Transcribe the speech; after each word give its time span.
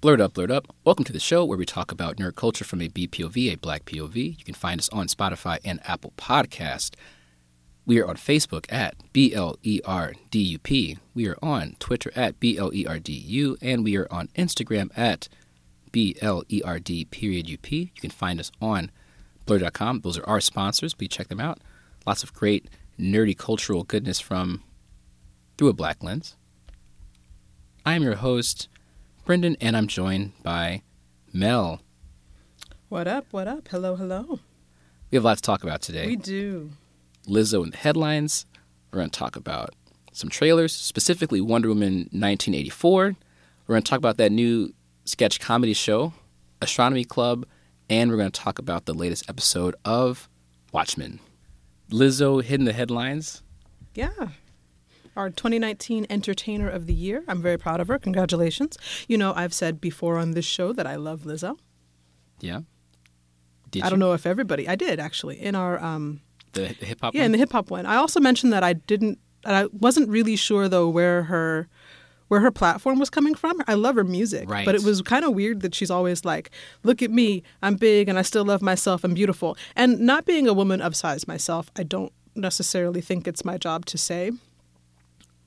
Blerd 0.00 0.18
Up, 0.18 0.32
Blerd 0.32 0.50
Up. 0.50 0.74
Welcome 0.82 1.04
to 1.04 1.12
the 1.12 1.20
show 1.20 1.44
where 1.44 1.58
we 1.58 1.66
talk 1.66 1.92
about 1.92 2.16
nerd 2.16 2.34
culture 2.34 2.64
from 2.64 2.80
a 2.80 2.88
BPOV, 2.88 3.52
a 3.52 3.56
black 3.56 3.84
POV. 3.84 4.38
You 4.38 4.44
can 4.46 4.54
find 4.54 4.80
us 4.80 4.88
on 4.88 5.08
Spotify 5.08 5.58
and 5.62 5.78
Apple 5.84 6.14
Podcast. 6.16 6.94
We 7.84 8.00
are 8.00 8.08
on 8.08 8.16
Facebook 8.16 8.64
at 8.72 8.94
B 9.12 9.34
L 9.34 9.58
E 9.62 9.82
R 9.84 10.14
D 10.30 10.38
U 10.38 10.58
P. 10.58 10.96
We 11.14 11.28
are 11.28 11.36
on 11.42 11.76
Twitter 11.80 12.10
at 12.16 12.40
B 12.40 12.56
L 12.56 12.72
E 12.72 12.86
R 12.86 12.98
D 12.98 13.12
U, 13.12 13.58
and 13.60 13.84
we 13.84 13.94
are 13.98 14.08
on 14.10 14.28
Instagram 14.28 14.88
at 14.96 15.28
B 15.92 16.16
L 16.22 16.44
E 16.48 16.62
R 16.64 16.78
D 16.78 17.04
period 17.04 17.46
U 17.50 17.58
P. 17.58 17.92
You 17.94 18.00
can 18.00 18.08
find 18.08 18.40
us 18.40 18.50
on 18.58 18.90
Blur.com. 19.44 20.00
Those 20.00 20.16
are 20.16 20.26
our 20.26 20.40
sponsors. 20.40 20.94
Please 20.94 21.10
check 21.10 21.28
them 21.28 21.40
out. 21.40 21.58
Lots 22.06 22.22
of 22.22 22.32
great 22.32 22.70
nerdy 22.98 23.36
cultural 23.36 23.84
goodness 23.84 24.18
from 24.18 24.62
through 25.58 25.68
a 25.68 25.74
black 25.74 26.02
lens. 26.02 26.38
I 27.84 27.92
am 27.92 28.02
your 28.02 28.16
host, 28.16 28.70
Brendan, 29.24 29.56
and 29.60 29.76
I'm 29.76 29.86
joined 29.86 30.32
by 30.42 30.82
Mel. 31.32 31.80
What 32.88 33.06
up? 33.06 33.26
What 33.30 33.46
up? 33.46 33.68
Hello, 33.68 33.94
hello. 33.96 34.40
We 35.10 35.16
have 35.16 35.24
a 35.24 35.28
lot 35.28 35.36
to 35.36 35.42
talk 35.42 35.62
about 35.62 35.82
today. 35.82 36.06
We 36.06 36.16
do. 36.16 36.70
Lizzo 37.26 37.62
in 37.62 37.70
the 37.70 37.76
headlines. 37.76 38.46
We're 38.90 38.98
going 39.00 39.10
to 39.10 39.18
talk 39.18 39.36
about 39.36 39.74
some 40.12 40.30
trailers, 40.30 40.74
specifically 40.74 41.40
Wonder 41.40 41.68
Woman 41.68 42.08
1984. 42.12 43.14
We're 43.66 43.74
going 43.74 43.82
to 43.82 43.88
talk 43.88 43.98
about 43.98 44.16
that 44.16 44.32
new 44.32 44.74
sketch 45.04 45.38
comedy 45.38 45.74
show, 45.74 46.12
Astronomy 46.60 47.04
Club, 47.04 47.46
and 47.88 48.10
we're 48.10 48.16
going 48.16 48.30
to 48.30 48.40
talk 48.40 48.58
about 48.58 48.86
the 48.86 48.94
latest 48.94 49.28
episode 49.28 49.76
of 49.84 50.28
Watchmen. 50.72 51.20
Lizzo 51.90 52.42
hitting 52.42 52.66
the 52.66 52.72
headlines. 52.72 53.42
Yeah. 53.94 54.28
Our 55.20 55.28
2019 55.28 56.06
Entertainer 56.08 56.70
of 56.70 56.86
the 56.86 56.94
Year. 56.94 57.24
I'm 57.28 57.42
very 57.42 57.58
proud 57.58 57.78
of 57.78 57.88
her. 57.88 57.98
Congratulations. 57.98 58.78
You 59.06 59.18
know, 59.18 59.34
I've 59.36 59.52
said 59.52 59.78
before 59.78 60.16
on 60.16 60.30
this 60.30 60.46
show 60.46 60.72
that 60.72 60.86
I 60.86 60.96
love 60.96 61.24
Lizzo. 61.24 61.58
Yeah. 62.40 62.60
Did 63.70 63.82
I 63.82 63.86
you? 63.86 63.90
don't 63.90 63.98
know 63.98 64.14
if 64.14 64.24
everybody. 64.24 64.66
I 64.66 64.76
did 64.76 64.98
actually 64.98 65.38
in 65.38 65.54
our 65.54 65.78
um 65.78 66.22
The, 66.54 66.68
hip 66.68 67.00
hop 67.02 67.14
yeah 67.14 67.24
in 67.24 67.32
the 67.32 67.38
hip 67.38 67.52
hop 67.52 67.70
one. 67.70 67.84
I 67.84 67.96
also 67.96 68.18
mentioned 68.18 68.50
that 68.54 68.64
I 68.64 68.72
didn't. 68.72 69.18
I 69.44 69.66
wasn't 69.66 70.08
really 70.08 70.36
sure 70.36 70.70
though 70.70 70.88
where 70.88 71.24
her 71.24 71.68
where 72.28 72.40
her 72.40 72.50
platform 72.50 72.98
was 72.98 73.10
coming 73.10 73.34
from. 73.34 73.60
I 73.68 73.74
love 73.74 73.96
her 73.96 74.04
music, 74.04 74.48
Right. 74.48 74.64
but 74.64 74.74
it 74.74 74.82
was 74.84 75.02
kind 75.02 75.24
of 75.26 75.34
weird 75.34 75.60
that 75.60 75.74
she's 75.74 75.90
always 75.90 76.24
like, 76.24 76.50
"Look 76.82 77.02
at 77.02 77.10
me, 77.10 77.42
I'm 77.60 77.76
big 77.76 78.08
and 78.08 78.18
I 78.18 78.22
still 78.22 78.46
love 78.46 78.62
myself. 78.62 79.04
I'm 79.04 79.12
beautiful." 79.12 79.54
And 79.76 80.00
not 80.00 80.24
being 80.24 80.48
a 80.48 80.54
woman 80.54 80.80
of 80.80 80.96
size 80.96 81.28
myself, 81.28 81.70
I 81.76 81.82
don't 81.82 82.12
necessarily 82.34 83.02
think 83.02 83.28
it's 83.28 83.44
my 83.44 83.58
job 83.58 83.84
to 83.86 83.98
say 83.98 84.30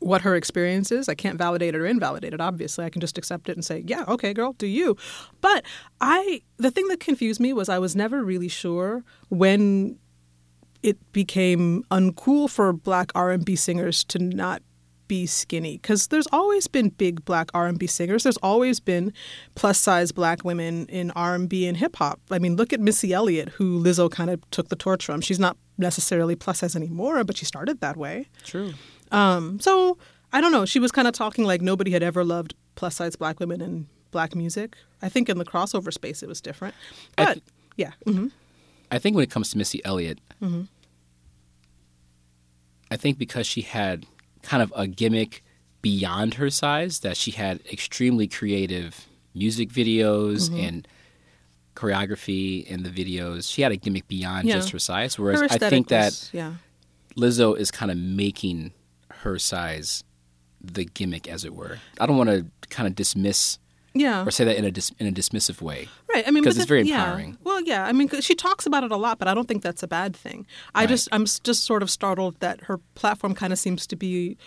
what 0.03 0.21
her 0.21 0.35
experience 0.35 0.91
is. 0.91 1.07
I 1.07 1.15
can't 1.15 1.37
validate 1.37 1.75
it 1.75 1.77
or 1.79 1.85
invalidate 1.85 2.33
it. 2.33 2.41
Obviously, 2.41 2.85
I 2.85 2.89
can 2.89 3.01
just 3.01 3.17
accept 3.17 3.49
it 3.49 3.55
and 3.55 3.65
say, 3.65 3.83
"Yeah, 3.87 4.03
okay, 4.07 4.33
girl, 4.33 4.53
do 4.53 4.67
you." 4.67 4.97
But 5.41 5.65
I, 6.01 6.41
the 6.57 6.71
thing 6.71 6.87
that 6.89 6.99
confused 6.99 7.39
me 7.39 7.53
was 7.53 7.69
I 7.69 7.79
was 7.79 7.95
never 7.95 8.23
really 8.23 8.49
sure 8.49 9.03
when 9.29 9.97
it 10.81 10.97
became 11.13 11.83
uncool 11.89 12.49
for 12.49 12.73
black 12.73 13.11
R&B 13.15 13.55
singers 13.55 14.03
to 14.03 14.19
not 14.19 14.61
be 15.07 15.25
skinny 15.25 15.77
because 15.77 16.07
there's 16.07 16.27
always 16.31 16.67
been 16.67 16.89
big 16.89 17.23
black 17.23 17.49
R&B 17.53 17.87
singers. 17.87 18.23
There's 18.23 18.37
always 18.37 18.79
been 18.79 19.13
plus 19.55 19.77
size 19.77 20.11
black 20.11 20.43
women 20.43 20.85
in 20.87 21.11
R&B 21.11 21.67
and 21.67 21.77
hip 21.77 21.95
hop. 21.95 22.19
I 22.31 22.39
mean, 22.39 22.55
look 22.55 22.73
at 22.73 22.79
Missy 22.79 23.13
Elliott, 23.13 23.49
who 23.49 23.81
Lizzo 23.81 24.09
kind 24.11 24.29
of 24.29 24.49
took 24.51 24.69
the 24.69 24.75
torch 24.75 25.05
from. 25.05 25.21
She's 25.21 25.39
not 25.39 25.57
necessarily 25.77 26.35
plus 26.35 26.59
size 26.59 26.75
anymore, 26.75 27.23
but 27.23 27.37
she 27.37 27.45
started 27.45 27.79
that 27.81 27.97
way. 27.97 28.27
True. 28.43 28.73
Um, 29.13 29.59
so 29.59 29.97
I 30.33 30.41
don't 30.41 30.51
know. 30.51 30.65
She 30.65 30.79
was 30.79 30.91
kind 30.91 31.07
of 31.07 31.13
talking 31.13 31.45
like 31.45 31.61
nobody 31.61 31.91
had 31.91 32.03
ever 32.03 32.23
loved 32.23 32.53
plus 32.75 32.95
size 32.95 33.15
black 33.15 33.39
women 33.39 33.61
in 33.61 33.87
black 34.11 34.35
music. 34.35 34.75
I 35.01 35.09
think 35.09 35.29
in 35.29 35.37
the 35.37 35.45
crossover 35.45 35.93
space 35.93 36.23
it 36.23 36.27
was 36.29 36.41
different, 36.41 36.75
I 37.17 37.25
but 37.25 37.33
th- 37.33 37.43
yeah. 37.77 37.91
hmm 38.05 38.27
I 38.91 38.99
think 38.99 39.15
when 39.15 39.23
it 39.23 39.31
comes 39.31 39.49
to 39.51 39.57
Missy 39.57 39.83
Elliott, 39.85 40.19
Mm-hmm. 40.41 40.63
I 42.91 42.97
think 42.97 43.17
because 43.17 43.47
she 43.47 43.61
had 43.61 44.05
kind 44.43 44.61
of 44.61 44.71
a 44.75 44.85
gimmick 44.87 45.43
beyond 45.81 46.35
her 46.35 46.49
size, 46.49 46.99
that 46.99 47.17
she 47.17 47.31
had 47.31 47.59
extremely 47.71 48.27
creative 48.27 49.07
music 49.33 49.69
videos 49.69 50.49
Mm-hmm. 50.49 50.59
and 50.59 50.87
choreography 51.75 52.63
in 52.67 52.83
the 52.83 52.89
videos. 52.89 53.51
She 53.51 53.63
had 53.63 53.71
a 53.71 53.75
gimmick 53.75 54.07
beyond 54.07 54.47
Yeah. 54.47 54.55
just 54.55 54.69
her 54.71 54.79
size. 54.79 55.17
Whereas 55.17 55.39
Her 55.39 55.47
I 55.49 55.57
think 55.57 55.87
that 55.87 56.05
was- 56.05 56.29
yeah. 56.31 56.53
Lizzo 57.17 57.57
is 57.57 57.71
kind 57.71 57.89
of 57.91 57.97
making 57.97 58.73
her 59.23 59.37
size 59.39 60.03
the 60.61 60.85
gimmick, 60.85 61.27
as 61.27 61.43
it 61.43 61.53
were. 61.53 61.79
I 61.99 62.05
don't 62.05 62.15
want 62.17 62.29
to 62.29 62.45
kind 62.69 62.87
of 62.87 62.95
dismiss 62.95 63.59
Yeah. 63.93 64.23
or 64.25 64.31
say 64.31 64.45
that 64.45 64.55
in 64.55 64.63
a 64.63 64.71
dis- 64.71 64.93
in 64.97 65.07
a 65.07 65.11
dismissive 65.11 65.61
way. 65.61 65.89
Right. 66.13 66.25
I 66.25 66.31
mean, 66.31 66.41
'Cause 66.43 66.55
but 66.55 66.61
it's 66.61 66.69
very 66.69 66.83
yeah. 66.83 67.03
empowering. 67.03 67.37
Well, 67.43 67.61
yeah. 67.61 67.85
I 67.85 67.91
mean, 67.91 68.07
'cause 68.07 68.23
she 68.23 68.33
talks 68.33 68.65
about 68.65 68.83
it 68.85 68.91
a 68.91 68.95
lot, 68.95 69.19
but 69.19 69.27
I 69.27 69.33
don't 69.33 69.47
think 69.47 69.61
that's 69.61 69.83
a 69.83 69.87
bad 69.87 70.15
thing. 70.15 70.45
I 70.73 70.81
Right. 70.83 70.89
just, 70.89 71.09
I'm 71.11 71.25
just 71.25 71.65
sort 71.65 71.83
of 71.83 71.91
startled 71.91 72.39
that 72.39 72.61
her 72.65 72.77
platform 72.95 73.35
kind 73.35 73.51
of 73.51 73.59
seems 73.59 73.85
to 73.87 73.95
be, 73.97 74.37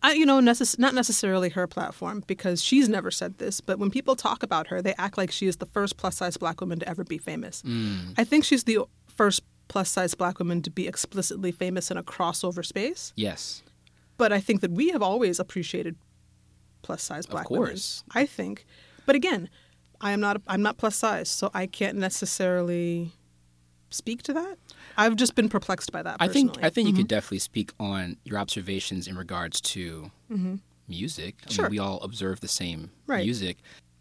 I, 0.00 0.12
you 0.12 0.24
know, 0.24 0.38
necess- 0.40 0.78
not 0.78 0.94
necessarily 0.94 1.48
her 1.50 1.66
platform 1.66 2.22
because 2.28 2.62
she's 2.62 2.88
never 2.88 3.10
said 3.10 3.38
this, 3.38 3.60
but 3.60 3.80
when 3.80 3.90
people 3.90 4.14
talk 4.14 4.44
about 4.44 4.68
her, 4.68 4.80
they 4.80 4.94
act 4.96 5.18
like 5.18 5.32
she 5.32 5.48
is 5.48 5.56
the 5.56 5.66
first 5.66 5.96
plus 5.96 6.16
size 6.18 6.36
black 6.36 6.60
woman 6.60 6.78
to 6.78 6.88
ever 6.88 7.02
be 7.02 7.18
famous. 7.18 7.62
Mm. 7.66 8.14
I 8.16 8.22
think 8.22 8.44
she's 8.44 8.62
the 8.62 8.78
first 9.16 9.42
plus 9.66 9.90
size 9.90 10.14
black 10.14 10.38
woman 10.38 10.62
to 10.62 10.70
be 10.70 10.86
explicitly 10.86 11.50
famous 11.50 11.90
in 11.90 11.96
a 11.96 12.02
crossover 12.04 12.64
space. 12.64 13.12
Yes. 13.16 13.64
But 14.18 14.32
I 14.32 14.40
think 14.40 14.60
that 14.60 14.70
we 14.72 14.90
have 14.90 15.02
always 15.02 15.38
appreciated 15.40 15.96
plus 16.82 17.02
size 17.02 17.24
black 17.26 17.46
course. 17.46 18.02
women. 18.14 18.22
I 18.22 18.26
think, 18.26 18.66
but 19.06 19.14
again, 19.16 19.48
I 20.00 20.12
am 20.12 20.20
not 20.20 20.42
I'm 20.46 20.60
not 20.62 20.76
plus 20.76 20.96
size, 20.96 21.28
so 21.30 21.50
I 21.54 21.66
can't 21.66 21.96
necessarily 21.96 23.12
speak 23.90 24.22
to 24.24 24.32
that. 24.34 24.58
I've 24.96 25.16
just 25.16 25.34
been 25.34 25.48
perplexed 25.48 25.92
by 25.92 26.02
that. 26.02 26.16
I 26.20 26.28
think. 26.28 26.62
I 26.62 26.68
think 26.70 26.88
you 26.88 26.94
could 26.94 27.08
definitely 27.08 27.38
speak 27.38 27.72
on 27.80 28.16
your 28.24 28.38
observations 28.38 29.06
in 29.08 29.16
regards 29.16 29.60
to 29.62 30.10
music. 30.88 31.36
I 31.46 31.50
mean, 31.50 31.54
Sure. 31.56 31.68
we 31.70 31.78
all 31.78 32.00
observe 32.02 32.40
the 32.40 32.48
same 32.48 32.90
Right. 33.06 33.24
music. 33.24 33.58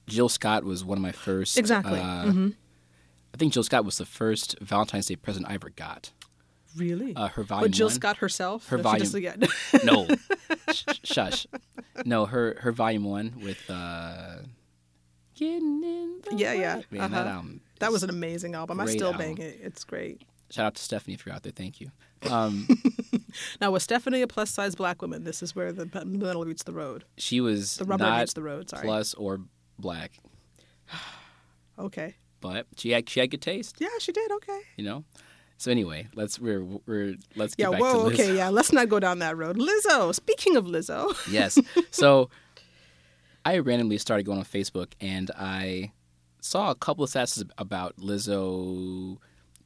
Jill 0.07 0.29
Scott 0.29 0.63
was 0.63 0.83
one 0.85 0.97
of 0.97 1.01
my 1.01 1.11
first. 1.11 1.57
Exactly. 1.57 1.99
uh, 1.99 2.25
Mhm. 2.25 2.55
I 3.33 3.37
think 3.37 3.53
Jill 3.53 3.63
Scott 3.63 3.83
was 3.85 3.97
the 3.97 4.05
first 4.05 4.55
Valentine's 4.61 5.05
Day 5.07 5.15
present 5.17 5.45
I 5.49 5.53
ever 5.55 5.69
got. 5.69 6.11
Really. 6.77 7.15
Uh, 7.15 7.27
her 7.29 7.43
volume 7.43 7.65
but 7.65 7.71
Jill 7.71 7.87
one. 7.87 7.93
Scott 7.95 8.17
herself. 8.17 8.67
Her 8.69 8.77
volume- 8.77 9.05
She 9.05 9.21
just, 9.21 9.41
yeah. 9.73 9.81
No, 9.83 10.07
Sh- 10.73 10.83
shush. 11.03 11.47
No, 12.05 12.25
her 12.25 12.57
her 12.61 12.71
volume 12.71 13.03
one 13.03 13.33
with 13.43 13.69
uh, 13.69 14.37
getting 15.35 15.83
in. 15.83 16.21
The 16.29 16.35
Yeah, 16.35 16.53
Way. 16.53 16.59
yeah. 16.61 16.81
Man, 16.91 17.11
that 17.11 17.27
Uh-huh. 17.27 17.43
that 17.79 17.87
is- 17.87 17.93
was 17.93 18.03
an 18.03 18.09
amazing 18.09 18.55
album. 18.55 18.79
I 18.79 18.85
still 18.85 19.11
album. 19.13 19.35
bang 19.35 19.37
it. 19.39 19.59
It's 19.61 19.83
great. 19.83 20.21
Shout 20.49 20.65
out 20.65 20.75
to 20.75 20.81
Stephanie 20.83 21.13
if 21.13 21.25
you're 21.25 21.35
out 21.35 21.43
there. 21.43 21.51
Thank 21.51 21.81
you. 21.81 21.91
Um, 22.31 22.67
Now, 23.61 23.69
was 23.69 23.83
Stephanie 23.83 24.23
a 24.23 24.27
plus 24.27 24.49
size 24.49 24.73
black 24.73 25.03
woman? 25.03 25.23
This 25.23 25.43
is 25.43 25.55
where 25.55 25.71
the 25.71 25.85
middle 26.05 26.43
meets 26.45 26.63
the 26.63 26.71
road. 26.73 27.03
she 27.17 27.39
was 27.41 27.75
The 27.77 27.85
rubber 27.85 28.05
not 28.05 28.19
meets 28.21 28.33
the 28.33 28.41
road. 28.41 28.69
Sorry. 28.71 28.83
plus 28.83 29.13
or 29.13 29.41
black, 29.77 30.13
Okay. 31.79 32.15
but 32.41 32.65
she 32.75 32.91
had 32.91 33.07
she 33.09 33.19
had 33.19 33.29
good 33.31 33.41
taste. 33.41 33.75
Yeah, 33.79 33.89
she 33.99 34.11
did. 34.11 34.31
Okay. 34.31 34.59
you 34.77 34.83
know. 34.85 35.03
So 35.57 35.71
anyway, 35.71 36.07
let's 36.15 36.39
we're 36.39 36.63
we're 36.63 37.15
let's 37.35 37.55
get 37.55 37.63
Yeah. 37.65 37.71
back 37.71 37.81
Whoa. 37.81 38.09
to 38.09 38.15
Lizzo. 38.15 38.19
Okay. 38.19 38.35
Yeah. 38.37 38.49
Let's 38.49 38.71
not 38.71 38.89
go 38.89 38.99
down 38.99 39.19
that 39.19 39.37
road. 39.37 39.57
Lizzo. 39.57 40.13
Speaking 40.13 40.55
of 40.55 40.65
Lizzo. 40.65 41.15
yes. 41.31 41.59
So 41.91 42.29
I 43.43 43.57
randomly 43.59 43.97
started 43.97 44.23
going 44.23 44.39
on 44.39 44.45
Facebook 44.45 44.91
and 45.01 45.31
I 45.37 45.91
saw 46.41 46.69
a 46.69 46.75
couple 46.75 47.03
of 47.03 47.09
stats 47.09 47.43
about 47.57 47.97
Lizzo 47.97 49.17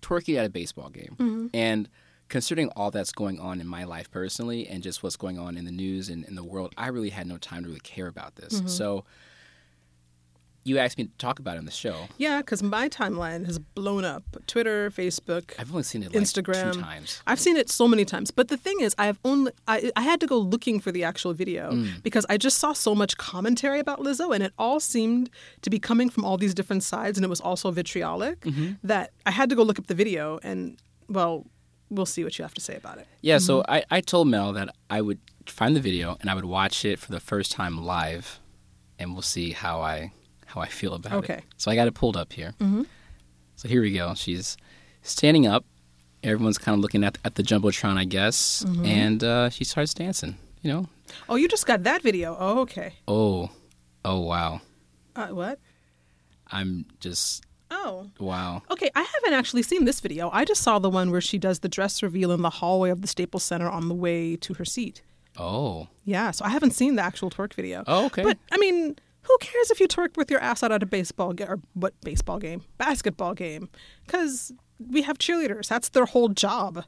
twerking 0.02 0.38
at 0.38 0.46
a 0.46 0.50
baseball 0.50 0.90
game. 0.90 1.16
Mm-hmm. 1.20 1.48
And 1.54 1.90
considering 2.30 2.70
all 2.70 2.92
that's 2.92 3.12
going 3.12 3.40
on 3.40 3.60
in 3.60 3.68
my 3.68 3.84
life 3.84 4.10
personally 4.10 4.68
and 4.68 4.82
just 4.82 5.04
what's 5.04 5.18
going 5.18 5.38
on 5.38 5.58
in 5.58 5.66
the 5.66 5.72
news 5.72 6.10
and 6.10 6.24
in 6.26 6.36
the 6.36 6.44
world, 6.44 6.74
I 6.78 6.88
really 6.88 7.10
had 7.10 7.28
no 7.28 7.38
time 7.38 7.64
to 7.64 7.68
really 7.68 7.82
care 7.82 8.08
about 8.08 8.36
this. 8.36 8.54
Mm-hmm. 8.60 8.68
So 8.68 9.04
you 10.64 10.78
asked 10.78 10.98
me 10.98 11.06
to 11.06 11.12
talk 11.18 11.40
about 11.40 11.56
it 11.56 11.60
on 11.60 11.66
the 11.66 11.72
show. 11.72 12.08
Yeah, 12.18 12.38
because 12.40 12.62
my 12.62 12.88
timeline 12.88 13.46
has 13.48 13.58
blown 13.58 14.06
up. 14.06 14.24
Twitter, 14.46 14.92
Facebook, 14.92 15.54
I've 15.58 15.72
only 15.72 15.84
seen 15.84 16.04
it 16.04 16.14
like 16.14 16.24
Instagram. 16.24 16.74
two 16.74 16.82
times. 16.82 17.22
I've 17.26 17.40
seen 17.40 17.58
it 17.58 17.70
so 17.70 17.88
many 17.88 18.06
times. 18.06 18.30
But 18.32 18.50
the 18.50 18.58
thing 18.58 18.80
is, 18.80 18.94
I 18.98 19.06
have 19.08 19.20
only 19.26 19.52
I, 19.68 19.92
I 19.96 20.02
had 20.02 20.20
to 20.20 20.28
go 20.28 20.38
looking 20.38 20.80
for 20.80 20.92
the 20.92 21.04
actual 21.04 21.34
video 21.34 21.72
Mm. 21.72 22.04
because 22.04 22.26
I 22.30 22.38
just 22.38 22.58
saw 22.60 22.74
so 22.74 22.94
much 22.94 23.18
commentary 23.18 23.80
about 23.80 24.00
Lizzo, 24.00 24.34
and 24.36 24.44
it 24.44 24.54
all 24.58 24.80
seemed 24.80 25.30
to 25.62 25.70
be 25.70 25.80
coming 25.80 26.10
from 26.10 26.26
all 26.26 26.38
these 26.38 26.54
different 26.54 26.84
sides, 26.84 27.18
and 27.18 27.26
it 27.26 27.30
was 27.30 27.42
also 27.42 27.72
vitriolic. 27.72 28.42
Mm-hmm. 28.42 28.74
That 28.84 29.12
I 29.26 29.32
had 29.32 29.50
to 29.50 29.56
go 29.56 29.64
look 29.64 29.80
up 29.80 29.88
the 29.88 29.96
video, 29.96 30.40
and 30.44 30.78
well, 31.10 31.48
we'll 31.90 32.06
see 32.06 32.24
what 32.24 32.38
you 32.38 32.44
have 32.44 32.54
to 32.54 32.62
say 32.62 32.76
about 32.76 32.98
it. 33.00 33.08
Yeah, 33.22 33.38
so 33.40 33.62
Mm-hmm. 33.62 33.72
I, 33.74 33.84
I 33.98 34.02
told 34.02 34.28
Mel 34.28 34.54
that 34.54 34.70
I 34.90 35.02
would 35.02 35.20
find 35.48 35.76
the 35.76 35.82
video 35.82 36.18
and 36.22 36.30
I 36.30 36.36
would 36.36 36.46
watch 36.46 36.86
it 36.86 37.00
for 37.00 37.12
the 37.12 37.20
first 37.20 37.52
time 37.52 37.84
live, 37.84 38.40
and 39.00 39.14
we'll 39.14 39.22
see 39.24 39.52
how 39.52 39.82
I 39.82 40.12
how 40.54 40.62
I 40.62 40.68
feel 40.68 40.94
about 40.94 41.14
it. 41.14 41.18
Okay. 41.18 41.42
So 41.58 41.72
I 41.72 41.76
got 41.76 41.88
it 41.88 41.94
pulled 41.94 42.18
up 42.18 42.34
here. 42.34 42.54
Mm-hmm. 42.60 42.84
So 43.56 43.68
here 43.68 43.82
we 43.82 43.92
go. 43.94 44.14
She's 44.16 44.58
standing 45.02 45.46
up. 45.48 45.64
Everyone's 46.24 46.58
kind 46.60 46.76
of 46.76 46.82
looking 46.82 47.04
at 47.04 47.18
at 47.26 47.36
the 47.36 47.44
jumbotron, 47.44 47.98
I 47.98 48.06
guess, 48.06 48.64
Mm-hmm. 48.68 48.86
and 48.86 49.24
uh, 49.24 49.50
she 49.50 49.64
starts 49.64 49.94
dancing. 49.94 50.36
You 50.62 50.72
know, 50.74 50.90
Oh, 51.28 51.36
you 51.36 51.48
just 51.48 51.66
got 51.66 51.84
that 51.84 52.02
video. 52.04 52.38
Oh, 52.40 52.60
okay. 52.62 52.94
oh, 53.08 53.50
oh 54.06 54.20
wow, 54.20 54.62
Uh, 55.16 55.28
what? 55.30 55.58
I'm 56.52 56.86
just 57.00 57.44
Oh. 57.74 58.10
wow. 58.20 58.62
Okay, 58.70 58.90
I 58.96 59.02
haven't 59.02 59.34
actually 59.34 59.64
seen 59.64 59.86
this 59.86 60.02
video. 60.02 60.30
I 60.34 60.44
just 60.46 60.62
saw 60.62 60.78
the 60.78 60.90
one 60.90 61.10
where 61.10 61.22
she 61.22 61.38
does 61.40 61.60
the 61.60 61.70
dress 61.70 62.04
reveal 62.04 62.32
in 62.34 62.42
the 62.42 62.50
hallway 62.50 62.90
of 62.92 63.02
the 63.02 63.08
Staples 63.08 63.44
Center 63.44 63.70
on 63.70 63.88
the 63.88 63.96
way 63.96 64.36
to 64.36 64.54
her 64.56 64.66
seat. 64.66 65.02
Oh, 65.38 65.88
Yeah, 66.04 66.32
so 66.32 66.44
I 66.46 66.50
haven't 66.50 66.72
seen 66.72 66.96
the 66.98 67.02
actual 67.02 67.30
twerk 67.32 67.54
video. 67.54 67.84
Oh, 67.88 68.06
okay. 68.08 68.24
But 68.24 68.38
I 68.52 68.58
mean, 68.58 68.98
who 69.32 69.38
cares 69.40 69.72
if 69.72 69.80
you 69.80 69.88
twerk 69.88 70.18
with 70.18 70.30
your 70.30 70.40
ass 70.42 70.64
out 70.64 70.72
at 70.72 70.84
a 70.84 70.86
baseball 70.86 71.34
game 71.34 71.48
or 71.50 71.60
what 71.74 71.94
baseball 72.02 72.38
game, 72.40 72.64
basketball 72.78 73.34
game? 73.34 73.70
Because 74.06 74.52
we 74.80 75.02
have 75.04 75.18
cheerleaders. 75.18 75.68
That's 75.68 75.90
their 75.90 76.06
whole 76.06 76.30
job. 76.30 76.84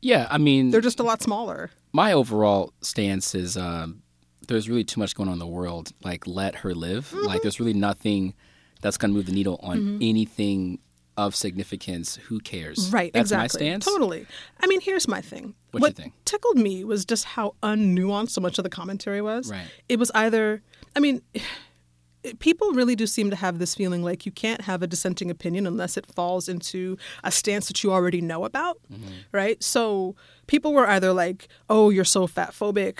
yeah. 0.00 0.26
I 0.30 0.38
mean, 0.38 0.70
They're 0.70 0.80
just 0.80 1.00
a 1.00 1.02
lot 1.02 1.22
smaller. 1.22 1.70
my 1.92 2.12
overall 2.12 2.72
stance 2.80 3.34
is 3.34 3.56
um, 3.56 4.02
there's 4.46 4.68
really 4.68 4.84
too 4.84 5.00
much 5.00 5.14
going 5.14 5.28
on 5.28 5.34
in 5.34 5.38
the 5.38 5.46
world. 5.46 5.92
Like, 6.04 6.26
let 6.26 6.54
her 6.56 6.74
live. 6.74 7.08
Mm-hmm. 7.10 7.26
Like, 7.26 7.42
there's 7.42 7.58
really 7.60 7.74
nothing 7.74 8.34
that's 8.80 8.96
going 8.96 9.10
to 9.10 9.16
move 9.16 9.26
the 9.26 9.32
needle 9.32 9.58
on 9.62 9.98
anything 10.00 10.78
of 11.16 11.34
significance. 11.34 12.14
Who 12.28 12.38
cares? 12.38 12.90
Right, 12.92 13.12
That's 13.12 13.32
exactly. 13.32 13.42
my 13.42 13.70
stance. 13.70 13.84
Totally. 13.86 14.24
I 14.60 14.68
mean, 14.68 14.80
here's 14.80 15.08
my 15.08 15.20
thing. 15.20 15.54
What 15.72 15.80
you 15.80 15.82
what 15.82 15.96
think? 15.96 16.12
tickled 16.24 16.56
me 16.56 16.84
was 16.84 17.04
just 17.04 17.24
how 17.24 17.56
unnuanced 17.64 18.30
so 18.30 18.40
much 18.40 18.56
of 18.58 18.62
the 18.64 18.70
commentary 18.70 19.20
was. 19.20 19.50
Right. 19.50 19.66
It 19.88 19.98
was 19.98 20.12
either, 20.14 20.62
I 20.96 21.00
mean, 21.00 21.22
people 22.40 22.72
really 22.72 22.96
do 22.96 23.06
seem 23.06 23.30
to 23.30 23.36
have 23.36 23.58
this 23.58 23.74
feeling 23.74 24.02
like 24.02 24.26
you 24.26 24.32
can't 24.32 24.62
have 24.62 24.82
a 24.82 24.86
dissenting 24.86 25.30
opinion 25.30 25.66
unless 25.66 25.96
it 25.96 26.04
falls 26.06 26.48
into 26.48 26.96
a 27.24 27.30
stance 27.30 27.68
that 27.68 27.82
you 27.82 27.92
already 27.92 28.20
know 28.20 28.44
about, 28.44 28.78
Mm-hmm. 28.92 29.04
right? 29.32 29.62
So 29.62 30.16
people 30.46 30.72
were 30.72 30.86
either 30.88 31.12
like, 31.12 31.48
"Oh, 31.68 31.90
you're 31.90 32.04
so 32.04 32.26
fat 32.26 32.50
phobic." 32.52 32.98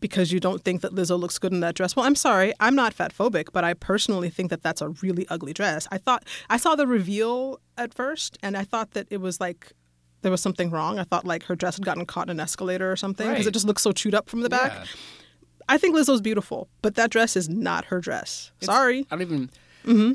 Because 0.00 0.30
you 0.32 0.38
don't 0.38 0.62
think 0.62 0.82
that 0.82 0.92
Lizzo 0.94 1.18
looks 1.18 1.38
good 1.38 1.50
in 1.54 1.60
that 1.60 1.74
dress. 1.74 1.96
Well, 1.96 2.04
I'm 2.04 2.14
sorry, 2.16 2.52
I'm 2.60 2.74
not 2.74 2.92
fat 2.92 3.16
phobic, 3.16 3.46
but 3.54 3.64
I 3.64 3.72
personally 3.72 4.28
think 4.28 4.50
that 4.50 4.62
that's 4.62 4.82
a 4.82 4.90
really 4.90 5.26
ugly 5.30 5.54
dress. 5.54 5.88
I 5.90 5.96
thought 5.96 6.24
I 6.50 6.58
saw 6.58 6.74
the 6.76 6.86
reveal 6.86 7.58
at 7.78 7.94
first, 7.94 8.36
and 8.42 8.54
I 8.54 8.64
thought 8.64 8.90
that 8.90 9.06
it 9.10 9.22
was 9.22 9.40
like 9.40 9.72
there 10.20 10.30
was 10.30 10.42
something 10.42 10.68
wrong. 10.68 10.98
I 10.98 11.04
thought 11.04 11.24
like 11.24 11.44
her 11.44 11.56
dress 11.56 11.76
had 11.76 11.86
gotten 11.86 12.04
caught 12.04 12.26
in 12.26 12.32
an 12.32 12.40
escalator 12.40 12.92
or 12.92 12.96
something 12.96 13.26
because 13.28 13.46
Right. 13.46 13.48
it 13.48 13.54
just 13.54 13.66
looks 13.66 13.80
so 13.80 13.92
chewed 13.92 14.14
up 14.14 14.28
from 14.28 14.42
the 14.42 14.50
back. 14.50 14.72
Yeah. 14.74 14.84
I 15.68 15.78
think 15.78 15.96
Lizzo's 15.96 16.20
beautiful, 16.20 16.68
but 16.82 16.94
that 16.96 17.10
dress 17.10 17.36
is 17.36 17.48
not 17.48 17.86
her 17.86 18.00
dress. 18.00 18.50
It's- 18.60 18.66
Sorry, 18.74 19.06
I 19.10 19.16
don't 19.16 19.22
even. 19.22 19.50
Mm-hmm. 19.84 20.12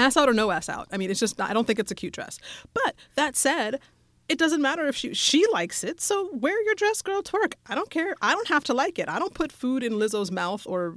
ass 0.00 0.16
out 0.16 0.28
or 0.28 0.32
no 0.32 0.50
ass 0.50 0.68
out. 0.68 0.88
I 0.92 0.96
mean, 0.96 1.10
it's 1.10 1.20
just 1.20 1.38
not, 1.38 1.50
I 1.50 1.52
don't 1.52 1.66
think 1.66 1.78
it's 1.78 1.90
a 1.90 1.94
cute 1.94 2.12
dress. 2.12 2.38
But 2.74 2.94
that 3.16 3.36
said, 3.36 3.80
it 4.28 4.38
doesn't 4.38 4.62
matter 4.62 4.86
if 4.86 4.94
she 4.94 5.12
she 5.14 5.44
likes 5.52 5.82
it. 5.82 6.00
So 6.00 6.30
wear 6.32 6.60
your 6.64 6.74
dress, 6.76 7.02
girl. 7.02 7.20
Twerk. 7.22 7.54
I 7.66 7.74
don't 7.74 7.90
care. 7.90 8.14
I 8.22 8.32
don't 8.32 8.46
have 8.48 8.62
to 8.64 8.74
like 8.74 8.98
it. 9.00 9.08
I 9.08 9.18
don't 9.18 9.34
put 9.34 9.50
food 9.50 9.82
in 9.82 9.94
Lizzo's 9.94 10.30
mouth 10.30 10.64
or 10.66 10.94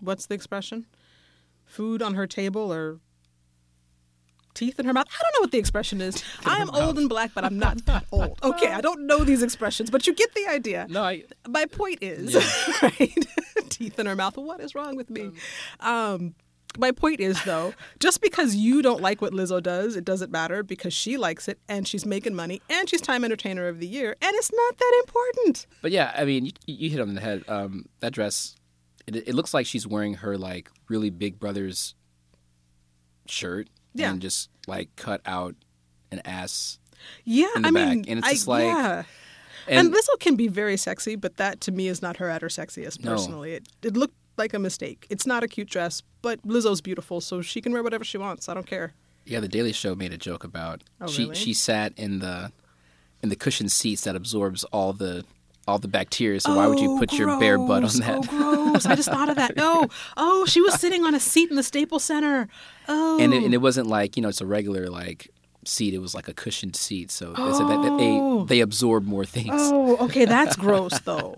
what's 0.00 0.26
the 0.26 0.34
expression? 0.34 0.86
Food 1.64 2.02
on 2.02 2.14
her 2.14 2.26
table 2.26 2.72
or 2.72 2.98
teeth 4.58 4.78
in 4.78 4.86
her 4.86 4.92
mouth. 4.92 5.06
I 5.08 5.22
don't 5.22 5.40
know 5.40 5.44
what 5.44 5.52
the 5.52 5.58
expression 5.58 6.00
is. 6.00 6.22
I 6.44 6.58
am 6.58 6.70
old 6.70 6.98
and 6.98 7.08
black, 7.08 7.30
but 7.34 7.44
I'm 7.44 7.58
not 7.58 7.86
that 7.86 8.04
old. 8.10 8.38
Okay, 8.42 8.68
I 8.72 8.80
don't 8.80 9.06
know 9.06 9.24
these 9.24 9.42
expressions, 9.42 9.90
but 9.90 10.06
you 10.06 10.14
get 10.14 10.34
the 10.34 10.46
idea. 10.48 10.86
No, 10.90 11.02
I. 11.02 11.24
My 11.48 11.66
point 11.66 11.98
is, 12.02 12.34
right? 12.82 13.26
Teeth 13.68 13.98
in 13.98 14.06
her 14.06 14.16
mouth. 14.16 14.36
What 14.36 14.60
is 14.60 14.74
wrong 14.74 14.96
with 14.96 15.10
me? 15.10 15.30
Um, 15.80 16.34
my 16.76 16.90
point 16.92 17.20
is, 17.20 17.42
though, 17.44 17.72
just 17.98 18.20
because 18.20 18.54
you 18.54 18.82
don't 18.82 19.00
like 19.00 19.22
what 19.22 19.32
Lizzo 19.32 19.62
does, 19.62 19.96
it 19.96 20.04
doesn't 20.04 20.30
matter 20.30 20.62
because 20.62 20.92
she 20.92 21.16
likes 21.16 21.48
it 21.48 21.58
and 21.68 21.88
she's 21.88 22.04
making 22.04 22.34
money 22.34 22.60
and 22.68 22.88
she's 22.88 23.00
Time 23.00 23.24
Entertainer 23.24 23.68
of 23.68 23.80
the 23.80 23.86
Year, 23.86 24.16
and 24.20 24.32
it's 24.34 24.52
not 24.52 24.76
that 24.76 25.02
important. 25.06 25.66
But 25.82 25.92
yeah, 25.92 26.12
I 26.16 26.24
mean, 26.24 26.46
you, 26.46 26.52
you 26.66 26.90
hit 26.90 27.00
on 27.00 27.14
the 27.14 27.20
head. 27.20 27.44
Um, 27.48 27.86
that 28.00 28.12
dress, 28.12 28.56
it, 29.06 29.16
it 29.16 29.34
looks 29.34 29.54
like 29.54 29.66
she's 29.66 29.86
wearing 29.86 30.14
her 30.14 30.36
like 30.36 30.70
really 30.88 31.10
big 31.10 31.38
brother's 31.38 31.94
shirt 33.26 33.68
Yeah. 33.98 34.10
and 34.10 34.20
just 34.22 34.48
like 34.66 34.88
cut 34.96 35.20
out 35.26 35.54
an 36.12 36.20
ass. 36.24 36.78
Yeah, 37.24 37.46
In 37.56 37.62
the 37.62 37.68
I 37.68 37.70
back, 37.70 37.88
mean, 37.88 38.04
and 38.08 38.24
it's 38.24 38.46
I- 38.48 38.50
like- 38.50 38.64
yeah. 38.64 39.02
And, 39.66 39.88
And, 39.88 39.94
Lizzo 39.94 40.18
can 40.18 40.34
be 40.36 40.48
very 40.48 40.78
sexy, 40.78 41.14
but 41.14 41.36
that 41.36 41.60
to 41.62 41.72
me 41.72 41.88
is 41.88 42.00
not 42.00 42.16
her 42.16 42.30
at 42.30 42.40
her 42.40 42.48
sexiest. 42.48 43.04
No. 43.04 43.10
Personally, 43.12 43.52
it 43.52 43.68
it 43.82 43.96
looked 43.98 44.14
like 44.38 44.54
a 44.54 44.58
mistake. 44.58 45.06
It's 45.10 45.26
not 45.26 45.42
a 45.42 45.48
cute 45.48 45.68
dress, 45.68 46.02
but 46.22 46.40
Lizzo's 46.42 46.80
beautiful, 46.80 47.20
so 47.20 47.42
she 47.42 47.60
can 47.60 47.72
wear 47.72 47.82
whatever 47.82 48.04
she 48.04 48.16
wants. 48.16 48.48
I 48.48 48.54
don't 48.54 48.66
care. 48.66 48.94
yeah, 49.26 49.40
the 49.40 49.48
Daily 49.48 49.72
Show 49.72 49.94
made 49.94 50.12
a 50.14 50.16
joke 50.16 50.42
about 50.42 50.84
Oh, 51.02 51.06
she 51.06 51.24
really? 51.24 51.34
she 51.34 51.52
sat 51.52 51.92
in 51.98 52.20
the 52.20 52.50
in 53.22 53.28
the 53.28 53.36
cushioned 53.36 53.70
seats 53.72 54.04
that 54.04 54.16
absorbs 54.16 54.64
all 54.72 54.92
the 54.94 55.24
all 55.68 55.78
the 55.78 55.88
bacteria. 55.88 56.40
So 56.40 56.56
why 56.56 56.66
would 56.66 56.80
you 56.80 56.92
Oh, 56.92 56.98
put 56.98 57.12
your 57.12 57.38
bare 57.38 57.58
butt 57.58 57.84
on 57.84 58.00
that? 58.00 58.26
Oh, 58.32 58.70
gross! 58.70 58.86
I 58.86 58.94
just 58.94 59.10
thought 59.10 59.28
of 59.28 59.36
that. 59.36 59.54
No. 59.56 59.88
Oh, 60.16 60.46
she 60.46 60.60
was 60.60 60.74
sitting 60.80 61.04
on 61.04 61.14
a 61.14 61.20
seat 61.20 61.50
in 61.50 61.56
the 61.56 61.62
Staples 61.62 62.02
Center. 62.04 62.48
Oh, 62.88 63.18
and 63.20 63.34
it, 63.34 63.42
and 63.44 63.52
it 63.52 63.58
oh. 63.58 63.60
wasn't 63.60 63.86
like 63.86 64.16
you 64.16 64.22
know 64.22 64.28
it's 64.30 64.40
a 64.40 64.46
regular 64.46 64.88
like 64.88 65.28
seat. 65.64 65.92
It 65.94 65.98
was 65.98 66.14
like 66.14 66.26
a 66.28 66.34
cushioned 66.34 66.74
seat. 66.74 67.10
So 67.10 67.26
they 67.32 67.52
said 67.52 67.68
that, 67.68 67.82
that 67.82 67.92
Oh. 67.92 68.44
they 68.44 68.56
they 68.56 68.60
absorb 68.60 69.04
more 69.04 69.24
things. 69.26 69.50
Oh, 69.54 69.96
okay, 70.06 70.24
that's 70.24 70.56
gross 70.64 70.98
though. 71.00 71.36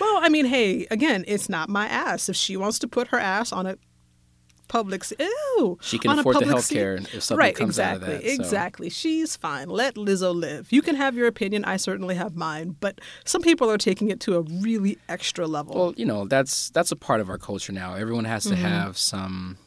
Well, 0.00 0.18
I 0.22 0.28
mean, 0.30 0.46
hey, 0.46 0.86
again, 0.90 1.24
it's 1.26 1.48
not 1.48 1.68
my 1.68 1.86
ass. 1.86 2.28
If 2.30 2.36
she 2.36 2.56
wants 2.56 2.78
to 2.78 2.88
put 2.88 3.08
her 3.08 3.18
ass 3.18 3.52
on 3.52 3.66
a 3.66 3.76
public, 4.68 5.04
ew, 5.18 5.78
She 5.80 5.98
can 5.98 6.10
on 6.10 6.18
a 6.18 6.20
afford 6.20 6.36
the 6.36 6.40
public 6.40 6.54
health 6.54 6.68
care 6.68 6.94
if 6.96 7.22
something 7.22 7.38
right, 7.38 7.54
comes 7.54 7.78
out 7.78 7.96
of 7.96 8.02
exactly, 8.02 8.28
that, 8.28 8.36
so. 8.36 8.42
exactly. 8.42 8.90
She's 8.90 9.36
fine. 9.36 9.68
Let 9.68 9.94
Lizzo 9.94 10.34
live. 10.34 10.68
You 10.72 10.82
can 10.82 10.96
have 10.96 11.14
your 11.16 11.26
opinion. 11.26 11.64
I 11.64 11.76
certainly 11.76 12.14
have 12.14 12.34
mine, 12.36 12.76
but 12.80 13.00
some 13.24 13.42
people 13.42 13.70
are 13.70 13.78
taking 13.78 14.08
it 14.10 14.20
to 14.20 14.36
a 14.36 14.42
really 14.42 14.98
extra 15.08 15.46
level. 15.46 15.74
Well, 15.74 15.94
you 15.96 16.04
know, 16.06 16.26
that's 16.26 16.70
that's 16.70 16.92
a 16.92 16.96
part 16.96 17.20
of 17.20 17.28
our 17.30 17.38
culture 17.38 17.72
now. 17.72 17.94
Everyone 17.94 18.24
has 18.24 18.44
to 18.44 18.50
Mm-hmm. 18.50 18.64
have 18.64 18.96
some 18.98 19.58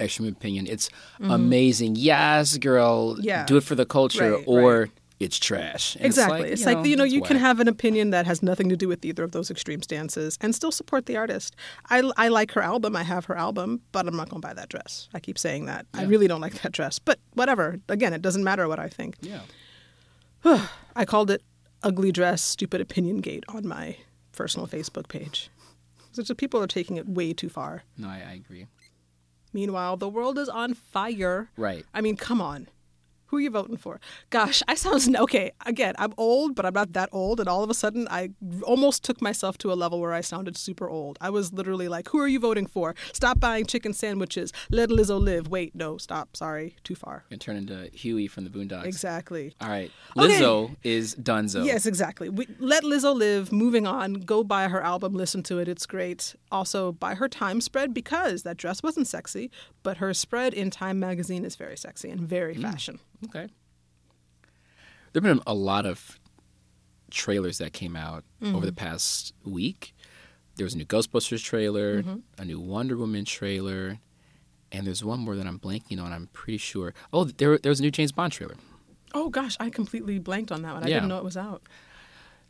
extreme 0.00 0.28
opinion. 0.32 0.66
It's 0.68 0.88
amazing. 1.20 1.96
Yes, 1.96 2.56
girl. 2.58 3.16
Yeah. 3.20 3.44
Do 3.46 3.56
it 3.56 3.64
for 3.64 3.74
the 3.74 3.84
culture 3.86 4.32
Right, 4.36 4.44
or 4.46 4.88
it's 5.20 5.38
trash. 5.38 5.96
And 5.96 6.04
Exactly. 6.04 6.50
It's 6.50 6.64
like, 6.64 6.84
you 6.86 6.96
know, 6.96 7.04
you 7.04 7.20
can 7.22 7.36
whack. 7.36 7.42
have 7.42 7.60
an 7.60 7.68
opinion 7.68 8.10
that 8.10 8.26
has 8.26 8.42
nothing 8.42 8.68
to 8.68 8.76
do 8.76 8.86
with 8.86 9.04
either 9.04 9.24
of 9.24 9.32
those 9.32 9.50
extreme 9.50 9.82
stances 9.82 10.38
and 10.40 10.54
still 10.54 10.70
support 10.70 11.06
the 11.06 11.16
artist. 11.16 11.56
I, 11.90 12.08
I 12.16 12.28
like 12.28 12.52
her 12.52 12.62
album. 12.62 12.94
I 12.94 13.02
have 13.02 13.24
her 13.24 13.36
album, 13.36 13.80
but 13.90 14.06
I'm 14.06 14.16
not 14.16 14.28
going 14.28 14.40
to 14.40 14.46
buy 14.46 14.54
that 14.54 14.68
dress. 14.68 15.08
I 15.12 15.20
keep 15.20 15.38
saying 15.38 15.66
that. 15.66 15.86
I 15.92 16.04
really 16.04 16.28
don't 16.28 16.40
like 16.40 16.62
that 16.62 16.72
dress. 16.72 16.98
But 16.98 17.18
whatever. 17.34 17.80
Again, 17.88 18.12
it 18.12 18.22
doesn't 18.22 18.44
matter 18.44 18.68
what 18.68 18.78
I 18.78 18.88
think. 18.88 19.16
Yeah. 19.20 19.40
I 20.94 21.04
called 21.04 21.30
it 21.30 21.42
ugly 21.82 22.12
dress, 22.12 22.42
stupid 22.42 22.80
opinion 22.80 23.18
gate 23.18 23.44
on 23.48 23.66
my 23.66 23.96
personal 24.32 24.66
Facebook 24.68 25.08
page. 25.08 25.50
So 26.12 26.34
people 26.34 26.60
are 26.60 26.66
taking 26.66 26.96
it 26.96 27.08
way 27.08 27.32
too 27.32 27.48
far. 27.48 27.82
No, 27.96 28.08
I, 28.08 28.24
I 28.28 28.32
agree. 28.34 28.66
Meanwhile, 29.52 29.96
the 29.96 30.08
world 30.08 30.38
is 30.38 30.48
on 30.48 30.74
fire. 30.74 31.50
Right. 31.56 31.84
I 31.94 32.00
mean, 32.00 32.16
come 32.16 32.40
on. 32.40 32.68
Who 33.28 33.36
are 33.36 33.40
you 33.40 33.50
voting 33.50 33.76
for? 33.76 34.00
Gosh, 34.30 34.62
I 34.68 34.74
sound 34.74 35.16
okay. 35.16 35.52
Again, 35.66 35.94
I'm 35.98 36.14
old, 36.16 36.54
but 36.54 36.64
I'm 36.64 36.74
not 36.74 36.92
that 36.94 37.08
old. 37.12 37.40
And 37.40 37.48
all 37.48 37.62
of 37.62 37.70
a 37.70 37.74
sudden, 37.74 38.08
I 38.10 38.30
almost 38.62 39.04
took 39.04 39.20
myself 39.20 39.58
to 39.58 39.72
a 39.72 39.74
level 39.74 40.00
where 40.00 40.14
I 40.14 40.22
sounded 40.22 40.56
super 40.56 40.88
old. 40.88 41.18
I 41.20 41.30
was 41.30 41.52
literally 41.52 41.88
like, 41.88 42.08
"Who 42.08 42.18
are 42.18 42.28
you 42.28 42.40
voting 42.40 42.66
for? 42.66 42.94
Stop 43.12 43.38
buying 43.38 43.66
chicken 43.66 43.92
sandwiches. 43.92 44.52
Let 44.70 44.88
Lizzo 44.88 45.20
live." 45.20 45.48
Wait, 45.48 45.74
no, 45.74 45.98
stop. 45.98 46.36
Sorry, 46.36 46.76
too 46.84 46.94
far. 46.94 47.24
Can 47.28 47.38
turn 47.38 47.56
into 47.56 47.88
Huey 47.92 48.26
from 48.28 48.44
the 48.44 48.50
Boondocks. 48.50 48.86
Exactly. 48.86 49.54
All 49.60 49.68
right. 49.68 49.90
Okay. 50.16 50.40
Lizzo 50.40 50.76
is 50.82 51.14
Dunzo. 51.14 51.64
Yes, 51.64 51.84
exactly. 51.84 52.30
We, 52.30 52.46
let 52.58 52.82
Lizzo 52.82 53.14
live. 53.14 53.52
Moving 53.52 53.86
on. 53.86 54.14
Go 54.14 54.42
buy 54.42 54.68
her 54.68 54.82
album. 54.82 55.14
Listen 55.14 55.42
to 55.44 55.58
it. 55.58 55.68
It's 55.68 55.86
great. 55.86 56.34
Also, 56.50 56.92
buy 56.92 57.14
her 57.14 57.28
Time 57.28 57.60
spread 57.60 57.92
because 57.92 58.42
that 58.44 58.56
dress 58.56 58.82
wasn't 58.82 59.06
sexy, 59.06 59.50
but 59.82 59.98
her 59.98 60.14
spread 60.14 60.54
in 60.54 60.70
Time 60.70 60.98
magazine 60.98 61.44
is 61.44 61.56
very 61.56 61.76
sexy 61.76 62.10
and 62.10 62.20
very 62.20 62.54
mm. 62.54 62.62
fashion. 62.62 63.00
Okay. 63.26 63.48
There 65.12 65.22
have 65.22 65.36
been 65.36 65.42
a 65.46 65.54
lot 65.54 65.86
of 65.86 66.18
trailers 67.10 67.58
that 67.58 67.72
came 67.72 67.96
out 67.96 68.24
Mm-hmm. 68.42 68.54
over 68.54 68.66
the 68.66 68.72
past 68.72 69.34
week. 69.44 69.94
There 70.56 70.64
was 70.64 70.74
a 70.74 70.78
new 70.78 70.84
Ghostbusters 70.84 71.42
trailer, 71.42 72.02
Mm-hmm. 72.02 72.16
a 72.38 72.44
new 72.44 72.60
Wonder 72.60 72.96
Woman 72.96 73.24
trailer, 73.24 73.98
and 74.70 74.86
there's 74.86 75.02
one 75.04 75.18
more 75.20 75.34
that 75.34 75.46
I'm 75.46 75.58
blanking 75.58 76.00
on. 76.00 76.12
I'm 76.12 76.28
pretty 76.32 76.58
sure. 76.58 76.94
Oh, 77.12 77.24
there, 77.24 77.58
there 77.58 77.70
was 77.70 77.80
a 77.80 77.82
new 77.82 77.90
James 77.90 78.12
Bond 78.12 78.32
trailer. 78.32 78.54
Oh 79.14 79.28
gosh, 79.30 79.56
I 79.58 79.70
completely 79.70 80.18
blanked 80.18 80.52
on 80.52 80.62
that 80.62 80.74
one. 80.74 80.84
I 80.84 80.88
Yeah. 80.88 80.94
didn't 80.96 81.08
know 81.08 81.18
it 81.18 81.24
was 81.24 81.36
out. 81.36 81.62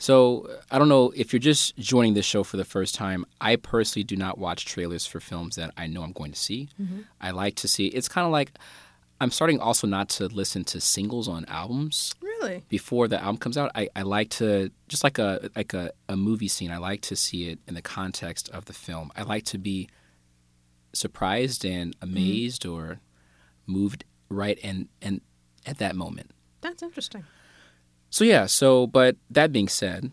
So 0.00 0.48
I 0.70 0.78
don't 0.78 0.88
know 0.88 1.12
if 1.16 1.32
you're 1.32 1.40
just 1.40 1.76
joining 1.78 2.14
this 2.14 2.26
show 2.26 2.44
for 2.44 2.56
the 2.56 2.64
first 2.64 2.94
time. 2.94 3.24
I 3.40 3.56
personally 3.56 4.04
do 4.04 4.14
not 4.16 4.38
watch 4.38 4.64
trailers 4.66 5.06
for 5.06 5.20
films 5.20 5.56
that 5.56 5.72
I 5.76 5.86
know 5.86 6.02
I'm 6.02 6.12
going 6.12 6.30
to 6.32 6.38
see. 6.38 6.68
Mm-hmm. 6.80 7.00
I 7.20 7.30
like 7.30 7.54
to 7.56 7.68
see. 7.68 7.86
It's 7.86 8.08
kind 8.08 8.24
of 8.26 8.30
like 8.32 8.52
I'm 9.20 9.30
starting 9.30 9.58
also 9.60 9.86
not 9.86 10.08
to 10.10 10.26
listen 10.26 10.64
to 10.66 10.80
singles 10.80 11.28
on 11.28 11.44
albums 11.46 12.14
Really? 12.20 12.64
before 12.68 13.08
the 13.08 13.20
album 13.20 13.38
comes 13.38 13.58
out. 13.58 13.72
I, 13.74 13.88
I 13.96 14.02
like 14.02 14.30
to 14.30 14.70
just 14.88 15.02
like 15.02 15.18
a 15.18 15.50
like 15.56 15.74
a, 15.74 15.92
a 16.08 16.16
movie 16.16 16.48
scene. 16.48 16.70
I 16.70 16.78
like 16.78 17.00
to 17.02 17.16
see 17.16 17.48
it 17.48 17.58
in 17.66 17.74
the 17.74 17.82
context 17.82 18.48
of 18.50 18.66
the 18.66 18.72
film. 18.72 19.10
I 19.16 19.22
like 19.22 19.44
to 19.46 19.58
be 19.58 19.88
surprised 20.92 21.64
and 21.64 21.96
mm-hmm. 21.96 22.10
amazed 22.10 22.64
or 22.64 23.00
moved 23.66 24.04
right 24.28 24.58
and 24.62 24.88
and 25.02 25.20
at 25.66 25.78
that 25.78 25.96
moment. 25.96 26.30
That's 26.60 26.82
interesting. 26.82 27.24
So 28.10 28.24
yeah, 28.24 28.46
so 28.46 28.86
but 28.86 29.16
that 29.30 29.52
being 29.52 29.68
said, 29.68 30.12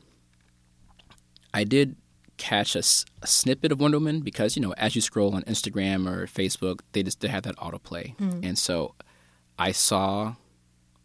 I 1.53 1.63
did 1.63 1.95
catch 2.37 2.75
a, 2.75 2.79
s- 2.79 3.05
a 3.21 3.27
snippet 3.27 3.71
of 3.71 3.79
Wonder 3.79 3.97
Woman 3.97 4.21
because 4.21 4.55
you 4.55 4.61
know 4.61 4.73
as 4.77 4.95
you 4.95 5.01
scroll 5.01 5.35
on 5.35 5.43
Instagram 5.43 6.09
or 6.09 6.27
Facebook, 6.27 6.81
they 6.91 7.03
just 7.03 7.21
they 7.21 7.27
have 7.27 7.43
that 7.43 7.55
autoplay, 7.57 8.15
mm. 8.17 8.43
and 8.43 8.57
so 8.57 8.95
I 9.57 9.71
saw 9.71 10.35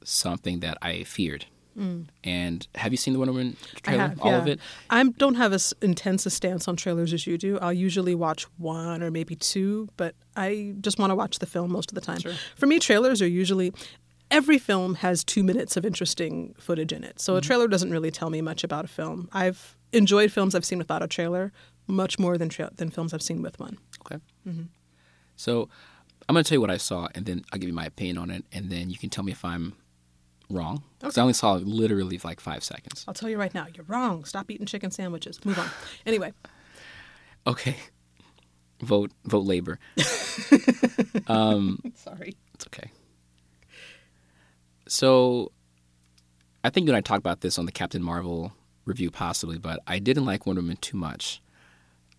something 0.04 0.60
that 0.60 0.78
I 0.82 1.04
feared. 1.04 1.46
Mm. 1.78 2.06
And 2.24 2.66
have 2.74 2.92
you 2.92 2.96
seen 2.96 3.14
the 3.14 3.18
Wonder 3.18 3.32
Woman 3.32 3.56
trailer? 3.82 4.02
I 4.02 4.08
have, 4.08 4.20
All 4.20 4.32
yeah. 4.32 4.38
of 4.38 4.48
it. 4.48 4.60
I 4.90 5.02
don't 5.04 5.36
have 5.36 5.52
as 5.52 5.72
intense 5.80 6.26
a 6.26 6.30
stance 6.30 6.66
on 6.66 6.76
trailers 6.76 7.12
as 7.12 7.26
you 7.26 7.38
do. 7.38 7.58
I'll 7.60 7.72
usually 7.72 8.14
watch 8.14 8.44
one 8.58 9.02
or 9.02 9.10
maybe 9.10 9.36
two, 9.36 9.88
but 9.96 10.14
I 10.36 10.74
just 10.80 10.98
want 10.98 11.10
to 11.10 11.14
watch 11.14 11.38
the 11.38 11.46
film 11.46 11.70
most 11.70 11.90
of 11.90 11.94
the 11.94 12.00
time. 12.00 12.20
For 12.56 12.66
me, 12.66 12.80
trailers 12.80 13.22
are 13.22 13.28
usually 13.28 13.72
every 14.30 14.58
film 14.58 14.96
has 14.96 15.24
two 15.24 15.42
minutes 15.42 15.76
of 15.76 15.84
interesting 15.84 16.54
footage 16.58 16.92
in 16.92 17.04
it. 17.04 17.20
So 17.20 17.34
a 17.34 17.38
mm-hmm. 17.38 17.46
trailer 17.46 17.68
doesn't 17.68 17.90
really 17.90 18.10
tell 18.10 18.30
me 18.30 18.40
much 18.40 18.64
about 18.64 18.84
a 18.84 18.88
film. 18.88 19.28
I've 19.32 19.76
enjoyed 19.92 20.32
films 20.32 20.54
I've 20.54 20.64
seen 20.64 20.78
without 20.78 21.02
a 21.02 21.08
trailer 21.08 21.52
much 21.86 22.18
more 22.18 22.38
than 22.38 22.48
tra- 22.48 22.70
than 22.74 22.90
films 22.90 23.12
I've 23.12 23.22
seen 23.22 23.42
with 23.42 23.58
one. 23.58 23.78
Okay. 24.02 24.22
So 25.36 25.68
I'm 26.28 26.34
going 26.34 26.44
to 26.44 26.48
tell 26.48 26.56
you 26.56 26.60
what 26.60 26.70
I 26.70 26.76
saw, 26.76 27.08
and 27.14 27.24
then 27.26 27.42
I'll 27.52 27.58
give 27.58 27.68
you 27.68 27.74
my 27.74 27.86
opinion 27.86 28.18
on 28.18 28.30
it, 28.30 28.44
and 28.52 28.70
then 28.70 28.90
you 28.90 28.98
can 28.98 29.08
tell 29.10 29.24
me 29.24 29.32
if 29.32 29.44
I'm 29.44 29.74
wrong. 30.50 30.82
Because 30.98 31.16
I 31.16 31.22
only 31.22 31.32
saw 31.32 31.54
literally 31.54 32.20
like 32.22 32.40
five 32.40 32.62
seconds. 32.62 33.04
I'll 33.08 33.14
tell 33.14 33.28
you 33.30 33.38
right 33.38 33.54
now, 33.54 33.66
you're 33.74 33.86
wrong. 33.88 34.24
Stop 34.24 34.50
eating 34.50 34.66
chicken 34.66 34.90
sandwiches. 34.90 35.42
Move 35.44 35.58
on. 35.58 35.68
Anyway, 36.06 36.32
Okay. 37.46 37.76
Vote 38.82 39.12
vote 39.24 39.44
labor. 39.44 39.78
um, 41.26 41.78
sorry. 41.94 42.34
It's 42.54 42.66
okay. 42.66 42.90
So, 44.88 45.52
I 46.64 46.70
think 46.70 46.86
you 46.86 46.90
and 46.92 46.96
I 46.96 47.00
talked 47.00 47.20
about 47.20 47.40
this 47.42 47.58
on 47.58 47.66
the 47.66 47.72
Captain 47.72 48.02
Marvel 48.02 48.52
review, 48.84 49.10
possibly, 49.10 49.58
but 49.58 49.80
I 49.86 49.98
didn't 49.98 50.26
like 50.26 50.46
Wonder 50.46 50.62
Woman 50.62 50.78
too 50.78 50.96
much. 50.96 51.40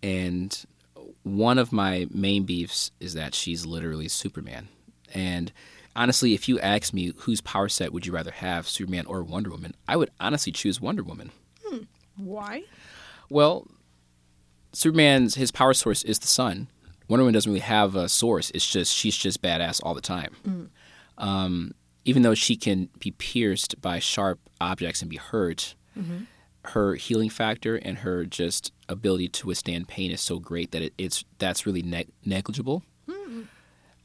And 0.02 0.64
one 1.22 1.58
of 1.58 1.72
my 1.72 2.06
main 2.10 2.44
beefs 2.44 2.90
is 3.00 3.14
that 3.14 3.34
she's 3.34 3.66
literally 3.66 4.08
Superman. 4.08 4.68
And 5.14 5.52
honestly, 5.94 6.34
if 6.34 6.48
you 6.48 6.58
ask 6.60 6.92
me 6.92 7.12
whose 7.18 7.40
power 7.40 7.68
set 7.68 7.92
would 7.92 8.06
you 8.06 8.12
rather 8.12 8.30
have, 8.30 8.68
Superman 8.68 9.06
or 9.06 9.22
Wonder 9.22 9.50
Woman, 9.50 9.74
I 9.86 9.96
would 9.96 10.10
honestly 10.20 10.52
choose 10.52 10.80
Wonder 10.80 11.02
Woman. 11.02 11.30
Hmm. 11.64 11.82
Why? 12.16 12.64
Well, 13.30 13.66
Superman's 14.72 15.34
his 15.34 15.50
power 15.50 15.74
source 15.74 16.02
is 16.02 16.18
the 16.18 16.26
sun. 16.26 16.68
Wonder 17.08 17.24
Woman 17.24 17.34
doesn't 17.34 17.50
really 17.50 17.60
have 17.60 17.94
a 17.94 18.08
source. 18.08 18.50
It's 18.50 18.70
just 18.70 18.94
she's 18.94 19.16
just 19.16 19.42
badass 19.42 19.80
all 19.82 19.94
the 19.94 20.00
time. 20.00 20.34
Hmm. 20.44 20.64
Um, 21.18 21.74
even 22.04 22.22
though 22.22 22.34
she 22.34 22.56
can 22.56 22.88
be 22.98 23.12
pierced 23.12 23.80
by 23.80 23.98
sharp 23.98 24.40
objects 24.60 25.02
and 25.02 25.10
be 25.10 25.18
hurt, 25.18 25.74
mm-hmm. 25.96 26.24
Her 26.66 26.94
healing 26.94 27.28
factor 27.30 27.76
and 27.76 27.98
her 27.98 28.24
just 28.24 28.72
ability 28.88 29.28
to 29.28 29.46
withstand 29.46 29.88
pain 29.88 30.10
is 30.10 30.20
so 30.20 30.38
great 30.38 30.70
that 30.70 30.82
it, 30.82 30.94
it's 30.98 31.24
that's 31.38 31.66
really 31.66 31.82
neg- 31.82 32.10
negligible. 32.24 32.82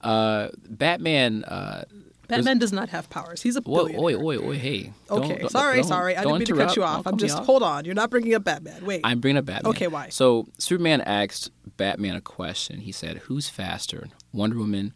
Uh, 0.02 0.50
Batman. 0.70 1.44
Uh, 1.44 1.84
Batman 2.28 2.58
does 2.60 2.74
not 2.74 2.90
have 2.90 3.10
powers. 3.10 3.42
He's 3.42 3.56
a 3.56 3.62
billionaire. 3.62 4.02
oi, 4.02 4.16
oi, 4.16 4.38
oi, 4.38 4.58
hey. 4.58 4.92
Don't- 5.08 5.24
Okay, 5.24 5.38
don't- 5.40 5.50
sorry, 5.50 5.78
don't- 5.78 5.88
sorry. 5.88 6.16
I 6.16 6.24
didn't 6.24 6.40
mean 6.40 6.46
to 6.48 6.56
cut 6.56 6.76
you 6.76 6.84
off. 6.84 7.08
I'm 7.08 7.18
just 7.18 7.38
off. 7.38 7.46
hold 7.46 7.64
on. 7.64 7.86
You're 7.86 7.96
not 7.96 8.10
bringing 8.10 8.34
up 8.36 8.44
Batman. 8.44 8.86
Wait. 8.86 9.02
I'm 9.04 9.20
bringing 9.22 9.38
up 9.38 9.46
Batman. 9.46 9.70
Okay, 9.72 9.88
why? 9.88 10.10
So 10.10 10.48
Superman 10.58 11.02
asked 11.02 11.52
Batman 11.78 12.16
a 12.16 12.22
question. 12.22 12.82
He 12.82 12.92
said, 12.92 13.18
"Who's 13.20 13.48
faster, 13.50 14.08
Wonder 14.34 14.58
Woman 14.58 14.94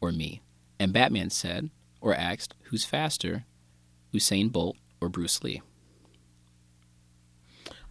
or 0.00 0.12
me?" 0.12 0.42
And 0.78 0.92
Batman 0.92 1.30
said, 1.30 1.70
or 2.00 2.14
asked, 2.14 2.54
"Who's 2.64 2.84
faster, 2.84 3.44
Usain 4.14 4.50
Bolt 4.52 4.76
or 5.00 5.08
Bruce 5.08 5.42
Lee?" 5.42 5.60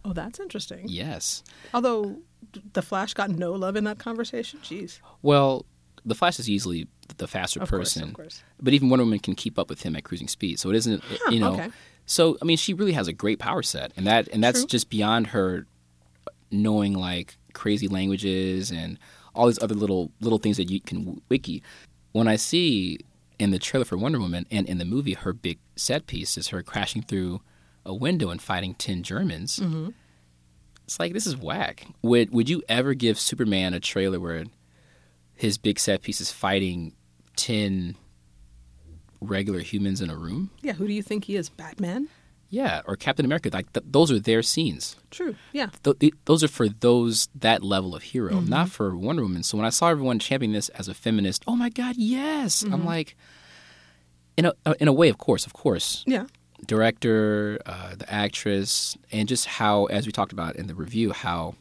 Oh, 0.04 0.12
that's 0.12 0.40
interesting. 0.40 0.86
Yes. 0.88 1.42
Although 1.74 2.18
the 2.72 2.82
Flash 2.82 3.14
got 3.14 3.30
no 3.30 3.52
love 3.52 3.76
in 3.76 3.84
that 3.84 3.98
conversation. 3.98 4.60
Jeez. 4.60 5.00
Well, 5.22 5.66
the 6.04 6.14
Flash 6.14 6.38
is 6.40 6.48
easily 6.48 6.88
the 7.18 7.26
faster 7.28 7.60
Of 7.60 7.68
course, 7.68 7.94
person, 7.94 8.08
of 8.10 8.14
course. 8.14 8.42
but 8.62 8.72
even 8.72 8.88
Wonder 8.88 9.04
Woman 9.04 9.18
can 9.18 9.34
keep 9.34 9.58
up 9.58 9.68
with 9.68 9.82
him 9.82 9.94
at 9.96 10.04
cruising 10.04 10.28
speed. 10.28 10.58
So 10.58 10.70
it 10.70 10.76
isn't, 10.76 11.02
Huh, 11.04 11.30
you 11.30 11.40
know. 11.40 11.52
okay. 11.54 11.70
So 12.06 12.38
I 12.40 12.44
mean, 12.44 12.56
she 12.56 12.72
really 12.74 12.92
has 12.92 13.06
a 13.08 13.12
great 13.12 13.38
power 13.38 13.62
set, 13.62 13.92
and 13.96 14.06
that 14.06 14.26
and 14.32 14.42
that's 14.42 14.60
True. 14.60 14.68
just 14.68 14.90
beyond 14.90 15.28
her 15.28 15.66
knowing 16.50 16.94
like 16.94 17.36
crazy 17.52 17.88
languages 17.88 18.70
and 18.70 18.98
all 19.34 19.46
these 19.46 19.62
other 19.62 19.74
little 19.74 20.10
little 20.20 20.38
things 20.38 20.56
that 20.56 20.70
you 20.70 20.80
can 20.80 21.20
wiki. 21.28 21.62
When 22.12 22.26
I 22.26 22.36
see 22.36 22.98
in 23.38 23.50
the 23.52 23.58
trailer 23.58 23.84
for 23.84 23.96
Wonder 23.96 24.18
Woman 24.18 24.46
and 24.50 24.66
in 24.68 24.78
the 24.78 24.84
movie, 24.84 25.14
her 25.14 25.32
big 25.32 25.58
set 25.76 26.06
piece 26.06 26.36
is 26.36 26.48
her 26.48 26.62
crashing 26.62 27.02
through 27.02 27.40
a 27.90 27.94
window 27.94 28.30
and 28.30 28.40
fighting 28.40 28.74
ten 28.74 29.02
Germans. 29.02 29.58
Mm-hmm. 29.58 29.90
It's 30.84 30.98
like 30.98 31.12
this 31.12 31.26
is 31.26 31.36
whack. 31.36 31.86
Would 32.02 32.32
would 32.32 32.48
you 32.48 32.62
ever 32.68 32.94
give 32.94 33.18
Superman 33.18 33.74
a 33.74 33.80
trailer 33.80 34.18
where 34.20 34.44
his 35.34 35.58
big 35.58 35.78
set 35.78 36.02
piece 36.02 36.20
is 36.20 36.30
fighting 36.32 36.94
ten 37.36 37.96
regular 39.20 39.60
humans 39.60 40.00
in 40.00 40.10
a 40.10 40.16
room? 40.16 40.50
Yeah. 40.62 40.72
Who 40.72 40.86
do 40.86 40.92
you 40.92 41.02
think 41.02 41.24
he 41.24 41.36
is? 41.36 41.48
Batman. 41.48 42.08
Yeah, 42.52 42.82
or 42.84 42.96
Captain 42.96 43.24
America. 43.24 43.48
Like 43.52 43.72
th- 43.72 43.86
those 43.88 44.10
are 44.10 44.18
their 44.18 44.42
scenes. 44.42 44.96
True. 45.12 45.36
Yeah. 45.52 45.68
Th- 45.84 45.96
th- 45.98 46.14
those 46.24 46.42
are 46.42 46.48
for 46.48 46.68
those 46.68 47.28
that 47.36 47.62
level 47.62 47.94
of 47.94 48.02
hero, 48.02 48.40
not 48.40 48.70
for 48.70 48.96
Wonder 48.96 49.22
Woman. 49.22 49.44
So 49.44 49.56
when 49.56 49.64
I 49.66 49.70
saw 49.70 49.88
everyone 49.88 50.18
championing 50.18 50.54
this 50.54 50.68
as 50.70 50.88
a 50.88 50.94
feminist, 50.94 51.44
oh 51.46 51.54
my 51.54 51.68
god, 51.68 51.94
yes! 51.96 52.62
I'm 52.64 52.84
like, 52.84 53.14
in 54.36 54.46
a 54.46 54.52
uh, 54.66 54.74
in 54.80 54.88
a 54.88 54.92
way, 54.92 55.08
of 55.08 55.18
course, 55.18 55.46
of 55.46 55.52
course, 55.52 56.02
Yeah. 56.08 56.26
Director, 56.70 57.58
uh, 57.66 57.96
the 57.96 58.08
actress, 58.08 58.96
and 59.10 59.28
just 59.28 59.44
how, 59.44 59.86
as 59.86 60.06
we 60.06 60.12
talked 60.12 60.32
about 60.32 60.54
in 60.54 60.68
the 60.68 60.74
review, 60.74 61.10
how 61.10 61.56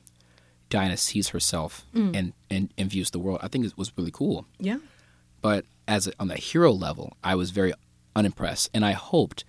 Diana 0.70 0.98
sees 0.98 1.30
herself 1.30 1.84
and, 2.14 2.34
and 2.52 2.72
and 2.78 2.92
views 2.92 3.10
the 3.10 3.18
world. 3.18 3.40
I 3.42 3.48
think 3.48 3.66
it 3.66 3.76
was 3.76 3.92
really 3.98 4.12
cool. 4.12 4.46
Yeah. 4.60 4.78
But 5.42 5.66
as 5.88 6.06
a, 6.06 6.12
on 6.20 6.28
the 6.28 6.36
hero 6.36 6.72
level, 6.72 7.18
I 7.24 7.34
was 7.34 7.50
very 7.50 7.74
unimpressed, 8.16 8.70
and 8.72 8.86
I 8.86 8.92
hoped 8.92 9.46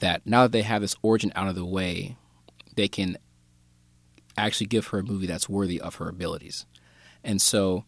that 0.00 0.26
now 0.26 0.42
that 0.42 0.52
they 0.52 0.60
have 0.60 0.82
this 0.82 0.94
origin 1.00 1.32
out 1.34 1.48
of 1.48 1.54
the 1.54 1.64
way, 1.64 2.16
they 2.76 2.86
can 2.86 3.16
actually 4.36 4.66
give 4.66 4.88
her 4.88 4.98
a 4.98 5.02
movie 5.02 5.26
that's 5.26 5.48
worthy 5.48 5.80
of 5.80 5.94
her 5.94 6.10
abilities. 6.10 6.66
And 7.24 7.40
so, 7.40 7.84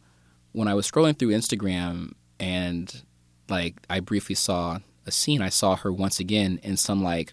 when 0.52 0.68
I 0.68 0.74
was 0.74 0.90
scrolling 0.90 1.18
through 1.18 1.32
Instagram 1.32 2.14
and 2.38 3.02
like 3.50 3.74
I 3.90 4.00
briefly 4.00 4.36
saw 4.36 4.78
scene, 5.10 5.42
I 5.42 5.48
saw 5.48 5.76
her 5.76 5.92
once 5.92 6.20
again 6.20 6.60
in 6.62 6.76
some 6.76 7.02
like 7.02 7.32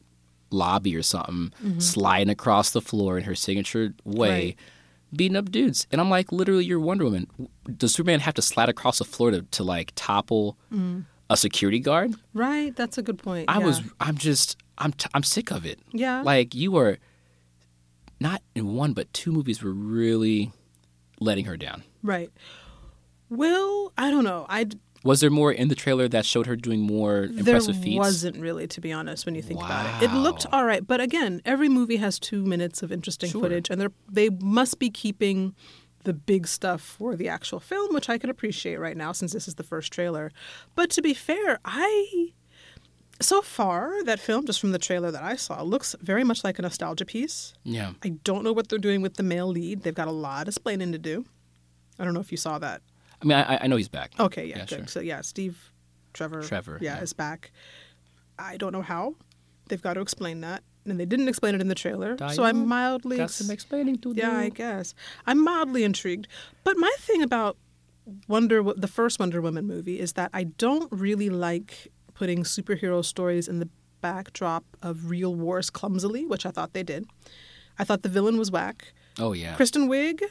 lobby 0.49 0.95
or 0.95 1.03
something, 1.03 1.53
mm-hmm. 1.63 1.79
sliding 1.79 2.29
across 2.29 2.71
the 2.71 2.81
floor 2.81 3.17
in 3.17 3.23
her 3.25 3.35
signature 3.35 3.93
way. 4.03 4.29
Right. 4.29 4.55
Beating 5.15 5.37
up 5.37 5.51
dudes, 5.51 5.87
and 5.89 6.01
I'm 6.01 6.09
like, 6.09 6.33
literally, 6.33 6.65
you're 6.65 6.81
Wonder 6.81 7.05
Woman. 7.05 7.27
Does 7.77 7.93
Superman 7.93 8.19
have 8.19 8.33
to 8.33 8.41
slide 8.41 8.67
across 8.67 8.99
the 8.99 9.05
floor 9.05 9.31
to, 9.31 9.41
to 9.41 9.63
like 9.63 9.93
topple 9.95 10.57
mm. 10.73 11.05
a 11.29 11.37
security 11.37 11.79
guard? 11.79 12.13
Right. 12.33 12.75
That's 12.75 12.97
a 12.97 13.01
good 13.01 13.17
point. 13.17 13.45
I 13.47 13.59
yeah. 13.59 13.65
was, 13.65 13.81
I'm 14.01 14.17
just, 14.17 14.57
I'm, 14.77 14.91
t- 14.91 15.09
I'm 15.13 15.23
sick 15.23 15.49
of 15.49 15.65
it. 15.65 15.79
Yeah. 15.93 16.23
Like 16.23 16.53
you 16.53 16.73
were, 16.73 16.97
not 18.19 18.41
in 18.55 18.73
one 18.73 18.93
but 18.93 19.11
two 19.13 19.31
movies 19.31 19.61
were 19.63 19.71
really 19.71 20.51
letting 21.19 21.45
her 21.45 21.57
down. 21.57 21.83
Right. 22.03 22.29
Well, 23.29 23.93
I 23.97 24.09
don't 24.09 24.23
know. 24.23 24.45
I 24.49 24.67
Was 25.07 25.21
there 25.21 25.29
more 25.29 25.51
in 25.53 25.69
the 25.69 25.75
trailer 25.75 26.07
that 26.09 26.25
showed 26.25 26.47
her 26.47 26.55
doing 26.57 26.81
more 26.81 27.27
there 27.31 27.39
impressive 27.39 27.75
feats? 27.75 27.85
There 27.85 27.97
wasn't 27.99 28.37
really, 28.37 28.67
to 28.67 28.81
be 28.81 28.91
honest, 28.91 29.25
when 29.25 29.35
you 29.35 29.41
think 29.41 29.61
about 29.61 30.03
it. 30.03 30.09
It 30.09 30.13
looked 30.13 30.45
all 30.51 30.65
right, 30.65 30.85
but 30.85 30.99
again, 30.99 31.41
every 31.45 31.69
movie 31.69 31.95
has 31.95 32.19
two 32.19 32.43
minutes 32.45 32.83
of 32.83 32.91
interesting 32.91 33.29
Sure. 33.31 33.41
footage, 33.41 33.69
and 33.69 33.79
they 33.81 33.87
they 34.09 34.29
must 34.29 34.79
be 34.79 34.89
keeping 34.89 35.55
the 36.03 36.13
big 36.13 36.47
stuff 36.47 36.81
for 36.81 37.15
the 37.15 37.29
actual 37.29 37.59
film, 37.59 37.93
which 37.93 38.09
I 38.09 38.17
can 38.17 38.29
appreciate 38.29 38.79
right 38.79 38.97
now 38.97 39.11
since 39.13 39.31
this 39.33 39.47
is 39.47 39.55
the 39.55 39.63
first 39.63 39.91
trailer. 39.93 40.31
But 40.75 40.89
to 40.91 41.01
be 41.01 41.13
fair, 41.13 41.59
I 41.65 42.33
so 43.21 43.41
far 43.41 44.03
that 44.03 44.19
film, 44.19 44.45
just 44.45 44.59
from 44.59 44.73
the 44.73 44.79
trailer 44.79 45.09
that 45.11 45.23
I 45.23 45.35
saw, 45.37 45.61
looks 45.63 45.95
very 46.01 46.23
much 46.23 46.43
like 46.43 46.59
a 46.59 46.61
nostalgia 46.61 47.05
piece. 47.05 47.53
Yeah. 47.63 47.93
I 48.03 48.09
don't 48.09 48.43
know 48.43 48.53
what 48.53 48.67
they're 48.69 48.77
doing 48.77 49.01
with 49.01 49.15
the 49.15 49.23
male 49.23 49.47
lead. 49.47 49.83
They've 49.83 49.95
got 49.95 50.07
a 50.07 50.11
lot 50.11 50.43
of 50.43 50.49
explaining 50.49 50.91
to 50.91 50.97
do. 50.99 51.25
I 51.97 52.03
don't 52.05 52.13
know 52.13 52.19
if 52.19 52.31
you 52.31 52.37
saw 52.37 52.59
that. 52.59 52.81
I 53.21 53.25
mean, 53.25 53.37
I, 53.37 53.59
I 53.63 53.67
know 53.67 53.75
he's 53.77 53.87
back. 53.89 54.11
Okay, 54.19 54.45
yeah, 54.45 54.57
Yeah, 54.59 54.65
good. 54.65 54.69
sure. 54.79 54.87
So 54.87 54.99
yeah, 54.99 55.21
Steve 55.21 55.71
Trevor, 56.13 56.41
Trevor, 56.43 56.77
yeah, 56.81 56.97
yeah. 56.97 57.03
is 57.03 57.13
back. 57.13 57.51
I 58.39 58.57
don't 58.57 58.71
know 58.73 58.81
how. 58.81 59.15
They've 59.69 59.81
got 59.81 59.95
to 59.95 60.01
explain 60.01 60.41
that, 60.41 60.63
and 60.85 60.99
they 60.99 61.05
didn't 61.05 61.27
explain 61.27 61.55
it 61.55 61.61
in 61.61 61.67
the 61.67 61.75
trailer. 61.75 62.15
so 62.33 62.43
I'm 62.43 62.67
mildly, 62.67 63.19
ex- 63.19 63.35
some 63.35 63.51
explaining 63.51 63.97
to 63.99 64.13
do. 64.13 64.21
yeah, 64.21 64.37
I 64.37 64.49
guess 64.49 64.93
I'm 65.25 65.43
mildly 65.43 65.83
intrigued. 65.83 66.27
But 66.63 66.77
my 66.77 66.93
thing 66.99 67.21
about 67.21 67.57
Wonder, 68.27 68.63
the 68.63 68.87
first 68.87 69.19
Wonder 69.19 69.41
Woman 69.41 69.65
movie, 69.67 69.99
is 69.99 70.13
that 70.13 70.29
I 70.33 70.45
don't 70.45 70.89
really 70.91 71.29
like 71.29 71.89
putting 72.13 72.43
superhero 72.43 73.03
stories 73.03 73.47
in 73.47 73.59
the 73.59 73.69
backdrop 74.01 74.63
of 74.81 75.09
real 75.09 75.35
wars 75.35 75.69
clumsily, 75.69 76.25
which 76.25 76.45
I 76.45 76.51
thought 76.51 76.73
they 76.73 76.83
did. 76.83 77.05
I 77.77 77.83
thought 77.83 78.03
the 78.03 78.09
villain 78.09 78.37
was 78.37 78.49
whack. 78.51 78.93
Oh 79.19 79.33
yeah. 79.33 79.55
Kristen 79.55 79.89
Wiig, 79.89 80.21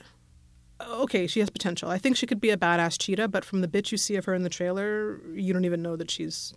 okay, 0.81 1.27
she 1.27 1.41
has 1.41 1.51
potential. 1.51 1.89
I 1.89 1.99
think 1.99 2.17
she 2.17 2.27
could 2.27 2.41
be 2.41 2.51
a 2.51 2.57
badass 2.57 2.99
cheetah, 2.99 3.29
but 3.29 3.45
from 3.45 3.61
the 3.61 3.69
bit 3.69 3.93
you 3.93 3.99
see 3.99 4.17
of 4.17 4.25
her 4.27 4.35
in 4.35 4.43
the 4.43 4.49
trailer, 4.49 5.21
you 5.35 5.53
don't 5.53 5.65
even 5.65 5.83
know 5.83 5.97
that 5.97 6.11
she's. 6.11 6.55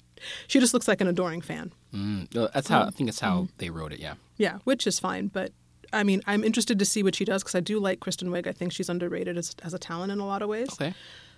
She 0.47 0.59
just 0.59 0.73
looks 0.73 0.87
like 0.87 1.01
an 1.01 1.07
adoring 1.07 1.41
fan. 1.41 1.71
Mm, 1.93 2.51
that's 2.53 2.67
how 2.67 2.83
I 2.83 2.89
think 2.89 3.07
that's 3.07 3.21
how 3.21 3.47
they 3.57 3.69
wrote 3.69 3.93
it. 3.93 3.99
Yeah. 3.99 4.15
Yeah, 4.37 4.59
which 4.63 4.85
is 4.85 4.99
fine, 4.99 5.27
but 5.27 5.51
I 5.93 6.03
mean, 6.03 6.21
I'm 6.27 6.43
interested 6.43 6.79
to 6.79 6.85
see 6.85 7.03
what 7.03 7.15
she 7.15 7.25
does 7.25 7.43
because 7.43 7.55
I 7.55 7.59
do 7.61 7.79
like 7.79 7.99
Kristen 7.99 8.29
Wiig. 8.29 8.47
I 8.47 8.51
think 8.51 8.71
she's 8.71 8.89
underrated 8.89 9.37
as, 9.37 9.55
as 9.63 9.73
a 9.73 9.79
talent 9.79 10.11
in 10.11 10.19
a 10.19 10.25
lot 10.25 10.41
of 10.41 10.49
ways. 10.49 10.69
Okay. 10.73 10.93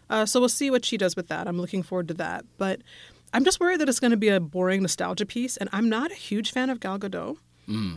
Uh, 0.10 0.26
so 0.26 0.40
we'll 0.40 0.50
see 0.50 0.70
what 0.70 0.84
she 0.84 0.98
does 0.98 1.16
with 1.16 1.28
that. 1.30 1.48
I'm 1.48 1.60
looking 1.60 1.84
forward 1.84 2.08
to 2.10 2.14
that. 2.16 2.46
But 2.58 2.82
I'm 3.34 3.46
just 3.46 3.60
worried 3.60 3.80
that 3.80 3.88
it's 3.88 4.00
going 4.00 4.12
to 4.12 4.18
be 4.18 4.28
a 4.28 4.40
boring 4.40 4.82
nostalgia 4.82 5.26
piece. 5.26 5.58
And 5.58 5.70
I'm 5.72 5.88
not 5.90 6.12
a 6.12 6.16
huge 6.16 6.52
fan 6.52 6.70
of 6.70 6.80
Gal 6.80 7.00
Gadot. 7.00 7.38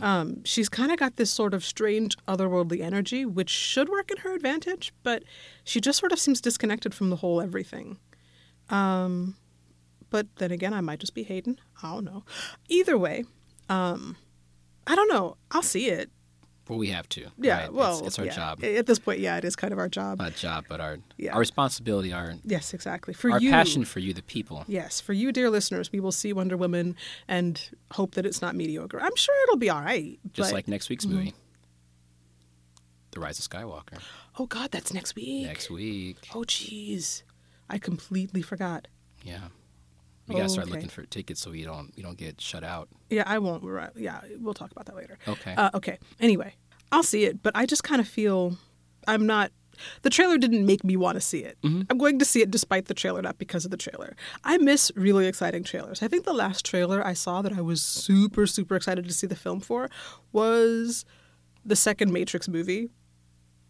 Um, 0.01 0.43
she's 0.45 0.69
kind 0.69 0.91
of 0.91 0.97
got 0.99 1.17
this 1.17 1.31
sort 1.31 1.53
of 1.53 1.63
strange 1.63 2.15
otherworldly 2.27 2.81
energy, 2.81 3.25
which 3.25 3.49
should 3.49 3.89
work 3.89 4.11
in 4.11 4.17
her 4.17 4.33
advantage, 4.33 4.93
but 5.03 5.23
she 5.63 5.81
just 5.81 5.99
sort 5.99 6.11
of 6.11 6.19
seems 6.19 6.39
disconnected 6.39 6.93
from 6.93 7.09
the 7.09 7.17
whole 7.17 7.41
everything. 7.41 7.97
Um, 8.69 9.35
but 10.09 10.27
then 10.37 10.51
again, 10.51 10.73
I 10.73 10.81
might 10.81 10.99
just 10.99 11.13
be 11.13 11.23
hating. 11.23 11.57
I 11.83 11.93
don't 11.93 12.05
know. 12.05 12.23
Either 12.69 12.97
way, 12.97 13.25
um, 13.69 14.15
I 14.87 14.95
don't 14.95 15.09
know. 15.09 15.37
I'll 15.51 15.61
see 15.61 15.89
it. 15.89 16.09
Well, 16.67 16.79
we 16.79 16.89
have 16.89 17.07
to. 17.09 17.27
Yeah. 17.37 17.61
right? 17.61 17.73
Well, 17.73 17.99
it's, 17.99 18.07
it's 18.07 18.19
our 18.19 18.25
yeah. 18.25 18.35
job. 18.35 18.63
At 18.63 18.87
this 18.87 18.97
point, 18.97 19.19
yeah, 19.19 19.37
it 19.37 19.45
is 19.45 19.55
kind 19.55 19.71
of 19.71 19.77
our 19.77 19.87
job. 19.87 20.17
Not 20.19 20.35
job, 20.35 20.65
but 20.67 20.81
our 20.81 20.97
Yeah. 21.17 21.33
our 21.33 21.39
responsibility, 21.39 22.11
our 22.11 22.33
yes, 22.43 22.73
exactly. 22.73 23.13
For 23.13 23.31
our 23.31 23.39
you, 23.39 23.51
passion 23.51 23.85
for 23.85 23.99
you, 23.99 24.13
the 24.13 24.23
people. 24.23 24.63
Yes, 24.67 24.99
for 24.99 25.13
you, 25.13 25.31
dear 25.31 25.49
listeners, 25.49 25.91
we 25.91 25.99
will 25.99 26.11
see 26.11 26.33
Wonder 26.33 26.57
Woman 26.57 26.95
and 27.27 27.61
hope 27.91 28.15
that 28.15 28.25
it's 28.25 28.41
not 28.41 28.55
mediocre. 28.55 28.99
I'm 28.99 29.15
sure 29.15 29.35
it'll 29.43 29.57
be 29.57 29.69
all 29.69 29.81
right. 29.81 30.19
Just 30.33 30.35
but- 30.35 30.43
mm-hmm. 30.45 30.55
like 30.55 30.67
next 30.67 30.89
week's 30.89 31.05
movie, 31.05 31.33
The 33.11 33.19
Rise 33.19 33.37
of 33.39 33.47
Skywalker. 33.47 33.99
oh 34.39 34.47
God, 34.47 34.71
that's 34.71 34.93
next 34.93 35.15
week. 35.15 35.45
Next 35.45 35.69
week. 35.69 36.17
Oh, 36.33 36.41
jeez, 36.41 37.21
I 37.69 37.77
completely 37.77 38.41
forgot. 38.41 38.87
Yeah. 39.23 39.49
We 40.27 40.35
gotta 40.35 40.49
start 40.49 40.67
Okay. 40.67 40.73
looking 40.75 40.89
for 40.89 41.03
tickets 41.05 41.41
so 41.41 41.51
we 41.51 41.63
don't 41.63 41.91
we 41.95 42.01
don't 42.03 42.17
get 42.17 42.41
shut 42.41 42.63
out. 42.63 42.89
Yeah, 43.09 43.23
I 43.25 43.37
won't. 43.39 43.63
we're 43.63 43.89
Yeah, 43.95 44.21
we'll 44.39 44.53
talk 44.55 44.71
about 44.71 44.85
that 44.87 44.95
later. 44.95 45.17
Okay. 45.27 45.53
Uh, 45.55 45.69
okay. 45.75 45.99
Anyway, 46.19 46.55
I'll 46.91 47.03
see 47.03 47.25
it, 47.25 47.43
but 47.43 47.55
I 47.55 47.65
just 47.65 47.83
kind 47.83 48.01
of 48.01 48.07
feel 48.07 48.57
I'm 49.07 49.25
not. 49.27 49.51
The 50.03 50.09
trailer 50.09 50.37
didn't 50.37 50.65
make 50.65 50.85
me 50.85 50.95
want 50.95 51.15
to 51.17 51.21
see 51.21 51.39
it. 51.39 51.57
I'm 51.61 51.97
going 51.97 52.17
to 52.19 52.23
see 52.25 52.41
it 52.41 52.49
despite 52.49 52.85
the 52.85 52.93
trailer, 52.93 53.21
not 53.21 53.37
because 53.37 53.65
of 53.65 53.71
the 53.71 53.77
trailer. 53.77 54.15
I 54.45 54.57
miss 54.57 54.89
really 54.95 55.27
exciting 55.27 55.65
trailers. 55.65 56.01
I 56.01 56.07
think 56.07 56.23
the 56.23 56.31
last 56.33 56.63
trailer 56.65 57.05
I 57.05 57.11
saw 57.11 57.41
that 57.41 57.51
I 57.51 57.59
was 57.59 57.81
super, 57.81 58.47
super 58.47 58.77
excited 58.77 59.05
to 59.05 59.13
see 59.13 59.27
the 59.27 59.35
film 59.35 59.59
for 59.59 59.89
was 60.31 61.03
the 61.65 61.75
second 61.75 62.13
Matrix 62.13 62.47
movie. 62.47 62.89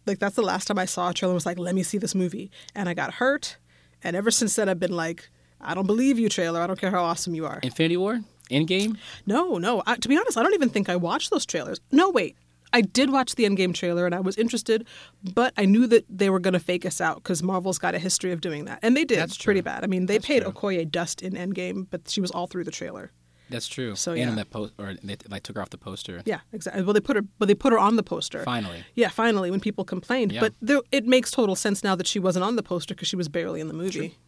Like, 0.06 0.20
that's 0.20 0.36
the 0.36 0.42
last 0.42 0.66
time 0.68 0.78
I 0.78 0.84
saw 0.84 1.10
a 1.10 1.12
trailer, 1.12 1.32
and 1.32 1.34
was 1.36 1.44
like, 1.46 1.58
let 1.58 1.74
me 1.74 1.82
see 1.82 1.98
this 1.98 2.14
movie. 2.14 2.52
And 2.74 2.88
I 2.88 2.94
got 2.94 3.14
hurt. 3.14 3.56
And 4.04 4.14
ever 4.14 4.30
since 4.30 4.54
then, 4.54 4.68
I've 4.68 4.78
been 4.78 4.94
like, 4.94 5.28
I 5.60 5.74
don't 5.74 5.86
believe 5.86 6.18
you, 6.18 6.28
trailer. 6.28 6.60
I 6.60 6.66
don't 6.66 6.78
care 6.78 6.90
how 6.90 7.04
awesome 7.04 7.34
you 7.34 7.46
are. 7.46 7.60
Infinity 7.62 7.96
War? 7.96 8.20
Endgame? 8.50 8.96
No, 9.26 9.58
no. 9.58 9.82
I, 9.86 9.96
to 9.96 10.08
be 10.08 10.16
honest, 10.16 10.36
I 10.36 10.42
don't 10.42 10.54
even 10.54 10.68
think 10.68 10.88
I 10.88 10.96
watched 10.96 11.30
those 11.30 11.46
trailers. 11.46 11.80
No, 11.90 12.10
wait. 12.10 12.36
I 12.72 12.80
did 12.80 13.10
watch 13.10 13.36
the 13.36 13.44
Endgame 13.44 13.74
trailer 13.74 14.06
and 14.06 14.14
I 14.14 14.20
was 14.20 14.36
interested, 14.36 14.86
but 15.34 15.52
I 15.56 15.64
knew 15.64 15.86
that 15.86 16.04
they 16.10 16.30
were 16.30 16.40
going 16.40 16.52
to 16.54 16.60
fake 16.60 16.84
us 16.84 17.00
out 17.00 17.16
because 17.16 17.42
Marvel's 17.42 17.78
got 17.78 17.94
a 17.94 17.98
history 17.98 18.32
of 18.32 18.40
doing 18.40 18.66
that. 18.66 18.80
And 18.82 18.96
they 18.96 19.04
did 19.04 19.18
That's 19.18 19.38
pretty 19.38 19.60
true. 19.60 19.64
bad. 19.64 19.84
I 19.84 19.86
mean, 19.86 20.06
they 20.06 20.18
That's 20.18 20.26
paid 20.26 20.42
true. 20.42 20.52
Okoye 20.52 20.90
dust 20.90 21.22
in 21.22 21.34
Endgame, 21.34 21.86
but 21.90 22.08
she 22.08 22.20
was 22.20 22.30
all 22.30 22.46
through 22.46 22.64
the 22.64 22.70
trailer. 22.70 23.12
That's 23.48 23.68
true. 23.68 23.94
So, 23.94 24.12
and 24.12 24.20
yeah. 24.20 24.28
on 24.28 24.36
that 24.36 24.50
post 24.50 24.72
or 24.78 24.94
they 25.02 25.16
like 25.28 25.44
took 25.44 25.56
her 25.56 25.62
off 25.62 25.70
the 25.70 25.78
poster. 25.78 26.20
Yeah, 26.24 26.40
exactly. 26.52 26.82
Well, 26.82 26.92
they 26.92 27.00
put 27.00 27.16
her, 27.16 27.22
but 27.38 27.46
they 27.46 27.54
put 27.54 27.72
her 27.72 27.78
on 27.78 27.96
the 27.96 28.02
poster. 28.02 28.42
Finally. 28.42 28.84
Yeah, 28.94 29.08
finally, 29.08 29.50
when 29.50 29.60
people 29.60 29.84
complained. 29.84 30.32
Yeah. 30.32 30.40
But 30.40 30.54
there, 30.60 30.80
it 30.90 31.06
makes 31.06 31.30
total 31.30 31.54
sense 31.54 31.84
now 31.84 31.94
that 31.94 32.08
she 32.08 32.18
wasn't 32.18 32.44
on 32.44 32.56
the 32.56 32.62
poster 32.62 32.94
because 32.94 33.08
she 33.08 33.16
was 33.16 33.28
barely 33.28 33.60
in 33.60 33.68
the 33.68 33.74
movie. 33.74 34.18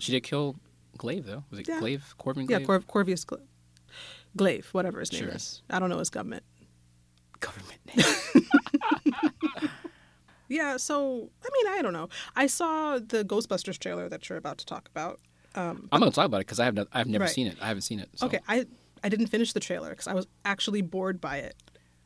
She 0.00 0.12
did 0.12 0.22
kill 0.22 0.56
Glaive 0.96 1.24
though. 1.26 1.44
Was 1.50 1.60
it 1.60 1.68
Yeah. 1.68 1.78
Glaive? 1.80 2.14
Corbin 2.18 2.42
Yeah, 2.48 2.58
Glaive? 2.58 2.66
Cor- 2.86 3.04
Corvus 3.04 3.24
Gla- 3.24 3.38
Glaive, 4.36 4.68
whatever 4.72 5.00
his 5.00 5.12
name 5.12 5.22
Sure. 5.24 5.30
is. 5.30 5.62
I 5.70 5.78
don't 5.78 5.88
know 5.90 5.98
his 5.98 6.10
government. 6.10 6.42
Government 7.40 7.80
name. 7.86 8.04
Yeah, 10.50 10.78
so 10.78 11.28
I 11.44 11.48
mean, 11.52 11.78
I 11.78 11.82
don't 11.82 11.92
know. 11.92 12.08
I 12.34 12.46
saw 12.46 12.98
the 12.98 13.22
Ghostbusters 13.22 13.78
trailer 13.78 14.08
that 14.08 14.28
you're 14.30 14.38
about 14.38 14.56
to 14.58 14.64
talk 14.66 14.88
about. 14.88 15.20
Um, 15.54 15.90
I'm 15.92 16.00
gonna 16.00 16.10
talk 16.10 16.24
about 16.24 16.38
it 16.38 16.46
because 16.46 16.58
I 16.58 16.64
have 16.64 16.72
no, 16.74 16.86
I've 16.90 17.06
never 17.06 17.24
Right. 17.24 17.30
seen 17.32 17.46
it. 17.48 17.58
I 17.60 17.66
haven't 17.68 17.82
seen 17.82 18.00
it. 18.00 18.08
So. 18.14 18.26
Okay, 18.26 18.40
I 18.48 18.64
I 19.04 19.10
didn't 19.10 19.26
finish 19.26 19.52
the 19.52 19.60
trailer 19.60 19.90
because 19.90 20.06
I 20.06 20.14
was 20.14 20.26
actually 20.46 20.80
bored 20.80 21.20
by 21.20 21.36
it. 21.38 21.54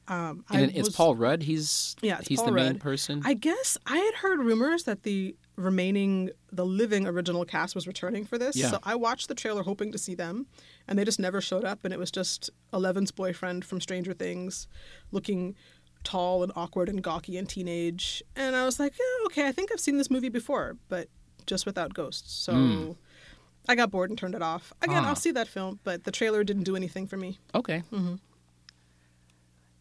Um, 0.09 0.45
And 0.51 0.73
I 0.73 0.75
it's 0.75 0.89
was- 0.89 0.97
Paul 0.97 1.15
Rudd. 1.15 1.45
He's 1.45 1.95
Yeah, 2.03 2.21
he's 2.27 2.39
Paul 2.39 2.47
the 2.47 2.53
main 2.53 2.79
person. 2.81 3.23
I 3.25 3.35
guess 3.35 3.79
I 3.87 3.97
had 3.99 4.15
heard 4.15 4.41
rumors 4.41 4.85
that 4.85 5.05
the 5.05 5.37
remaining, 5.57 6.31
the 6.51 6.65
living 6.65 7.07
original 7.07 7.45
cast 7.45 7.75
was 7.75 7.87
returning 7.87 8.25
for 8.25 8.39
this. 8.39 8.57
Yeah. 8.57 8.71
So 8.71 8.79
I 8.83 8.95
watched 8.95 9.29
the 9.29 9.35
trailer 9.35 9.63
hoping 9.63 9.93
to 9.93 9.99
see 9.99 10.15
them, 10.15 10.47
and 10.89 10.99
they 10.99 11.05
just 11.05 11.21
never 11.21 11.41
showed 11.41 11.65
up. 11.65 11.85
And 11.85 11.93
it 11.93 11.99
was 11.99 12.11
just 12.11 12.51
Eleven's 12.73 13.11
boyfriend 13.11 13.65
from 13.65 13.81
Stranger 13.81 14.13
Things, 14.15 14.67
looking 15.11 15.55
tall 16.05 16.43
and 16.43 16.51
awkward 16.57 16.89
and 16.89 17.03
gawky 17.03 17.37
and 17.39 17.49
teenage. 17.49 18.23
And 18.35 18.57
I 18.57 18.65
was 18.65 18.81
like, 18.81 18.93
yeah, 18.99 19.27
okay, 19.27 19.47
I 19.49 19.53
think 19.53 19.71
I've 19.73 19.81
seen 19.81 19.99
this 19.99 20.11
movie 20.11 20.29
before, 20.31 20.77
but 20.89 21.09
just 21.47 21.67
without 21.67 21.95
ghosts. 21.95 22.33
So. 22.33 22.97
I 23.69 23.77
got 23.77 23.93
bored 23.93 24.11
and 24.11 24.19
turned 24.19 24.35
it 24.35 24.43
off. 24.43 24.73
Again, 24.83 25.05
Ah. 25.05 25.09
I'll 25.11 25.15
see 25.15 25.31
that 25.31 25.47
film, 25.47 25.79
but 25.85 26.03
the 26.03 26.11
trailer 26.11 26.43
didn't 26.43 26.65
do 26.65 26.75
anything 26.75 27.07
for 27.07 27.17
me. 27.17 27.39
Okay. 27.55 27.85
Mm-hmm. 27.93 28.15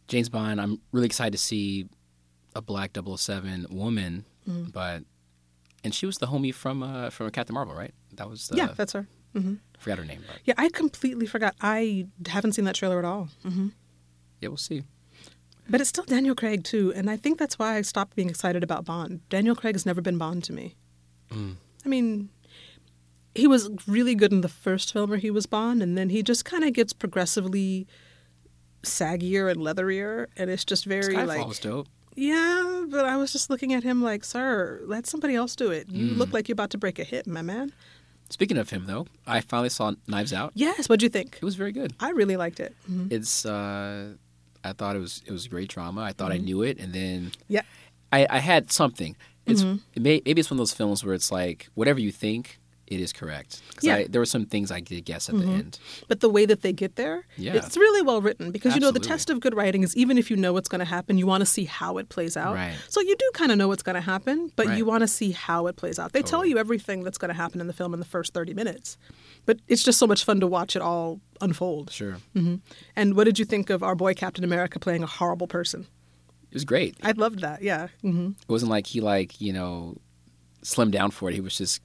James 0.06 0.28
Bond. 0.28 0.60
I'm 0.60 0.80
really 0.92 1.06
excited 1.06 1.32
to 1.32 1.38
see 1.38 1.86
a 2.54 2.62
black 2.62 2.92
007 2.96 3.66
woman, 3.70 4.24
Mm-hmm. 4.48 4.70
but 4.70 5.02
and 5.84 5.94
she 5.94 6.06
was 6.06 6.18
the 6.18 6.26
homie 6.26 6.54
from 6.54 6.82
uh, 6.82 7.10
from 7.10 7.30
Captain 7.30 7.54
Marvel, 7.54 7.74
right? 7.74 7.94
That 8.14 8.28
was 8.28 8.48
the 8.48 8.56
yeah, 8.56 8.68
that's 8.76 8.92
her. 8.92 9.06
I 9.34 9.40
forgot 9.78 9.98
her 9.98 10.04
name, 10.04 10.22
but 10.26 10.40
Yeah, 10.44 10.54
I 10.58 10.68
completely 10.68 11.26
forgot. 11.26 11.54
I 11.62 12.06
haven't 12.26 12.52
seen 12.52 12.66
that 12.66 12.74
trailer 12.74 12.98
at 12.98 13.04
all. 13.04 13.28
hmm 13.42 13.68
yeah, 14.40 14.48
we'll 14.48 14.56
see. 14.56 14.82
But 15.70 15.80
it's 15.80 15.88
still 15.88 16.04
Daniel 16.04 16.34
Craig 16.34 16.64
too, 16.64 16.92
and 16.96 17.08
I 17.08 17.16
think 17.16 17.38
that's 17.38 17.58
why 17.58 17.76
I 17.76 17.82
stopped 17.82 18.16
being 18.16 18.28
excited 18.28 18.64
about 18.64 18.84
Bond. 18.84 19.20
Daniel 19.28 19.54
Craig 19.54 19.76
has 19.76 19.86
never 19.86 20.00
been 20.00 20.18
Bond 20.18 20.42
to 20.44 20.52
me. 20.52 20.74
Mm. 21.30 21.54
I 21.84 21.88
mean, 21.88 22.28
he 23.34 23.46
was 23.46 23.70
really 23.86 24.16
good 24.16 24.32
in 24.32 24.40
the 24.40 24.48
first 24.48 24.92
film 24.92 25.10
where 25.10 25.18
he 25.18 25.30
was 25.30 25.46
Bond, 25.46 25.80
and 25.82 25.96
then 25.96 26.10
he 26.10 26.22
just 26.22 26.44
kind 26.44 26.64
of 26.64 26.72
gets 26.72 26.92
progressively 26.92 27.86
saggier 28.82 29.50
and 29.50 29.60
leatherier, 29.60 30.26
and 30.36 30.50
it's 30.50 30.64
just 30.64 30.84
very 30.84 31.14
Skyfall 31.14 31.26
like 31.26 31.46
was 31.46 31.58
dope. 31.60 31.88
Yeah. 32.14 32.84
But 32.88 33.04
I 33.06 33.16
was 33.16 33.32
just 33.32 33.48
looking 33.50 33.72
at 33.72 33.82
him 33.82 34.02
like, 34.02 34.24
sir, 34.24 34.80
let 34.86 35.06
somebody 35.06 35.34
else 35.34 35.56
do 35.56 35.70
it. 35.70 35.88
You 35.90 36.12
Mm. 36.12 36.18
look 36.18 36.32
like 36.32 36.48
you're 36.48 36.54
about 36.54 36.70
to 36.70 36.78
break 36.78 36.98
a 36.98 37.04
hip, 37.04 37.26
my 37.26 37.42
man. 37.42 37.72
Speaking 38.30 38.56
of 38.58 38.70
him, 38.70 38.86
though, 38.86 39.06
I 39.26 39.40
finally 39.42 39.68
saw 39.68 39.92
Knives 40.06 40.32
Out. 40.32 40.52
Yes, 40.54 40.88
what'd 40.88 41.02
you 41.02 41.08
think? 41.10 41.36
It 41.36 41.44
was 41.44 41.54
very 41.54 41.72
good. 41.72 41.92
I 42.00 42.10
really 42.10 42.36
liked 42.36 42.60
it. 42.60 42.74
Mhm. 42.90 43.12
It's 43.12 43.44
uh, 43.44 44.14
I 44.64 44.72
thought 44.72 44.96
it 44.96 45.00
was 45.00 45.22
it 45.26 45.32
was 45.32 45.48
great 45.48 45.68
drama. 45.68 46.00
I 46.02 46.12
thought 46.12 46.32
I 46.32 46.38
knew 46.38 46.62
it, 46.62 46.78
and 46.78 46.92
then 46.94 47.32
Yeah. 47.48 47.62
I, 48.12 48.26
I 48.30 48.38
had 48.38 48.70
something. 48.72 49.16
It's 49.46 49.62
Mm-hmm. 49.62 49.76
it 49.94 50.02
may, 50.02 50.22
maybe 50.24 50.40
it's 50.40 50.50
one 50.50 50.56
of 50.56 50.58
those 50.58 50.72
films 50.72 51.04
where 51.04 51.14
it's 51.14 51.30
like 51.32 51.68
whatever 51.74 51.98
you 52.00 52.12
think, 52.12 52.58
it 52.94 53.00
is 53.00 53.12
correct. 53.12 53.60
Yeah. 53.80 53.96
I, 53.96 54.06
there 54.08 54.20
were 54.20 54.26
some 54.26 54.44
things 54.46 54.70
I 54.70 54.80
did 54.80 55.04
guess 55.04 55.28
at 55.28 55.36
the 55.38 55.44
end. 55.46 55.78
But 56.08 56.20
the 56.20 56.28
way 56.28 56.44
that 56.46 56.62
they 56.62 56.72
get 56.72 56.96
there, 56.96 57.24
Yeah. 57.36 57.54
it's 57.54 57.76
really 57.76 58.02
well 58.02 58.20
written 58.20 58.50
because 58.52 58.74
you 58.74 58.80
know 58.80 58.90
the 58.90 59.00
test 59.00 59.30
of 59.30 59.40
good 59.40 59.54
writing 59.54 59.82
is 59.82 59.96
even 59.96 60.18
if 60.18 60.30
you 60.30 60.36
know 60.36 60.52
what's 60.52 60.68
going 60.68 60.78
to 60.80 60.84
happen, 60.84 61.18
you 61.18 61.26
want 61.26 61.40
to 61.42 61.46
see 61.46 61.64
how 61.64 61.98
it 61.98 62.08
plays 62.08 62.36
out. 62.36 62.54
Right. 62.54 62.76
So 62.88 63.00
you 63.00 63.16
do 63.16 63.30
kind 63.34 63.50
of 63.52 63.58
know 63.58 63.68
what's 63.68 63.82
going 63.82 63.94
to 63.94 64.00
happen, 64.00 64.52
but 64.56 64.66
Right. 64.66 64.78
you 64.78 64.84
want 64.84 65.00
to 65.02 65.08
see 65.08 65.30
how 65.32 65.66
it 65.66 65.76
plays 65.76 65.98
out. 65.98 66.12
They 66.12 66.22
tell 66.22 66.44
you 66.44 66.58
everything 66.58 67.02
that's 67.04 67.18
going 67.18 67.30
to 67.30 67.34
happen 67.34 67.60
in 67.60 67.66
the 67.66 67.72
film 67.72 67.92
in 67.94 68.00
the 68.00 68.06
first 68.06 68.34
30 68.34 68.54
minutes. 68.54 68.96
But 69.46 69.58
it's 69.68 69.82
just 69.82 69.98
so 69.98 70.06
much 70.06 70.24
fun 70.24 70.38
to 70.40 70.46
watch 70.46 70.76
it 70.76 70.82
all 70.82 71.20
unfold. 71.40 71.90
Sure, 71.90 72.16
And 72.96 73.14
what 73.16 73.24
did 73.24 73.38
you 73.38 73.44
think 73.44 73.70
of 73.70 73.82
our 73.82 73.94
boy 73.94 74.14
Captain 74.14 74.44
America 74.44 74.78
playing 74.78 75.02
a 75.02 75.06
horrible 75.06 75.46
person? 75.48 75.86
it 76.50 76.54
was 76.56 76.64
great. 76.66 76.94
I 77.02 77.12
loved 77.12 77.40
that. 77.40 77.62
Yeah. 77.62 77.88
hmm 78.02 78.32
It 78.42 78.48
wasn't 78.48 78.70
like 78.70 78.86
he 78.86 79.00
like 79.00 79.40
you 79.40 79.52
know 79.54 79.96
slimmed 80.62 80.90
down 80.92 81.10
for 81.10 81.30
it. 81.30 81.34
He 81.34 81.40
was 81.40 81.56
just 81.56 81.80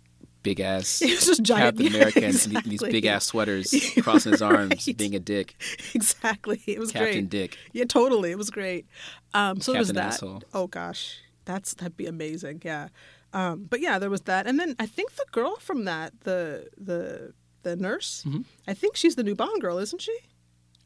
big 0.49 0.59
ass 0.59 0.99
He 1.05 1.11
was 1.15 1.25
just 1.25 1.43
giant. 1.43 1.77
Captain 1.77 1.85
Yeah, 1.93 1.97
America 1.99 2.25
and 2.25 2.63
these 2.65 2.81
big 2.81 3.05
ass 3.05 3.25
sweaters 3.25 3.73
crossing 4.01 4.31
his 4.31 4.41
arms, 4.41 4.87
Right. 4.87 4.97
being 4.97 5.15
a 5.15 5.19
dick. 5.19 5.55
Exactly. 5.93 6.61
It 6.65 6.79
was 6.79 6.91
great. 6.91 6.99
Captain 7.05 7.27
great. 7.27 7.29
Dick. 7.51 7.57
Yeah, 7.73 7.85
totally. 7.85 8.31
It 8.31 8.37
was 8.37 8.49
great. 8.49 8.85
Um, 9.33 9.59
so 9.61 9.71
there 9.71 9.79
was 9.81 9.89
that. 9.93 10.13
Asshole. 10.13 10.41
Oh 10.53 10.67
gosh, 10.67 11.19
that's 11.45 11.73
that'd 11.75 11.97
be 11.97 12.07
amazing. 12.07 12.61
Yeah. 12.63 12.87
Um, 13.33 13.65
but 13.69 13.79
yeah, 13.81 13.99
there 13.99 14.09
was 14.09 14.21
that, 14.21 14.47
and 14.47 14.57
then 14.59 14.75
I 14.79 14.85
think 14.85 15.15
the 15.15 15.25
girl 15.31 15.57
from 15.59 15.85
that, 15.85 16.13
the 16.21 16.67
the 16.77 17.33
the 17.63 17.75
nurse, 17.75 18.23
Mm-hmm. 18.25 18.41
I 18.67 18.73
think 18.73 18.95
she's 18.95 19.15
the 19.15 19.23
new 19.23 19.35
Bond 19.35 19.61
girl, 19.61 19.77
isn't 19.79 20.01
she? 20.01 20.15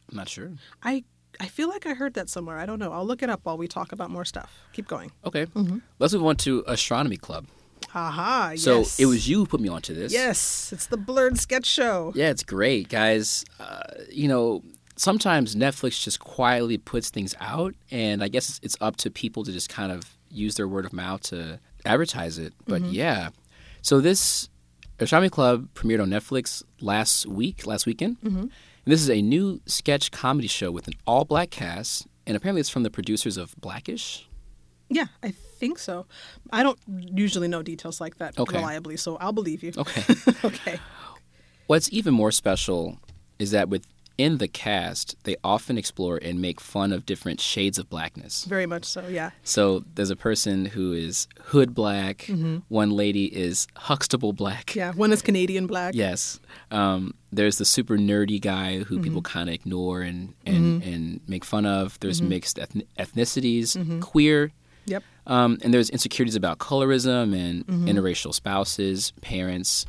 I'm 0.09 0.17
not 0.17 0.27
sure. 0.29 0.51
I 0.81 1.03
I 1.39 1.47
feel 1.47 1.69
like 1.69 1.85
I 1.85 1.93
heard 1.93 2.13
that 2.15 2.29
somewhere. 2.29 2.57
I 2.57 2.65
don't 2.65 2.79
know. 2.79 2.91
I'll 2.91 3.05
look 3.05 3.21
it 3.23 3.29
up 3.29 3.41
while 3.43 3.57
we 3.57 3.67
talk 3.67 3.91
about 3.93 4.09
more 4.09 4.25
stuff. 4.25 4.51
Keep 4.73 4.87
going. 4.87 5.11
Okay, 5.23 5.45
Mm-hmm. 5.45 5.77
let's 5.99 6.13
move 6.13 6.25
on 6.25 6.35
to 6.37 6.63
Astronomy 6.67 7.17
Club. 7.17 7.45
Aha. 7.93 8.53
So 8.55 8.79
yes. 8.79 8.99
it 8.99 9.05
was 9.05 9.27
you 9.27 9.39
who 9.39 9.45
put 9.45 9.59
me 9.59 9.69
onto 9.69 9.93
this. 9.93 10.11
Yes, 10.13 10.71
it's 10.73 10.87
the 10.87 10.97
blerd 10.97 11.37
sketch 11.37 11.65
show. 11.65 12.11
Yeah, 12.15 12.29
it's 12.29 12.43
great, 12.43 12.89
guys. 12.89 13.45
Uh, 13.59 13.81
you 14.09 14.27
know, 14.27 14.63
sometimes 14.95 15.55
Netflix 15.55 16.01
just 16.01 16.19
quietly 16.19 16.77
puts 16.77 17.09
things 17.09 17.35
out, 17.39 17.75
and 17.89 18.23
I 18.23 18.27
guess 18.27 18.59
it's, 18.63 18.77
up 18.81 18.97
to 18.97 19.11
people 19.11 19.43
to 19.43 19.51
just 19.51 19.69
kind 19.69 19.91
of 19.91 20.17
use 20.29 20.55
their 20.55 20.67
word 20.67 20.85
of 20.85 20.93
mouth 20.93 21.21
to 21.23 21.59
advertise 21.85 22.37
it. 22.37 22.53
But 22.67 22.81
yeah, 22.83 23.29
so 23.81 23.99
this 23.99 24.49
Astronomy 24.99 25.29
Club 25.29 25.67
premiered 25.73 26.01
on 26.01 26.09
Netflix 26.09 26.63
last 26.79 27.25
week, 27.25 27.65
last 27.67 27.85
weekend. 27.85 28.17
And 28.23 28.51
this 28.91 29.01
is 29.01 29.09
a 29.09 29.21
new 29.21 29.61
sketch 29.65 30.11
comedy 30.11 30.47
show 30.47 30.71
with 30.71 30.87
an 30.87 30.93
all 31.05 31.25
black 31.25 31.51
cast 31.51 32.07
and 32.25 32.37
apparently 32.37 32.61
it's 32.61 32.69
from 32.69 32.83
the 32.83 32.89
producers 32.89 33.37
of 33.37 33.55
Blackish. 33.59 34.27
Yeah, 34.93 35.07
I 35.23 35.31
think 35.31 35.79
so. 35.79 36.05
I 36.51 36.63
don't 36.63 36.77
usually 36.87 37.47
know 37.47 37.61
details 37.63 38.01
like 38.01 38.17
that 38.17 38.37
Okay. 38.37 38.57
reliably, 38.57 38.97
so 38.97 39.15
I'll 39.17 39.31
believe 39.33 39.63
you. 39.63 39.71
Okay. 39.77 40.03
okay. 40.43 40.79
What's 41.67 41.91
even 41.93 42.13
more 42.13 42.31
special 42.31 42.97
is 43.39 43.51
that 43.51 43.69
within 43.69 44.37
the 44.39 44.47
cast, 44.49 45.15
they 45.23 45.35
often 45.43 45.77
explore 45.77 46.17
and 46.21 46.41
make 46.41 46.59
fun 46.59 46.91
of 46.91 47.05
different 47.05 47.39
shades 47.39 47.79
of 47.79 47.89
blackness. 47.89 48.43
Very 48.45 48.65
much 48.65 48.83
so, 48.85 49.07
yeah. 49.07 49.31
So 49.43 49.85
there's 49.95 50.09
a 50.09 50.15
person 50.17 50.65
who 50.65 50.91
is 50.91 51.27
hood 51.39 51.73
black. 51.73 52.29
One 52.67 52.91
lady 52.91 53.25
is 53.25 53.67
Huxtable 53.77 54.33
black. 54.33 54.75
Yeah, 54.75 54.91
one 54.91 55.13
is 55.13 55.21
Canadian 55.21 55.65
black. 55.67 55.95
Yes. 55.95 56.39
Um, 56.69 57.13
there's 57.31 57.57
the 57.57 57.65
super 57.65 57.97
nerdy 57.97 58.39
guy 58.41 58.79
who 58.79 58.95
Mm-hmm. 58.95 59.03
people 59.03 59.21
kind 59.21 59.47
of 59.49 59.55
ignore 59.55 60.01
and, 60.01 60.33
and, 60.45 60.83
and 60.83 61.21
make 61.27 61.45
fun 61.45 61.65
of. 61.65 61.97
There's 62.01 62.19
Mm-hmm. 62.19 62.29
mixed 62.29 62.57
ethn- 62.57 62.85
ethnicities, 62.99 64.01
queer. 64.01 64.51
Yep. 64.85 65.03
Um, 65.27 65.59
and 65.61 65.71
there's 65.71 65.91
insecurities 65.91 66.35
about 66.35 66.57
colorism 66.57 67.35
and 67.35 67.65
Mm-hmm. 67.67 67.87
interracial 67.87 68.33
spouses, 68.33 69.13
parents. 69.21 69.85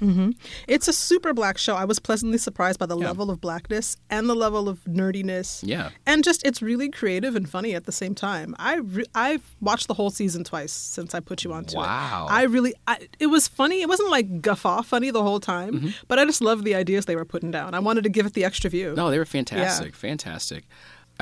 It's 0.69 0.89
a 0.89 0.93
super 0.93 1.33
black 1.33 1.57
show. 1.57 1.75
I 1.75 1.87
was 1.87 1.99
pleasantly 1.99 2.37
surprised 2.37 2.79
by 2.79 2.85
the 2.85 2.99
Yeah. 2.99 3.07
level 3.07 3.31
of 3.31 3.41
blackness 3.41 3.97
and 4.11 4.29
the 4.29 4.35
level 4.35 4.69
of 4.69 4.85
nerdiness. 4.85 5.63
Yeah. 5.67 5.89
And 6.07 6.23
just 6.23 6.45
it's 6.47 6.61
really 6.61 6.91
creative 6.91 7.35
and 7.35 7.49
funny 7.49 7.75
at 7.75 7.85
the 7.87 7.93
same 7.93 8.15
time. 8.15 8.55
I 8.59 8.77
re- 8.77 9.07
I've 9.15 9.57
watched 9.63 9.89
the 9.89 9.95
whole 9.95 10.11
season 10.11 10.45
twice 10.45 10.73
since 10.73 11.15
I 11.15 11.21
put 11.21 11.45
you 11.45 11.53
onto 11.55 11.77
Wow. 11.79 11.83
it. 11.83 11.87
Wow. 11.87 12.27
I 12.31 12.43
really 12.43 12.75
I, 12.87 13.09
it 13.19 13.29
was 13.29 13.49
funny. 13.49 13.81
It 13.81 13.89
wasn't 13.89 14.11
like 14.11 14.43
guffaw 14.43 14.83
funny 14.83 15.11
the 15.11 15.23
whole 15.23 15.41
time, 15.41 15.73
Mm-hmm. 15.75 15.89
but 16.09 16.19
I 16.19 16.27
just 16.27 16.43
loved 16.43 16.65
the 16.65 16.75
ideas 16.75 17.07
they 17.07 17.17
were 17.17 17.25
putting 17.25 17.51
down. 17.51 17.73
I 17.73 17.79
wanted 17.79 18.05
to 18.05 18.11
give 18.11 18.27
it 18.27 18.35
the 18.35 18.45
extra 18.45 18.69
view. 18.69 18.93
No, 18.95 19.11
they 19.11 19.19
were 19.19 19.25
fantastic. 19.25 19.97
Fantastic. 19.97 20.65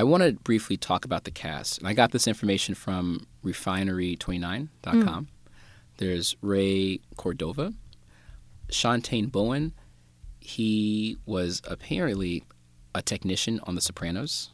I 0.01 0.03
want 0.03 0.23
to 0.23 0.33
briefly 0.33 0.79
talk 0.79 1.05
about 1.05 1.25
the 1.25 1.31
cast. 1.31 1.77
And 1.77 1.87
I 1.87 1.93
got 1.93 2.11
this 2.11 2.27
information 2.27 2.75
from 2.75 3.27
refinery29.com. 3.45 5.29
There's 5.99 6.37
Ray 6.41 7.01
Cordova, 7.19 7.75
Shawtane 8.73 9.31
Bowen. 9.31 9.75
He 10.39 11.19
was 11.27 11.61
apparently 11.69 12.45
a 12.95 13.03
technician 13.03 13.61
on 13.65 13.75
The 13.75 13.83
Sopranos. 13.83 14.49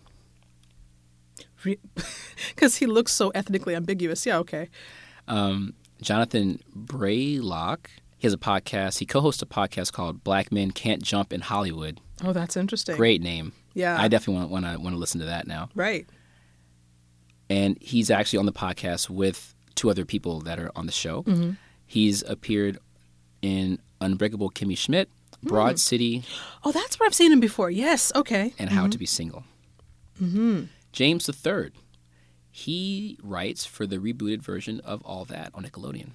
Because 1.63 2.77
he 2.79 2.87
looks 2.87 3.13
so 3.13 3.31
ethnically 3.31 3.77
ambiguous. 3.77 4.27
Yeah, 4.27 4.39
okay. 4.39 4.69
Um, 5.29 5.75
Jonathan 6.03 6.59
Braylock. 6.77 7.87
He 8.19 8.27
has 8.27 8.33
a 8.33 8.37
podcast. 8.39 8.99
He 8.99 9.07
co-hosts 9.07 9.43
a 9.43 9.47
podcast 9.47 9.93
called 9.93 10.25
Black 10.25 10.51
Men 10.51 10.73
Can't 10.73 11.05
Jump 11.05 11.33
in 11.33 11.43
Hollywood. 11.43 12.01
Oh, 12.25 12.33
that's 12.33 12.57
interesting. 12.57 12.97
Great 12.97 13.23
name. 13.23 13.53
Yeah. 13.77 14.01
I 14.01 14.09
definitely 14.09 14.47
want 14.47 14.65
to 14.65 14.79
want 14.81 14.95
to 14.95 14.99
listen 14.99 15.21
to 15.21 15.27
that 15.27 15.47
now. 15.47 15.69
Right. 15.75 16.09
and 17.51 17.77
he's 17.81 18.11
actually 18.11 18.39
on 18.41 18.47
the 18.47 18.53
podcast 18.53 19.09
with 19.11 19.55
two 19.75 19.91
other 19.91 20.05
people 20.05 20.41
that 20.41 20.59
are 20.59 20.73
on 20.75 20.87
the 20.87 20.93
show. 20.93 21.23
Mm-hmm. 21.25 21.51
He's 21.87 22.23
appeared 22.23 22.79
in 23.43 23.79
Unbreakable 24.01 24.51
Kimmy 24.51 24.77
Schmidt, 24.77 25.09
hmm. 25.43 25.49
Broad 25.49 25.79
City, 25.79 26.25
Oh, 26.65 26.73
that's 26.73 26.99
where 26.99 27.07
I've 27.07 27.15
seen 27.15 27.31
him 27.31 27.39
before. 27.41 27.71
Yes. 27.71 28.11
Okay. 28.17 28.55
and 28.59 28.71
How 28.71 28.83
mm-hmm. 28.83 28.91
to 28.91 28.99
Be 28.99 29.07
Single. 29.07 29.45
Mm-hmm. 30.21 30.65
James 30.93 31.29
III, 31.29 31.71
he 32.51 33.19
writes 33.23 33.67
for 33.67 33.87
the 33.87 33.99
rebooted 33.99 34.41
version 34.41 34.81
of 34.81 35.03
All 35.03 35.27
That 35.27 35.51
on 35.55 35.65
Nickelodeon. 35.65 36.13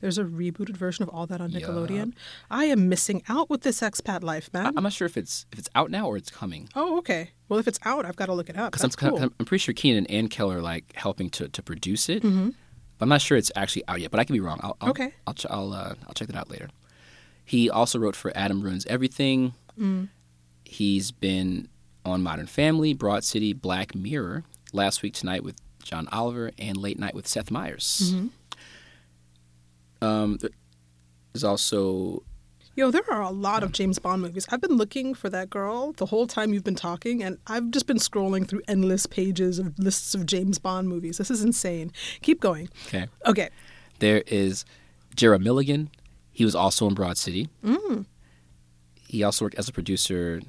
There's 0.00 0.18
a 0.18 0.24
rebooted 0.24 0.76
version 0.76 1.02
of 1.02 1.08
all 1.08 1.26
that 1.26 1.40
on. 1.40 1.50
Nickelodeon. 1.52 2.12
I 2.50 2.66
am 2.66 2.88
missing 2.88 3.22
out 3.28 3.48
with 3.48 3.62
this 3.62 3.80
expat 3.80 4.22
life, 4.22 4.50
man. 4.52 4.66
I- 4.66 4.72
I'm 4.76 4.82
not 4.82 4.92
sure 4.92 5.06
if 5.06 5.16
it's 5.16 5.46
if 5.52 5.58
it's 5.58 5.70
out 5.74 5.90
now 5.90 6.06
or 6.06 6.16
it's 6.16 6.30
coming. 6.30 6.68
oh, 6.76 6.98
okay. 6.98 7.30
Well, 7.48 7.58
if 7.58 7.66
it's 7.68 7.78
out, 7.84 8.04
I've 8.04 8.16
got 8.16 8.26
to 8.26 8.34
look 8.34 8.48
it 8.50 8.56
up. 8.58 8.72
Because 8.72 8.84
I'm, 8.84 8.90
cool. 8.90 9.18
I'm 9.22 9.30
pretty 9.46 9.62
sure 9.62 9.72
Kenan 9.72 9.98
and 10.06 10.10
Ann 10.10 10.28
Keller 10.28 10.58
are 10.58 10.62
like 10.62 10.92
helping 10.96 11.30
to, 11.30 11.48
to 11.48 11.62
produce 11.62 12.08
it. 12.08 12.22
Mm-hmm. 12.22 12.50
But 12.98 13.04
I'm 13.04 13.08
not 13.08 13.20
sure 13.22 13.36
it's 13.38 13.52
actually 13.56 13.84
out 13.88 14.00
yet. 14.00 14.10
But 14.10 14.20
I 14.20 14.24
could 14.24 14.32
be 14.32 14.40
wrong. 14.40 14.58
I'll, 14.62 14.76
I'll, 14.80 14.90
Okay. 14.90 15.12
I'll 15.26 15.34
ch- 15.34 15.46
I'll, 15.48 15.72
uh, 15.72 15.94
I'll 16.06 16.14
check 16.14 16.28
that 16.28 16.36
out 16.36 16.50
later. 16.50 16.68
He 17.44 17.70
also 17.70 17.98
wrote 17.98 18.16
for 18.16 18.32
Adam 18.36 18.60
Ruins 18.62 18.84
Everything. 18.86 19.54
Mm. 19.78 20.08
He's 20.64 21.10
been 21.12 21.68
on 22.04 22.22
Modern 22.22 22.46
Family, 22.46 22.92
Broad 22.94 23.22
City, 23.24 23.52
Black 23.52 23.94
Mirror, 23.94 24.44
Last 24.72 25.02
Week 25.02 25.14
Tonight 25.14 25.44
with 25.44 25.56
John 25.82 26.08
Oliver, 26.10 26.50
and 26.58 26.76
Late 26.76 26.98
Night 26.98 27.14
with 27.14 27.28
Seth 27.28 27.50
Meyers. 27.50 28.12
Mm-hmm. 28.14 28.26
Um, 30.02 30.38
there's 31.32 31.44
also 31.44 32.22
Yo, 32.76 32.90
there 32.90 33.10
are 33.10 33.22
a 33.22 33.30
lot 33.30 33.62
of 33.62 33.72
James 33.72 33.98
Bond 33.98 34.20
movies. 34.20 34.46
I've 34.50 34.60
been 34.60 34.76
looking 34.76 35.14
for 35.14 35.30
that 35.30 35.48
girl 35.48 35.92
the 35.92 36.04
whole 36.04 36.26
time 36.26 36.52
you've 36.52 36.62
been 36.62 36.74
talking, 36.74 37.22
and 37.22 37.38
I've 37.46 37.70
just 37.70 37.86
been 37.86 37.96
scrolling 37.96 38.46
through 38.46 38.60
endless 38.68 39.06
pages 39.06 39.58
of 39.58 39.78
lists 39.78 40.14
of 40.14 40.26
James 40.26 40.58
Bond 40.58 40.86
movies. 40.86 41.16
This 41.16 41.30
is 41.30 41.42
insane. 41.42 41.90
Keep 42.20 42.40
going. 42.40 42.68
okay. 42.88 43.06
Okay. 43.24 43.48
There 44.00 44.22
is 44.26 44.66
Jerah 45.14 45.38
Milligan. 45.38 45.90
He 46.32 46.44
was 46.44 46.54
also 46.54 46.86
in 46.86 46.92
Broad 46.92 47.16
City. 47.16 47.48
Mm. 47.64 48.04
He 49.08 49.22
also 49.22 49.46
worked 49.46 49.54
as 49.56 49.70
a 49.70 49.72
producer 49.72 50.42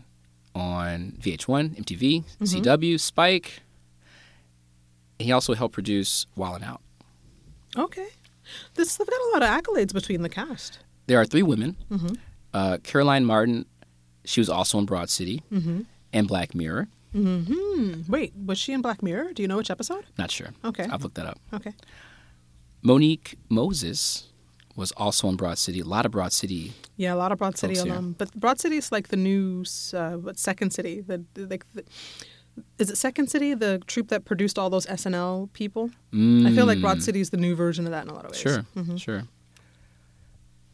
on 0.54 1.14
VH1, 1.22 1.78
MTV, 1.78 2.26
CW, 2.42 3.00
Spike. 3.00 3.62
He 5.18 5.32
also 5.32 5.54
helped 5.54 5.74
produce 5.74 6.26
Wild 6.36 6.62
'N 6.62 6.64
Out. 6.68 6.82
Okay. 7.78 8.08
This 8.76 8.96
they've 8.98 9.08
got 9.08 9.20
a 9.20 9.30
lot 9.34 9.44
of 9.44 9.64
accolades 9.64 9.94
between 9.94 10.22
the 10.22 10.30
cast. 10.30 10.80
There 11.08 11.20
are 11.20 11.26
three 11.26 11.44
women. 11.44 11.78
Uh, 12.54 12.78
Caroline 12.84 13.26
Martin, 13.26 13.66
she 14.26 14.40
was 14.42 14.50
also 14.50 14.78
in 14.80 14.86
Broad 14.86 15.10
City 15.10 15.44
and 16.14 16.28
Black 16.28 16.54
Mirror. 16.56 16.88
Mm-hmm. 17.16 18.12
Wait, 18.12 18.34
was 18.46 18.58
she 18.58 18.74
in 18.74 18.82
Black 18.82 19.02
Mirror? 19.02 19.34
Do 19.34 19.42
you 19.42 19.48
know 19.48 19.58
which 19.58 19.72
episode? 19.72 20.06
Not 20.18 20.32
sure. 20.32 20.50
Okay. 20.66 20.84
I've 20.92 21.04
looked 21.04 21.16
that 21.16 21.26
up. 21.26 21.40
Okay. 21.54 21.74
Monique 22.82 23.38
Moses 23.50 24.28
was 24.76 24.92
also 24.94 25.28
in 25.30 25.36
Broad 25.36 25.58
City. 25.58 25.80
A 25.80 25.86
lot 25.86 26.06
of 26.06 26.12
Broad 26.12 26.32
City. 26.32 26.74
Yeah, 26.98 27.14
a 27.14 27.16
lot 27.16 27.32
of 27.32 27.40
Broad 27.40 27.58
City 27.58 27.74
here. 27.74 27.86
alum, 27.86 28.16
but 28.18 28.32
Broad 28.36 28.60
City 28.60 28.78
is 28.78 28.92
like 28.92 29.08
the 29.08 29.18
new 29.18 29.64
uh, 29.94 30.12
what 30.12 30.38
Second 30.38 30.72
City. 30.72 31.02
The 31.02 31.24
like, 31.36 31.66
the, 31.74 31.84
is 32.78 32.90
it 32.90 32.98
Second 32.98 33.30
City, 33.30 33.54
the 33.54 33.80
troupe 33.88 34.10
that 34.10 34.26
produced 34.26 34.58
all 34.60 34.70
those 34.70 34.86
SNL 34.86 35.52
people? 35.54 35.92
I 36.14 36.52
feel 36.54 36.66
like 36.66 36.82
Broad 36.82 36.98
mm. 36.98 37.02
City 37.02 37.20
is 37.20 37.30
the 37.30 37.38
new 37.38 37.56
version 37.56 37.86
of 37.86 37.92
that 37.92 38.04
in 38.04 38.10
a 38.10 38.14
lot 38.14 38.26
of 38.26 38.32
ways. 38.32 38.40
Mm. 38.40 38.44
Sure, 38.44 38.66
mm-hmm. 38.76 38.96
sure. 38.98 39.24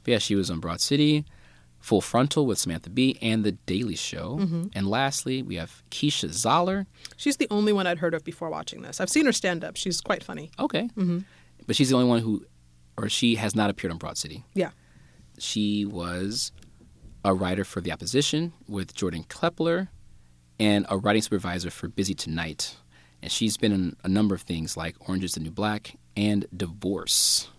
But 0.03 0.11
yeah, 0.11 0.17
she 0.17 0.35
was 0.35 0.49
on 0.49 0.59
Broad 0.59 0.81
City, 0.81 1.25
Full 1.79 2.01
Frontal 2.01 2.45
with 2.45 2.57
Samantha 2.57 2.89
Bee, 2.89 3.17
and 3.21 3.43
The 3.43 3.53
Daily 3.53 3.95
Show. 3.95 4.37
Mm-hmm. 4.39 4.67
And 4.73 4.87
lastly, 4.87 5.41
we 5.41 5.55
have 5.55 5.83
Keisha 5.91 6.29
Zollar. 6.29 6.85
She's 7.15 7.37
the 7.37 7.47
only 7.49 7.73
one 7.73 7.87
I'd 7.87 7.99
heard 7.99 8.13
of 8.13 8.23
before 8.23 8.49
watching 8.49 8.81
this. 8.81 8.99
I've 8.99 9.09
seen 9.09 9.25
her 9.25 9.31
stand 9.31 9.63
up. 9.63 9.75
She's 9.77 10.01
quite 10.01 10.23
funny. 10.23 10.51
Okay, 10.59 10.89
mm-hmm. 10.97 11.19
but 11.67 11.75
she's 11.75 11.89
the 11.89 11.95
only 11.95 12.07
one 12.07 12.19
who, 12.19 12.45
or 12.97 13.09
she 13.09 13.35
has 13.35 13.55
not 13.55 13.69
appeared 13.69 13.91
on 13.91 13.97
Broad 13.97 14.17
City. 14.17 14.43
Yeah. 14.53 14.71
She 15.39 15.85
was 15.85 16.51
a 17.25 17.33
writer 17.33 17.63
for 17.63 17.81
The 17.81 17.91
Opposition 17.91 18.53
with 18.67 18.93
Jordan 18.93 19.23
Klepper, 19.23 19.87
and 20.63 20.85
a 20.89 20.97
writing 20.97 21.21
supervisor 21.21 21.69
for 21.69 21.89
Busy 21.89 22.13
Tonight. 22.13 22.77
And 23.21 23.29
she's 23.31 23.57
been 23.57 23.71
in 23.73 23.95
a 24.03 24.07
number 24.07 24.33
of 24.33 24.41
things 24.41 24.77
like 24.77 24.95
Orange 25.07 25.23
is 25.25 25.33
the 25.33 25.41
New 25.41 25.51
Black 25.51 25.95
and 26.15 26.45
Divorce. 26.55 27.49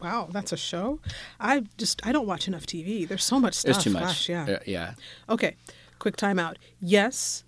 Wow, 0.00 0.28
that's 0.30 0.52
a 0.52 0.56
show. 0.56 1.00
I 1.40 1.64
just 1.78 2.06
I 2.06 2.12
don't 2.12 2.26
watch 2.26 2.46
enough 2.46 2.66
TV. 2.66 3.08
There's 3.08 3.24
so 3.24 3.40
much 3.40 3.54
stuff. 3.54 3.74
There's 3.74 3.84
too 3.84 3.90
much. 3.90 4.02
Gosh, 4.02 4.28
yeah. 4.28 4.44
Uh, 4.44 4.58
yeah. 4.66 4.94
Okay, 5.30 5.56
quick 5.98 6.16
timeout. 6.18 6.56
Yes, 6.80 7.44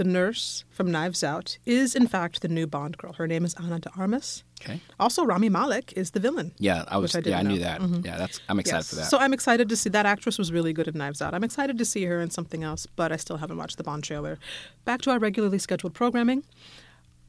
the 0.00 0.04
nurse 0.04 0.64
from 0.70 0.90
Knives 0.90 1.22
Out 1.22 1.58
is 1.66 1.94
in 1.94 2.06
fact 2.08 2.40
the 2.40 2.48
new 2.48 2.66
Bond 2.66 2.96
girl. 2.96 3.12
Her 3.12 3.26
name 3.26 3.44
is 3.44 3.54
Ana 3.56 3.78
de 3.80 3.90
Armas. 3.98 4.44
Okay. 4.62 4.80
Also, 4.98 5.24
Rami 5.26 5.50
Malek 5.50 5.92
is 5.94 6.12
the 6.12 6.20
villain. 6.20 6.52
Yeah, 6.58 6.84
I 6.88 6.96
was. 6.96 7.14
I 7.14 7.18
yeah, 7.18 7.36
I 7.38 7.42
didn't 7.42 7.48
knew 7.48 7.58
know. 7.60 7.64
that. 7.64 7.80
Mhm. 7.82 8.04
Yeah, 8.06 8.16
that's. 8.16 8.40
I'm 8.48 8.58
excited 8.58 8.78
Yes. 8.78 8.88
for 8.88 8.96
that. 8.96 9.10
So 9.10 9.18
I'm 9.18 9.34
excited 9.34 9.68
to 9.68 9.76
see 9.76 9.90
that 9.90 10.06
actress 10.06 10.38
was 10.38 10.50
really 10.52 10.72
good 10.72 10.88
in 10.88 10.96
Knives 10.96 11.20
Out. 11.20 11.34
I'm 11.34 11.44
excited 11.44 11.76
to 11.76 11.84
see 11.84 12.04
her 12.06 12.18
in 12.22 12.30
something 12.30 12.64
else, 12.64 12.86
but 12.96 13.12
I 13.12 13.16
still 13.16 13.36
haven't 13.36 13.58
watched 13.58 13.76
the 13.76 13.84
Bond 13.84 14.02
trailer. 14.04 14.38
Back 14.86 15.02
to 15.02 15.10
our 15.10 15.18
regularly 15.18 15.58
scheduled 15.58 15.92
programming. 15.92 16.44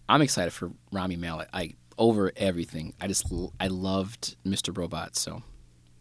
I'm 0.08 0.22
excited 0.22 0.52
for 0.54 0.72
Rami 0.94 1.18
Malek. 1.18 1.50
I 1.54 1.74
over 1.98 2.32
everything. 2.38 2.94
I 3.02 3.08
just 3.08 3.26
I 3.60 3.68
loved 3.68 4.38
Mr. 4.46 4.76
Robot. 4.76 5.18
So, 5.18 5.44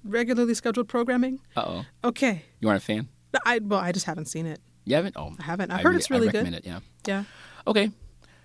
Regularly 0.04 0.54
scheduled 0.54 0.86
programming. 0.88 1.40
uh 1.56 1.64
oh, 1.66 1.84
Okay. 2.04 2.44
you 2.60 2.68
aren't 2.68 2.82
a 2.82 2.86
fan? 2.86 3.08
I 3.44 3.58
well, 3.58 3.80
I 3.80 3.90
just 3.90 4.06
haven't 4.06 4.26
seen 4.26 4.46
it. 4.46 4.60
You 4.90 4.96
haven't? 4.96 5.16
Oh, 5.16 5.34
I 5.38 5.42
haven't. 5.44 5.70
I've 5.70 5.82
heard 5.82 5.90
re- 5.90 5.96
it's 5.96 6.10
really 6.10 6.28
I 6.28 6.32
good. 6.32 6.38
recommend 6.44 6.56
it. 6.56 6.66
Yeah. 6.66 6.80
Yeah. 7.06 7.24
Okay. 7.66 7.90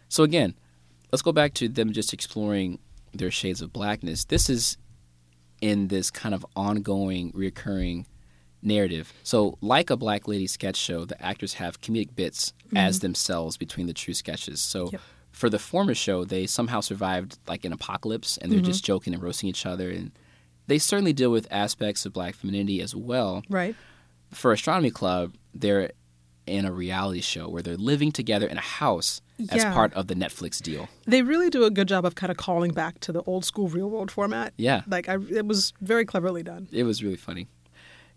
So 0.10 0.23
again, 0.23 0.53
let's 1.12 1.21
go 1.21 1.31
back 1.31 1.53
to 1.55 1.67
them 1.67 1.91
just 1.91 2.13
exploring 2.13 2.79
their 3.13 3.31
shades 3.31 3.62
of 3.62 3.73
blackness. 3.73 4.25
This 4.25 4.49
is 4.49 4.77
in 5.62 5.88
this 5.88 6.12
kind 6.12 6.36
of 6.36 6.45
ongoing, 6.55 7.31
reoccurring 7.31 8.05
narrative. 8.62 9.13
So, 9.23 9.58
like 9.62 9.89
a 9.89 9.97
Black 9.97 10.27
Lady 10.27 10.47
sketch 10.47 10.75
show, 10.75 11.05
the 11.05 11.21
actors 11.23 11.55
have 11.55 11.81
comedic 11.81 12.15
bits 12.15 12.53
mm-hmm. 12.67 12.77
as 12.77 12.99
themselves 12.99 13.58
between 13.58 13.88
the 13.88 13.93
true 13.93 14.13
sketches. 14.13 14.60
So, 14.62 14.89
Yep. 14.91 15.01
for 15.31 15.49
the 15.49 15.60
former 15.60 15.93
show, 15.95 16.25
they 16.25 16.45
somehow 16.47 16.81
survived 16.81 17.38
like 17.47 17.63
an 17.63 17.73
apocalypse, 17.73 18.38
and 18.38 18.51
they're 18.51 18.60
mm-hmm. 18.60 18.65
just 18.67 18.84
joking 18.84 19.13
and 19.13 19.21
roasting 19.23 19.49
each 19.49 19.65
other, 19.65 19.89
and 19.89 20.12
they 20.67 20.77
certainly 20.79 21.13
deal 21.13 21.31
with 21.31 21.47
aspects 21.51 22.05
of 22.05 22.13
black 22.13 22.36
femininity 22.36 22.81
as 22.81 22.95
well 22.95 23.43
Right. 23.49 23.75
for 24.31 24.51
Astronomy 24.51 24.89
Club, 24.91 25.36
they're 25.53 25.91
in 26.47 26.65
a 26.65 26.71
reality 26.71 27.21
show 27.21 27.49
where 27.49 27.62
they're 27.62 27.77
living 27.77 28.12
together 28.12 28.47
in 28.47 28.58
a 28.58 28.62
house 28.62 29.21
as 29.49 29.63
part 29.65 29.93
of 29.93 30.08
the 30.08 30.15
Netflix 30.15 30.62
deal. 30.62 30.88
They 31.05 31.21
really 31.21 31.49
do 31.49 31.63
a 31.65 31.71
good 31.71 31.88
job 31.88 32.05
of 32.05 32.15
kind 32.15 32.31
of 32.31 32.38
calling 32.38 32.71
back 32.71 32.99
to 33.01 33.12
the 33.12 33.21
old 33.23 33.45
school 33.45 33.67
real 33.67 33.89
world 33.89 34.12
format. 34.12 34.53
Yeah. 34.58 34.81
Like 34.88 35.10
I, 35.10 35.17
it 35.29 35.45
was 35.45 35.73
very 35.81 36.05
cleverly 36.05 36.43
done. 36.43 36.67
It 36.71 36.84
was 36.84 37.03
really 37.03 37.17
funny. 37.17 37.47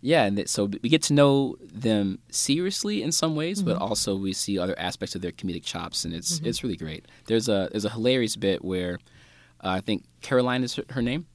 Yeah, 0.00 0.24
and 0.26 0.38
it, 0.38 0.48
so 0.48 0.70
we 0.80 0.88
get 0.88 1.02
to 1.04 1.12
know 1.12 1.56
them 1.60 2.20
seriously 2.30 3.02
in 3.02 3.10
some 3.10 3.34
ways, 3.34 3.62
but 3.62 3.76
also 3.76 4.14
we 4.14 4.32
see 4.32 4.56
other 4.56 4.78
aspects 4.78 5.16
of 5.16 5.22
their 5.22 5.32
comedic 5.32 5.64
chops, 5.64 6.04
and 6.04 6.14
it's 6.14 6.38
it's 6.44 6.62
really 6.62 6.76
great. 6.76 7.06
There's 7.26 7.48
a 7.48 7.68
there's 7.72 7.84
a 7.84 7.90
hilarious 7.90 8.36
bit 8.36 8.64
where 8.64 9.00
uh, 9.64 9.70
I 9.70 9.80
think 9.80 10.04
Caroline 10.20 10.62
is 10.62 10.76
her, 10.76 10.84
her 10.90 11.02
name. 11.02 11.26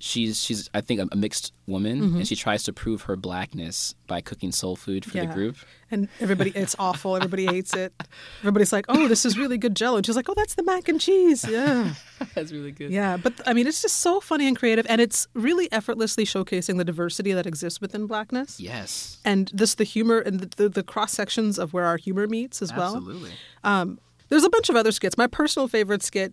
She's 0.00 0.42
she's 0.42 0.70
I 0.72 0.80
think 0.80 1.00
a, 1.12 1.16
mixed 1.16 1.52
woman, 1.66 2.00
and 2.00 2.02
mm-hmm. 2.12 2.22
she 2.22 2.36
tries 2.36 2.62
to 2.64 2.72
prove 2.72 3.02
her 3.02 3.16
blackness 3.16 3.96
by 4.06 4.20
cooking 4.20 4.52
soul 4.52 4.76
food 4.76 5.04
for 5.04 5.18
the 5.18 5.26
group. 5.26 5.56
And 5.90 6.08
everybody, 6.20 6.52
it's 6.54 6.76
awful. 6.78 7.16
Everybody 7.16 7.46
hates 7.46 7.74
it. 7.74 7.92
Everybody's 8.40 8.72
like, 8.72 8.84
"Oh, 8.88 9.08
this 9.08 9.26
is 9.26 9.36
really 9.36 9.58
good 9.58 9.74
Jello." 9.74 9.96
And 9.96 10.06
she's 10.06 10.14
like, 10.14 10.28
"Oh, 10.28 10.34
that's 10.36 10.54
the 10.54 10.62
mac 10.62 10.88
and 10.88 11.00
cheese." 11.00 11.44
Yeah, 11.48 11.94
That's 12.34 12.52
really 12.52 12.70
good. 12.70 12.92
yeah. 12.92 13.16
But 13.16 13.40
I 13.44 13.52
mean, 13.52 13.66
it's 13.66 13.82
just 13.82 13.96
so 13.96 14.20
funny 14.20 14.46
and 14.46 14.56
creative, 14.56 14.86
and 14.88 15.00
it's 15.00 15.26
really 15.34 15.70
effortlessly 15.72 16.24
showcasing 16.24 16.76
the 16.76 16.84
diversity 16.84 17.32
that 17.32 17.46
exists 17.46 17.80
within 17.80 18.06
blackness, 18.06 18.60
Yes. 18.60 19.18
and 19.24 19.50
this 19.52 19.74
the 19.74 19.84
humor 19.84 20.18
and 20.18 20.40
the, 20.40 20.62
the, 20.62 20.68
the 20.68 20.82
cross 20.84 21.12
sections 21.12 21.58
of 21.58 21.72
where 21.72 21.86
our 21.86 21.96
humor 21.96 22.28
meets 22.28 22.62
as 22.62 22.72
well. 22.72 22.96
Absolutely. 22.96 23.32
Um, 23.64 23.98
there's 24.28 24.44
a 24.44 24.50
bunch 24.50 24.68
of 24.68 24.76
other 24.76 24.92
skits. 24.92 25.16
My 25.16 25.26
personal 25.26 25.68
favorite 25.68 26.02
skit 26.02 26.32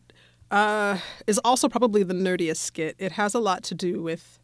uh, 0.52 1.00
is 1.28 1.40
also 1.44 1.68
probably 1.68 2.04
the 2.04 2.14
nerdiest 2.14 2.58
skit. 2.58 2.96
It 3.00 3.14
has 3.14 3.34
a 3.34 3.40
lot 3.40 3.64
to 3.64 3.76
do 3.76 4.02
with 4.02 4.40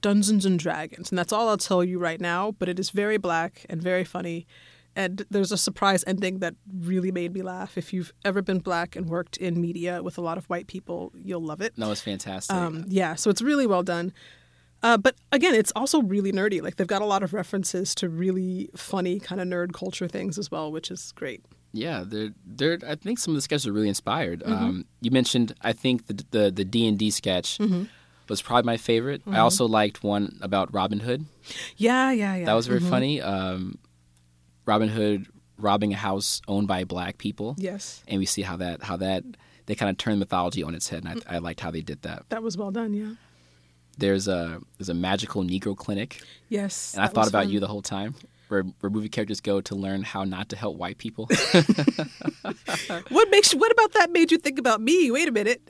Dungeons 0.00 0.44
and 0.44 0.58
Dragons, 0.58 1.10
and 1.10 1.18
that's 1.18 1.32
all 1.32 1.48
I'll 1.48 1.56
tell 1.56 1.84
you 1.84 1.98
right 1.98 2.20
now. 2.20 2.52
But 2.52 2.68
it 2.68 2.78
is 2.78 2.90
very 2.90 3.16
black 3.16 3.64
and 3.68 3.82
very 3.82 4.04
funny. 4.04 4.46
And 4.94 5.26
there's 5.30 5.52
a 5.52 5.58
surprise 5.58 6.02
ending 6.06 6.38
that 6.38 6.54
really 6.80 7.12
made 7.12 7.34
me 7.34 7.42
laugh. 7.42 7.76
If 7.76 7.92
you've 7.92 8.14
ever 8.24 8.40
been 8.40 8.60
black 8.60 8.96
and 8.96 9.10
worked 9.10 9.36
in 9.36 9.60
media 9.60 10.02
with 10.02 10.16
a 10.16 10.22
lot 10.22 10.38
of 10.38 10.46
white 10.46 10.68
people, 10.68 11.12
you'll 11.14 11.42
love 11.44 11.60
it. 11.60 11.76
No, 11.76 11.92
it's 11.92 12.00
fantastic. 12.00 12.56
Um, 12.56 12.86
yeah, 12.88 13.14
so 13.14 13.28
it's 13.28 13.42
really 13.42 13.66
well 13.66 13.82
done. 13.82 14.14
Uh, 14.82 14.96
but 14.96 15.16
again, 15.32 15.54
it's 15.54 15.72
also 15.76 16.00
really 16.00 16.32
nerdy. 16.32 16.62
Like 16.62 16.76
they've 16.76 16.86
got 16.86 17.02
a 17.02 17.06
lot 17.06 17.22
of 17.22 17.34
references 17.34 17.94
to 17.96 18.08
really 18.08 18.70
funny 18.74 19.20
kind 19.20 19.40
of 19.40 19.48
nerd 19.48 19.74
culture 19.74 20.08
things 20.08 20.38
as 20.38 20.50
well, 20.50 20.72
which 20.72 20.90
is 20.90 21.12
great. 21.12 21.44
Yeah, 21.76 22.04
they're 22.06 22.32
they're. 22.44 22.78
I 22.86 22.94
think 22.96 23.18
some 23.18 23.32
of 23.32 23.36
the 23.36 23.42
sketches 23.42 23.66
are 23.66 23.72
really 23.72 23.88
inspired. 23.88 24.40
Mm-hmm. 24.40 24.52
Um, 24.64 24.84
you 25.00 25.10
mentioned, 25.10 25.54
I 25.62 25.72
think 25.72 26.06
the 26.06 26.24
the 26.30 26.50
the 26.50 26.64
D 26.64 26.88
and 26.88 26.98
D 26.98 27.10
sketch 27.10 27.58
Mm-hmm. 27.58 27.84
was 28.28 28.40
probably 28.42 28.66
my 28.66 28.76
favorite. 28.76 29.22
I 29.26 29.38
also 29.38 29.66
liked 29.66 30.02
one 30.02 30.38
about 30.40 30.72
Robin 30.74 31.00
Hood. 31.00 31.26
Yeah, 31.76 32.10
yeah, 32.12 32.34
yeah. 32.36 32.44
That 32.46 32.54
was 32.54 32.66
Mm-hmm. 32.66 32.78
very 32.78 32.90
funny. 32.90 33.20
Um, 33.22 33.78
Robin 34.64 34.88
Hood 34.88 35.26
robbing 35.58 35.92
a 35.92 35.96
house 35.96 36.42
owned 36.48 36.68
by 36.68 36.84
black 36.84 37.18
people, 37.18 37.54
Yes, 37.58 38.02
and 38.08 38.18
we 38.18 38.26
see 38.26 38.42
how 38.42 38.56
that 38.56 38.82
how 38.82 38.96
that 38.96 39.22
they 39.66 39.74
kind 39.74 39.90
of 39.90 39.96
turned 39.98 40.18
mythology 40.18 40.62
on 40.62 40.74
its 40.74 40.88
head, 40.88 41.04
and 41.04 41.20
Mm. 41.20 41.32
I, 41.32 41.36
I 41.36 41.38
liked 41.38 41.60
how 41.60 41.70
they 41.70 41.82
did 41.82 42.02
that. 42.02 42.24
that 42.30 42.42
was 42.42 42.56
well 42.56 42.70
done. 42.70 42.94
Yeah. 42.94 43.12
There's 43.98 44.28
a 44.28 44.60
there's 44.78 44.88
a 44.90 44.94
magical 44.94 45.42
Negro 45.42 45.74
clinic, 45.76 46.20
Yes. 46.50 46.94
and 46.94 47.02
I 47.02 47.06
thought 47.08 47.28
about 47.28 47.44
fun. 47.44 47.52
you 47.52 47.60
the 47.60 47.66
whole 47.68 47.82
time. 47.82 48.14
Where, 48.48 48.62
where 48.80 48.90
movie 48.90 49.08
characters 49.08 49.40
go 49.40 49.60
to 49.60 49.74
learn 49.74 50.02
how 50.02 50.24
not 50.24 50.48
to 50.50 50.56
help 50.56 50.76
white 50.76 50.98
people. 50.98 51.28
What 53.08 53.30
makes 53.30 53.54
what 53.54 53.72
about 53.72 53.92
that 53.94 54.10
made 54.12 54.30
you 54.30 54.38
think 54.38 54.58
about 54.58 54.80
me? 54.80 55.10
Wait 55.10 55.28
a 55.28 55.32
minute. 55.32 55.60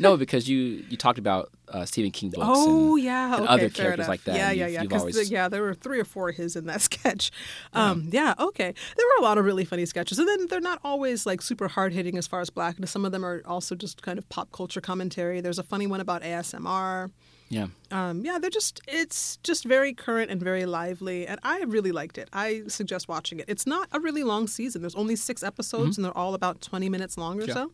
no, 0.00 0.16
because 0.24 0.48
you 0.48 0.84
you 0.88 0.96
talked 0.96 1.18
about 1.18 1.50
uh, 1.68 1.84
Stephen 1.84 2.10
King 2.10 2.30
books. 2.30 2.46
oh 2.48 2.96
and, 2.96 3.04
yeah, 3.04 3.34
and 3.34 3.44
okay, 3.44 3.52
other 3.52 3.68
characters 3.70 3.94
enough. 4.06 4.08
like 4.08 4.24
that. 4.24 4.36
Yeah, 4.36 4.50
yeah, 4.50 4.66
yeah. 4.66 4.82
you've 4.82 4.90
'cause 4.90 5.00
always- 5.00 5.16
the- 5.16 5.26
yeah, 5.26 5.48
there 5.48 5.62
were 5.62 5.74
three 5.74 6.00
or 6.00 6.04
four 6.04 6.30
of 6.30 6.36
his 6.36 6.56
in 6.56 6.66
that 6.66 6.80
sketch. 6.82 7.30
Um, 7.74 8.08
yeah, 8.10 8.34
okay. 8.38 8.72
There 8.96 9.06
were 9.06 9.20
a 9.20 9.22
lot 9.22 9.38
of 9.38 9.44
really 9.44 9.64
funny 9.64 9.86
sketches, 9.86 10.18
and 10.18 10.26
then 10.28 10.46
they're 10.48 10.60
not 10.60 10.80
always 10.84 11.26
like 11.26 11.42
super 11.42 11.68
hard 11.68 11.92
hitting 11.92 12.16
as 12.18 12.26
far 12.26 12.40
as 12.40 12.50
blackness. 12.50 12.90
Some 12.90 13.04
of 13.04 13.12
them 13.12 13.24
are 13.24 13.42
also 13.46 13.74
just 13.74 14.02
kind 14.02 14.18
of 14.18 14.28
pop 14.28 14.52
culture 14.52 14.80
commentary. 14.80 15.40
There's 15.40 15.58
a 15.58 15.62
funny 15.64 15.86
one 15.86 16.00
about 16.00 16.22
ASMR. 16.22 17.10
Yeah. 17.52 17.66
Um, 17.90 18.24
yeah, 18.24 18.38
they're 18.40 18.48
just 18.48 18.80
it's 18.88 19.36
just 19.42 19.64
very 19.66 19.92
current 19.92 20.30
and 20.30 20.40
very 20.40 20.64
lively, 20.64 21.26
and 21.26 21.38
I 21.42 21.60
really 21.64 21.92
liked 21.92 22.16
it. 22.16 22.30
I 22.32 22.62
suggest 22.66 23.08
watching 23.08 23.40
it. 23.40 23.44
It's 23.46 23.66
not 23.66 23.88
a 23.92 24.00
really 24.00 24.24
long 24.24 24.46
season. 24.48 24.80
There's 24.80 24.94
only 24.94 25.16
six 25.16 25.42
episodes, 25.42 25.98
and 25.98 26.04
they're 26.04 26.16
all 26.16 26.32
about 26.32 26.62
20 26.62 26.88
minutes 26.88 27.18
long 27.18 27.38
or 27.38 27.42
Mm-hmm. 27.42 27.48
Yeah. 27.50 27.54
so. 27.54 27.70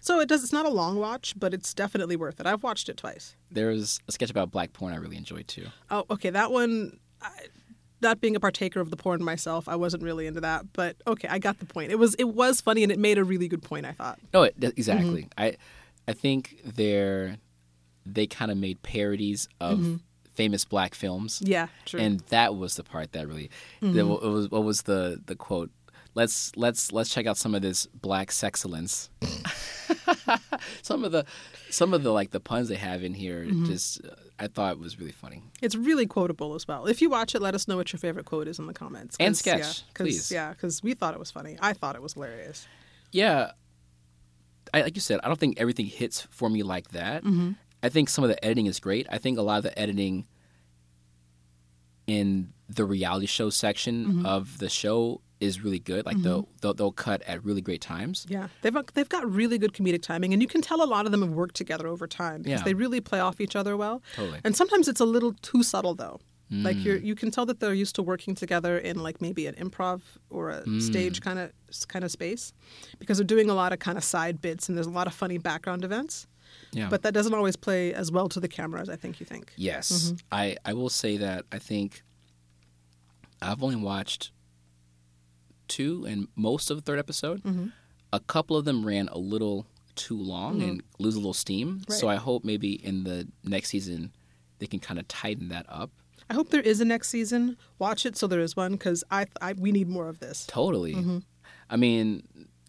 So 0.00 0.20
it 0.20 0.28
does. 0.28 0.42
It's 0.42 0.52
not 0.52 0.66
a 0.66 0.70
long 0.70 0.96
watch, 0.96 1.34
but 1.38 1.54
it's 1.54 1.72
definitely 1.72 2.16
worth 2.16 2.40
it. 2.40 2.46
I've 2.46 2.64
watched 2.64 2.88
it 2.88 2.96
twice. 2.96 3.36
There's 3.52 4.00
a 4.08 4.12
sketch 4.12 4.30
about 4.30 4.50
black 4.50 4.72
porn 4.72 4.92
I 4.92 4.96
really 4.96 5.16
enjoyed 5.16 5.46
too. 5.46 5.66
Oh, 5.90 6.04
okay, 6.10 6.30
that 6.30 6.50
one. 6.50 6.98
I, 7.22 7.30
not 8.02 8.20
being 8.20 8.34
a 8.34 8.40
partaker 8.40 8.80
of 8.80 8.90
the 8.90 8.96
porn 8.96 9.22
myself, 9.22 9.68
I 9.68 9.76
wasn't 9.76 10.02
really 10.02 10.26
into 10.26 10.40
that. 10.40 10.72
But 10.72 10.96
okay, 11.06 11.28
I 11.28 11.38
got 11.38 11.58
the 11.60 11.66
point. 11.66 11.92
It 11.92 11.98
was 12.00 12.14
it 12.16 12.24
was 12.30 12.60
funny, 12.60 12.82
and 12.82 12.90
it 12.90 12.98
made 12.98 13.18
a 13.18 13.24
really 13.24 13.46
good 13.46 13.62
point. 13.62 13.86
I 13.86 13.92
thought. 13.92 14.18
No, 14.34 14.42
it, 14.42 14.54
exactly. 14.60 15.22
Mm-hmm. 15.22 15.40
I 15.40 15.56
I 16.08 16.14
think 16.14 16.56
they're 16.64 17.36
they 18.06 18.26
kind 18.26 18.50
of 18.50 18.56
made 18.58 18.82
parodies 18.82 19.48
of 19.60 20.00
famous 20.34 20.64
black 20.64 20.94
films. 20.94 21.40
Mm-hmm. 21.40 21.52
Yeah, 21.52 21.66
true. 21.84 22.00
And 22.00 22.20
that 22.30 22.56
was 22.56 22.76
the 22.76 22.84
part 22.84 23.12
that 23.12 23.26
really 23.28 23.50
Mm-hmm. 23.82 23.94
the, 23.96 24.06
what 24.06 24.22
was 24.22 24.50
what 24.50 24.64
was 24.64 24.82
the 24.82 25.20
the 25.26 25.36
quote? 25.36 25.70
Let's 26.14 26.50
let's 26.56 26.92
let's 26.92 27.10
check 27.10 27.26
out 27.26 27.36
some 27.36 27.54
of 27.54 27.62
this 27.62 27.86
black 27.86 28.30
sexcellence. 28.30 29.08
some 30.82 31.04
of 31.04 31.12
the 31.12 31.24
some 31.70 31.94
of 31.94 32.02
the 32.02 32.12
like 32.12 32.30
the 32.30 32.40
puns 32.40 32.68
they 32.68 32.76
have 32.76 33.02
in 33.02 33.14
here 33.14 33.44
Mm-hmm. 33.44 33.66
just 33.66 34.04
uh, 34.04 34.10
I 34.38 34.46
thought 34.48 34.72
it 34.72 34.78
was 34.78 34.98
really 34.98 35.12
funny. 35.12 35.42
It's 35.60 35.76
really 35.76 36.06
quotable 36.06 36.54
as 36.54 36.66
well. 36.66 36.86
If 36.86 37.02
you 37.02 37.10
watch 37.10 37.34
it, 37.34 37.42
let 37.42 37.54
us 37.54 37.68
know 37.68 37.76
what 37.76 37.92
your 37.92 37.98
favorite 38.00 38.24
quote 38.24 38.48
is 38.48 38.58
in 38.58 38.66
the 38.66 38.72
comments 38.72 39.16
And 39.20 39.36
sketch, 39.36 39.58
yeah, 39.58 39.64
'cause- 39.66 39.82
please. 39.94 40.32
Yeah, 40.32 40.50
because 40.52 40.82
we 40.82 40.94
thought 40.94 41.12
it 41.14 41.20
was 41.20 41.30
funny. 41.30 41.58
I 41.60 41.74
thought 41.74 41.94
it 41.94 42.00
was 42.02 42.14
hilarious. 42.14 42.66
Yeah, 43.12 43.52
I, 44.72 44.82
like 44.82 44.94
you 44.96 45.00
said, 45.02 45.20
I 45.22 45.28
don't 45.28 45.38
think 45.38 45.60
everything 45.60 45.86
hits 45.86 46.22
for 46.30 46.48
me 46.48 46.62
like 46.62 46.90
that. 46.92 47.22
Mm-hmm. 47.24 47.52
I 47.82 47.88
think 47.88 48.08
some 48.08 48.24
of 48.24 48.28
the 48.30 48.42
editing 48.44 48.66
is 48.66 48.78
great. 48.80 49.06
I 49.10 49.18
think 49.18 49.38
a 49.38 49.42
lot 49.42 49.58
of 49.58 49.62
the 49.64 49.78
editing 49.78 50.26
in 52.06 52.52
the 52.68 52.84
reality 52.84 53.26
show 53.26 53.50
section 53.50 54.06
Mm-hmm. 54.06 54.26
of 54.26 54.58
the 54.58 54.68
show 54.68 55.20
is 55.40 55.62
really 55.64 55.78
good. 55.78 56.04
Like 56.04 56.20
they'll, 56.22 56.46
they'll 56.60 56.74
they'll 56.74 56.92
cut 56.92 57.22
at 57.22 57.42
really 57.42 57.62
great 57.62 57.80
times. 57.80 58.26
Yeah, 58.28 58.48
they've 58.60 58.76
they've 58.92 59.08
got 59.08 59.30
really 59.30 59.56
good 59.56 59.72
comedic 59.72 60.02
timing, 60.02 60.34
and 60.34 60.42
you 60.42 60.48
can 60.48 60.60
tell 60.60 60.82
a 60.82 60.84
lot 60.84 61.06
of 61.06 61.12
them 61.12 61.22
have 61.22 61.32
worked 61.32 61.54
together 61.56 61.86
over 61.88 62.06
time 62.06 62.42
because 62.42 62.60
Yeah. 62.60 62.64
they 62.64 62.74
really 62.74 63.00
play 63.00 63.20
off 63.20 63.40
each 63.40 63.56
other 63.56 63.74
well. 63.76 64.02
Totally. 64.14 64.40
And 64.44 64.54
sometimes 64.54 64.86
it's 64.86 65.00
a 65.00 65.06
little 65.06 65.32
too 65.40 65.62
subtle 65.62 65.94
though. 65.94 66.20
Like 66.52 66.76
Mm. 66.78 66.84
you're 66.84 66.96
you 66.96 67.14
can 67.14 67.30
tell 67.30 67.46
that 67.46 67.60
they're 67.60 67.72
used 67.72 67.94
to 67.94 68.02
working 68.02 68.34
together 68.34 68.76
in 68.76 68.98
like 68.98 69.20
maybe 69.22 69.46
an 69.46 69.54
improv 69.54 70.00
or 70.30 70.50
a 70.50 70.62
Mm. 70.64 70.82
stage 70.82 71.20
kind 71.20 71.38
of 71.38 71.52
kind 71.88 72.04
of 72.04 72.10
space 72.10 72.52
because 72.98 73.16
they're 73.18 73.24
doing 73.26 73.48
a 73.48 73.54
lot 73.54 73.72
of 73.72 73.78
kind 73.78 73.96
of 73.96 74.02
side 74.04 74.42
bits 74.42 74.68
and 74.68 74.76
there's 74.76 74.88
a 74.88 74.90
lot 74.90 75.06
of 75.06 75.14
funny 75.14 75.38
background 75.38 75.84
events. 75.84 76.26
Yeah. 76.72 76.88
But 76.88 77.02
that 77.02 77.12
doesn't 77.14 77.34
always 77.34 77.56
play 77.56 77.92
as 77.94 78.12
well 78.12 78.28
to 78.28 78.40
the 78.40 78.48
camera 78.48 78.80
as 78.80 78.88
I 78.88 78.96
think 78.96 79.18
you 79.20 79.26
think. 79.26 79.52
Yes, 79.56 79.90
Mm-hmm. 79.90 80.16
I 80.32 80.56
I 80.64 80.72
will 80.74 80.88
say 80.90 81.16
that 81.16 81.44
I 81.50 81.58
think 81.58 82.02
I've 83.42 83.62
only 83.62 83.76
watched 83.76 84.30
two 85.68 86.04
and 86.08 86.28
most 86.36 86.70
of 86.70 86.76
the 86.76 86.82
third 86.82 86.98
episode. 86.98 87.42
Mm-hmm. 87.42 87.66
A 88.12 88.20
couple 88.20 88.56
of 88.56 88.64
them 88.64 88.84
ran 88.84 89.08
a 89.08 89.18
little 89.18 89.66
too 89.94 90.16
long 90.16 90.62
and 90.62 90.82
lose 90.98 91.14
a 91.14 91.18
little 91.18 91.34
steam. 91.34 91.82
So 91.88 92.08
I 92.08 92.16
hope 92.16 92.44
maybe 92.44 92.72
in 92.72 93.04
the 93.04 93.28
next 93.44 93.68
season 93.70 94.12
they 94.58 94.66
can 94.66 94.80
kind 94.80 94.98
of 94.98 95.06
tighten 95.08 95.48
that 95.48 95.66
up. 95.68 95.90
I 96.28 96.34
hope 96.34 96.50
there 96.50 96.60
is 96.60 96.80
a 96.80 96.84
next 96.84 97.08
season. 97.08 97.56
Watch 97.78 98.06
it 98.06 98.16
so 98.16 98.26
there 98.26 98.40
is 98.40 98.54
one 98.56 98.72
because 98.72 99.02
I, 99.10 99.26
I 99.40 99.52
we 99.54 99.72
need 99.72 99.88
more 99.88 100.08
of 100.08 100.18
this. 100.20 100.46
Totally. 100.46 100.94
Mm-hmm. 100.94 101.18
I 101.68 101.76
mean, 101.76 102.22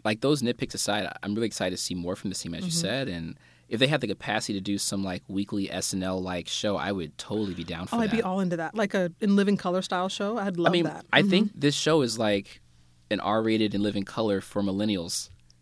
like 0.03 0.21
those 0.21 0.41
nitpicks 0.41 0.73
aside, 0.73 1.11
I'm 1.21 1.35
really 1.35 1.47
excited 1.47 1.75
to 1.75 1.81
see 1.81 1.93
more 1.95 2.15
from 2.15 2.29
the 2.31 2.35
team, 2.35 2.53
as 2.55 2.63
you 2.63 2.69
Mm-hmm. 2.71 2.79
said. 2.79 3.07
And 3.07 3.37
if 3.71 3.79
they 3.79 3.87
had 3.87 4.01
the 4.01 4.07
capacity 4.07 4.53
to 4.53 4.61
do 4.61 4.77
some 4.77 5.01
like 5.01 5.23
weekly 5.29 5.69
SNL 5.69 6.21
like 6.21 6.49
show, 6.49 6.75
I 6.75 6.91
would 6.91 7.17
totally 7.17 7.53
be 7.53 7.63
down 7.63 7.87
for 7.87 7.95
that. 7.95 7.95
Oh, 7.95 7.99
that. 8.01 8.13
I'd 8.13 8.17
be 8.17 8.21
all 8.21 8.41
into 8.41 8.57
that, 8.57 8.75
like 8.75 8.93
a 8.93 9.13
in 9.21 9.37
living 9.37 9.55
color 9.55 9.81
style 9.81 10.09
show. 10.09 10.37
I'd 10.37 10.57
love 10.57 10.71
I 10.71 10.73
mean, 10.73 10.83
that. 10.83 11.05
I 11.11 11.21
mm-hmm. 11.21 11.29
think 11.29 11.51
this 11.55 11.73
show 11.73 12.01
is 12.01 12.19
like 12.19 12.61
an 13.09 13.21
R-rated 13.21 13.73
and 13.73 13.81
living 13.81 14.03
color 14.03 14.41
for 14.41 14.61
millennials, 14.61 15.29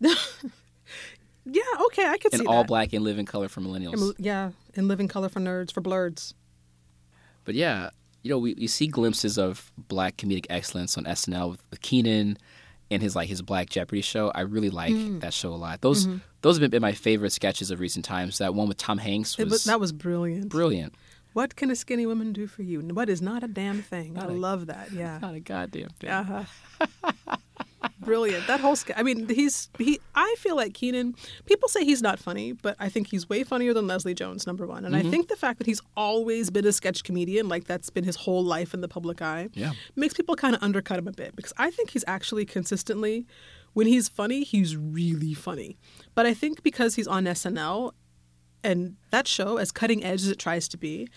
Yeah, 1.46 1.62
okay, 1.86 2.06
I 2.06 2.18
could 2.18 2.32
and 2.34 2.42
see 2.42 2.46
all 2.46 2.62
that. 2.62 2.68
black 2.68 2.92
and 2.92 3.02
living 3.02 3.26
color 3.26 3.48
for 3.48 3.60
millennials. 3.60 4.14
Yeah, 4.18 4.50
in 4.74 4.88
living 4.88 5.08
color 5.08 5.28
for 5.28 5.40
nerds 5.40 5.72
for 5.72 5.80
blerds. 5.80 6.34
But 7.44 7.54
yeah, 7.54 7.90
you 8.22 8.30
know, 8.30 8.38
we, 8.38 8.54
we 8.54 8.66
see 8.66 8.88
glimpses 8.88 9.38
of 9.38 9.72
black 9.78 10.16
comedic 10.16 10.46
excellence 10.50 10.98
on 10.98 11.04
SNL 11.04 11.52
with, 11.52 11.62
with 11.70 11.80
Kenan 11.80 12.36
and 12.90 13.02
his 13.02 13.14
like 13.16 13.28
his 13.28 13.42
Black 13.42 13.68
Jeopardy 13.70 14.02
show. 14.02 14.30
I 14.34 14.40
really 14.42 14.70
like 14.70 14.92
Mm. 14.92 15.20
that 15.20 15.32
show 15.34 15.52
a 15.52 15.56
lot. 15.56 15.80
Those 15.80 16.06
Mm-hmm. 16.06 16.18
those 16.42 16.58
have 16.58 16.70
been, 16.70 16.82
my 16.82 16.92
favorite 16.92 17.30
sketches 17.32 17.70
of 17.70 17.80
recent 17.80 18.04
times. 18.04 18.38
That 18.38 18.54
one 18.54 18.68
with 18.68 18.76
Tom 18.78 18.98
Hanks 18.98 19.36
was, 19.38 19.50
was, 19.50 19.64
that 19.64 19.78
was 19.80 19.92
brilliant. 19.92 20.48
brilliant. 20.48 20.94
What 21.32 21.54
can 21.54 21.70
a 21.70 21.76
skinny 21.76 22.06
woman 22.06 22.32
do 22.32 22.46
for 22.48 22.62
you? 22.62 22.80
What 22.80 23.08
is 23.08 23.22
not 23.22 23.44
a 23.44 23.48
damn 23.48 23.82
thing? 23.82 24.16
I 24.18 24.22
Not 24.22 24.30
a- 24.30 24.34
love 24.34 24.66
that. 24.66 24.90
Yeah. 24.92 25.18
Not 25.22 25.34
a 25.34 25.40
goddamn 25.40 25.90
thing. 26.00 26.10
Uh-huh. 26.10 27.36
brilliant. 28.10 28.46
That 28.46 28.60
whole 28.60 28.74
sketch. 28.76 28.96
I 28.98 29.02
mean, 29.02 29.28
he's 29.28 29.68
he. 29.78 30.00
I 30.14 30.34
feel 30.38 30.56
like 30.56 30.74
Kenan. 30.74 31.14
People 31.46 31.68
say 31.68 31.84
he's 31.84 32.02
not 32.02 32.18
funny, 32.18 32.52
but 32.52 32.74
I 32.78 32.88
think 32.88 33.08
he's 33.08 33.28
way 33.28 33.44
funnier 33.44 33.72
than 33.72 33.86
Leslie 33.86 34.14
Jones. 34.14 34.46
Number 34.46 34.66
one, 34.66 34.84
and 34.84 34.94
Mm-hmm. 34.94 35.06
I 35.06 35.10
think 35.10 35.28
the 35.28 35.36
fact 35.36 35.58
that 35.58 35.66
he's 35.66 35.80
always 35.96 36.50
been 36.50 36.66
a 36.66 36.72
sketch 36.72 37.04
comedian, 37.04 37.48
like 37.48 37.64
that's 37.64 37.90
been 37.90 38.04
his 38.04 38.16
whole 38.16 38.42
life 38.44 38.74
in 38.74 38.80
the 38.80 38.88
public 38.88 39.22
eye, 39.22 39.48
Yeah. 39.54 39.72
makes 39.96 40.14
people 40.14 40.34
kind 40.36 40.54
of 40.56 40.62
undercut 40.62 40.98
him 40.98 41.06
a 41.08 41.12
bit 41.12 41.36
because 41.36 41.52
I 41.56 41.70
think 41.70 41.90
he's 41.90 42.04
actually 42.06 42.44
consistently, 42.44 43.26
when 43.74 43.86
he's 43.86 44.08
funny, 44.08 44.42
he's 44.44 44.76
really 44.76 45.34
funny. 45.34 45.78
But 46.16 46.26
I 46.26 46.34
think 46.34 46.62
because 46.62 46.96
he's 46.96 47.06
on 47.06 47.24
SNL, 47.24 47.92
and 48.64 48.96
that 49.10 49.26
show, 49.28 49.56
as 49.56 49.70
cutting 49.72 50.04
edge 50.04 50.22
as 50.22 50.28
it 50.28 50.38
tries 50.38 50.68
to 50.68 50.76
be, 50.76 51.08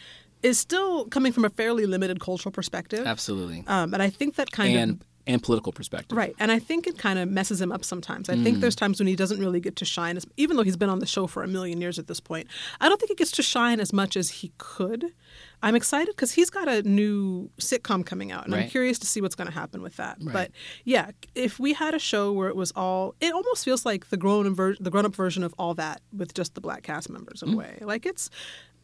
is 0.44 0.60
still 0.60 1.06
coming 1.06 1.32
from 1.32 1.46
a 1.46 1.50
fairly 1.50 1.86
limited 1.86 2.20
cultural 2.20 2.52
perspective. 2.52 3.06
Absolutely. 3.08 3.64
Um, 3.68 3.94
and 3.94 4.04
I 4.04 4.10
think 4.10 4.36
that 4.36 4.52
kind 4.52 4.78
of 5.02 5.08
and 5.26 5.42
political 5.42 5.72
perspective. 5.72 6.18
Right. 6.18 6.36
And 6.40 6.52
I 6.52 6.60
think 6.60 6.86
it 6.86 6.98
kind 6.98 7.18
of 7.18 7.30
messes 7.30 7.62
him 7.62 7.72
up 7.72 7.86
sometimes. 7.86 8.28
I 8.30 8.36
think 8.36 8.60
there's 8.60 8.76
times 8.76 9.00
when 9.00 9.08
he 9.08 9.16
doesn't 9.16 9.40
really 9.40 9.62
get 9.62 9.78
to 9.78 9.86
shine, 9.86 10.18
as, 10.18 10.26
even 10.36 10.58
though 10.58 10.64
he's 10.64 10.76
been 10.76 10.90
on 10.90 11.00
the 11.00 11.06
show 11.06 11.28
for 11.28 11.44
a 11.44 11.48
million 11.48 11.80
years 11.80 11.98
at 11.98 12.08
this 12.08 12.20
point. 12.20 12.48
I 12.82 12.90
don't 12.90 13.00
think 13.00 13.10
he 13.10 13.16
gets 13.16 13.32
to 13.32 13.44
shine 13.44 13.80
as 13.80 13.94
much 13.94 14.18
as 14.18 14.30
he 14.30 14.52
could. 14.58 15.14
I'm 15.62 15.76
excited 15.76 16.14
because 16.14 16.34
he's 16.34 16.50
got 16.50 16.68
a 16.68 16.82
new 16.84 17.50
sitcom 17.58 18.06
coming 18.06 18.34
out, 18.34 18.46
and 18.46 18.54
I'm 18.54 18.68
curious 18.68 19.00
to 19.00 19.06
see 19.06 19.22
what's 19.22 19.36
going 19.36 19.48
to 19.48 19.54
happen 19.54 19.82
with 19.82 19.96
that. 19.96 20.18
Right. 20.22 20.34
But 20.34 20.52
yeah, 20.84 21.12
if 21.36 21.58
we 21.58 21.72
had 21.72 21.94
a 21.94 22.00
show 22.00 22.34
where 22.34 22.50
it 22.50 22.56
was 22.58 22.74
all, 22.76 23.16
it 23.22 23.34
almost 23.34 23.64
feels 23.64 23.86
like 23.86 24.10
the 24.10 24.18
grown 24.18 24.54
ver- 24.54 24.76
the 24.78 24.90
grown 24.90 25.06
up 25.06 25.16
version 25.16 25.42
of 25.42 25.56
all 25.58 25.74
that 25.76 26.02
with 26.12 26.34
just 26.34 26.54
the 26.56 26.62
black 26.62 26.84
cast 26.84 27.10
members 27.10 27.40
Mm. 27.42 27.48
in 27.48 27.54
a 27.54 27.58
way. 27.58 27.78
Like 27.80 28.06
it's, 28.06 28.30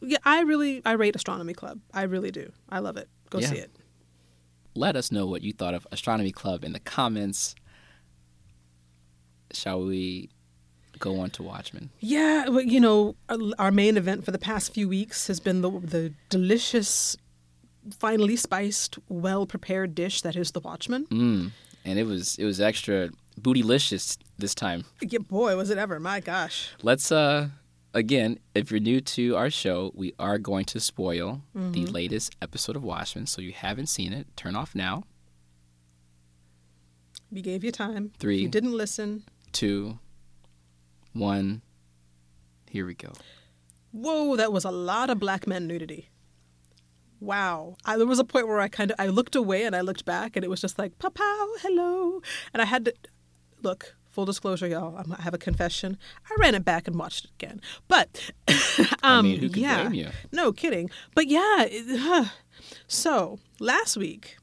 yeah, 0.00 0.16
I 0.24 0.40
really 0.40 0.80
I 0.86 0.92
rate 0.92 1.14
Astronomy 1.14 1.52
Club. 1.52 1.80
I 1.92 2.04
really 2.04 2.30
do. 2.30 2.50
I 2.70 2.78
love 2.78 2.96
it. 2.96 3.08
Go 3.28 3.40
Yeah. 3.40 3.46
see 3.48 3.56
it. 3.58 3.70
Let 4.74 4.96
us 4.96 5.10
know 5.10 5.26
what 5.26 5.42
you 5.42 5.52
thought 5.52 5.74
of 5.74 5.86
Astronomy 5.90 6.32
Club 6.32 6.64
in 6.64 6.72
the 6.72 6.80
comments. 6.80 7.54
Shall 9.52 9.84
we 9.84 10.30
go 10.98 11.18
on 11.18 11.30
to 11.30 11.42
Watchmen? 11.42 11.90
Yeah, 11.98 12.48
well, 12.48 12.62
you 12.62 12.78
know, 12.80 13.16
our, 13.28 13.38
our 13.58 13.70
main 13.70 13.96
event 13.96 14.24
for 14.24 14.30
the 14.30 14.38
past 14.38 14.72
few 14.72 14.88
weeks 14.88 15.26
has 15.26 15.40
been 15.40 15.62
the 15.62 15.70
the 15.70 16.12
delicious, 16.28 17.16
finely 17.98 18.36
spiced, 18.36 18.98
well 19.08 19.46
prepared 19.46 19.94
dish 19.94 20.22
that 20.22 20.36
is 20.36 20.52
the 20.52 20.60
Watchmen. 20.60 21.06
Mm. 21.06 21.50
And 21.84 21.98
it 21.98 22.04
was 22.04 22.36
it 22.38 22.44
was 22.44 22.60
extra 22.60 23.10
bootylicious 23.40 24.18
this 24.38 24.54
time. 24.54 24.84
Yeah, 25.00 25.18
boy, 25.18 25.56
was 25.56 25.70
it 25.70 25.78
ever! 25.78 25.98
My 25.98 26.20
gosh. 26.20 26.70
Let's 26.82 27.10
uh 27.10 27.48
again, 27.94 28.38
if 28.54 28.70
you're 28.70 28.80
new 28.80 29.00
to 29.00 29.36
our 29.36 29.50
show, 29.50 29.92
we 29.94 30.12
are 30.18 30.38
going 30.38 30.64
to 30.66 30.80
spoil 30.80 31.42
the 31.54 31.60
Mm-hmm. 31.60 31.84
latest 31.92 32.34
episode 32.42 32.76
of 32.76 32.82
Watchmen. 32.84 33.26
So 33.26 33.40
you 33.42 33.52
haven't 33.52 33.86
seen 33.88 34.12
it, 34.12 34.26
turn 34.36 34.56
off 34.56 34.74
now. 34.74 35.04
We 37.30 37.42
gave 37.42 37.62
you 37.62 37.70
time. 37.72 38.12
Three. 38.18 38.36
If 38.36 38.42
you 38.42 38.48
didn't 38.48 38.72
listen. 38.72 39.24
Two, 39.52 39.98
one. 41.12 41.62
Here 42.68 42.86
we 42.86 42.94
go. 42.94 43.12
Whoa, 43.92 44.36
that 44.36 44.52
was 44.52 44.64
a 44.64 44.70
lot 44.70 45.10
of 45.10 45.18
black 45.18 45.46
men 45.46 45.66
nudity. 45.66 46.08
Wow. 47.20 47.76
I, 47.84 47.96
there 47.96 48.06
was 48.06 48.18
a 48.20 48.24
point 48.24 48.48
where 48.48 48.60
I 48.60 48.68
kind 48.68 48.90
of 48.92 48.96
I 48.98 49.06
looked 49.08 49.34
away 49.36 49.64
and 49.64 49.74
I 49.76 49.80
looked 49.80 50.04
back 50.04 50.36
and 50.36 50.44
it 50.44 50.48
was 50.48 50.60
just 50.60 50.78
like 50.78 50.98
pow 50.98 51.10
hello 51.60 52.22
and 52.54 52.62
I 52.62 52.64
had 52.64 52.84
to 52.86 52.94
look 53.62 53.96
full 54.10 54.24
disclosure 54.24 54.66
y'all 54.66 54.96
I'm- 54.96 55.14
I 55.18 55.22
have 55.22 55.34
a 55.34 55.38
confession. 55.38 55.96
I 56.28 56.34
ran 56.38 56.54
it 56.54 56.64
back 56.64 56.86
and 56.88 56.96
watched 56.98 57.24
it 57.26 57.30
again. 57.40 57.60
But 57.88 58.30
I 58.48 59.18
um 59.18 59.24
mean, 59.26 59.40
who 59.40 59.48
could 59.48 59.56
yeah. 59.62 59.82
blame 59.82 59.94
you? 59.94 60.08
no 60.32 60.52
kidding. 60.52 60.90
But 61.14 61.26
yeah 61.28 61.64
it, 61.68 62.28
so 62.86 63.38
last 63.60 63.96
week 63.96 64.36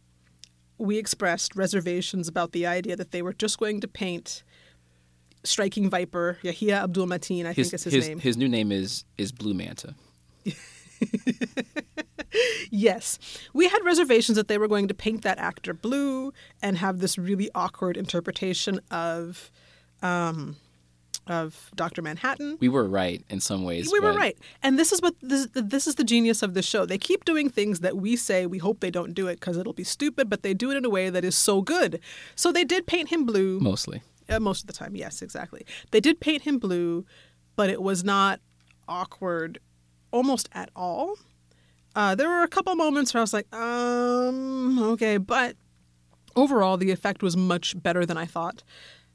we 0.77 0.97
expressed 0.97 1.55
reservations 1.55 2.27
about 2.27 2.51
the 2.51 2.65
idea 2.65 2.95
that 2.95 3.11
they 3.11 3.21
were 3.21 3.33
just 3.33 3.57
going 3.59 3.79
to 3.81 3.87
paint 3.87 4.43
striking 5.43 5.89
viper 5.89 6.37
Yahya 6.43 6.83
Abdul 6.83 7.07
Mateen 7.07 7.45
I 7.45 7.53
His 7.53 7.69
think 7.69 7.73
is 7.75 7.83
his, 7.85 7.93
his, 7.93 8.07
name. 8.07 8.19
his 8.19 8.37
new 8.37 8.47
name 8.49 8.71
is 8.71 9.03
is 9.17 9.31
Blue 9.31 9.53
Manta. 9.53 9.95
Yes. 12.69 13.19
We 13.53 13.67
had 13.67 13.79
reservations 13.83 14.35
that 14.35 14.47
they 14.47 14.57
were 14.57 14.67
going 14.67 14.87
to 14.87 14.93
paint 14.93 15.21
that 15.23 15.37
actor 15.37 15.73
blue 15.73 16.33
and 16.61 16.77
have 16.77 16.99
this 16.99 17.17
really 17.17 17.49
awkward 17.55 17.97
interpretation 17.97 18.79
of 18.91 19.51
um, 20.01 20.57
of 21.29 21.71
Dr. 21.75 22.01
Manhattan. 22.01 22.57
We 22.59 22.69
were 22.69 22.87
right 22.87 23.23
in 23.29 23.39
some 23.39 23.63
ways. 23.63 23.89
We 23.91 23.99
were 23.99 24.13
right. 24.13 24.37
And 24.63 24.79
this 24.79 24.91
is 24.91 25.01
what 25.01 25.15
this, 25.21 25.47
this 25.53 25.87
is 25.87 25.95
the 25.95 26.03
genius 26.03 26.41
of 26.41 26.53
the 26.53 26.61
show. 26.61 26.85
They 26.85 26.97
keep 26.97 27.25
doing 27.25 27.49
things 27.49 27.81
that 27.81 27.97
we 27.97 28.15
say 28.15 28.45
we 28.45 28.57
hope 28.57 28.79
they 28.79 28.91
don't 28.91 29.13
do 29.13 29.27
it 29.27 29.39
because 29.39 29.57
it'll 29.57 29.73
be 29.73 29.83
stupid, 29.83 30.29
but 30.29 30.43
they 30.43 30.53
do 30.53 30.71
it 30.71 30.77
in 30.77 30.85
a 30.85 30.89
way 30.89 31.09
that 31.09 31.23
is 31.23 31.35
so 31.35 31.61
good. 31.61 31.99
So 32.35 32.51
they 32.51 32.63
did 32.63 32.87
paint 32.87 33.09
him 33.09 33.25
blue. 33.25 33.59
Mostly. 33.59 34.01
Uh, 34.29 34.39
most 34.39 34.61
of 34.61 34.67
the 34.67 34.73
time, 34.73 34.95
yes, 34.95 35.21
exactly. 35.21 35.65
They 35.91 35.99
did 35.99 36.19
paint 36.19 36.43
him 36.43 36.59
blue, 36.59 37.05
but 37.55 37.69
it 37.69 37.81
was 37.81 38.03
not 38.03 38.39
awkward 38.87 39.59
almost 40.11 40.49
at 40.53 40.69
all. 40.75 41.17
Uh, 41.97 42.13
there 42.13 42.29
were 42.29 42.43
a 42.43 42.47
couple 42.47 42.75
moments 42.75 43.11
where 43.13 43.21
I 43.21 43.23
was 43.23 43.33
like, 43.33 43.51
um, 43.55 44.77
okay, 44.93 45.17
but 45.17 45.55
overall, 46.35 46.77
the 46.77 46.91
effect 46.91 47.23
was 47.23 47.35
much 47.35 47.81
better 47.81 48.05
than 48.05 48.17
I 48.17 48.25
thought. 48.25 48.61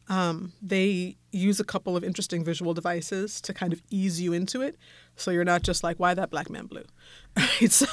Um, 0.09 0.53
they 0.61 1.17
use 1.31 1.61
a 1.61 1.65
couple 1.65 1.97
of 1.97 2.03
interesting 2.03 2.43
visual 2.45 2.75
devices 2.75 3.41
to 3.43 3.55
kind 3.55 3.73
of 3.73 3.81
ease 3.91 4.21
you 4.21 4.33
into 4.33 4.61
it, 4.63 4.77
so 5.15 5.31
you're 5.31 5.45
not 5.45 5.63
just 5.63 5.85
like, 5.85 5.99
why 6.01 6.13
that 6.15 6.29
black 6.31 6.51
man 6.51 6.67
blue? 6.67 6.85
Right? 7.37 7.71
So 7.71 7.87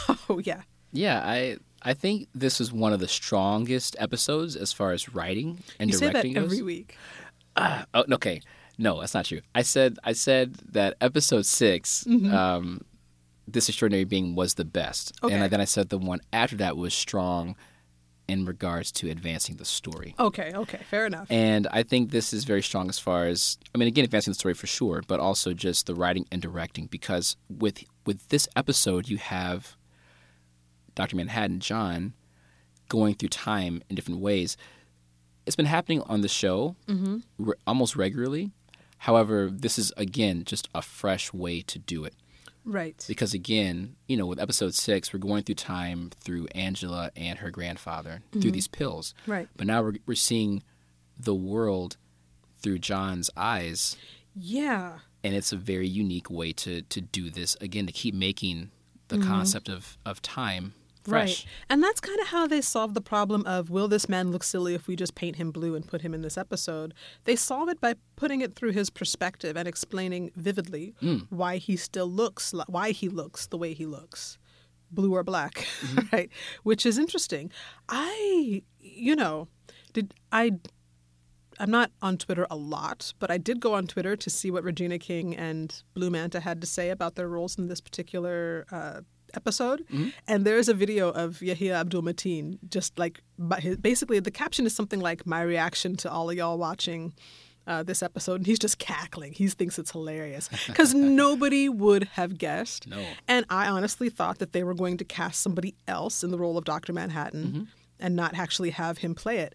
yeah, 0.43 0.61
Yeah, 0.91 1.21
I 1.23 1.57
I 1.83 1.93
think 1.93 2.27
this 2.33 2.59
is 2.59 2.73
one 2.73 2.91
of 2.91 2.99
the 2.99 3.07
strongest 3.07 3.95
episodes 3.99 4.55
as 4.55 4.73
far 4.73 4.91
as 4.91 5.13
writing 5.13 5.59
and 5.79 5.91
you 5.91 5.95
say 5.97 6.07
that 6.07 6.13
directing 6.13 6.33
goes. 6.33 6.45
every 6.45 6.61
week. 6.63 6.97
Oh, 7.55 7.83
okay. 8.13 8.41
No, 8.79 8.99
that's 8.99 9.13
not 9.13 9.25
true. 9.25 9.41
I 9.53 9.61
said 9.61 9.97
I 10.03 10.13
said 10.13 10.55
that 10.73 10.95
episode 10.99 11.45
6 11.45 12.05
Mm-hmm. 12.07 12.33
um, 12.33 12.81
this 13.53 13.69
extraordinary 13.69 14.03
being 14.05 14.35
was 14.35 14.55
the 14.55 14.65
best, 14.65 15.13
Okay. 15.23 15.33
and 15.33 15.51
then 15.51 15.61
I 15.61 15.65
said 15.65 15.89
the 15.89 15.97
one 15.97 16.21
after 16.31 16.55
that 16.57 16.77
was 16.77 16.93
strong 16.93 17.55
in 18.29 18.45
regards 18.45 18.91
to 18.91 19.09
advancing 19.09 19.55
the 19.55 19.65
story. 19.65 20.13
Okay, 20.19 20.51
okay, 20.53 20.79
fair 20.87 21.07
enough. 21.07 21.25
And 21.31 21.67
I 21.71 21.81
think 21.81 22.11
this 22.11 22.31
is 22.31 22.43
very 22.43 22.61
strong 22.61 22.87
as 22.87 22.99
far 22.99 23.25
as 23.25 23.57
I 23.73 23.77
mean, 23.79 23.87
again, 23.87 24.05
advancing 24.05 24.31
the 24.31 24.39
story 24.39 24.53
for 24.53 24.67
sure, 24.67 25.01
but 25.07 25.19
also 25.19 25.53
just 25.53 25.87
the 25.87 25.95
writing 25.95 26.27
and 26.31 26.41
directing. 26.41 26.85
Because 26.85 27.37
with 27.49 27.83
with 28.05 28.27
this 28.29 28.47
episode, 28.55 29.09
you 29.09 29.17
have 29.17 29.75
Doctor 30.93 31.15
Manhattan 31.15 31.59
John 31.59 32.13
going 32.87 33.15
through 33.15 33.29
time 33.29 33.81
in 33.89 33.95
different 33.95 34.19
ways. 34.19 34.57
It's 35.47 35.55
been 35.55 35.65
happening 35.65 36.01
on 36.01 36.21
the 36.21 36.27
show 36.27 36.75
mm-hmm. 36.87 37.17
re- 37.39 37.55
almost 37.65 37.95
regularly. 37.95 38.51
However, 38.99 39.49
this 39.51 39.79
is 39.79 39.91
again 39.97 40.43
just 40.45 40.69
a 40.75 40.83
fresh 40.83 41.33
way 41.33 41.61
to 41.61 41.79
do 41.79 42.05
it 42.05 42.13
right. 42.69 43.03
because 43.07 43.33
again, 43.33 43.95
you 44.07 44.17
know, 44.17 44.25
with 44.25 44.39
episode 44.39 44.73
six, 44.73 45.13
we're 45.13 45.19
going 45.19 45.43
through 45.43 45.55
time 45.55 46.11
through 46.19 46.47
Angela 46.55 47.11
and 47.15 47.39
her 47.39 47.51
grandfather 47.51 48.21
through 48.31 48.41
mm-hmm. 48.41 48.51
these 48.51 48.67
pills. 48.67 49.13
Right. 49.27 49.47
But 49.57 49.67
now 49.67 49.81
we're 49.81 49.95
we're 50.05 50.15
seeing 50.15 50.63
the 51.17 51.35
world 51.35 51.97
through 52.61 52.79
John's 52.79 53.29
eyes, 53.37 53.97
Yeah. 54.35 54.99
and 55.23 55.33
it's 55.33 55.51
a 55.51 55.57
very 55.57 55.87
unique 55.87 56.29
way 56.29 56.53
to 56.53 56.81
to 56.83 57.01
do 57.01 57.29
this 57.29 57.55
again 57.61 57.87
to 57.87 57.93
keep 57.93 58.13
making 58.13 58.71
the 59.09 59.17
mm-hmm. 59.17 59.27
concept 59.27 59.69
of 59.69 59.97
of 60.05 60.21
time 60.21 60.73
fresh. 61.09 61.45
Right. 61.45 61.53
And 61.69 61.83
that's 61.83 61.99
kind 61.99 62.19
of 62.19 62.27
how 62.27 62.47
they 62.47 62.61
solve 62.61 62.93
the 62.93 63.01
problem 63.01 63.45
of 63.45 63.69
will 63.69 63.87
this 63.87 64.07
man 64.07 64.31
look 64.31 64.43
silly 64.43 64.73
if 64.73 64.87
we 64.87 64.95
just 64.95 65.15
paint 65.15 65.35
him 65.35 65.51
blue 65.51 65.75
and 65.75 65.87
put 65.87 66.01
him 66.01 66.13
in 66.13 66.21
this 66.21 66.37
episode? 66.37 66.93
They 67.25 67.35
solve 67.35 67.69
it 67.69 67.81
by 67.81 67.95
putting 68.15 68.41
it 68.41 68.55
through 68.55 68.71
his 68.71 68.89
perspective 68.89 69.57
and 69.57 69.67
explaining 69.67 70.31
vividly 70.35 70.95
why 71.29 71.57
he 71.57 71.75
still 71.75 72.07
looks 72.07 72.53
why 72.67 72.91
he 72.91 73.09
looks 73.09 73.47
the 73.47 73.57
way 73.57 73.73
he 73.73 73.85
looks. 73.85 74.37
Blue 74.91 75.13
or 75.13 75.23
black, 75.23 75.67
right? 76.11 76.31
Which 76.63 76.85
is 76.85 76.97
interesting. 76.97 77.51
I 77.87 78.63
you 78.79 79.15
know, 79.15 79.47
did 79.93 80.13
I 80.31 80.53
I'm 81.59 81.69
not 81.69 81.91
on 82.01 82.17
Twitter 82.17 82.47
a 82.49 82.55
lot, 82.55 83.13
but 83.19 83.29
I 83.29 83.37
did 83.37 83.59
go 83.59 83.73
on 83.73 83.85
Twitter 83.85 84.15
to 84.15 84.29
see 84.29 84.49
what 84.49 84.63
Regina 84.63 84.97
King 84.97 85.35
and 85.35 85.83
Blue 85.93 86.09
Manta 86.09 86.39
had 86.39 86.61
to 86.61 86.67
say 86.67 86.89
about 86.89 87.15
their 87.15 87.27
roles 87.27 87.57
in 87.57 87.67
this 87.67 87.81
particular 87.81 88.65
uh, 88.71 89.01
episode. 89.33 89.85
And 90.27 90.45
there's 90.45 90.69
a 90.69 90.73
video 90.73 91.09
of 91.09 91.41
Yahya 91.41 91.73
Abdul 91.75 92.01
Mateen, 92.03 92.57
just 92.69 92.97
like 92.97 93.21
basically 93.81 94.19
the 94.19 94.31
caption 94.31 94.65
is 94.65 94.75
something 94.75 94.99
like 94.99 95.25
my 95.25 95.41
reaction 95.41 95.95
to 95.97 96.11
all 96.11 96.29
of 96.29 96.35
y'all 96.37 96.57
watching. 96.57 97.13
Uh, 97.67 97.83
this 97.83 98.01
episode, 98.01 98.35
and 98.35 98.47
he's 98.47 98.57
just 98.57 98.79
cackling. 98.79 99.31
He 99.31 99.47
thinks 99.47 99.77
it's 99.77 99.91
hilarious 99.91 100.49
because 100.65 100.93
nobody 101.23 101.69
would 101.69 102.05
have 102.05 102.35
guessed. 102.39 102.87
No. 102.87 102.99
And 103.27 103.45
I 103.47 103.67
honestly 103.67 104.09
thought 104.09 104.39
that 104.39 104.53
they 104.53 104.63
were 104.63 104.73
going 104.73 104.97
to 104.97 105.05
cast 105.05 105.39
somebody 105.41 105.75
else 105.87 106.23
in 106.23 106.31
the 106.31 106.39
role 106.39 106.57
of 106.57 106.63
Dr. 106.63 106.93
Manhattan 106.93 107.67
and 107.99 108.15
not 108.15 108.33
actually 108.35 108.71
have 108.71 108.99
him 108.99 109.13
play 109.13 109.37
it. 109.39 109.53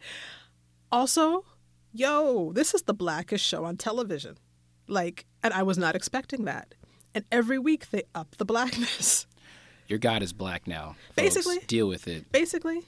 Also, 0.93 1.45
yo, 1.93 2.53
this 2.53 2.73
is 2.73 2.83
the 2.83 2.95
blackest 2.95 3.45
show 3.45 3.65
on 3.65 3.77
television. 3.77 4.37
Like, 4.87 5.25
and 5.43 5.53
I 5.53 5.65
was 5.65 5.77
not 5.79 5.97
expecting 5.97 6.45
that. 6.45 6.75
And 7.17 7.25
every 7.33 7.59
week 7.59 7.91
they 7.91 8.03
up 8.15 8.37
the 8.37 8.45
blackness, 8.45 9.27
Your 9.89 9.99
God 9.99 10.23
is 10.23 10.33
black 10.33 10.67
now. 10.67 10.97
folks. 11.09 11.17
Basically. 11.17 11.59
deal 11.67 11.89
with 11.89 12.09
it. 12.09 12.31
basically. 12.33 12.83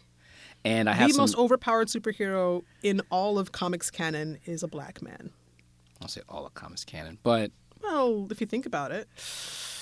And 0.65 0.89
I 0.89 0.95
have 0.95 1.09
the 1.09 1.15
some. 1.15 1.23
most 1.23 1.37
overpowered 1.39 1.89
superhero 1.89 2.63
in 2.83 3.01
all 3.11 3.39
of 3.39 3.53
comics 3.53 3.91
canon 3.91 4.39
is 4.47 4.63
a 4.63 4.69
black 4.69 5.01
man. 5.03 5.31
I'll 6.03 6.09
say 6.09 6.23
all 6.29 6.45
of 6.47 6.55
comics 6.55 6.85
canon, 6.85 7.19
but 7.23 7.53
Well, 7.83 8.27
if 8.31 8.41
you 8.41 8.47
think 8.47 8.67
about 8.67 8.91
it, 8.91 9.09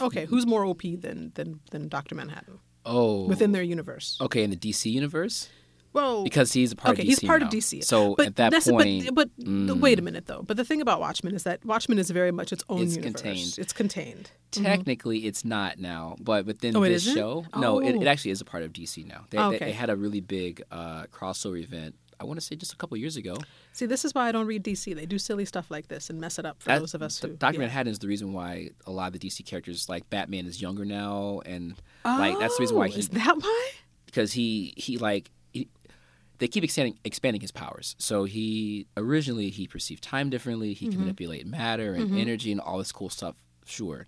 okay, 0.01 0.27
who's 0.27 0.47
more 0.47 0.65
OP 0.65 0.83
than 0.83 1.33
than 1.35 1.61
than 1.71 1.89
Doctor 1.89 2.15
Manhattan 2.15 2.59
oh, 2.85 3.25
within 3.27 3.53
their 3.53 3.63
universe? 3.63 4.19
okay, 4.21 4.43
in 4.45 4.51
the 4.51 4.57
DC 4.57 4.91
universe, 4.91 5.49
Well, 5.95 6.25
because 6.25 6.53
he's 6.53 6.73
a 6.73 6.77
part 6.77 6.95
okay, 6.99 7.03
of 7.03 7.07
DC. 7.07 7.09
he's 7.09 7.21
part 7.21 7.41
now. 7.41 7.47
of 7.47 7.53
DC. 7.53 7.83
So 7.85 8.15
but 8.17 8.27
at 8.27 8.37
that 8.37 8.51
that's- 8.51 8.69
point, 8.71 9.07
but, 9.15 9.31
but 9.39 9.45
mm, 9.47 9.81
wait 9.81 9.99
a 9.99 10.03
minute 10.03 10.27
though. 10.27 10.43
But 10.43 10.57
the 10.59 10.65
thing 10.65 10.81
about 10.83 11.01
Watchmen 11.01 11.35
is 11.35 11.45
that 11.45 11.65
Watchmen 11.65 11.99
is 11.99 12.11
very 12.11 12.33
much 12.33 12.53
its 12.53 12.65
own 12.69 12.83
It's 12.83 12.97
universe. 12.97 13.23
contained. 13.23 13.55
It's 13.59 13.73
contained. 13.73 14.31
technically 14.51 15.27
it's 15.27 15.45
not 15.45 15.79
now, 15.79 16.17
but 16.21 16.47
within 16.47 16.77
Oh, 16.77 16.83
this 16.83 17.07
isn't? 17.07 17.17
show, 17.17 17.45
no, 17.57 17.79
it, 17.81 17.95
Oh. 17.97 18.03
it 18.03 18.07
actually 18.07 18.33
is 18.33 18.41
a 18.41 18.45
part 18.45 18.63
of 18.63 18.73
DC 18.73 19.05
now. 19.07 19.25
They, 19.31 19.39
Oh, 19.39 19.51
they, 19.51 19.57
okay. 19.57 19.65
they 19.67 19.73
had 19.73 19.89
a 19.91 19.97
really 19.97 20.21
big 20.21 20.63
uh, 20.71 21.05
crossover 21.13 21.61
event. 21.63 21.95
I 22.21 22.25
want 22.25 22.39
to 22.39 22.47
say 22.47 22.55
just 22.55 22.73
a 22.73 22.77
couple 22.77 22.97
years 22.97 23.17
ago. 23.17 23.37
See, 23.73 23.87
this 23.87 24.05
is 24.05 24.15
why 24.15 24.29
I 24.29 24.33
don't 24.33 24.47
read 24.47 24.63
DC. 24.63 24.95
They 24.95 25.05
do 25.07 25.19
silly 25.19 25.45
stuff 25.45 25.69
like 25.71 25.89
this 25.89 26.09
and 26.11 26.21
mess 26.21 26.39
it 26.39 26.47
up 26.47 26.61
for 26.63 26.69
That- 26.69 26.79
those 26.79 26.95
of 26.95 27.03
us 27.03 27.19
who. 27.21 27.29
Doctor 27.31 27.55
yeah. 27.55 27.67
Manhattan 27.67 27.91
is 27.91 27.99
the 27.99 28.07
reason 28.09 28.33
why 28.33 28.71
a 28.87 28.93
lot 28.93 29.09
of 29.15 29.19
the 29.21 29.29
DC 29.29 29.45
characters, 29.45 29.89
like 29.89 30.09
Batman, 30.11 30.47
is 30.47 30.63
younger 30.63 30.85
now, 30.85 31.41
and 31.45 31.75
like 32.05 32.39
that's 32.39 32.57
the 32.57 32.63
reason 32.63 32.77
why 32.77 32.87
Oh, 32.87 32.91
he 32.91 33.01
is 33.01 33.09
that 33.11 33.37
why? 33.39 33.71
because 34.07 34.33
he 34.33 34.73
he 34.77 34.97
like 34.99 35.31
they 36.39 36.49
keep 36.49 36.65
expanding 36.65 36.99
expanding 37.05 37.41
his 37.41 37.53
powers. 37.53 37.95
So 37.99 38.25
he 38.25 38.87
originally 38.97 39.51
he 39.51 39.67
perceived 39.67 40.03
time 40.03 40.31
differently. 40.31 40.73
He 40.75 40.87
Mm-hmm. 40.87 40.93
can 40.93 41.01
manipulate 41.01 41.47
matter 41.47 41.95
and 41.95 42.19
energy 42.19 42.51
and 42.53 42.61
all 42.61 42.79
this 42.79 42.93
cool 42.93 43.09
stuff. 43.11 43.37
Sure. 43.67 44.07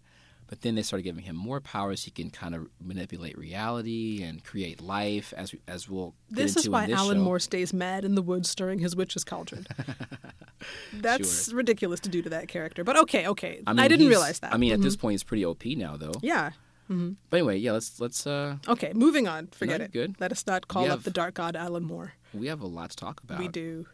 But 0.49 0.61
then 0.61 0.77
they 0.77 0.83
started 0.83 1.03
giving 1.03 1.25
him 1.25 1.35
more 1.35 1.61
powers. 1.61 2.05
He 2.05 2.13
can 2.13 2.31
kind 2.31 2.55
of 2.55 2.69
manipulate 2.81 3.37
reality 3.37 4.23
and 4.23 4.45
create 4.45 4.81
life, 4.81 5.35
as 5.37 5.53
as 5.67 5.89
we'll 5.89 6.15
get 6.29 6.37
This 6.43 6.57
is 6.57 6.69
why 6.69 6.87
this 6.87 6.97
Alan 6.97 7.17
show. 7.19 7.23
Moore 7.25 7.41
stays 7.41 7.73
mad 7.73 8.05
in 8.05 8.15
the 8.15 8.23
woods 8.23 8.49
stirring 8.49 8.79
his 8.79 8.95
witch's 8.95 9.25
cauldron. 9.25 9.67
That's 10.93 11.53
ridiculous 11.53 12.01
to 12.01 12.09
do 12.09 12.23
to 12.23 12.31
that 12.31 12.49
character. 12.49 12.85
But 12.85 12.97
okay, 12.99 13.27
okay. 13.27 13.61
I, 13.67 13.73
I, 13.73 13.89
didn't 13.89 14.09
realize 14.09 14.41
that. 14.41 14.53
I 14.55 14.57
mean, 14.57 14.73
at 14.73 14.79
Mhm. 14.81 14.83
this 14.85 14.97
point, 14.97 15.13
he's 15.13 15.23
pretty 15.25 15.45
OP 15.45 15.65
now, 15.77 15.97
though. 15.97 16.15
yeah. 16.23 16.51
Mm-hmm. 16.91 17.13
But 17.31 17.37
anyway, 17.39 17.59
yeah, 17.59 17.73
let's 17.73 18.01
let's 18.01 18.27
uh, 18.27 18.57
Okay, 18.69 18.93
moving 18.95 19.27
on. 19.29 19.49
Forget 19.49 19.81
it. 19.81 19.93
good. 19.93 20.17
Let 20.21 20.31
us 20.33 20.47
not 20.47 20.69
call 20.69 20.83
We 20.85 20.89
up 20.89 20.99
have- 20.99 21.05
the 21.05 21.11
dark 21.11 21.35
god 21.35 21.57
Alan 21.57 21.83
Moore. 21.85 22.13
we 22.33 22.47
have 22.49 22.61
a 22.61 22.67
lot 22.67 22.91
to 22.91 22.97
talk 22.97 23.21
about. 23.23 23.39
We 23.39 23.49
do. 23.49 23.87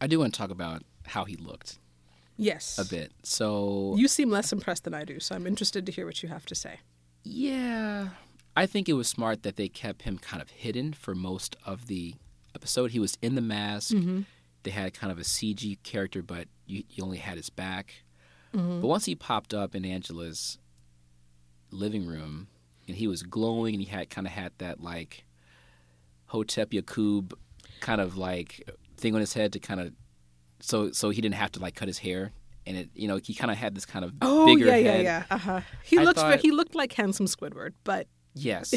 I 0.00 0.06
do 0.06 0.18
want 0.20 0.34
to 0.34 0.38
talk 0.38 0.50
about 0.50 0.82
how 1.06 1.24
he 1.24 1.36
looked 1.36 1.78
Yes. 2.36 2.78
a 2.78 2.84
bit. 2.84 3.12
So 3.22 3.94
You 3.96 4.06
seem 4.08 4.30
less 4.30 4.52
impressed 4.52 4.84
than 4.84 4.94
I 4.94 5.04
do, 5.04 5.18
so 5.20 5.34
I'm 5.34 5.46
interested 5.46 5.84
to 5.86 5.92
hear 5.92 6.06
what 6.06 6.22
you 6.22 6.28
have 6.28 6.46
to 6.46 6.54
say. 6.54 6.80
Yeah. 7.24 8.10
I 8.56 8.66
think 8.66 8.88
it 8.88 8.92
was 8.94 9.08
smart 9.08 9.42
that 9.42 9.56
they 9.56 9.68
kept 9.68 10.02
him 10.02 10.18
kind 10.18 10.40
of 10.42 10.50
hidden 10.50 10.92
for 10.92 11.14
most 11.14 11.56
of 11.64 11.86
the 11.86 12.14
episode. 12.54 12.90
He 12.92 12.98
was 12.98 13.16
in 13.22 13.34
the 13.34 13.40
mask. 13.40 13.92
Mm-hmm. 13.92 14.22
They 14.62 14.70
had 14.70 14.94
kind 14.94 15.10
of 15.12 15.18
a 15.18 15.22
CG 15.24 15.78
character, 15.82 16.22
but 16.22 16.48
you, 16.66 16.82
you 16.90 17.04
only 17.04 17.18
had 17.18 17.36
his 17.36 17.50
back. 17.50 17.94
Mm-hmm. 18.54 18.80
But 18.80 18.86
once 18.86 19.04
he 19.04 19.14
popped 19.14 19.52
up 19.54 19.74
in 19.74 19.84
Angela's 19.84 20.58
living 21.70 22.06
room 22.06 22.48
and 22.86 22.96
he 22.96 23.06
was 23.06 23.22
glowing 23.22 23.74
and 23.74 23.82
he 23.82 23.88
had 23.90 24.08
kind 24.10 24.26
of 24.26 24.32
had 24.32 24.52
that 24.58 24.80
like 24.82 25.24
Hotep 26.26 26.72
Yakub 26.72 27.36
kind 27.80 28.00
of 28.00 28.16
like 28.16 28.68
thing 28.96 29.14
on 29.14 29.20
his 29.20 29.34
head 29.34 29.52
to 29.52 29.58
kind 29.60 29.80
of 29.80 29.92
so 30.60 30.90
so 30.92 31.10
he 31.10 31.20
didn't 31.20 31.36
have 31.36 31.52
to 31.52 31.60
like 31.60 31.74
cut 31.74 31.86
his 31.88 31.98
hair 31.98 32.32
and 32.66 32.76
it 32.76 32.90
you 32.94 33.06
know 33.08 33.18
he 33.22 33.32
kind 33.34 33.50
of 33.50 33.56
had 33.56 33.74
this 33.74 33.86
kind 33.86 34.04
of 34.04 34.12
Oh 34.20 34.46
bigger 34.46 34.66
yeah, 34.66 34.76
yeah, 34.76 34.90
head. 34.92 35.02
yeah. 35.04 35.24
Uh 35.30 35.38
huh. 35.38 35.60
He 35.84 35.98
I 35.98 36.02
looked 36.04 36.18
thought- 36.18 36.40
he 36.40 36.50
looked 36.50 36.74
like 36.74 36.92
handsome 36.92 37.26
Squidward, 37.26 37.72
but 37.84 38.06
Yes, 38.34 38.72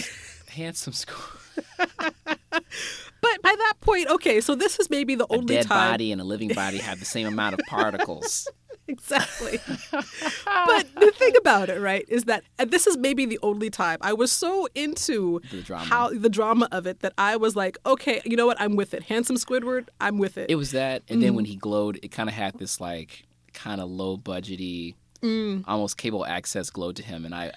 handsome 0.50 0.94
score. 0.94 1.38
but 1.88 3.42
by 3.44 3.56
that 3.56 3.74
point, 3.82 4.08
okay, 4.10 4.42
so 4.42 4.56
this 4.56 4.80
is 4.80 4.90
maybe 4.90 5.14
the 5.16 5.26
a 5.26 5.34
only 5.36 5.56
dead 5.56 5.68
time 5.68 5.92
body 5.92 6.12
and 6.12 6.20
a 6.20 6.24
living 6.24 6.48
body 6.50 6.78
have 6.80 7.00
the 7.00 7.06
same 7.06 7.28
amount 7.28 7.54
of 7.54 7.60
particles. 7.68 8.48
Exactly. 8.92 9.60
but 9.92 10.88
the 11.00 11.12
thing 11.18 11.34
about 11.38 11.70
it, 11.70 11.80
right, 11.80 12.06
is 12.08 12.26
that 12.26 12.44
and 12.60 12.72
this 12.72 12.88
is 12.88 12.98
maybe 12.98 13.26
the 13.26 13.40
only 13.42 13.70
time 13.70 13.98
I 14.02 14.14
was 14.14 14.32
so 14.32 14.68
into 14.76 15.42
The 15.52 15.62
drama. 15.62 15.86
how 15.86 16.10
the 16.10 16.30
drama 16.30 16.68
of 16.72 16.86
it 16.88 17.00
that 17.00 17.14
I 17.18 17.36
was 17.38 17.56
like, 17.56 17.78
okay, 17.86 18.22
you 18.26 18.36
know 18.38 18.46
what, 18.46 18.60
I'm 18.60 18.76
with 18.76 18.94
it. 18.94 19.04
Handsome 19.04 19.38
Squidward, 19.38 19.88
I'm 20.00 20.18
with 20.18 20.38
it. 20.38 20.50
It 20.50 20.56
was 20.56 20.72
that, 20.72 21.04
and 21.10 21.22
then 21.22 21.34
when 21.36 21.46
Mm. 21.46 21.50
he 21.50 21.56
glowed, 21.56 22.00
it 22.04 22.10
kind 22.12 22.30
of 22.30 22.36
had 22.36 22.58
this 22.60 22.80
like 22.80 23.26
kind 23.54 23.82
of 23.82 23.90
low 23.90 24.18
budgety, 24.18 24.96
Mm. 25.22 25.64
almost 25.68 25.98
cable 25.98 26.26
access 26.26 26.70
glow 26.70 26.92
to 26.92 27.04
him, 27.04 27.26
and 27.26 27.34
I, 27.36 27.52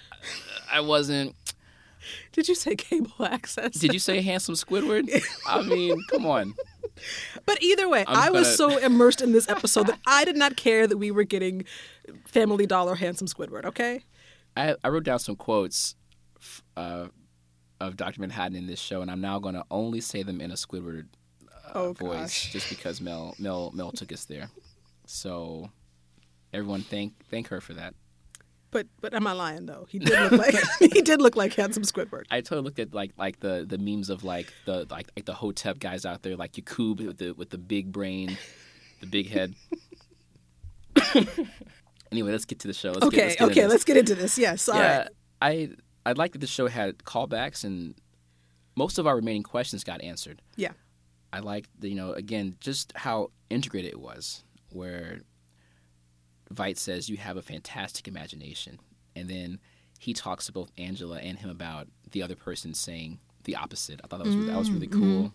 I 0.71 0.81
wasn't. 0.81 1.35
Did 2.33 2.47
you 2.47 2.53
say 2.53 2.75
cable 2.75 3.25
access? 3.25 3.73
Did 3.73 3.91
you 3.93 3.99
say 3.99 4.21
handsome 4.21 4.53
Squidward? 4.55 5.09
I 5.47 5.63
mean, 5.63 5.97
come 6.11 6.25
on. 6.27 6.53
But 7.45 7.61
either 7.61 7.87
way, 7.89 8.03
I 8.07 8.29
was 8.31 8.55
so 8.55 8.77
immersed 8.77 9.21
in 9.21 9.31
this 9.31 9.49
episode 9.49 9.87
that 9.87 9.99
I 10.07 10.25
did 10.25 10.35
not 10.35 10.55
care 10.57 10.87
that 10.87 10.97
we 10.97 11.11
were 11.11 11.23
getting 11.23 11.65
Family 12.25 12.65
Dollar 12.65 12.95
handsome 12.95 13.27
Squidward. 13.27 13.65
Okay. 13.65 14.03
I, 14.57 14.75
I 14.83 14.89
wrote 14.89 15.03
down 15.03 15.19
some 15.19 15.35
quotes 15.35 15.95
uh, 16.77 17.07
of 17.81 17.97
Doctor 17.97 18.21
Manhattan 18.21 18.55
in 18.55 18.67
this 18.67 18.79
show, 18.79 19.01
and 19.01 19.11
I'm 19.11 19.21
now 19.21 19.39
going 19.39 19.55
to 19.55 19.65
only 19.69 19.99
say 20.01 20.23
them 20.23 20.39
in 20.41 20.51
a 20.51 20.55
Squidward 20.55 21.07
uh, 21.43 21.71
Oh, 21.73 21.93
voice, 21.93 22.19
gosh. 22.19 22.51
just 22.53 22.69
because 22.69 23.01
Mel 23.01 23.35
Mel 23.37 23.71
Mel 23.73 23.91
took 23.91 24.11
us 24.13 24.25
there. 24.25 24.49
So, 25.05 25.69
everyone, 26.53 26.81
thank 26.81 27.13
thank 27.29 27.47
her 27.49 27.59
for 27.59 27.73
that. 27.73 27.93
But 28.75 28.87
but 28.99 29.13
am 29.13 29.25
I 29.25 29.31
lying 29.31 29.67
though? 29.67 29.85
He 29.87 29.99
did 29.99 30.19
look 30.19 30.33
like 30.33 30.55
he 30.79 31.01
did 31.01 31.21
look 31.21 31.37
like 31.37 31.53
handsome 31.53 31.83
Squidward. 31.83 32.25
I 32.29 32.41
totally 32.41 32.63
looked 32.63 32.79
at 32.79 32.93
like 32.93 33.11
like 33.17 33.39
the 33.39 33.65
the 33.65 33.77
memes 33.77 34.09
of 34.09 34.25
like 34.25 34.53
the 34.65 34.85
like 34.89 35.09
like 35.15 35.23
the 35.23 35.33
Hotep 35.33 35.79
guys 35.79 36.05
out 36.05 36.23
there, 36.23 36.35
like 36.35 36.57
Yakub 36.57 36.99
with 36.99 37.17
the 37.17 37.31
with 37.31 37.51
the 37.51 37.57
big 37.57 37.93
brain, 37.93 38.37
the 38.99 39.07
big 39.07 39.29
head. 39.29 39.55
anyway, 42.11 42.33
let's 42.33 42.43
get 42.43 42.59
to 42.59 42.67
the 42.67 42.73
show. 42.73 42.91
Let's 42.91 43.05
okay, 43.05 43.15
get, 43.15 43.25
let's 43.25 43.35
get 43.37 43.45
okay, 43.45 43.61
into 43.61 43.71
let's 43.71 43.83
get 43.85 43.95
into 43.95 44.13
this. 44.13 44.37
Yes, 44.37 44.67
yeah, 44.67 44.97
right. 44.97 45.07
I 45.41 45.69
I 46.05 46.11
like 46.11 46.33
that 46.33 46.39
the 46.39 46.47
show 46.47 46.67
had 46.67 46.97
callbacks 46.97 47.63
and 47.63 47.95
most 48.75 48.99
of 48.99 49.07
our 49.07 49.15
remaining 49.15 49.43
questions 49.43 49.85
got 49.85 50.01
answered. 50.01 50.41
Yeah. 50.57 50.73
I 51.31 51.39
like 51.39 51.69
the 51.79 51.87
you 51.87 51.95
know 51.95 52.11
again 52.11 52.57
just 52.59 52.91
how 52.97 53.31
integrated 53.49 53.91
it 53.91 54.01
was, 54.01 54.43
where 54.73 55.21
Veidt 56.55 56.77
says 56.77 57.09
you 57.09 57.17
have 57.17 57.37
a 57.37 57.41
fantastic 57.41 58.07
imagination, 58.07 58.79
and 59.15 59.29
then 59.29 59.59
he 59.99 60.13
talks 60.13 60.45
to 60.47 60.51
both 60.51 60.71
Angela 60.77 61.19
and 61.19 61.37
him 61.39 61.49
about 61.49 61.87
the 62.11 62.21
other 62.23 62.35
person 62.35 62.73
saying 62.73 63.19
the 63.43 63.55
opposite. 63.55 63.99
I 64.03 64.07
thought 64.07 64.23
that 64.23 64.27
was 64.27 64.45
that 64.47 64.57
was 64.57 64.71
really 64.71 64.87
Mm-hmm. 64.87 65.01
cool. 65.21 65.33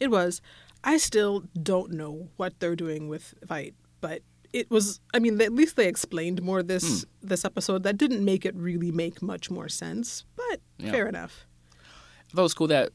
It 0.00 0.10
was. 0.10 0.40
I 0.84 0.96
still 0.96 1.44
don't 1.60 1.92
know 1.92 2.28
what 2.36 2.58
they're 2.60 2.76
doing 2.76 3.08
with 3.08 3.34
Veidt, 3.46 3.74
but 4.00 4.22
it 4.52 4.70
was. 4.70 5.00
I 5.12 5.18
mean, 5.18 5.40
at 5.40 5.52
least 5.52 5.76
they 5.76 5.88
explained 5.88 6.42
more 6.42 6.62
this 6.62 7.02
Hmm. 7.04 7.28
this 7.28 7.44
episode. 7.44 7.82
That 7.82 7.98
didn't 7.98 8.24
make 8.24 8.46
it 8.46 8.54
really 8.54 8.90
make 8.90 9.20
much 9.22 9.50
more 9.50 9.68
sense, 9.68 10.24
but 10.36 10.60
Yeah. 10.78 10.90
fair 10.92 11.06
enough. 11.08 11.46
I 11.72 12.32
thought 12.34 12.40
it 12.40 12.42
was 12.42 12.54
cool 12.54 12.66
that 12.68 12.90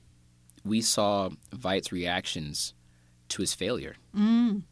we 0.65 0.82
saw 0.82 1.30
Veidt's 1.51 1.91
reactions 1.91 2.74
to 3.30 3.41
his 3.41 3.53
failure. 3.53 3.95
Mm. 4.15 4.63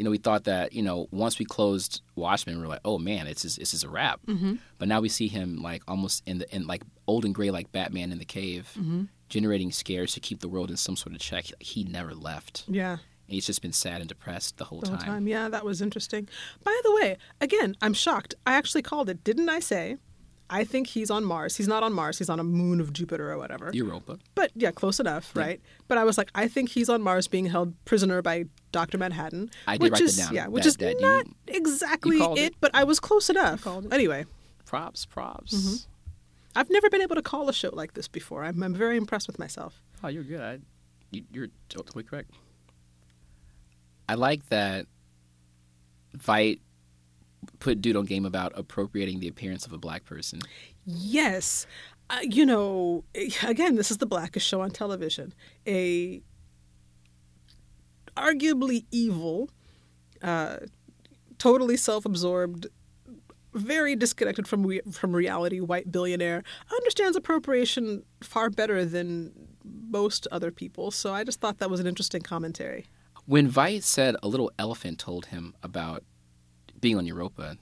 You 0.00 0.04
know, 0.04 0.10
we 0.10 0.16
thought 0.16 0.44
that 0.44 0.72
you 0.72 0.82
know 0.82 1.08
once 1.10 1.38
we 1.38 1.44
closed 1.44 2.00
Watchmen, 2.14 2.56
we 2.56 2.62
were 2.62 2.68
like, 2.68 2.80
oh 2.86 2.98
man, 2.98 3.26
it's 3.26 3.42
this 3.42 3.56
this 3.56 3.74
is 3.74 3.84
a 3.84 3.88
wrap. 3.90 4.18
Mm-hmm. 4.26 4.54
But 4.78 4.88
now 4.88 5.02
we 5.02 5.10
see 5.10 5.28
him 5.28 5.60
like 5.60 5.82
almost 5.86 6.22
in 6.26 6.38
the 6.38 6.46
in 6.56 6.66
like 6.66 6.82
old 7.06 7.26
and 7.26 7.34
gray, 7.34 7.50
like 7.50 7.70
Batman 7.70 8.10
in 8.10 8.18
the 8.18 8.24
cave, 8.24 8.64
Mm-hmm. 8.78 9.02
generating 9.28 9.70
scares 9.72 10.14
to 10.14 10.20
keep 10.20 10.40
the 10.40 10.48
world 10.48 10.70
in 10.70 10.78
some 10.78 10.96
sort 10.96 11.14
of 11.14 11.20
check. 11.20 11.44
He 11.60 11.84
never 11.84 12.14
left, 12.14 12.64
and 12.66 12.76
Yeah. 12.76 12.96
he's 13.26 13.44
just 13.46 13.60
been 13.60 13.74
sad 13.74 14.00
and 14.00 14.08
depressed 14.08 14.56
the 14.56 14.64
whole 14.64 14.80
the 14.80 14.88
whole 14.88 14.96
time. 14.96 15.06
time. 15.06 15.28
Yeah, 15.28 15.50
that 15.50 15.66
was 15.66 15.82
interesting. 15.82 16.26
By 16.64 16.76
the 16.82 16.92
way, 16.94 17.18
again, 17.42 17.76
I'm 17.82 17.92
shocked. 17.92 18.34
I 18.46 18.54
actually 18.54 18.82
called 18.82 19.10
it, 19.10 19.22
didn't 19.22 19.50
I 19.50 19.60
say? 19.60 19.98
I 20.52 20.64
think 20.64 20.88
he's 20.88 21.10
on 21.10 21.24
Mars. 21.24 21.56
He's 21.56 21.68
not 21.68 21.82
on 21.84 21.92
Mars. 21.92 22.18
He's 22.18 22.28
on 22.28 22.40
a 22.40 22.44
moon 22.44 22.80
of 22.80 22.92
Jupiter 22.92 23.30
or 23.30 23.38
whatever. 23.38 23.70
Europa. 23.72 24.18
But 24.34 24.50
yeah, 24.56 24.72
close 24.72 24.98
enough, 24.98 25.34
right? 25.36 25.60
But 25.86 25.96
I 25.96 26.04
was 26.04 26.18
like, 26.18 26.30
I 26.34 26.48
think 26.48 26.70
he's 26.70 26.88
on 26.88 27.02
Mars 27.02 27.28
being 27.28 27.46
held 27.46 27.72
prisoner 27.84 28.20
by 28.20 28.46
Doctor 28.72 28.98
Manhattan. 28.98 29.50
I 29.68 29.74
did 29.76 29.82
which 29.82 29.92
write 29.92 29.98
that 30.00 30.04
is, 30.04 30.16
down, 30.16 30.34
Yeah, 30.34 30.48
which 30.48 30.64
that- 30.64 30.68
is 30.68 30.76
that 30.78 30.94
you- 31.00 31.00
not 31.00 31.26
exactly 31.46 32.18
called 32.18 32.38
it, 32.38 32.52
it. 32.52 32.54
but 32.60 32.72
I 32.74 32.82
was 32.84 32.98
close 32.98 33.30
enough. 33.30 33.64
Anyway, 33.92 34.26
Props, 34.66 35.06
props. 35.06 35.54
Mm-hmm. 35.54 35.76
I've 36.56 36.70
never 36.70 36.90
been 36.90 37.00
able 37.02 37.14
to 37.16 37.22
call 37.22 37.48
a 37.48 37.52
show 37.52 37.70
like 37.72 37.94
this 37.94 38.08
before. 38.08 38.42
I'm, 38.44 38.60
I'm 38.62 38.74
very 38.74 38.96
impressed 38.96 39.28
with 39.28 39.38
myself. 39.38 39.80
Oh, 40.02 40.08
you're 40.08 40.24
good. 40.24 40.40
I, 40.40 40.58
you, 41.12 41.22
you're 41.32 41.48
totally 41.68 42.02
correct. 42.04 42.30
I 44.08 44.14
like 44.14 44.48
that 44.48 44.86
Veidt 46.16 46.58
put 47.60 47.80
Dude 47.80 47.96
on 47.96 48.06
game 48.06 48.26
about 48.26 48.52
appropriating 48.56 49.20
the 49.20 49.28
appearance 49.28 49.66
of 49.66 49.72
a 49.72 49.78
black 49.78 50.04
person. 50.04 50.40
Yes. 50.84 51.66
Uh, 52.08 52.18
you 52.22 52.44
know, 52.44 53.04
again, 53.46 53.76
this 53.76 53.90
is 53.90 53.98
the 53.98 54.06
blackest 54.06 54.46
show 54.46 54.60
on 54.60 54.70
television. 54.70 55.32
A 55.66 56.22
arguably 58.16 58.84
evil, 58.90 59.48
uh, 60.22 60.56
totally 61.38 61.76
self-absorbed, 61.76 62.66
very 63.54 63.96
disconnected 63.96 64.46
from 64.46 64.66
re- 64.66 64.82
from 64.90 65.14
reality 65.14 65.60
white 65.60 65.90
billionaire 65.90 66.42
understands 66.72 67.16
appropriation 67.16 68.02
far 68.22 68.50
better 68.50 68.84
than 68.84 69.32
most 69.64 70.26
other 70.30 70.50
people. 70.50 70.90
So 70.90 71.12
I 71.12 71.24
just 71.24 71.40
thought 71.40 71.58
that 71.58 71.70
was 71.70 71.80
an 71.80 71.86
interesting 71.86 72.22
commentary. 72.22 72.86
When 73.26 73.50
Veidt 73.50 73.82
said 73.82 74.16
a 74.22 74.28
little 74.28 74.50
elephant 74.58 74.98
told 74.98 75.26
him 75.26 75.54
about 75.62 76.04
being 76.80 76.96
on 76.96 77.06
Europa, 77.06 77.56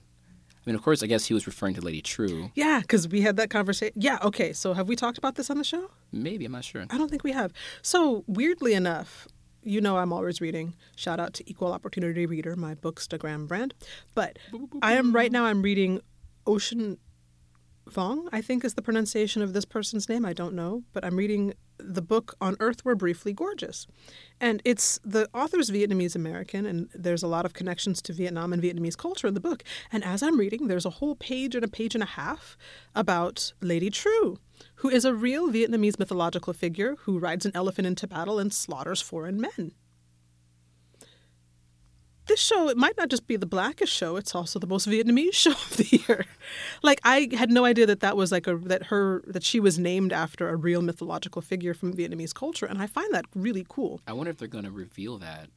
I 0.69 0.71
mean, 0.71 0.77
of 0.77 0.83
course, 0.83 1.03
I 1.03 1.07
guess 1.07 1.27
he 1.27 1.35
was 1.35 1.47
referring 1.47 1.75
to 1.75 1.81
Lady 1.81 2.03
Trieu. 2.03 2.51
Yeah, 2.55 2.81
because 2.81 3.09
we 3.09 3.23
had 3.23 3.37
that 3.37 3.49
conversation. 3.49 3.95
Yeah, 3.97 4.19
okay. 4.23 4.53
So 4.53 4.75
have 4.75 4.87
we 4.89 4.97
talked 4.97 5.17
about 5.17 5.37
this 5.37 5.49
on 5.49 5.57
the 5.57 5.65
show? 5.65 5.91
Maybe, 6.13 6.45
I'm 6.45 6.53
not 6.53 6.65
sure. 6.65 6.85
I 6.91 6.99
don't 6.99 7.11
think 7.11 7.25
we 7.25 7.33
have. 7.33 7.53
So 7.81 8.25
weirdly 8.27 8.75
enough, 8.75 9.27
you 9.63 9.81
know 9.81 9.97
I'm 9.97 10.13
always 10.13 10.41
reading. 10.41 10.75
Shout 10.97 11.21
out 11.21 11.35
to 11.35 11.51
Equal 11.51 11.73
Opportunity 11.73 12.27
Reader, 12.27 12.57
my 12.57 12.75
Bookstagram 12.75 13.49
brand. 13.49 13.75
But 14.15 14.39
I 14.83 14.93
am 14.93 15.15
right 15.15 15.33
now. 15.33 15.45
I'm 15.45 15.63
reading 15.63 16.01
Ocean 16.47 16.99
Vuong. 17.89 18.29
I 18.33 18.43
think 18.43 18.65
is 18.65 18.75
the 18.75 18.83
pronunciation 18.83 19.43
of 19.43 19.53
this 19.53 19.65
person's 19.65 20.09
name. 20.09 20.25
I 20.25 20.33
don't 20.33 20.55
know, 20.55 20.85
but 20.93 21.05
I'm 21.05 21.17
reading 21.17 21.55
the 21.79 22.03
book 22.03 22.37
on 22.41 22.57
Earth 22.61 22.85
We're 22.85 22.95
Briefly 22.95 23.33
Gorgeous, 23.33 23.87
and 24.41 24.63
it's 24.65 24.99
the 25.05 25.29
author's 25.35 25.71
Vietnamese 25.71 26.17
American, 26.17 26.67
and 26.67 26.89
there's 26.95 27.23
a 27.23 27.29
lot 27.29 27.45
of 27.45 27.55
connections 27.55 28.03
to 28.03 28.13
Vietnam 28.13 28.53
and 28.53 28.63
Vietnamese 28.63 28.97
culture 28.97 29.27
in 29.27 29.35
the 29.35 29.41
book. 29.41 29.63
And 29.93 30.05
as 30.05 30.23
I'm 30.23 30.39
reading, 30.39 30.69
there's 30.69 30.87
a 30.87 30.91
whole 30.91 31.15
page 31.15 31.55
and 31.55 31.65
a 31.65 31.69
page 31.69 31.95
and 31.95 32.03
a 32.03 32.07
half 32.07 32.57
about 32.95 33.53
Lady 33.61 33.91
Trieu, 33.91 34.39
who 34.77 34.89
is 34.89 35.05
a 35.05 35.15
real 35.15 35.49
Vietnamese 35.49 35.99
mythological 35.99 36.53
figure 36.53 36.97
who 37.01 37.19
rides 37.19 37.47
an 37.47 37.53
elephant 37.55 37.87
into 37.87 38.07
battle 38.07 38.39
and 38.39 38.53
slaughters 38.53 39.01
foreign 39.01 39.41
men. 39.41 39.73
This 42.29 42.41
show, 42.41 42.69
it 42.69 42.77
might 42.77 42.97
not 42.97 43.09
just 43.09 43.27
be 43.27 43.37
the 43.37 43.47
blackest 43.47 43.93
show, 43.93 44.17
it's 44.17 44.35
also 44.35 44.59
the 44.59 44.67
most 44.67 44.87
Vietnamese 44.87 45.33
show 45.45 45.53
of 45.53 45.77
the 45.77 46.05
year. 46.07 46.27
Like 46.83 47.01
I 47.03 47.29
had 47.33 47.51
no 47.51 47.65
idea 47.65 47.87
that 47.87 48.01
that 48.01 48.17
was 48.17 48.31
like 48.31 48.47
a 48.47 48.57
that 48.57 48.85
her 48.85 49.23
that 49.27 49.43
she 49.43 49.61
was 49.61 49.79
named 49.79 50.13
after 50.13 50.49
a 50.49 50.57
real 50.57 50.83
mythological 50.83 51.43
figure 51.43 51.75
from 51.75 51.95
Vietnamese 51.95 52.35
culture 52.35 52.67
and 52.67 52.81
I 52.81 52.87
find 52.87 53.13
that 53.15 53.25
really 53.35 53.67
cool. 53.69 54.01
I 54.07 54.13
wonder 54.13 54.31
if 54.31 54.39
they're 54.39 54.49
going 54.49 54.65
to 54.65 54.71
reveal 54.71 55.19
that 55.19 55.49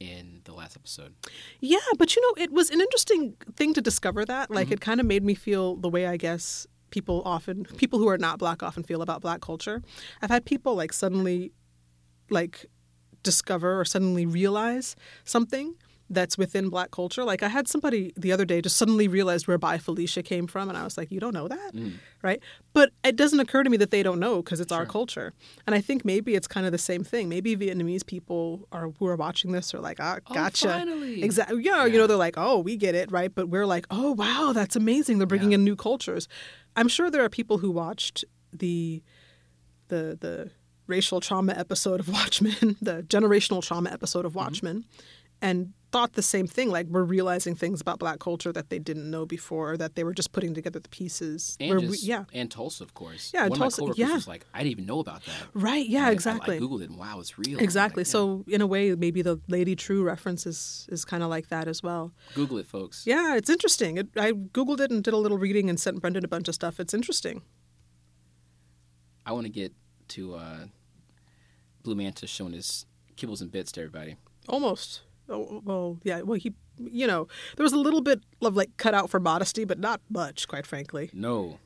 in 0.00 0.40
the 0.44 0.52
last 0.52 0.76
episode. 0.76 1.14
Yeah, 1.60 1.78
but 1.96 2.16
you 2.16 2.22
know, 2.22 2.42
it 2.42 2.52
was 2.52 2.70
an 2.70 2.80
interesting 2.80 3.36
thing 3.54 3.72
to 3.74 3.80
discover 3.80 4.24
that. 4.24 4.50
Like 4.50 4.66
mm-hmm. 4.66 4.74
it 4.74 4.80
kind 4.80 5.00
of 5.00 5.06
made 5.06 5.22
me 5.22 5.34
feel 5.34 5.76
the 5.76 5.88
way 5.88 6.06
I 6.06 6.16
guess 6.16 6.66
people 6.90 7.22
often 7.24 7.64
people 7.64 7.98
who 7.98 8.08
are 8.08 8.18
not 8.18 8.38
black 8.38 8.62
often 8.62 8.82
feel 8.82 9.02
about 9.02 9.20
black 9.20 9.40
culture. 9.40 9.82
I've 10.20 10.30
had 10.30 10.44
people 10.44 10.74
like 10.74 10.92
suddenly 10.92 11.52
like 12.30 12.66
discover 13.22 13.78
or 13.80 13.84
suddenly 13.84 14.26
realize 14.26 14.96
something 15.24 15.74
that's 16.10 16.36
within 16.36 16.68
black 16.68 16.90
culture. 16.90 17.24
Like 17.24 17.42
I 17.42 17.48
had 17.48 17.66
somebody 17.68 18.12
the 18.18 18.32
other 18.32 18.44
day 18.44 18.60
just 18.60 18.76
suddenly 18.76 19.08
realized 19.08 19.48
where 19.48 19.56
Bye 19.56 19.78
Felicia 19.78 20.22
came 20.22 20.46
from 20.46 20.68
and 20.68 20.76
I 20.76 20.84
was 20.84 20.98
like, 20.98 21.10
"You 21.10 21.20
don't 21.20 21.32
know 21.32 21.48
that?" 21.48 21.70
Right? 22.22 22.42
But 22.74 22.90
it 23.02 23.16
doesn't 23.16 23.40
occur 23.40 23.62
to 23.62 23.70
me 23.70 23.78
that 23.78 23.90
they 23.90 24.02
don't 24.02 24.20
know 24.20 24.42
because 24.42 24.60
it's 24.60 24.72
our 24.72 24.84
culture. 24.84 25.32
And 25.66 25.74
I 25.74 25.80
think 25.80 26.04
maybe 26.04 26.34
it's 26.34 26.46
kind 26.46 26.66
of 26.66 26.72
the 26.72 26.76
same 26.78 27.02
thing. 27.02 27.30
Maybe 27.30 27.56
Vietnamese 27.56 28.04
people 28.04 28.68
are 28.72 28.90
who 28.98 29.06
are 29.06 29.16
watching 29.16 29.52
this 29.52 29.72
are 29.74 29.80
like, 29.80 30.00
"Ah, 30.00 30.18
Oh, 30.26 30.34
gotcha." 30.34 30.68
finally. 30.68 31.22
Exactly. 31.22 31.62
Yeah, 31.64 31.86
you 31.86 31.96
know, 31.98 32.06
they're 32.06 32.16
like, 32.28 32.34
"Oh, 32.36 32.58
we 32.58 32.76
get 32.76 32.94
it," 32.94 33.10
right? 33.10 33.34
But 33.34 33.48
we're 33.48 33.64
like, 33.66 33.86
"Oh, 33.90 34.12
wow, 34.12 34.52
that's 34.54 34.76
amazing. 34.76 35.16
They're 35.16 35.26
bringing 35.26 35.52
Yeah. 35.52 35.58
in 35.58 35.64
new 35.64 35.76
cultures." 35.76 36.28
I'm 36.76 36.88
sure 36.88 37.10
there 37.10 37.24
are 37.24 37.30
people 37.30 37.58
who 37.58 37.70
watched 37.70 38.22
the 38.52 39.02
the 39.88 40.18
the 40.20 40.50
racial 40.86 41.20
trauma 41.20 41.52
episode 41.52 42.00
of 42.00 42.08
Watchmen, 42.12 42.76
the 42.80 43.02
generational 43.02 43.62
trauma 43.62 43.90
episode 43.90 44.20
Mm-hmm. 44.20 44.26
of 44.26 44.34
Watchmen, 44.34 44.84
and 45.40 45.72
thought 45.90 46.12
the 46.14 46.22
same 46.22 46.46
thing. 46.46 46.70
Like 46.70 46.86
we're 46.86 47.02
realizing 47.04 47.54
things 47.54 47.80
about 47.80 47.98
Black 47.98 48.18
culture 48.18 48.52
that 48.52 48.70
they 48.70 48.78
didn't 48.78 49.10
know 49.10 49.26
before, 49.26 49.72
or 49.72 49.76
that 49.76 49.94
they 49.94 50.04
were 50.04 50.14
just 50.14 50.32
putting 50.32 50.54
together 50.54 50.78
the 50.78 50.88
pieces. 50.88 51.56
And 51.60 51.80
just, 51.80 52.02
we- 52.02 52.08
yeah, 52.08 52.24
and 52.32 52.50
Tulsa, 52.50 52.82
of 52.84 52.94
course. 52.94 53.30
Yeah, 53.34 53.48
One 53.48 53.58
Tulsa- 53.58 53.82
of 53.82 53.88
my 53.88 53.92
coworkers 53.94 53.98
yeah. 53.98 54.14
was 54.14 54.28
like, 54.28 54.46
I 54.54 54.58
didn't 54.58 54.72
even 54.72 54.86
know 54.86 55.00
about 55.00 55.24
that. 55.26 55.34
right. 55.54 55.86
Yeah, 55.86 56.04
I- 56.04 56.08
I- 56.08 56.12
exactly. 56.12 56.56
I, 56.56 56.60
googled 56.60 56.82
it, 56.82 56.90
and 56.90 56.98
wow, 56.98 57.18
it's 57.20 57.38
real. 57.38 57.58
Exactly. 57.58 58.02
Like, 58.02 58.06
yeah. 58.08 58.12
So 58.12 58.44
in 58.48 58.60
a 58.60 58.66
way, 58.66 58.94
maybe 58.94 59.20
the 59.22 59.40
Lady 59.48 59.74
Trieu 59.76 60.02
reference 60.02 60.46
is 60.46 60.86
is 60.90 61.04
kind 61.04 61.22
of 61.22 61.28
like 61.30 61.48
that 61.48 61.68
as 61.68 61.82
well. 61.82 62.12
Google 62.34 62.58
it, 62.58 62.66
folks. 62.66 63.04
Yeah, 63.06 63.36
it's 63.36 63.50
interesting. 63.50 63.98
It, 63.98 64.08
I 64.16 64.32
googled 64.32 64.80
it 64.80 64.90
and 64.90 65.02
did 65.04 65.14
a 65.14 65.18
little 65.18 65.38
reading 65.38 65.68
and 65.68 65.78
sent 65.80 66.00
Brendan 66.00 66.24
a 66.24 66.28
bunch 66.28 66.48
of 66.48 66.54
stuff. 66.54 66.78
It's 66.80 66.94
interesting. 66.94 67.42
I 69.26 69.32
want 69.32 69.44
to 69.46 69.52
get 69.52 69.72
to 70.12 70.34
uh, 70.34 70.58
Blue 71.82 71.94
Manta 71.94 72.26
showing 72.26 72.52
his 72.52 72.86
kibbles 73.16 73.40
and 73.40 73.50
bits 73.50 73.72
to 73.72 73.80
everybody. 73.80 74.16
Almost. 74.48 75.02
Oh, 75.28 75.62
well, 75.64 75.98
yeah. 76.02 76.22
Well, 76.22 76.38
he, 76.38 76.54
you 76.78 77.06
know, 77.06 77.28
there 77.56 77.64
was 77.64 77.72
a 77.72 77.78
little 77.78 78.00
bit 78.00 78.20
of 78.40 78.56
like 78.56 78.76
cut 78.76 78.94
out 78.94 79.10
for 79.10 79.20
modesty, 79.20 79.64
but 79.64 79.78
not 79.78 80.00
much, 80.10 80.48
quite 80.48 80.66
frankly. 80.66 81.10
No. 81.12 81.58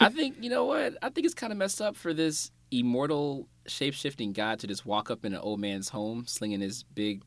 I 0.00 0.08
think, 0.08 0.36
you 0.40 0.50
know 0.50 0.64
what? 0.64 0.96
I 1.02 1.08
think 1.08 1.24
it's 1.24 1.34
kind 1.34 1.52
of 1.52 1.58
messed 1.58 1.80
up 1.80 1.96
for 1.96 2.12
this 2.12 2.50
immortal 2.70 3.48
shape 3.66 3.94
shifting 3.94 4.32
god 4.32 4.58
to 4.60 4.66
just 4.66 4.86
walk 4.86 5.10
up 5.10 5.24
in 5.24 5.34
an 5.34 5.40
old 5.40 5.60
man's 5.60 5.88
home 5.88 6.24
slinging 6.26 6.60
his 6.60 6.82
big 6.82 7.22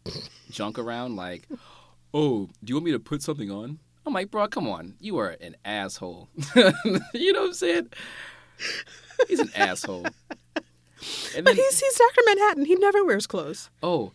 junk 0.50 0.78
around 0.78 1.16
like, 1.16 1.48
oh, 2.14 2.50
do 2.64 2.72
you 2.72 2.76
want 2.76 2.86
me 2.86 2.92
to 2.92 3.00
put 3.00 3.22
something 3.22 3.52
on? 3.52 3.80
I'm 4.06 4.14
like, 4.14 4.32
bro, 4.32 4.48
come 4.48 4.68
on. 4.68 4.96
You 5.00 5.18
are 5.18 5.30
an 5.30 5.56
asshole. 5.64 6.28
you 7.14 7.34
know 7.34 7.42
what 7.42 7.48
I'm 7.48 7.54
saying? 7.54 7.90
He's 9.28 9.40
an 9.40 9.52
asshole. 9.56 10.06
And 11.36 11.46
But 11.46 11.56
he's 11.56 11.80
he's 11.80 11.96
Doctor 11.96 12.22
Manhattan. 12.26 12.66
He 12.66 12.76
never 12.76 13.04
wears 13.04 13.28
clothes. 13.28 13.70
oh, 13.82 14.14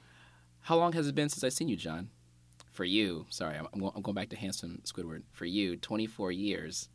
how 0.62 0.76
long 0.76 0.92
has 0.92 1.08
it 1.08 1.14
been 1.14 1.28
since 1.30 1.42
I've 1.44 1.52
seen 1.54 1.68
you, 1.68 1.76
John? 1.76 2.10
For 2.72 2.84
you, 2.84 3.26
sorry, 3.30 3.56
I'm, 3.56 3.66
I'm 3.72 4.02
going 4.02 4.14
back 4.14 4.28
to 4.28 4.36
handsome 4.36 4.82
Squidward. 4.84 5.22
For 5.32 5.46
you, 5.46 5.76
24 5.76 6.30
years, 6.30 6.88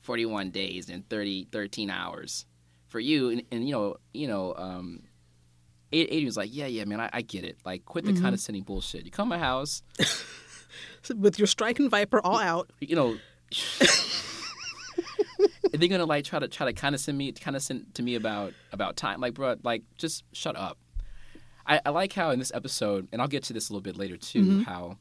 41 0.00 0.50
days, 0.50 0.90
and 0.90 1.08
30, 1.08 1.46
13 1.52 1.88
hours. 1.88 2.44
For 2.88 2.98
you, 3.00 3.30
and, 3.30 3.42
and 3.50 3.66
you 3.66 3.72
know, 3.74 3.96
you 4.12 4.26
know, 4.28 4.54
um, 4.56 5.04
Adrian's 5.92 6.36
like, 6.36 6.50
yeah, 6.52 6.66
yeah, 6.66 6.84
man, 6.84 7.00
I, 7.00 7.08
I 7.12 7.22
get 7.22 7.44
it. 7.44 7.56
Like, 7.64 7.84
quit 7.84 8.04
the 8.04 8.12
condescending 8.20 8.64
bullshit. 8.64 9.04
You 9.04 9.10
come 9.10 9.28
to 9.28 9.36
my 9.36 9.38
house, 9.38 9.82
with 11.16 11.38
your 11.38 11.46
striking 11.46 11.88
viper 11.88 12.20
all 12.20 12.38
out. 12.38 12.70
you 12.80 12.96
know. 12.96 13.16
and 15.72 15.80
they're 15.80 15.88
gonna 15.88 16.04
like 16.06 16.24
try 16.24 16.38
to 16.38 16.48
try 16.48 16.66
to 16.66 16.72
kind 16.72 16.94
of 16.94 17.00
send 17.00 17.16
me, 17.18 17.32
condescend 17.32 17.94
to 17.94 18.02
me 18.02 18.14
about 18.14 18.52
about 18.72 18.96
time. 18.96 19.20
Like, 19.20 19.34
bro, 19.34 19.56
like 19.62 19.82
just 19.96 20.24
shut 20.32 20.56
up. 20.56 20.78
I, 21.66 21.80
I 21.86 21.90
like 21.90 22.12
how 22.12 22.30
in 22.30 22.38
this 22.38 22.50
episode, 22.54 23.08
and 23.12 23.22
I'll 23.22 23.28
get 23.28 23.44
to 23.44 23.52
this 23.52 23.68
a 23.68 23.72
little 23.72 23.82
bit 23.82 23.96
later 23.96 24.16
too, 24.16 24.42
Mm-hmm. 24.42 24.60
how 24.62 24.98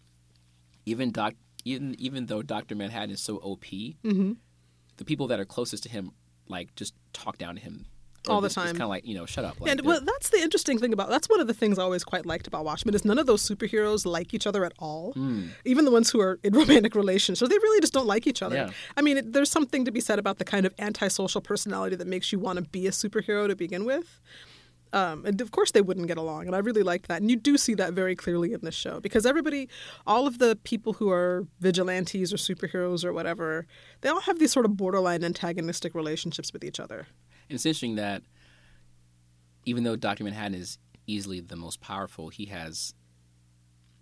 even 0.86 1.12
doc 1.12 1.34
even 1.66 1.96
even 2.00 2.26
though 2.28 2.42
Doctor 2.42 2.76
Manhattan 2.76 3.12
is 3.12 3.22
so 3.22 3.38
OP, 3.38 3.66
Mm-hmm. 3.66 4.34
the 4.98 5.06
people 5.06 5.28
that 5.28 5.40
are 5.40 5.46
closest 5.46 5.84
to 5.84 5.90
him 5.90 6.12
like 6.48 6.76
just 6.76 6.94
talk 7.14 7.38
down 7.38 7.56
to 7.56 7.62
him 7.62 7.86
All 8.28 8.40
the 8.40 8.50
time. 8.50 8.68
kind 8.68 8.84
of 8.84 8.90
like 8.90 9.06
you 9.06 9.16
know, 9.16 9.26
shut 9.26 9.46
up. 9.46 9.60
Like, 9.60 9.72
and 9.72 9.82
well, 9.82 10.00
that's 10.02 10.30
the 10.30 10.38
interesting 10.38 10.78
thing 10.78 10.94
about 10.94 11.10
that's 11.10 11.28
one 11.28 11.40
of 11.40 11.48
the 11.48 11.54
things 11.54 11.80
I 11.80 11.84
always 11.84 12.04
quite 12.04 12.26
liked 12.26 12.46
about 12.48 12.66
Watchmen 12.66 12.94
is 12.94 13.04
none 13.04 13.18
of 13.18 13.26
those 13.26 13.48
superheroes 13.48 14.06
like 14.06 14.34
each 14.34 14.46
other 14.46 14.64
at 14.64 14.74
all. 14.78 15.14
Hmm. 15.14 15.48
Even 15.66 15.86
the 15.86 15.92
ones 15.92 16.12
who 16.12 16.22
are 16.22 16.40
in 16.44 16.54
romantic 16.62 16.94
relations, 16.94 17.40
so 17.40 17.48
they 17.48 17.58
really 17.58 17.82
just 17.82 17.94
don't 17.94 18.08
like 18.08 18.28
each 18.28 18.44
other. 18.44 18.56
Yeah. 18.56 18.70
I 18.96 19.02
mean, 19.02 19.18
it, 19.18 19.34
there's 19.34 19.50
something 19.50 19.86
to 19.86 19.92
be 19.92 20.00
said 20.00 20.20
about 20.20 20.38
the 20.38 20.46
kind 20.46 20.66
of 20.66 20.74
antisocial 20.78 21.42
personality 21.42 21.96
that 21.96 22.08
makes 22.08 22.32
you 22.32 22.40
want 22.40 22.58
to 22.58 22.64
be 22.70 22.86
a 22.88 22.92
superhero 22.92 23.48
to 23.48 23.56
begin 23.56 23.86
with. 23.86 24.22
Um, 24.94 25.26
and 25.26 25.40
of 25.40 25.52
course, 25.52 25.72
they 25.72 25.82
wouldn't 25.82 26.08
get 26.08 26.18
along, 26.18 26.48
and 26.48 26.56
I 26.56 26.60
really 26.60 26.84
liked 26.84 27.08
that. 27.08 27.22
And 27.22 27.30
you 27.30 27.38
do 27.38 27.58
see 27.58 27.74
that 27.76 27.94
very 27.94 28.16
clearly 28.16 28.54
in 28.54 28.60
this 28.62 28.76
show 28.76 29.00
because 29.00 29.26
everybody, 29.26 29.70
all 30.06 30.28
of 30.28 30.38
the 30.38 30.58
people 30.64 30.94
who 30.94 31.10
are 31.10 31.48
vigilantes 31.60 32.34
or 32.34 32.38
superheroes 32.38 33.06
or 33.06 33.14
whatever, 33.14 33.66
they 34.02 34.10
all 34.10 34.22
have 34.22 34.40
these 34.40 34.52
sort 34.52 34.66
of 34.66 34.76
borderline 34.76 35.24
antagonistic 35.24 35.96
relationships 35.96 36.52
with 36.52 36.64
each 36.64 36.80
other. 36.80 37.08
It's 37.52 37.66
interesting 37.66 37.96
that 37.96 38.24
even 39.66 39.84
though 39.84 39.96
Doctor 39.96 40.24
Manhattan 40.24 40.56
is 40.56 40.78
easily 41.08 41.40
the 41.40 41.56
most 41.56 41.82
powerful, 41.82 42.30
he 42.30 42.46
has 42.46 42.94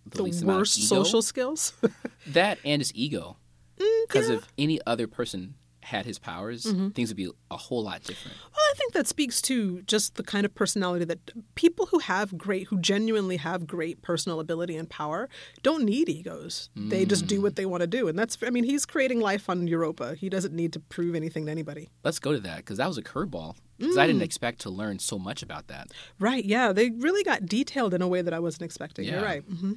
the, 0.05 0.17
The 0.17 0.23
least 0.23 0.41
amount 0.43 0.55
of 0.55 0.59
worst 0.61 0.87
social 0.87 1.21
skills. 1.21 1.73
that 2.27 2.59
and 2.63 2.79
his 2.81 2.93
ego. 2.95 3.37
Mm, 3.77 4.01
Because 4.07 4.29
if 4.29 4.47
any 4.57 4.79
other 4.85 5.07
person 5.07 5.55
had 5.93 6.05
his 6.05 6.19
powers, 6.19 6.63
Mm-hmm. 6.63 6.89
things 6.89 7.09
would 7.09 7.17
be 7.25 7.29
a 7.51 7.57
whole 7.65 7.83
lot 7.83 8.03
different. 8.03 8.37
Well, 8.37 8.65
I 8.71 8.73
think 8.77 8.93
that 8.93 9.07
speaks 9.07 9.41
to 9.49 9.81
just 9.93 10.15
the 10.15 10.23
kind 10.33 10.45
of 10.47 10.51
personality 10.61 11.05
that 11.05 11.19
people 11.55 11.85
who 11.91 11.99
have 11.99 12.37
great, 12.37 12.67
who 12.69 12.77
genuinely 12.79 13.37
have 13.37 13.65
great 13.67 14.01
personal 14.01 14.39
ability 14.39 14.75
and 14.77 14.87
power, 14.89 15.29
don't 15.63 15.83
need 15.83 16.07
egos. 16.09 16.69
They 16.75 17.05
just 17.05 17.25
do 17.27 17.41
what 17.41 17.55
they 17.55 17.65
want 17.65 17.81
to 17.81 17.87
do, 17.87 18.07
and 18.07 18.17
that's. 18.19 18.37
I 18.45 18.49
mean, 18.51 18.63
he's 18.71 18.85
creating 18.85 19.19
life 19.19 19.49
on 19.49 19.67
Europa. 19.67 20.15
He 20.15 20.29
doesn't 20.29 20.53
need 20.53 20.71
to 20.73 20.79
prove 20.79 21.13
anything 21.15 21.45
to 21.47 21.51
anybody. 21.51 21.89
Let's 22.03 22.19
go 22.19 22.31
to 22.33 22.39
that 22.41 22.57
because 22.57 22.77
that 22.77 22.87
was 22.87 22.97
a 22.97 23.03
curveball. 23.03 23.55
Because 23.77 23.97
I 23.97 24.03
Mm. 24.05 24.07
didn't 24.09 24.21
expect 24.29 24.59
to 24.61 24.69
learn 24.69 24.99
so 24.99 25.17
much 25.17 25.41
about 25.41 25.67
that. 25.67 25.87
Right? 26.19 26.43
Yeah, 26.43 26.73
they 26.73 26.89
really 26.89 27.23
got 27.23 27.45
detailed 27.45 27.93
in 27.93 28.01
a 28.01 28.07
way 28.07 28.21
that 28.21 28.33
I 28.33 28.39
wasn't 28.39 28.63
expecting. 28.63 29.05
You're 29.05 29.19
Yeah. 29.21 29.31
right. 29.33 29.43
hmm 29.43 29.73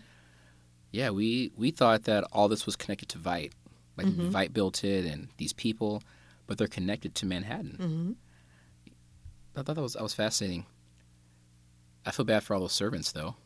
Yeah, 0.90 1.10
we 1.10 1.52
we 1.56 1.70
thought 1.70 2.04
that 2.04 2.24
all 2.32 2.48
this 2.48 2.66
was 2.66 2.76
connected 2.76 3.08
to 3.10 3.18
Veidt, 3.18 3.52
like 3.96 4.06
Mm-hmm. 4.06 4.30
Veidt 4.34 4.52
built 4.52 4.84
it 4.84 5.04
and 5.04 5.28
these 5.36 5.52
people, 5.52 6.02
but 6.46 6.58
they're 6.58 6.66
connected 6.66 7.14
to 7.16 7.26
Manhattan. 7.26 7.76
Mm-hmm. 7.80 8.12
I 9.60 9.62
thought 9.62 9.76
that 9.76 9.82
was 9.82 9.92
that 9.94 10.02
was 10.02 10.14
fascinating. 10.14 10.66
I 12.06 12.10
feel 12.10 12.24
bad 12.24 12.42
for 12.42 12.54
all 12.54 12.60
those 12.60 12.72
servants 12.72 13.12
though. 13.12 13.36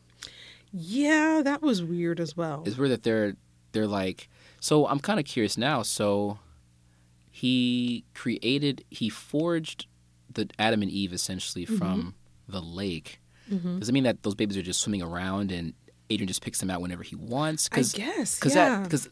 Yeah, 0.71 1.41
that 1.43 1.61
was 1.61 1.83
weird 1.83 2.19
as 2.19 2.35
well. 2.35 2.63
It's 2.65 2.77
weird 2.77 2.91
that 2.91 3.03
they're 3.03 3.35
they're 3.73 3.87
like. 3.87 4.29
So 4.59 4.87
I'm 4.87 4.99
kind 4.99 5.19
of 5.19 5.25
curious 5.25 5.57
now. 5.57 5.83
So 5.83 6.39
he 7.29 8.03
created, 8.15 8.83
he 8.89 9.09
forged 9.09 9.85
the 10.33 10.49
Adam 10.57 10.81
and 10.81 10.89
Eve 10.91 11.13
essentially 11.13 11.65
Mm-hmm. 11.65 11.77
from 11.77 12.15
the 12.47 12.61
lake, 12.61 13.19
does 13.49 13.87
it 13.89 13.91
mean 13.91 14.03
that 14.05 14.23
those 14.23 14.35
babies 14.35 14.57
are 14.57 14.61
just 14.61 14.81
swimming 14.81 15.01
around 15.01 15.51
and 15.51 15.73
Adrian 16.09 16.27
just 16.27 16.41
picks 16.41 16.59
them 16.59 16.69
out 16.69 16.81
whenever 16.81 17.03
he 17.03 17.15
wants? 17.15 17.69
I 17.71 17.81
guess, 17.81 18.39
Because 18.39 18.55
yeah. 18.55 18.81
because 18.83 19.09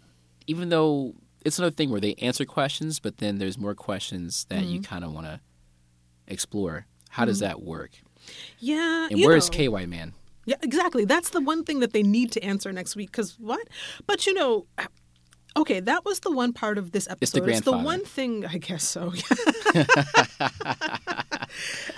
even 0.48 0.70
though 0.70 1.14
it's 1.46 1.58
another 1.60 1.74
thing 1.74 1.89
where 1.91 2.02
they 2.02 2.16
answer 2.16 2.43
questions, 2.43 3.00
but 3.00 3.18
then 3.18 3.38
there's 3.38 3.58
more 3.58 3.76
questions 3.76 4.46
that 4.50 4.60
Mm-hmm. 4.64 4.70
you 4.74 4.82
kind 4.82 5.04
of 5.06 5.14
want 5.14 5.28
to 5.28 5.39
explore. 6.28 6.88
How 7.12 7.24
does 7.26 7.39
that 7.39 7.62
work? 7.62 7.91
Yeah. 8.60 9.08
And 9.10 9.22
where's 9.22 9.50
know. 9.52 9.78
KY 9.78 9.86
Man? 9.86 10.14
Yeah, 10.46 10.58
exactly. 10.62 11.06
That's 11.06 11.30
the 11.30 11.39
one 11.41 11.64
thing 11.64 11.80
that 11.80 11.93
they 11.93 12.04
need 12.04 12.32
to 12.34 12.43
answer 12.43 12.72
next 12.74 12.96
week. 12.96 13.12
Because 13.12 13.38
what? 13.39 13.68
But 14.06 14.28
you 14.28 14.34
know, 14.34 14.66
okay, 15.56 15.80
that 15.80 16.04
was 16.06 16.20
the 16.22 16.32
one 16.32 16.52
part 16.54 16.78
of 16.78 16.91
this 16.91 17.08
episode. 17.08 17.22
It's 17.24 17.32
the 17.32 17.41
grandfather. 17.41 17.78
The 17.78 17.84
one 17.84 18.04
thing, 18.04 18.46
I 18.46 18.58
guess 18.58 18.84
so. 18.84 19.14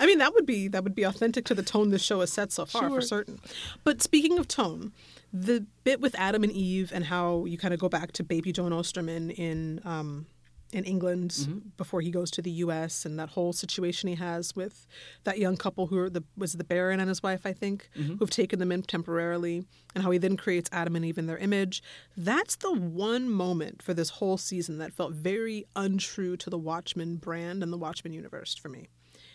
I 0.00 0.06
mean, 0.06 0.18
that 0.18 0.32
would 0.34 0.46
be 0.46 0.68
that 0.68 0.84
would 0.84 0.94
be 0.94 1.02
authentic 1.02 1.44
to 1.46 1.54
the 1.54 1.62
tone 1.62 1.90
this 1.90 2.02
show 2.02 2.20
has 2.20 2.32
set 2.32 2.52
so 2.52 2.64
far, 2.64 2.82
Sure. 2.88 2.90
for 3.00 3.00
certain. 3.00 3.40
But 3.84 4.02
speaking 4.02 4.38
of 4.38 4.46
tone, 4.48 4.92
the 5.32 5.66
bit 5.84 6.00
with 6.00 6.14
Adam 6.18 6.42
and 6.42 6.52
Eve 6.52 6.90
and 6.94 7.04
how 7.04 7.44
you 7.44 7.58
kind 7.58 7.74
of 7.74 7.80
go 7.80 7.88
back 7.88 8.12
to 8.12 8.24
baby 8.24 8.52
Jon 8.52 8.72
Osterman 8.72 9.30
in. 9.30 9.80
Um, 9.84 10.26
in 10.70 10.84
England 10.84 11.30
Mm-hmm. 11.30 11.58
before 11.78 12.02
he 12.02 12.10
goes 12.10 12.30
to 12.32 12.42
the 12.42 12.50
U.S. 12.66 13.06
and 13.06 13.18
that 13.18 13.30
whole 13.30 13.54
situation 13.54 14.06
he 14.10 14.16
has 14.16 14.54
with 14.54 14.86
that 15.24 15.38
young 15.38 15.56
couple 15.56 15.86
who 15.86 15.96
are 15.96 16.10
the 16.10 16.22
was 16.36 16.52
the 16.52 16.62
Baron 16.62 17.00
and 17.00 17.08
his 17.08 17.22
wife, 17.22 17.46
I 17.46 17.54
think, 17.54 17.88
Mm-hmm. 17.98 18.16
who've 18.16 18.28
taken 18.28 18.58
them 18.58 18.70
in 18.70 18.82
temporarily, 18.82 19.64
and 19.94 20.04
how 20.04 20.10
he 20.10 20.18
then 20.18 20.36
creates 20.36 20.68
Adam 20.70 20.94
and 20.94 21.06
Eve 21.06 21.16
in 21.16 21.24
their 21.26 21.38
image. 21.38 21.82
That's 22.18 22.56
the 22.56 22.70
one 22.74 23.30
moment 23.30 23.80
for 23.80 23.94
this 23.94 24.10
whole 24.10 24.36
season 24.36 24.76
that 24.76 24.92
felt 24.92 25.14
very 25.14 25.64
untrue 25.74 26.36
to 26.36 26.50
the 26.50 26.58
Watchmen 26.58 27.16
brand 27.16 27.62
and 27.62 27.72
the 27.72 27.78
Watchmen 27.78 28.12
universe 28.12 28.54
for 28.54 28.68
me. 28.68 28.88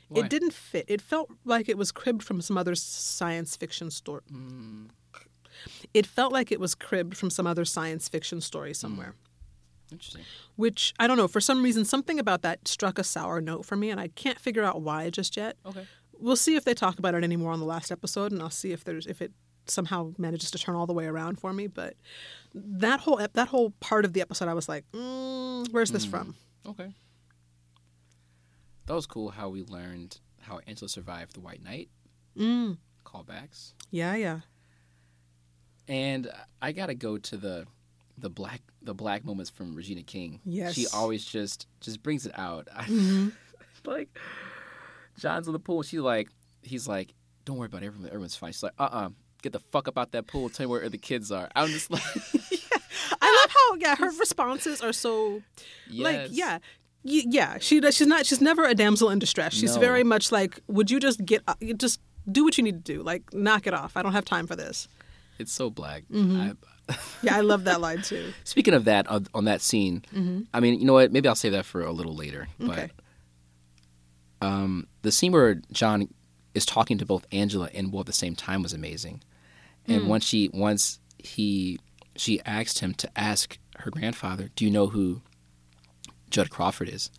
Why? 0.09 0.19
It 0.25 0.29
didn't 0.29 0.53
fit. 0.53 0.85
It 0.87 1.01
felt 1.01 1.31
like 1.45 1.67
it 1.67 1.79
was 1.79 1.91
cribbed 1.91 2.21
from 2.21 2.41
some 2.43 2.59
other 2.59 2.75
science 2.75 3.55
fiction 3.55 3.89
story. 3.89 4.21
Mm. 4.31 4.89
It 5.93 6.05
felt 6.05 6.33
like 6.33 6.51
it 6.51 6.59
was 6.59 6.73
cribbed 6.75 7.15
from 7.17 7.29
some 7.29 7.45
other 7.45 7.65
science 7.65 8.09
fiction 8.09 8.41
story 8.41 8.73
somewhere 8.73 9.13
Interesting. 9.91 10.23
which 10.55 10.93
I 10.99 11.05
don't 11.07 11.17
know. 11.17 11.27
For 11.27 11.41
some 11.41 11.63
reason, 11.63 11.85
something 11.85 12.19
about 12.19 12.41
that 12.41 12.67
struck 12.67 12.97
a 12.97 13.03
sour 13.03 13.41
note 13.41 13.65
for 13.65 13.75
me, 13.75 13.89
and 13.91 13.99
I 13.99 14.07
can't 14.09 14.39
figure 14.39 14.63
out 14.63 14.81
why 14.81 15.09
just 15.09 15.37
yet. 15.37 15.57
Okay. 15.65 15.85
We'll 16.13 16.35
see 16.35 16.55
if 16.55 16.63
they 16.63 16.73
talk 16.73 16.99
about 16.99 17.15
it 17.15 17.23
anymore 17.23 17.51
on 17.51 17.59
the 17.59 17.65
last 17.65 17.91
episode, 17.91 18.31
and 18.31 18.41
I'll 18.41 18.49
see 18.49 18.71
if 18.71 18.83
there's 18.83 19.05
if 19.05 19.21
it 19.21 19.31
somehow 19.65 20.13
manages 20.17 20.51
to 20.51 20.57
turn 20.57 20.75
all 20.75 20.87
the 20.87 20.93
way 20.93 21.05
around 21.05 21.39
for 21.39 21.53
me. 21.53 21.67
But 21.67 21.95
that 22.53 23.01
whole 23.01 23.19
ep- 23.19 23.33
that 23.33 23.49
whole 23.49 23.71
part 23.79 24.05
of 24.05 24.13
the 24.13 24.21
episode, 24.21 24.47
I 24.47 24.53
was 24.53 24.67
like, 24.67 24.85
mm, 24.93 25.67
"Where's 25.71 25.91
this 25.91 26.05
from?" 26.05 26.35
Okay. 26.65 26.93
That 28.85 28.93
was 28.93 29.05
cool 29.05 29.29
how 29.29 29.49
we 29.49 29.63
learned 29.63 30.19
how 30.41 30.59
Angela 30.67 30.89
survived 30.89 31.35
the 31.35 31.39
White 31.39 31.63
Night. 31.63 31.89
Mm. 32.37 32.77
Callbacks. 33.05 33.73
Yeah, 33.91 34.15
yeah. 34.15 34.39
And 35.87 36.31
I 36.61 36.71
gotta 36.71 36.93
go 36.95 37.17
to 37.17 37.37
the 37.37 37.65
the 38.17 38.29
black 38.29 38.61
the 38.81 38.93
black 38.93 39.25
moments 39.25 39.49
from 39.49 39.75
Regina 39.75 40.03
King. 40.03 40.39
Yes. 40.45 40.73
She 40.75 40.87
always 40.93 41.25
just 41.25 41.67
just 41.81 42.01
brings 42.03 42.25
it 42.25 42.37
out. 42.37 42.67
Mm-hmm. 42.87 43.29
like 43.85 44.09
John's 45.19 45.47
in 45.47 45.53
the 45.53 45.59
pool. 45.59 45.83
She's 45.83 45.99
like 45.99 46.29
he's 46.61 46.87
like, 46.87 47.13
Don't 47.45 47.57
worry 47.57 47.65
about 47.67 47.83
it, 47.83 47.87
everyone 47.87 48.07
everyone's 48.07 48.35
fine. 48.35 48.51
She's 48.53 48.63
like, 48.63 48.73
uh 48.79 48.83
uh 48.91 49.09
get 49.41 49.51
the 49.51 49.59
fuck 49.59 49.87
up 49.89 49.97
out 49.97 50.11
that 50.13 50.27
pool, 50.27 50.49
tell 50.49 50.65
me 50.65 50.71
where 50.71 50.87
the 50.89 50.97
kids 50.97 51.31
are. 51.31 51.49
I'm 51.55 51.67
just 51.69 51.91
like 51.91 52.01
I 53.21 53.41
love 53.41 53.51
how 53.51 53.75
yeah 53.79 53.95
her 53.97 54.11
responses 54.19 54.81
are 54.81 54.93
so 54.93 55.41
like 55.91 56.27
yeah. 56.31 56.59
Yeah, 57.05 57.57
she 57.59 57.81
does. 57.81 57.97
She's 57.97 58.07
not. 58.07 58.25
She's 58.25 58.39
never 58.39 58.63
a 58.63 58.73
damsel 58.73 59.09
in 59.09 59.19
distress. 59.19 59.53
She's 59.53 59.75
No. 59.75 59.81
very 59.81 60.05
much 60.05 60.31
like, 60.31 60.61
"Would 60.67 60.89
you 60.89 61.01
just 61.01 61.25
get, 61.25 61.43
uh, 61.49 61.55
just 61.75 61.99
do 62.31 62.45
what 62.45 62.57
you 62.57 62.63
need 62.63 62.85
to 62.85 62.93
do? 62.93 63.03
Like, 63.03 63.33
knock 63.33 63.67
it 63.67 63.73
off. 63.73 63.97
I 63.97 64.01
don't 64.03 64.13
have 64.13 64.23
time 64.23 64.47
for 64.47 64.55
this." 64.55 64.87
It's 65.39 65.51
so 65.51 65.69
black. 65.69 66.03
Mm-hmm. 66.11 66.41
I, 66.41 66.95
Yeah, 67.21 67.37
I 67.37 67.41
love 67.41 67.63
that 67.65 67.81
line 67.87 68.01
too. 68.01 68.33
Speaking 68.43 68.73
of 68.73 68.85
that, 68.85 69.07
on, 69.07 69.27
on 69.33 69.45
that 69.45 69.61
scene, 69.61 70.03
I 70.53 70.59
mean, 70.59 70.79
you 70.79 70.85
know 70.85 70.93
what? 70.93 71.11
Maybe 71.11 71.27
I'll 71.27 71.35
save 71.35 71.53
that 71.53 71.65
for 71.65 71.81
a 71.81 71.91
little 71.91 72.15
later. 72.15 72.47
Mm-hmm. 72.59 72.71
Okay. 72.71 72.91
But 74.39 74.47
um, 74.47 74.87
the 75.01 75.11
scene 75.11 75.31
where 75.31 75.55
John 75.71 76.13
is 76.53 76.65
talking 76.65 76.97
to 76.97 77.05
both 77.05 77.25
Angela 77.31 77.69
and 77.73 77.91
Will 77.91 78.01
at 78.01 78.05
the 78.05 78.13
same 78.13 78.35
time 78.35 78.61
was 78.61 78.73
amazing. 78.73 79.23
Mm. 79.87 79.95
And 79.95 80.07
once 80.09 80.25
she, 80.25 80.49
once 80.53 80.99
he, 81.17 81.79
she 82.15 82.41
asked 82.45 82.79
him 82.79 82.93
to 82.95 83.09
ask 83.17 83.57
her 83.77 83.89
grandfather, 83.89 84.49
"Do 84.55 84.65
you 84.65 84.71
know 84.71 84.87
who 84.87 85.21
Judd 86.29 86.49
Crawford 86.49 86.89
is?" 86.89 87.09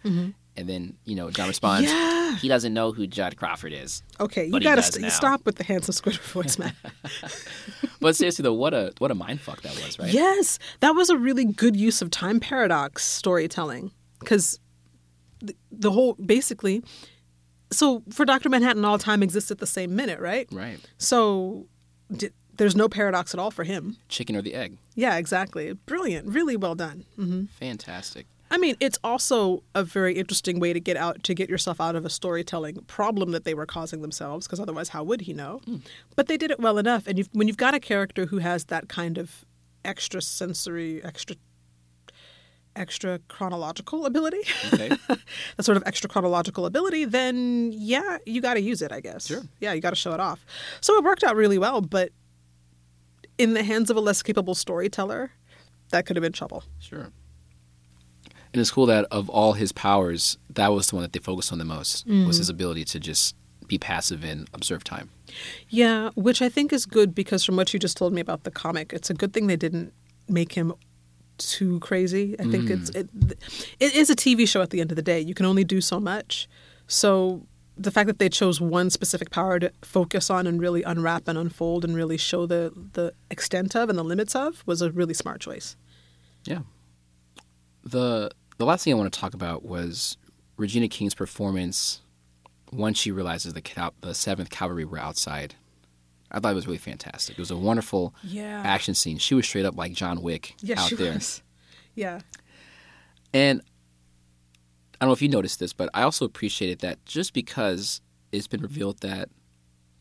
And 0.56 0.68
then 0.68 0.96
you 1.04 1.16
know 1.16 1.30
John 1.30 1.48
responds. 1.48 1.90
Yeah. 1.90 2.36
"He 2.36 2.46
doesn't 2.48 2.72
know 2.72 2.92
who 2.92 3.06
Judd 3.08 3.36
Crawford 3.36 3.72
is." 3.72 4.02
Okay, 4.20 4.44
you 4.46 4.60
gotta 4.60 4.82
st- 4.82 5.10
stop 5.10 5.44
with 5.44 5.56
the 5.56 5.64
handsome 5.64 5.92
squid 5.94 6.16
voice, 6.32 6.58
man. 6.58 6.72
But 8.00 8.16
seriously 8.16 8.42
though, 8.42 8.52
what 8.52 8.74
a 8.74 8.92
what 8.98 9.10
a 9.10 9.14
mind 9.14 9.40
fuck 9.40 9.62
that 9.62 9.72
was, 9.82 9.98
right? 9.98 10.12
Yes, 10.12 10.58
that 10.80 10.90
was 10.90 11.08
a 11.10 11.16
really 11.16 11.44
good 11.44 11.74
use 11.74 12.02
of 12.02 12.10
time 12.10 12.38
paradox 12.38 13.04
storytelling 13.04 13.92
because 14.20 14.60
the, 15.40 15.54
the 15.72 15.90
whole 15.90 16.14
basically. 16.14 16.82
So 17.72 18.02
for 18.10 18.24
Doctor 18.24 18.48
Manhattan, 18.48 18.84
all 18.84 18.98
time 18.98 19.22
exists 19.22 19.50
at 19.50 19.58
the 19.58 19.66
same 19.66 19.96
minute, 19.96 20.20
right? 20.20 20.46
Right. 20.52 20.78
So 20.98 21.66
d- 22.14 22.28
there's 22.56 22.76
no 22.76 22.88
paradox 22.88 23.34
at 23.34 23.40
all 23.40 23.50
for 23.50 23.64
him. 23.64 23.96
Chicken 24.08 24.36
or 24.36 24.42
the 24.42 24.54
egg? 24.54 24.76
Yeah, 24.94 25.16
exactly. 25.16 25.72
Brilliant. 25.72 26.28
Really 26.28 26.56
well 26.56 26.74
done. 26.76 27.04
Mm-hmm. 27.18 27.46
Fantastic. 27.58 28.26
I 28.54 28.56
mean, 28.56 28.76
it's 28.78 29.00
also 29.02 29.64
a 29.74 29.82
very 29.82 30.14
interesting 30.14 30.60
way 30.60 30.72
to 30.72 30.78
get 30.78 30.96
out 30.96 31.24
to 31.24 31.34
get 31.34 31.50
yourself 31.50 31.80
out 31.80 31.96
of 31.96 32.06
a 32.06 32.08
storytelling 32.08 32.76
problem 32.86 33.32
that 33.32 33.44
they 33.44 33.52
were 33.52 33.66
causing 33.66 34.00
themselves, 34.00 34.46
because 34.46 34.60
otherwise, 34.60 34.90
how 34.90 35.02
would 35.02 35.22
he 35.22 35.32
know? 35.32 35.60
Hmm. 35.64 35.78
But 36.14 36.28
they 36.28 36.36
did 36.36 36.52
it 36.52 36.60
well 36.60 36.78
enough, 36.78 37.08
and 37.08 37.18
you've, 37.18 37.28
when 37.32 37.48
you've 37.48 37.56
got 37.56 37.74
a 37.74 37.80
character 37.80 38.26
who 38.26 38.38
has 38.38 38.66
that 38.66 38.88
kind 38.88 39.18
of 39.18 39.44
extra 39.84 40.22
sensory, 40.22 41.02
extra 41.02 41.34
extra 42.76 43.18
chronological 43.26 44.06
ability, 44.06 44.42
Okay. 44.72 44.88
that 45.56 45.62
sort 45.64 45.76
of 45.76 45.82
extra 45.84 46.08
chronological 46.08 46.64
ability, 46.64 47.06
then 47.06 47.72
yeah, 47.74 48.18
you 48.24 48.40
got 48.40 48.54
to 48.54 48.60
use 48.60 48.82
it, 48.82 48.92
I 48.92 49.00
guess. 49.00 49.26
Sure. 49.26 49.42
Yeah, 49.58 49.72
you 49.72 49.80
got 49.80 49.90
to 49.90 49.96
show 49.96 50.12
it 50.12 50.20
off. 50.20 50.46
So 50.80 50.94
it 50.96 51.02
worked 51.02 51.24
out 51.24 51.34
really 51.34 51.58
well, 51.58 51.80
but 51.80 52.10
in 53.36 53.54
the 53.54 53.64
hands 53.64 53.90
of 53.90 53.96
a 53.96 54.00
less 54.00 54.22
capable 54.22 54.54
storyteller, 54.54 55.32
that 55.90 56.06
could 56.06 56.14
have 56.14 56.22
been 56.22 56.32
trouble. 56.32 56.62
Sure. 56.78 57.10
And 58.54 58.60
it's 58.60 58.70
cool 58.70 58.86
that 58.86 59.06
of 59.10 59.28
all 59.28 59.54
his 59.54 59.72
powers, 59.72 60.38
that 60.50 60.68
was 60.68 60.86
the 60.86 60.94
one 60.94 61.02
that 61.02 61.12
they 61.12 61.18
focused 61.18 61.50
on 61.50 61.58
the 61.58 61.64
most 61.64 62.06
was 62.06 62.36
his 62.36 62.46
mm. 62.46 62.54
ability 62.54 62.84
to 62.84 63.00
just 63.00 63.34
be 63.66 63.78
passive 63.78 64.22
and 64.22 64.48
observe 64.54 64.84
time. 64.84 65.10
Yeah, 65.68 66.10
which 66.14 66.40
I 66.40 66.48
think 66.48 66.72
is 66.72 66.86
good 66.86 67.16
because 67.16 67.44
from 67.44 67.56
what 67.56 67.72
you 67.74 67.80
just 67.80 67.96
told 67.96 68.12
me 68.12 68.20
about 68.20 68.44
the 68.44 68.52
comic, 68.52 68.92
it's 68.92 69.10
a 69.10 69.14
good 69.14 69.32
thing 69.32 69.48
they 69.48 69.56
didn't 69.56 69.92
make 70.28 70.52
him 70.52 70.72
too 71.38 71.80
crazy. 71.80 72.36
I 72.38 72.44
think 72.44 72.70
it's 72.70 72.92
mm. 72.92 73.00
it, 73.00 73.38
it 73.80 73.94
is 73.96 74.08
a 74.08 74.14
TV 74.14 74.46
show 74.46 74.62
at 74.62 74.70
the 74.70 74.80
end 74.80 74.92
of 74.92 74.96
the 74.96 75.02
day. 75.02 75.20
You 75.20 75.34
can 75.34 75.46
only 75.46 75.64
do 75.64 75.80
so 75.80 75.98
much. 75.98 76.48
So 76.86 77.44
the 77.76 77.90
fact 77.90 78.06
that 78.06 78.20
they 78.20 78.28
chose 78.28 78.60
one 78.60 78.88
specific 78.88 79.30
power 79.30 79.58
to 79.58 79.72
focus 79.82 80.30
on 80.30 80.46
and 80.46 80.60
really 80.60 80.84
unwrap 80.84 81.26
and 81.26 81.36
unfold 81.36 81.84
and 81.84 81.96
really 81.96 82.16
show 82.16 82.46
the 82.46 82.72
the 82.92 83.14
extent 83.30 83.74
of 83.74 83.88
and 83.88 83.98
the 83.98 84.04
limits 84.04 84.36
of 84.36 84.62
was 84.64 84.80
a 84.80 84.92
really 84.92 85.14
smart 85.14 85.40
choice. 85.40 85.76
Yeah. 86.44 86.60
The 87.82 88.30
the 88.58 88.64
last 88.66 88.84
thing 88.84 88.92
I 88.92 88.96
want 88.96 89.12
to 89.12 89.18
talk 89.18 89.34
about 89.34 89.64
was 89.64 90.16
Regina 90.56 90.88
King's 90.88 91.14
performance 91.14 92.00
once 92.72 92.98
she 92.98 93.10
realizes 93.10 93.52
the 93.54 93.60
Cal- 93.62 93.94
the 94.00 94.14
Seventh 94.14 94.50
Kavalry 94.50 94.84
were 94.84 94.98
outside. 94.98 95.54
I 96.30 96.40
thought 96.40 96.52
it 96.52 96.56
was 96.56 96.66
really 96.66 96.78
fantastic. 96.78 97.38
It 97.38 97.40
was 97.40 97.50
a 97.50 97.56
wonderful 97.56 98.14
Yeah. 98.24 98.62
action 98.64 98.94
scene. 98.94 99.18
She 99.18 99.34
was 99.34 99.46
straight 99.46 99.64
up 99.64 99.76
like 99.76 99.92
John 99.92 100.20
Wick 100.22 100.54
Yeah, 100.60 100.80
out 100.80 100.88
she 100.88 100.96
there. 100.96 101.14
was. 101.14 101.42
Yeah. 101.94 102.20
And 103.32 103.60
I 105.00 105.04
don't 105.04 105.08
know 105.10 105.12
if 105.12 105.22
you 105.22 105.28
noticed 105.28 105.60
this, 105.60 105.72
but 105.72 105.90
I 105.94 106.02
also 106.02 106.24
appreciated 106.24 106.80
that 106.80 107.04
just 107.04 107.32
because 107.34 108.00
it's 108.32 108.48
been 108.48 108.62
revealed 108.62 108.98
that 109.00 109.28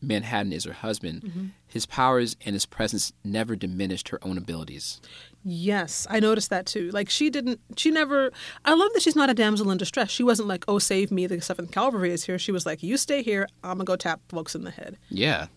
Manhattan 0.00 0.52
is 0.52 0.64
her 0.64 0.72
husband, 0.72 1.22
Mm-hmm. 1.22 1.46
his 1.66 1.86
powers 1.86 2.36
and 2.44 2.54
his 2.54 2.66
presence 2.66 3.12
never 3.22 3.54
diminished 3.56 4.08
her 4.08 4.18
own 4.24 4.36
abilities. 4.36 5.00
Yes, 5.44 6.06
I 6.08 6.20
noticed 6.20 6.48
that 6.50 6.64
too. 6.64 6.90
Like 6.90 7.10
she 7.10 7.28
didn't, 7.28 7.60
she 7.76 7.90
never. 7.90 8.30
I 8.64 8.72
love 8.72 8.90
that 8.94 9.02
she's 9.02 9.14
not 9.14 9.28
a 9.28 9.34
damsel 9.34 9.70
in 9.70 9.76
distress. 9.76 10.10
She 10.10 10.22
wasn't 10.22 10.48
like, 10.48 10.64
"Oh, 10.66 10.78
save 10.78 11.10
me! 11.10 11.26
The 11.26 11.40
Seventh 11.42 11.70
Kavalry 11.70 12.08
is 12.08 12.24
here." 12.24 12.38
She 12.38 12.50
was 12.50 12.64
like, 12.64 12.82
"You 12.82 12.96
stay 12.96 13.22
here. 13.22 13.46
I'm 13.62 13.76
gonna 13.76 13.84
go 13.84 13.96
tap 13.96 14.20
folks 14.30 14.54
in 14.54 14.64
the 14.64 14.70
head." 14.70 14.96
Yeah. 15.10 15.48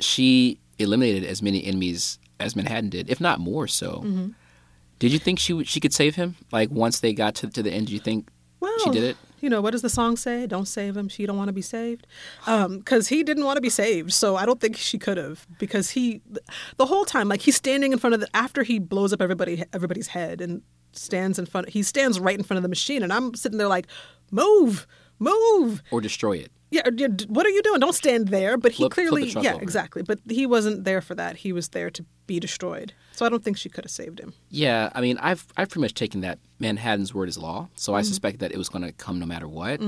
She 0.00 0.58
eliminated 0.80 1.22
as 1.24 1.42
many 1.42 1.64
enemies 1.64 2.18
as 2.40 2.56
Manhattan 2.56 2.90
did, 2.90 3.08
if 3.08 3.20
not 3.20 3.38
more 3.38 3.68
so. 3.68 4.02
Mm-hmm. 4.04 4.28
Did 4.98 5.12
you 5.12 5.20
think 5.20 5.38
she 5.38 5.62
she 5.64 5.78
could 5.78 5.92
save 5.92 6.16
him? 6.16 6.34
Like 6.50 6.70
once 6.70 6.98
they 6.98 7.12
got 7.12 7.36
to 7.36 7.48
to 7.50 7.62
the 7.62 7.70
end, 7.70 7.86
do 7.86 7.92
you 7.92 8.00
think 8.00 8.28
Well, 8.58 8.76
she 8.82 8.90
did 8.90 9.04
it? 9.04 9.16
You 9.42 9.50
know 9.50 9.60
what 9.60 9.72
does 9.72 9.82
the 9.82 9.90
song 9.90 10.16
say? 10.16 10.46
Don't 10.46 10.66
save 10.66 10.96
him. 10.96 11.08
She 11.08 11.26
don't 11.26 11.36
want 11.36 11.48
to 11.48 11.52
be 11.52 11.60
saved, 11.60 12.06
um, 12.46 12.78
because 12.78 13.08
he 13.08 13.22
didn't 13.22 13.44
want 13.44 13.56
to 13.56 13.60
be 13.60 13.68
saved. 13.68 14.12
So 14.12 14.36
I 14.36 14.46
don't 14.46 14.60
think 14.60 14.76
she 14.76 14.98
could 14.98 15.18
have 15.18 15.46
because 15.58 15.90
he, 15.90 16.22
the 16.78 16.86
whole 16.86 17.04
time, 17.04 17.28
like 17.28 17.42
he's 17.42 17.56
standing 17.56 17.92
in 17.92 17.98
front 17.98 18.14
of 18.14 18.20
the 18.20 18.28
after 18.34 18.62
he 18.62 18.78
blows 18.78 19.12
up 19.12 19.20
everybody 19.20 19.64
everybody's 19.74 20.06
head 20.08 20.40
and 20.40 20.62
stands 20.92 21.38
in 21.38 21.46
front. 21.46 21.68
He 21.70 21.82
stands 21.82 22.18
right 22.20 22.38
in 22.38 22.44
front 22.44 22.56
of 22.58 22.62
the 22.62 22.68
machine, 22.68 23.02
and 23.02 23.12
I'm 23.12 23.34
sitting 23.34 23.58
there 23.58 23.68
like, 23.68 23.88
move. 24.30 24.86
move. 25.18 25.82
or 25.90 26.00
destroy 26.00 26.36
it. 26.38 26.52
Yeah, 26.70 26.82
or, 26.86 26.92
yeah, 26.96 27.08
d- 27.08 27.26
what 27.28 27.44
are 27.44 27.50
you 27.50 27.62
doing? 27.62 27.80
Don't 27.80 27.94
stand 27.94 28.28
there. 28.28 28.56
But 28.56 28.72
he 28.72 28.84
Flip- 28.84 28.92
clearly, 28.92 29.24
yeah, 29.28 29.54
over. 29.54 29.62
exactly. 29.62 30.02
But 30.02 30.20
he 30.30 30.46
wasn't 30.46 30.84
there 30.84 31.00
for 31.02 31.14
that. 31.16 31.36
He 31.36 31.52
was 31.52 31.68
there 31.68 31.90
to 31.90 32.04
be 32.26 32.40
destroyed. 32.40 32.94
So 33.14 33.26
I 33.26 33.28
don't 33.28 33.44
think 33.44 33.56
she 33.56 33.68
could 33.68 33.84
have 33.84 33.90
saved 33.90 34.18
him. 34.20 34.32
Yeah, 34.50 34.90
I 34.94 35.00
mean, 35.00 35.18
I've 35.18 35.44
I've 35.56 35.68
pretty 35.68 35.82
much 35.82 35.94
taken 35.94 36.20
that 36.22 36.38
Manhattan's 36.58 37.12
word 37.14 37.28
is 37.28 37.36
law, 37.38 37.68
so 37.74 37.92
Mm-hmm. 37.92 37.98
I 37.98 38.02
suspect 38.02 38.38
that 38.40 38.52
it 38.52 38.58
was 38.58 38.68
going 38.68 38.84
to 38.84 38.92
come 38.92 39.18
no 39.18 39.26
matter 39.26 39.48
what. 39.48 39.80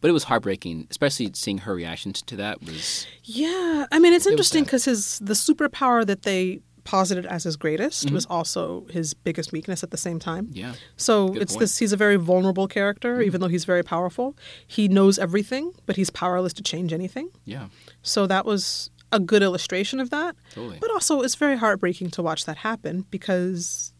But 0.00 0.08
it 0.10 0.12
was 0.12 0.24
heartbreaking, 0.24 0.86
especially 0.90 1.30
seeing 1.34 1.58
her 1.58 1.74
reaction 1.74 2.12
to 2.12 2.36
that 2.36 2.62
was 2.62 3.06
Yeah, 3.24 3.86
I 3.90 3.98
mean 3.98 4.12
it's 4.12 4.26
was 4.26 4.32
interesting 4.32 4.64
because 4.64 4.84
his 4.84 5.18
the 5.18 5.34
superpower 5.34 6.06
that 6.06 6.22
they 6.22 6.60
posited 6.84 7.26
as 7.26 7.44
his 7.44 7.56
greatest 7.56 8.06
Mm-hmm. 8.06 8.14
was 8.14 8.24
also 8.26 8.86
his 8.90 9.12
biggest 9.12 9.50
weakness 9.52 9.82
at 9.82 9.90
the 9.90 9.96
same 9.96 10.18
time. 10.18 10.48
yeah. 10.52 10.74
So 10.96 11.28
Good 11.30 11.42
it's 11.42 11.52
point. 11.54 11.60
this 11.60 11.78
he's 11.78 11.92
a 11.92 11.96
very 11.96 12.16
vulnerable 12.16 12.68
character, 12.68 13.20
even 13.20 13.40
though 13.40 13.48
he's 13.48 13.64
very 13.64 13.82
powerful. 13.82 14.36
He 14.66 14.86
knows 14.88 15.18
everything, 15.18 15.72
but 15.84 15.96
he's 15.96 16.10
powerless 16.10 16.52
to 16.54 16.62
change 16.62 16.92
anything. 16.92 17.30
Yeah, 17.44 17.66
So 18.02 18.26
that 18.28 18.44
was 18.46 18.90
a 19.12 19.18
good 19.20 19.42
illustration 19.42 20.00
of 20.00 20.10
that. 20.10 20.36
totally. 20.52 20.78
But 20.80 20.90
also 20.90 21.22
it's 21.22 21.34
very 21.34 21.56
heartbreaking 21.56 22.10
to 22.12 22.22
watch 22.22 22.44
that 22.46 22.58
happen 22.58 23.06
because 23.10 23.92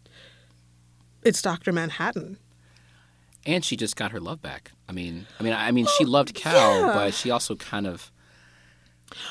it's 1.22 1.40
Dr. 1.42 1.72
Manhattan. 1.72 2.38
And 3.46 3.64
she 3.64 3.76
just 3.76 3.96
got 3.96 4.10
her 4.12 4.20
love 4.20 4.42
back. 4.42 4.72
I 4.88 4.92
mean, 4.92 5.26
I 5.38 5.42
mean, 5.42 5.52
I 5.54 5.70
mean, 5.70 5.86
she 5.96 6.04
loved 6.04 6.34
Cal, 6.34 6.54
Oh, 6.56 6.86
yeah. 6.86 6.92
but 6.94 7.14
she 7.14 7.30
also 7.30 7.54
kind 7.56 7.86
of 7.86 8.10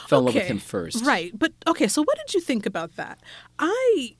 fell 0.07 0.19
in 0.19 0.25
love 0.25 0.36
with 0.36 0.45
him 0.45 0.59
first. 0.59 1.05
Right. 1.05 1.32
But 1.38 1.53
okay, 1.67 1.88
so 1.88 2.01
what 2.03 2.17
did 2.17 2.34
you 2.34 2.41
think 2.41 2.65
about 2.65 2.95
that? 2.95 3.19
I 3.59 4.15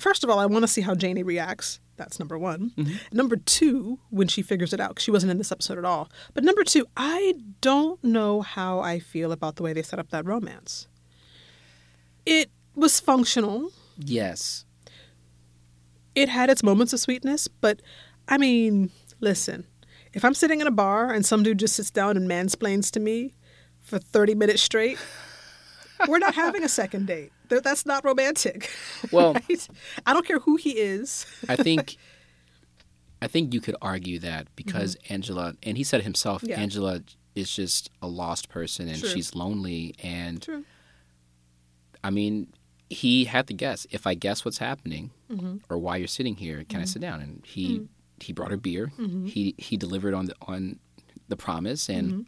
first 0.00 0.24
of 0.24 0.30
all, 0.30 0.38
I 0.38 0.46
want 0.46 0.62
to 0.64 0.68
see 0.68 0.80
how 0.80 0.94
Janie 0.94 1.22
reacts. 1.22 1.80
That's 1.96 2.18
number 2.18 2.36
one. 2.38 2.72
Mm-hmm. 2.76 2.96
Number 3.16 3.36
two, 3.36 3.98
when 4.10 4.28
she 4.28 4.42
figures 4.42 4.72
it 4.74 4.80
out, 4.80 4.96
'cause 4.96 5.02
she 5.04 5.10
wasn't 5.10 5.30
in 5.30 5.38
this 5.38 5.50
episode 5.52 5.78
at 5.78 5.84
all. 5.86 6.10
But 6.34 6.44
number 6.44 6.62
two, 6.64 6.84
I 6.96 7.34
don't 7.62 8.02
know 8.04 8.42
how 8.42 8.80
I 8.80 8.98
feel 8.98 9.32
about 9.32 9.56
the 9.56 9.62
way 9.62 9.72
they 9.72 9.82
set 9.82 9.98
up 9.98 10.10
that 10.10 10.26
romance. 10.26 10.88
It 12.26 12.50
was 12.74 13.00
functional. 13.00 13.70
Yes. 13.96 14.64
It 16.14 16.28
had 16.28 16.50
its 16.50 16.62
moments 16.62 16.92
of 16.92 17.00
sweetness, 17.00 17.46
but 17.48 17.80
I 18.28 18.38
mean, 18.38 18.90
listen, 19.20 19.66
if 20.12 20.24
I'm 20.24 20.34
sitting 20.34 20.60
in 20.60 20.66
a 20.66 20.70
bar 20.70 21.12
and 21.12 21.24
some 21.24 21.42
dude 21.42 21.58
just 21.58 21.76
sits 21.76 21.90
down 21.90 22.16
and 22.16 22.28
mansplains 22.28 22.90
to 22.92 23.00
me 23.00 23.34
for 23.80 23.98
30 23.98 24.34
minutes 24.34 24.62
straight, 24.62 24.98
we're 26.08 26.18
not 26.18 26.34
having 26.34 26.64
a 26.64 26.68
second 26.68 27.06
date. 27.06 27.32
That's 27.48 27.86
not 27.86 28.04
romantic. 28.04 28.70
Well- 29.12 29.34
right? 29.48 29.68
I 30.06 30.12
don't 30.12 30.26
care 30.26 30.40
who 30.40 30.56
he 30.56 30.70
is. 30.78 31.26
I 31.48 31.56
think 31.56 31.96
I 33.22 33.28
think 33.28 33.54
you 33.54 33.60
could 33.62 33.76
argue 33.80 34.18
that 34.18 34.48
because 34.56 34.96
Angela 35.08 35.54
and 35.62 35.76
he 35.76 35.84
said 35.84 36.02
himself, 36.02 36.42
Mm-hmm. 36.42 36.50
Yeah. 36.50 36.60
Angela 36.60 37.00
is 37.34 37.54
just 37.54 37.90
a 38.02 38.08
lost 38.08 38.48
person 38.48 38.88
and 38.88 38.98
True. 38.98 39.08
she's 39.10 39.34
lonely 39.34 39.94
and 40.02 40.42
True. 40.42 40.64
I 42.06 42.10
mean, 42.10 42.52
he 42.88 43.24
had 43.24 43.48
to 43.48 43.54
guess. 43.54 43.86
If 43.90 44.06
I 44.06 44.14
guess 44.14 44.44
what's 44.44 44.58
happening 44.58 45.10
Mm-hmm. 45.30 45.56
or 45.68 45.76
why 45.78 45.96
you're 45.96 46.06
sitting 46.06 46.36
here, 46.36 46.64
can 46.68 46.78
I 46.78 46.82
mm-hmm. 46.84 46.86
sit 46.86 47.02
down? 47.02 47.20
And 47.20 47.42
he 47.44 47.78
mm-hmm. 47.78 47.84
he 48.20 48.32
brought 48.32 48.52
her 48.52 48.56
beer. 48.56 48.92
Mm-hmm. 48.96 49.26
He 49.26 49.56
he 49.58 49.76
delivered 49.76 50.14
on 50.14 50.26
the 50.26 50.34
on 50.42 50.78
the 51.28 51.36
promise 51.36 51.88
and 51.88 52.26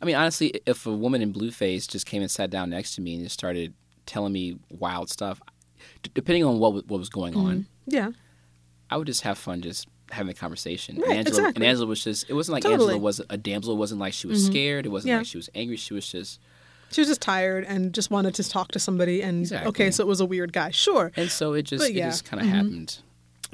I 0.00 0.04
mean, 0.06 0.14
honestly, 0.14 0.60
if 0.64 0.86
a 0.86 0.94
woman 0.94 1.20
in 1.20 1.32
blue 1.32 1.50
face 1.50 1.86
just 1.86 2.06
came 2.06 2.22
and 2.22 2.30
sat 2.30 2.50
down 2.50 2.70
next 2.70 2.94
to 2.94 3.00
me 3.02 3.14
and 3.14 3.24
just 3.24 3.34
started 3.34 3.74
telling 4.06 4.32
me 4.32 4.56
wild 4.70 5.10
stuff, 5.10 5.40
d- 6.02 6.10
depending 6.14 6.44
on 6.44 6.58
what 6.58 6.86
what 6.86 6.98
was 6.98 7.10
going 7.10 7.34
on, 7.36 7.66
Yeah. 7.86 8.12
I 8.90 8.96
would 8.96 9.06
just 9.06 9.20
have 9.22 9.36
fun 9.36 9.60
just 9.60 9.86
having 10.10 10.30
a 10.30 10.34
conversation. 10.34 10.96
Right, 10.96 11.10
and 11.10 11.18
Angela 11.18 11.38
exactly. 11.40 11.56
and 11.56 11.64
Angela 11.68 11.86
was 11.86 12.02
just 12.02 12.30
it 12.30 12.32
wasn't 12.32 12.54
like 12.54 12.62
Totally. 12.62 12.94
Angela 12.94 12.98
was 13.02 13.20
a 13.28 13.36
damsel, 13.36 13.74
it 13.74 13.76
wasn't 13.76 14.00
like 14.00 14.14
she 14.14 14.26
was 14.26 14.46
scared, 14.46 14.86
it 14.86 14.88
wasn't 14.88 15.10
Yeah. 15.10 15.18
like 15.18 15.26
she 15.26 15.36
was 15.36 15.50
angry, 15.54 15.76
she 15.76 15.92
was 15.92 16.06
just 16.10 16.40
She 16.90 17.00
was 17.00 17.08
just 17.08 17.20
tired 17.20 17.64
and 17.64 17.92
just 17.92 18.10
wanted 18.10 18.34
to 18.36 18.48
talk 18.48 18.72
to 18.72 18.78
somebody. 18.78 19.22
And 19.22 19.40
Exactly. 19.40 19.68
okay, 19.68 19.90
so 19.90 20.02
it 20.02 20.06
was 20.06 20.20
a 20.20 20.26
weird 20.26 20.52
guy. 20.52 20.70
Sure. 20.70 21.12
and 21.16 21.30
so 21.30 21.52
it 21.52 21.62
just 21.62 21.82
But 21.84 21.92
yeah. 21.94 22.04
Mm-hmm. 22.04 22.10
just 22.10 22.24
kind 22.24 22.42
of 22.42 22.48
happened. 22.48 22.98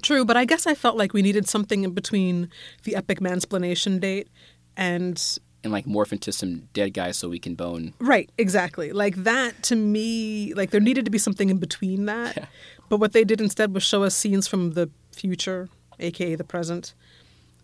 True, 0.02 0.24
but 0.24 0.36
I 0.36 0.44
guess 0.44 0.66
I 0.66 0.74
felt 0.74 0.96
like 0.96 1.12
we 1.12 1.22
needed 1.22 1.48
something 1.48 1.84
in 1.84 1.92
between 1.92 2.48
the 2.84 2.96
epic 2.96 3.20
mansplanation 3.20 3.98
date 4.00 4.28
and 4.76 5.20
And 5.62 5.72
like 5.72 5.86
morph 5.86 6.12
into 6.12 6.32
some 6.32 6.68
dead 6.72 6.94
guy 6.94 7.12
so 7.12 7.28
we 7.28 7.38
can 7.38 7.54
bone. 7.54 7.94
Right, 7.98 8.28
exactly. 8.36 8.92
Like 8.92 9.16
that 9.24 9.62
to 9.64 9.76
me, 9.76 10.52
like 10.54 10.70
there 10.70 10.80
needed 10.80 11.04
to 11.06 11.10
be 11.10 11.18
something 11.18 11.48
in 11.48 11.58
between 11.58 12.06
that. 12.06 12.36
Yeah. 12.36 12.46
But 12.88 12.98
what 13.00 13.12
they 13.12 13.24
did 13.24 13.40
instead 13.40 13.72
was 13.72 13.82
show 13.82 14.02
us 14.02 14.14
scenes 14.14 14.46
from 14.46 14.72
the 14.72 14.90
future, 15.12 15.68
aka 16.00 16.34
the 16.34 16.44
present, 16.44 16.92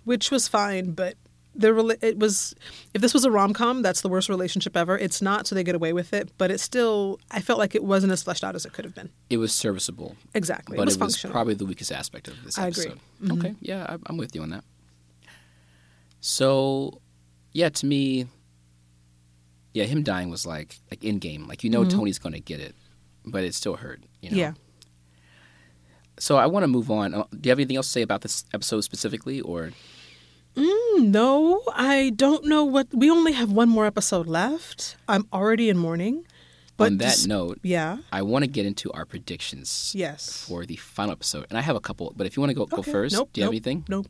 which 0.04 0.30
was 0.30 0.48
fine, 0.48 0.92
but 0.92 1.14
the 1.60 1.98
it 2.02 2.18
was 2.18 2.54
if 2.94 3.00
this 3.02 3.14
was 3.14 3.24
a 3.24 3.30
rom-com, 3.30 3.82
that's 3.82 4.00
the 4.00 4.08
worst 4.08 4.28
relationship 4.28 4.76
ever. 4.76 4.96
It's 4.98 5.20
not, 5.22 5.46
so 5.46 5.54
they 5.54 5.62
get 5.64 5.74
away 5.74 5.92
with 5.92 6.12
it, 6.12 6.30
but 6.38 6.50
it 6.50 6.58
still 6.60 7.20
I 7.30 7.40
felt 7.40 7.58
like 7.58 7.74
it 7.74 7.84
wasn't 7.84 8.12
as 8.12 8.22
fleshed 8.22 8.42
out 8.44 8.54
as 8.54 8.64
it 8.66 8.72
could 8.72 8.84
have 8.84 8.94
been. 8.94 9.10
It 9.28 9.36
was 9.38 9.52
serviceable, 9.52 10.16
Exactly. 10.34 10.76
but 10.76 10.82
it 10.82 10.86
was 10.86 10.96
it 10.96 11.00
was 11.00 11.14
functional. 11.14 11.32
probably 11.32 11.54
the 11.54 11.66
weakest 11.66 11.92
aspect 11.92 12.28
of 12.28 12.42
this 12.44 12.58
I 12.58 12.68
agree. 12.68 12.86
Mm-hmm. 12.86 13.24
episode. 13.30 13.38
Okay, 13.46 13.54
yeah, 13.60 13.96
I'm 14.06 14.16
with 14.16 14.34
you 14.34 14.42
on 14.42 14.50
that. 14.50 14.64
So, 16.20 17.00
yeah, 17.52 17.68
to 17.70 17.86
me, 17.86 18.26
yeah, 19.72 19.84
him 19.84 20.02
dying 20.02 20.30
was 20.30 20.46
like 20.46 20.76
like 20.90 21.00
Endgame. 21.00 21.46
Like 21.48 21.64
you 21.64 21.70
know, 21.70 21.84
Tony's 21.84 22.18
going 22.18 22.32
to 22.34 22.40
get 22.40 22.60
it, 22.60 22.74
but 23.24 23.44
it 23.44 23.54
still 23.54 23.76
hurt. 23.76 24.02
You 24.20 24.30
know? 24.30 24.36
Mm-hmm. 24.36 24.38
Yeah. 24.40 24.52
So 26.18 26.36
I 26.36 26.46
want 26.46 26.64
to 26.64 26.68
move 26.68 26.90
on. 26.90 27.14
Uh, 27.14 27.24
Do 27.30 27.38
you 27.48 27.50
have 27.50 27.58
anything 27.58 27.76
else 27.76 27.86
to 27.86 27.92
say 27.92 28.02
about 28.02 28.20
this 28.20 28.44
episode 28.52 28.82
specifically, 28.82 29.40
or 29.40 29.70
Mm, 30.56 31.08
No, 31.10 31.62
I 31.74 32.10
don't 32.14 32.44
know 32.44 32.64
what 32.64 32.88
we 32.92 33.10
only 33.10 33.32
have 33.32 33.50
one 33.52 33.68
more 33.68 33.86
episode 33.86 34.26
left. 34.26 34.96
I'm 35.08 35.26
already 35.32 35.68
in 35.68 35.78
mourning. 35.78 36.26
But 36.76 36.92
on 36.92 36.98
that 36.98 37.10
just- 37.10 37.28
note, 37.28 37.58
yeah. 37.62 37.98
I 38.10 38.22
want 38.22 38.44
to 38.44 38.50
get 38.50 38.64
into 38.64 38.90
our 38.92 39.04
predictions 39.04 39.92
Yes. 39.94 40.44
for 40.48 40.64
the 40.64 40.76
final 40.76 41.12
episode, 41.12 41.46
and 41.50 41.58
I 41.58 41.60
have 41.62 41.76
a 41.76 41.80
couple. 41.80 42.12
But 42.16 42.26
if 42.26 42.36
you 42.36 42.40
want 42.40 42.50
to 42.50 42.54
go 42.54 42.64
go 42.66 42.82
first, 42.82 43.14
Nope, 43.14 43.28
do 43.32 43.40
you 43.40 43.44
have 43.44 43.52
anything? 43.52 43.84
Nope. 43.88 44.06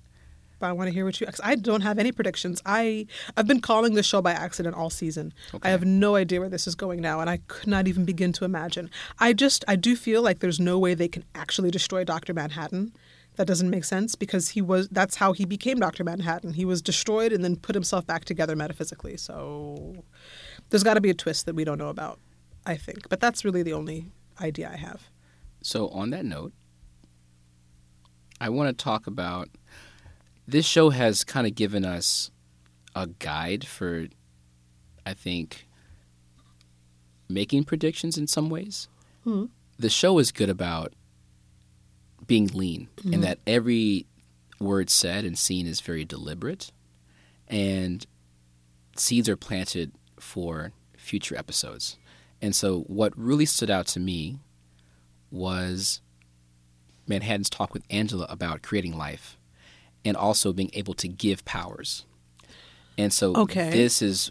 But 0.60 0.66
I 0.68 0.72
want 0.72 0.88
to 0.88 0.94
hear 0.94 1.04
what 1.06 1.18
you. 1.20 1.26
I 1.42 1.54
don't 1.56 1.80
have 1.80 1.98
any 1.98 2.12
predictions. 2.12 2.60
I 2.66 3.06
I've 3.36 3.46
been 3.48 3.60
calling 3.60 3.94
this 3.94 4.06
show 4.06 4.20
by 4.22 4.32
accident 4.32 4.76
all 4.76 4.90
season. 4.90 5.32
Okay. 5.54 5.68
I 5.68 5.72
have 5.72 5.84
no 5.84 6.14
idea 6.16 6.38
where 6.38 6.48
this 6.50 6.66
is 6.68 6.74
going 6.76 7.00
now, 7.00 7.18
and 7.20 7.28
I 7.30 7.38
could 7.48 7.66
not 7.66 7.88
even 7.88 8.04
begin 8.04 8.32
to 8.34 8.44
imagine. 8.44 8.88
I 9.18 9.32
just 9.32 9.64
I 9.66 9.74
do 9.76 9.96
feel 9.96 10.22
like 10.22 10.38
there's 10.40 10.60
no 10.60 10.78
way 10.78 10.94
they 10.94 11.08
can 11.08 11.24
actually 11.34 11.70
destroy 11.72 12.04
Doctor 12.04 12.32
Manhattan. 12.34 12.92
That 13.40 13.46
doesn't 13.46 13.70
make 13.70 13.84
sense 13.84 14.16
because 14.16 14.50
he 14.50 14.60
was. 14.60 14.90
That's 14.90 15.16
how 15.16 15.32
he 15.32 15.46
became 15.46 15.78
Doctor 15.80 16.04
Manhattan. 16.04 16.52
He 16.52 16.66
was 16.66 16.82
destroyed 16.82 17.32
and 17.32 17.42
then 17.42 17.56
put 17.56 17.74
himself 17.74 18.06
back 18.06 18.26
together 18.26 18.54
metaphysically. 18.54 19.16
So 19.16 20.04
there's 20.68 20.82
got 20.82 20.92
to 20.92 21.00
be 21.00 21.08
a 21.08 21.14
twist 21.14 21.46
that 21.46 21.54
we 21.54 21.64
don't 21.64 21.78
know 21.78 21.88
about. 21.88 22.18
I 22.66 22.76
think, 22.76 23.08
but 23.08 23.18
that's 23.18 23.42
really 23.42 23.62
the 23.62 23.72
only 23.72 24.10
idea 24.42 24.68
I 24.70 24.76
have. 24.76 25.08
So 25.62 25.88
on 25.88 26.10
that 26.10 26.26
note, 26.26 26.52
I 28.42 28.50
want 28.50 28.76
to 28.76 28.84
talk 28.84 29.06
about 29.06 29.48
this 30.46 30.66
show 30.66 30.90
has 30.90 31.24
kind 31.24 31.46
of 31.46 31.54
given 31.54 31.82
us 31.82 32.30
a 32.94 33.06
guide 33.06 33.66
for, 33.66 34.08
I 35.06 35.14
think, 35.14 35.66
making 37.26 37.64
predictions 37.64 38.18
in 38.18 38.26
some 38.26 38.50
ways. 38.50 38.86
Hmm. 39.24 39.46
The 39.78 39.88
show 39.88 40.18
is 40.18 40.30
good 40.30 40.50
about 40.50 40.92
being 42.30 42.46
lean 42.46 42.86
and 43.02 43.12
mm-hmm. 43.12 43.20
that 43.22 43.40
every 43.44 44.06
word 44.60 44.88
said 44.88 45.24
and 45.24 45.36
seen 45.36 45.66
is 45.66 45.80
very 45.80 46.04
deliberate 46.04 46.70
and 47.48 48.06
seeds 48.96 49.28
are 49.28 49.36
planted 49.36 49.90
for 50.20 50.70
future 50.96 51.36
episodes. 51.36 51.96
And 52.40 52.54
so 52.54 52.82
what 52.82 53.12
really 53.18 53.46
stood 53.46 53.68
out 53.68 53.88
to 53.88 54.00
me 54.00 54.38
was 55.32 56.02
Manhattan's 57.08 57.50
talk 57.50 57.74
with 57.74 57.82
Angela 57.90 58.26
about 58.30 58.62
creating 58.62 58.96
life 58.96 59.36
and 60.04 60.16
also 60.16 60.52
being 60.52 60.70
able 60.72 60.94
to 60.94 61.08
give 61.08 61.44
powers. 61.44 62.04
And 62.96 63.12
so 63.12 63.34
Okay. 63.34 63.70
this 63.70 64.00
is 64.00 64.30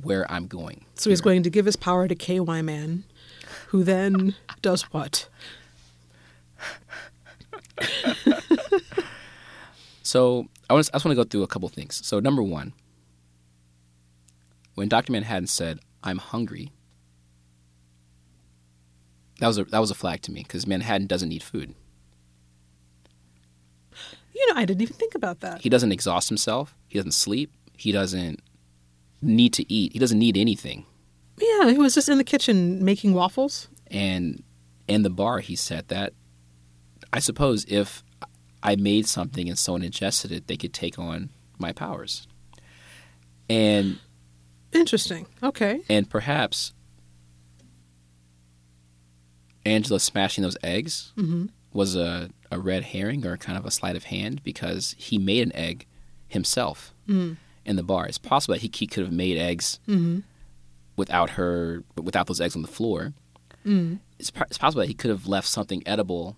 where 0.00 0.30
I'm 0.30 0.46
going. 0.46 0.84
So 0.94 1.10
he's 1.10 1.18
here. 1.18 1.24
going 1.24 1.42
to 1.42 1.50
give 1.50 1.66
his 1.66 1.74
power 1.74 2.06
to 2.06 2.14
KY 2.14 2.62
Man, 2.62 3.02
who 3.70 3.82
then 3.82 4.36
does 4.62 4.82
what? 4.92 5.28
So 10.02 10.48
I, 10.68 10.74
want 10.74 10.90
I 10.92 10.96
just 10.96 11.04
want 11.04 11.16
to 11.16 11.24
go 11.24 11.24
through 11.24 11.42
a 11.42 11.46
couple 11.46 11.68
things. 11.68 12.04
So 12.04 12.20
number 12.20 12.42
one, 12.42 12.72
when 14.74 14.88
Dr. 14.88 15.12
Manhattan 15.12 15.46
said, 15.46 15.78
"I'm 16.02 16.18
hungry," 16.18 16.72
that 19.38 19.46
was 19.46 19.58
a 19.58 19.64
that 19.64 19.78
was 19.78 19.90
a 19.90 19.94
flag 19.94 20.22
to 20.22 20.32
me 20.32 20.42
because 20.42 20.66
Manhattan 20.66 21.06
doesn't 21.06 21.28
need 21.28 21.42
food. 21.42 21.74
You 24.34 24.48
know, 24.48 24.60
I 24.60 24.64
didn't 24.64 24.82
even 24.82 24.96
think 24.96 25.14
about 25.14 25.40
that. 25.40 25.60
He 25.60 25.68
doesn't 25.68 25.92
exhaust 25.92 26.28
himself. 26.28 26.74
He 26.88 26.98
doesn't 26.98 27.12
sleep. 27.12 27.52
He 27.76 27.92
doesn't 27.92 28.40
need 29.20 29.52
to 29.54 29.72
eat. 29.72 29.92
He 29.92 29.98
doesn't 29.98 30.18
need 30.18 30.36
anything. 30.36 30.84
Yeah, 31.38 31.70
he 31.70 31.78
was 31.78 31.94
just 31.94 32.08
in 32.08 32.18
the 32.18 32.24
kitchen 32.24 32.84
making 32.84 33.14
waffles. 33.14 33.68
And 33.88 34.42
in 34.88 35.02
the 35.02 35.10
bar, 35.10 35.38
he 35.40 35.54
said 35.54 35.88
that 35.88 36.14
I 37.12 37.18
suppose 37.18 37.64
if 37.68 38.02
I 38.62 38.76
made 38.76 39.06
something 39.06 39.48
and 39.48 39.58
someone 39.58 39.82
ingested 39.82 40.32
it, 40.32 40.46
they 40.46 40.56
could 40.56 40.72
take 40.72 40.98
on 40.98 41.30
my 41.58 41.72
powers. 41.72 42.26
And 43.48 43.98
Interesting. 44.72 45.26
Okay. 45.42 45.80
and 45.88 46.08
perhaps 46.08 46.72
Angela 49.66 50.00
smashing 50.00 50.42
those 50.42 50.56
eggs 50.62 51.12
mm-hmm. 51.16 51.46
was 51.72 51.94
a, 51.94 52.30
a 52.50 52.58
red 52.58 52.84
herring 52.84 53.26
or 53.26 53.36
kind 53.36 53.58
of 53.58 53.66
a 53.66 53.70
sleight 53.70 53.96
of 53.96 54.04
hand 54.04 54.42
because 54.42 54.94
he 54.98 55.18
made 55.18 55.42
an 55.42 55.54
egg 55.54 55.86
himself 56.28 56.94
mm-hmm. 57.06 57.34
in 57.64 57.76
the 57.76 57.82
bar. 57.82 58.06
It's 58.06 58.18
possible 58.18 58.54
that 58.54 58.62
he, 58.62 58.70
he 58.74 58.86
could 58.86 59.04
have 59.04 59.12
made 59.12 59.36
eggs 59.36 59.78
mm-hmm. 59.86 60.20
without 60.96 61.30
her, 61.30 61.84
without 62.00 62.26
those 62.26 62.40
eggs 62.40 62.56
on 62.56 62.62
the 62.62 62.68
floor. 62.68 63.12
It's, 64.18 64.32
it's 64.50 64.58
possible 64.58 64.80
that 64.80 64.88
he 64.88 64.94
could 64.94 65.10
have 65.10 65.26
left 65.26 65.46
something 65.46 65.82
edible 65.86 66.36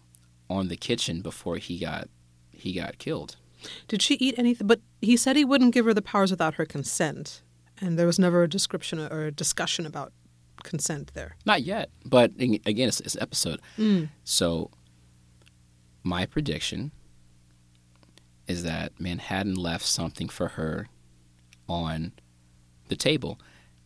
on 0.49 0.69
the 0.69 0.77
kitchen 0.77 1.21
before 1.21 1.57
he 1.57 1.79
got 1.79 2.09
he 2.51 2.73
got 2.73 2.99
killed. 2.99 3.37
Did 3.89 4.03
she 4.03 4.15
eat 4.15 4.35
anything? 4.39 4.67
But 4.67 4.81
he 5.01 5.17
said 5.17 5.37
he 5.37 5.45
wouldn't 5.45 5.75
give 5.75 5.85
her 5.87 5.95
the 5.95 6.03
powers 6.03 6.31
without 6.31 6.55
her 6.55 6.67
consent, 6.67 7.43
and 7.81 7.99
there 7.99 8.07
was 8.07 8.19
never 8.19 8.43
a 8.43 8.49
description 8.49 8.99
or 9.01 9.27
a 9.27 9.33
discussion 9.33 9.87
about 9.87 10.13
consent 10.63 11.13
there. 11.15 11.37
Not 11.45 11.63
yet, 11.63 11.91
but 12.05 12.33
again, 12.37 12.89
it's, 12.89 13.01
it's 13.01 13.15
an 13.15 13.23
episode. 13.23 13.61
Mm. 13.79 14.09
So, 14.25 14.71
my 16.03 16.27
prediction 16.27 16.93
is 18.47 18.63
that 18.63 18.99
Manhattan 19.01 19.55
left 19.55 19.87
something 19.87 20.29
for 20.29 20.49
her 20.49 20.89
on 21.69 22.13
the 22.89 22.97
table, 22.97 23.41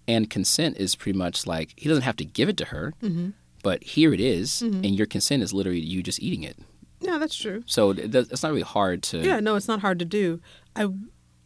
and 0.06 0.28
consent 0.28 0.76
is 0.78 0.96
pretty 0.96 1.18
much 1.18 1.46
like 1.46 1.74
he 1.76 1.88
doesn't 1.88 2.02
have 2.02 2.16
to 2.16 2.24
give 2.24 2.48
it 2.48 2.56
to 2.56 2.66
her, 2.66 2.94
mm-hmm. 3.02 3.30
But 3.62 3.82
here 3.82 4.12
it 4.14 4.20
is, 4.20 4.62
mm-hmm. 4.64 4.84
and 4.84 4.96
your 4.96 5.06
consent 5.06 5.42
is 5.42 5.52
literally 5.52 5.80
you 5.80 6.02
just 6.02 6.22
eating 6.22 6.42
it. 6.42 6.58
Yeah, 7.00 7.18
that's 7.18 7.36
true. 7.36 7.62
So 7.66 7.90
it 7.90 8.14
it's 8.14 8.42
not 8.42 8.50
really 8.50 8.62
hard 8.62 9.02
to. 9.04 9.18
Yeah, 9.18 9.40
no, 9.40 9.54
it's 9.56 9.68
not 9.68 9.80
hard 9.80 9.98
to 10.00 10.04
do. 10.04 10.40
I, 10.74 10.88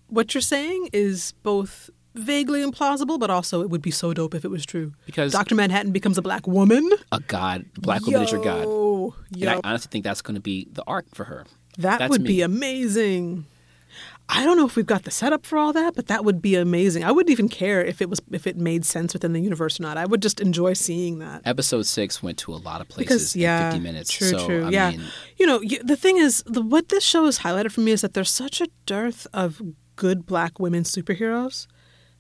what 0.09 0.35
you're 0.35 0.41
saying 0.43 0.89
is 0.93 1.33
both 1.43 1.91
vaguely 2.15 2.65
implausible, 2.65 3.19
but 3.19 3.31
also 3.31 3.63
it 3.63 3.71
would 3.71 3.83
be 3.83 3.91
so 3.91 4.13
dope 4.13 4.35
if 4.35 4.45
it 4.45 4.51
was 4.51 4.67
true. 4.67 4.93
Because- 5.07 5.33
Doctor 5.33 5.55
Manhattan 5.55 5.93
becomes 5.93 6.19
a 6.19 6.23
black 6.23 6.47
woman. 6.47 6.89
a 7.11 7.21
god, 7.21 7.67
black 7.75 8.05
woman 8.05 8.23
is 8.23 8.33
your 8.33 8.43
god, 8.43 8.65
Yo, 8.65 9.15
and 9.41 9.51
I 9.51 9.61
honestly 9.65 9.89
think 9.91 10.05
that's 10.05 10.23
going 10.23 10.35
to 10.35 10.41
be 10.41 10.69
the 10.71 10.85
arc 10.87 11.07
for 11.15 11.25
her. 11.25 11.47
that 11.79 11.99
that's 11.99 12.11
would 12.11 12.23
me. 12.23 12.29
be 12.29 12.43
amazing. 12.43 13.47
I 14.29 14.45
don't 14.45 14.57
know 14.57 14.67
if 14.67 14.77
we've 14.77 14.87
got 14.87 15.03
the 15.03 15.11
setup 15.11 15.45
for 15.45 15.59
all 15.59 15.73
that, 15.73 15.95
but 15.95 16.07
that 16.07 16.25
would 16.25 16.41
be 16.41 16.55
amazing. 16.55 17.05
I 17.05 17.13
wouldn't 17.13 17.31
even 17.31 17.49
care 17.49 17.85
if 17.85 18.01
it 18.01 18.09
was 18.09 18.21
if 18.31 18.47
it 18.47 18.57
made 18.57 18.85
sense 18.85 19.13
within 19.13 19.33
the 19.33 19.41
universe 19.41 19.79
or 19.79 19.83
not. 19.83 19.99
I 19.99 20.07
would 20.07 20.23
just 20.23 20.41
enjoy 20.41 20.73
seeing 20.73 21.19
that. 21.19 21.43
Episode 21.45 21.87
six 21.87 22.23
went 22.23 22.39
to 22.39 22.55
a 22.55 22.57
lot 22.57 22.81
of 22.81 22.89
places 22.89 23.09
because 23.09 23.37
yeah, 23.37 23.67
in 23.67 23.73
50 23.73 23.83
minutes. 23.83 24.11
True, 24.13 24.29
so, 24.29 24.47
true. 24.47 24.67
I 24.67 24.71
yeah, 24.71 24.91
mean, 24.91 25.03
you 25.37 25.47
know, 25.47 25.61
the 25.83 25.97
thing 25.97 26.17
is, 26.17 26.43
the, 26.47 26.63
what 26.63 26.89
this 26.89 27.05
show 27.05 27.27
has 27.27 27.41
highlighted 27.41 27.73
for 27.73 27.81
me 27.81 27.93
is 27.93 28.01
that 28.01 28.15
there's 28.15 28.31
such 28.31 28.61
a 28.61 28.69
dearth 28.87 29.27
of 29.33 29.61
good 29.97 30.25
black 30.25 30.59
women 30.59 30.85
superheroes. 30.85 31.67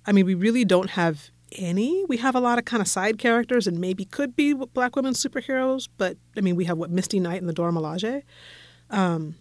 I 0.05 0.12
mean, 0.12 0.26
we 0.26 0.34
really 0.34 0.64
don't 0.64 0.90
have 0.90 1.30
any. 1.57 2.05
We 2.09 2.16
have 2.18 2.34
a 2.34 2.40
lot 2.40 2.59
of 2.59 2.64
kind 2.64 2.80
of 2.80 2.88
side 2.88 3.18
characters, 3.18 3.66
and 3.66 3.78
maybe 3.78 4.05
could 4.05 4.34
be 4.36 4.53
black 4.53 4.96
women 4.96 5.14
superheroes. 5.14 5.88
But 5.96 6.18
I 6.36 6.40
mean, 6.40 6.57
we 6.57 6.64
have 6.66 6.78
what 6.78 6.90
Misty 6.90 7.20
Knight 7.20 7.40
and 7.40 7.48
the 7.48 7.53
Dora 7.53 7.72
Milaje. 7.72 8.22
Um, 8.90 9.36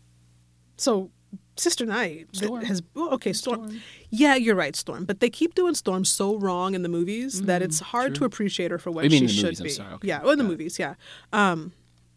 so 0.77 1.11
Sister 1.57 1.85
Night 1.85 2.27
Storm. 2.31 2.63
has 2.65 2.81
well, 2.93 3.09
okay, 3.15 3.33
Storm. 3.33 3.81
Yeah, 4.09 4.35
you're 4.35 4.55
right, 4.55 4.75
Storm. 4.75 5.05
But 5.05 5.19
they 5.19 5.29
keep 5.29 5.53
doing 5.55 5.75
Storm 5.75 6.05
so 6.05 6.37
wrong 6.37 6.73
in 6.75 6.81
the 6.81 6.89
movies 6.89 7.41
that 7.43 7.61
it's 7.61 7.79
hard 7.79 8.15
to 8.15 8.25
appreciate 8.25 8.71
her 8.71 8.77
for 8.77 8.89
what 8.91 9.05
Mm, 9.05 9.11
You 9.11 9.11
she 9.11 9.17
in 9.17 9.25
the 9.27 9.33
should 9.33 9.59
movies, 9.59 9.77
be. 9.79 9.83
okay, 9.85 10.07
Yeah, 10.07 10.21
well, 10.21 10.31
in 10.31 10.39
the 10.39 10.45
it. 10.45 10.47
movies, 10.47 10.79
yeah. 10.79 10.95
Um, 11.33 11.73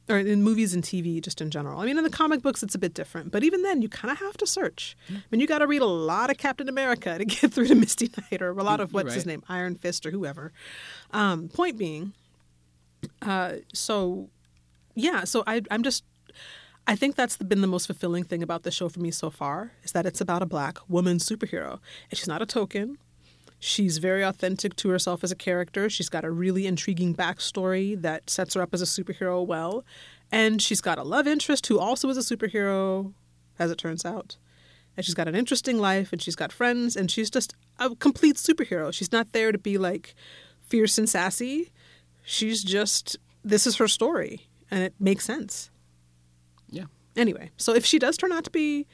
or 0.09 0.19
in 0.19 0.43
movies 0.43 0.75
and 0.75 0.85
TV, 0.85 1.21
just 1.21 1.41
in 1.41 1.51
general. 1.51 1.81
I 1.81 1.87
mean, 1.87 1.97
in 1.97 2.05
the 2.05 2.11
comic 2.11 2.43
books, 2.43 2.63
it's 2.63 2.75
a 2.75 2.79
bit 2.79 2.93
different. 2.95 3.33
But 3.33 3.43
even 3.43 3.63
then, 3.63 3.81
you 3.83 3.89
kind 3.89 4.13
of 4.13 4.19
have 4.19 4.37
to 4.37 4.47
search. 4.47 4.97
I 5.11 5.15
mean, 5.31 5.41
you 5.41 5.47
got 5.47 5.59
to 5.61 5.67
read 5.67 5.81
a 5.83 5.87
lot 5.87 6.31
of 6.31 6.37
Captain 6.37 6.69
America 6.69 7.17
to 7.17 7.25
get 7.25 7.51
through 7.55 7.69
to 7.69 7.75
Misty 7.75 8.11
Knight, 8.31 8.43
or 8.43 8.51
a 8.51 8.63
lot 8.63 8.81
of 8.81 8.93
what's 8.93 9.15
his 9.15 9.25
name, 9.27 9.43
Iron 9.49 9.75
Fist, 9.77 10.05
or 10.05 10.11
whoever. 10.11 10.53
Um, 11.13 11.49
point 11.49 11.79
being, 11.79 12.13
uh, 13.23 13.55
so 13.73 14.29
yeah, 14.95 15.25
so 15.25 15.43
I, 15.47 15.63
I'm 15.71 15.83
just. 15.83 16.05
I 16.87 16.97
think 16.97 17.17
that's 17.17 17.37
been 17.39 17.63
the 17.63 17.67
most 17.67 17.87
fulfilling 17.87 18.25
thing 18.25 18.43
about 18.43 18.63
the 18.63 18.71
show 18.71 18.89
for 18.91 19.01
me 19.01 19.11
so 19.11 19.31
far 19.31 19.73
is 19.83 19.93
that 19.93 20.05
it's 20.05 20.21
about 20.21 20.43
a 20.43 20.47
black 20.47 20.79
woman 20.89 21.17
superhero, 21.17 21.79
and 22.11 22.19
she's 22.19 22.29
not 22.29 22.43
a 22.43 22.47
token. 22.47 22.99
She's 23.59 23.97
very 23.97 24.23
authentic 24.23 24.77
to 24.77 24.91
herself 24.91 25.25
as 25.25 25.33
a 25.33 25.37
character. 25.37 25.89
She's 25.89 26.11
got 26.11 26.25
a 26.25 26.31
really 26.31 26.67
intriguing 26.67 27.15
backstory 27.15 27.99
that 28.03 28.29
sets 28.29 28.53
her 28.53 28.61
up 28.61 28.75
as 28.75 28.83
a 28.83 28.85
superhero 28.85 29.47
well. 29.47 29.87
And 30.31 30.61
she's 30.61 30.83
got 30.83 30.99
a 30.99 31.03
love 31.03 31.27
interest 31.27 31.67
who 31.69 31.79
also 31.79 32.11
is 32.11 32.19
a 32.19 32.37
superhero, 32.37 33.15
as 33.59 33.71
it 33.71 33.79
turns 33.79 34.05
out. 34.05 34.37
And 34.97 35.07
she's 35.07 35.15
got 35.15 35.29
an 35.29 35.35
interesting 35.35 35.79
life 35.79 36.13
and 36.13 36.21
she's 36.21 36.37
got 36.37 36.53
friends 36.53 36.95
and 36.95 37.11
she's 37.11 37.31
just 37.31 37.55
a 37.79 37.95
complete 37.97 38.37
superhero. 38.37 38.93
She's 38.93 39.13
not 39.13 39.33
there 39.33 39.51
to 39.51 39.59
be 39.59 39.79
like 39.79 40.15
fierce 40.61 40.99
and 40.99 41.09
sassy. 41.09 41.73
She's 42.23 42.63
just, 42.63 43.17
this 43.43 43.67
is 43.67 43.77
her 43.77 43.89
story 43.89 44.47
and 44.71 44.85
it 44.85 44.95
makes 45.01 45.25
sense. 45.25 45.71
Anyway, 47.17 47.51
so 47.57 47.75
if 47.75 47.85
she 47.85 47.99
does 47.99 48.17
turn 48.17 48.33
out 48.33 48.45
to 48.45 48.51
be 48.51 48.87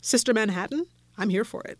Sister 0.00 0.34
Manhattan, 0.34 0.86
I'm 1.16 1.28
here 1.30 1.44
for 1.44 1.62
it. 1.62 1.78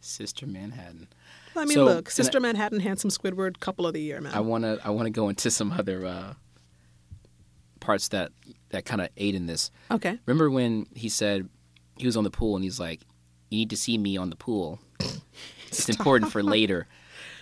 Sister 0.00 0.46
Manhattan. 0.46 1.08
I 1.56 1.64
mean, 1.64 1.74
So, 1.76 1.84
look, 1.84 2.10
Sister 2.10 2.40
Manhattan, 2.40 2.80
Handsome 2.80 3.10
Squidward, 3.10 3.60
couple 3.60 3.86
of 3.86 3.94
the 3.94 4.02
year, 4.02 4.20
man. 4.20 4.34
I 4.34 4.40
want 4.40 4.64
to 4.64 4.78
I 4.84 4.90
want 4.90 5.06
to 5.06 5.10
go 5.10 5.28
into 5.28 5.50
some 5.50 5.72
other 5.72 6.04
uh, 6.04 6.34
parts 7.80 8.08
that 8.08 8.32
that 8.70 8.84
kind 8.84 9.00
of 9.00 9.08
aid 9.16 9.34
in 9.34 9.46
this. 9.46 9.70
okay. 9.90 10.18
Remember 10.26 10.50
when 10.50 10.86
he 10.94 11.08
said 11.08 11.48
he 11.96 12.06
was 12.06 12.16
on 12.16 12.24
the 12.24 12.30
pool 12.30 12.56
and 12.56 12.64
he's 12.64 12.80
like, 12.80 13.02
"You 13.50 13.58
need 13.58 13.70
to 13.70 13.76
see 13.76 13.96
me 13.98 14.16
on 14.16 14.30
the 14.30 14.36
pool. 14.36 14.80
It's 15.68 15.88
important 15.88 16.30
for 16.32 16.42
later." 16.42 16.86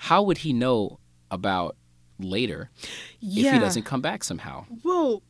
How 0.01 0.23
would 0.23 0.39
he 0.39 0.53
know 0.53 0.99
about 1.31 1.77
later 2.19 2.71
Yeah. 3.21 3.49
if 3.49 3.55
he 3.55 3.61
doesn't 3.61 3.85
come 3.85 4.01
back 4.03 4.25
somehow? 4.25 4.67
Well, 4.85 5.23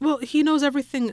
well, 0.00 0.18
he 0.18 0.42
knows 0.42 0.62
everything. 0.62 1.12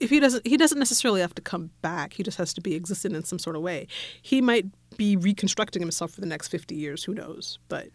If 0.00 0.10
he 0.10 0.20
doesn't, 0.20 0.46
he 0.46 0.56
doesn't 0.56 0.78
necessarily 0.78 1.20
have 1.20 1.34
to 1.34 1.42
come 1.42 1.70
back. 1.80 2.14
He 2.14 2.22
just 2.22 2.38
has 2.38 2.52
to 2.54 2.60
be 2.60 2.74
existent 2.74 3.14
in 3.14 3.24
some 3.24 3.38
sort 3.38 3.56
of 3.56 3.62
way. 3.62 3.86
He 4.20 4.40
might 4.40 4.66
be 4.96 5.16
reconstructing 5.16 5.82
himself 5.82 6.12
for 6.12 6.20
the 6.20 6.26
next 6.26 6.48
fifty 6.48 6.74
years. 6.74 7.04
Who 7.04 7.14
knows? 7.14 7.58
But 7.68 7.88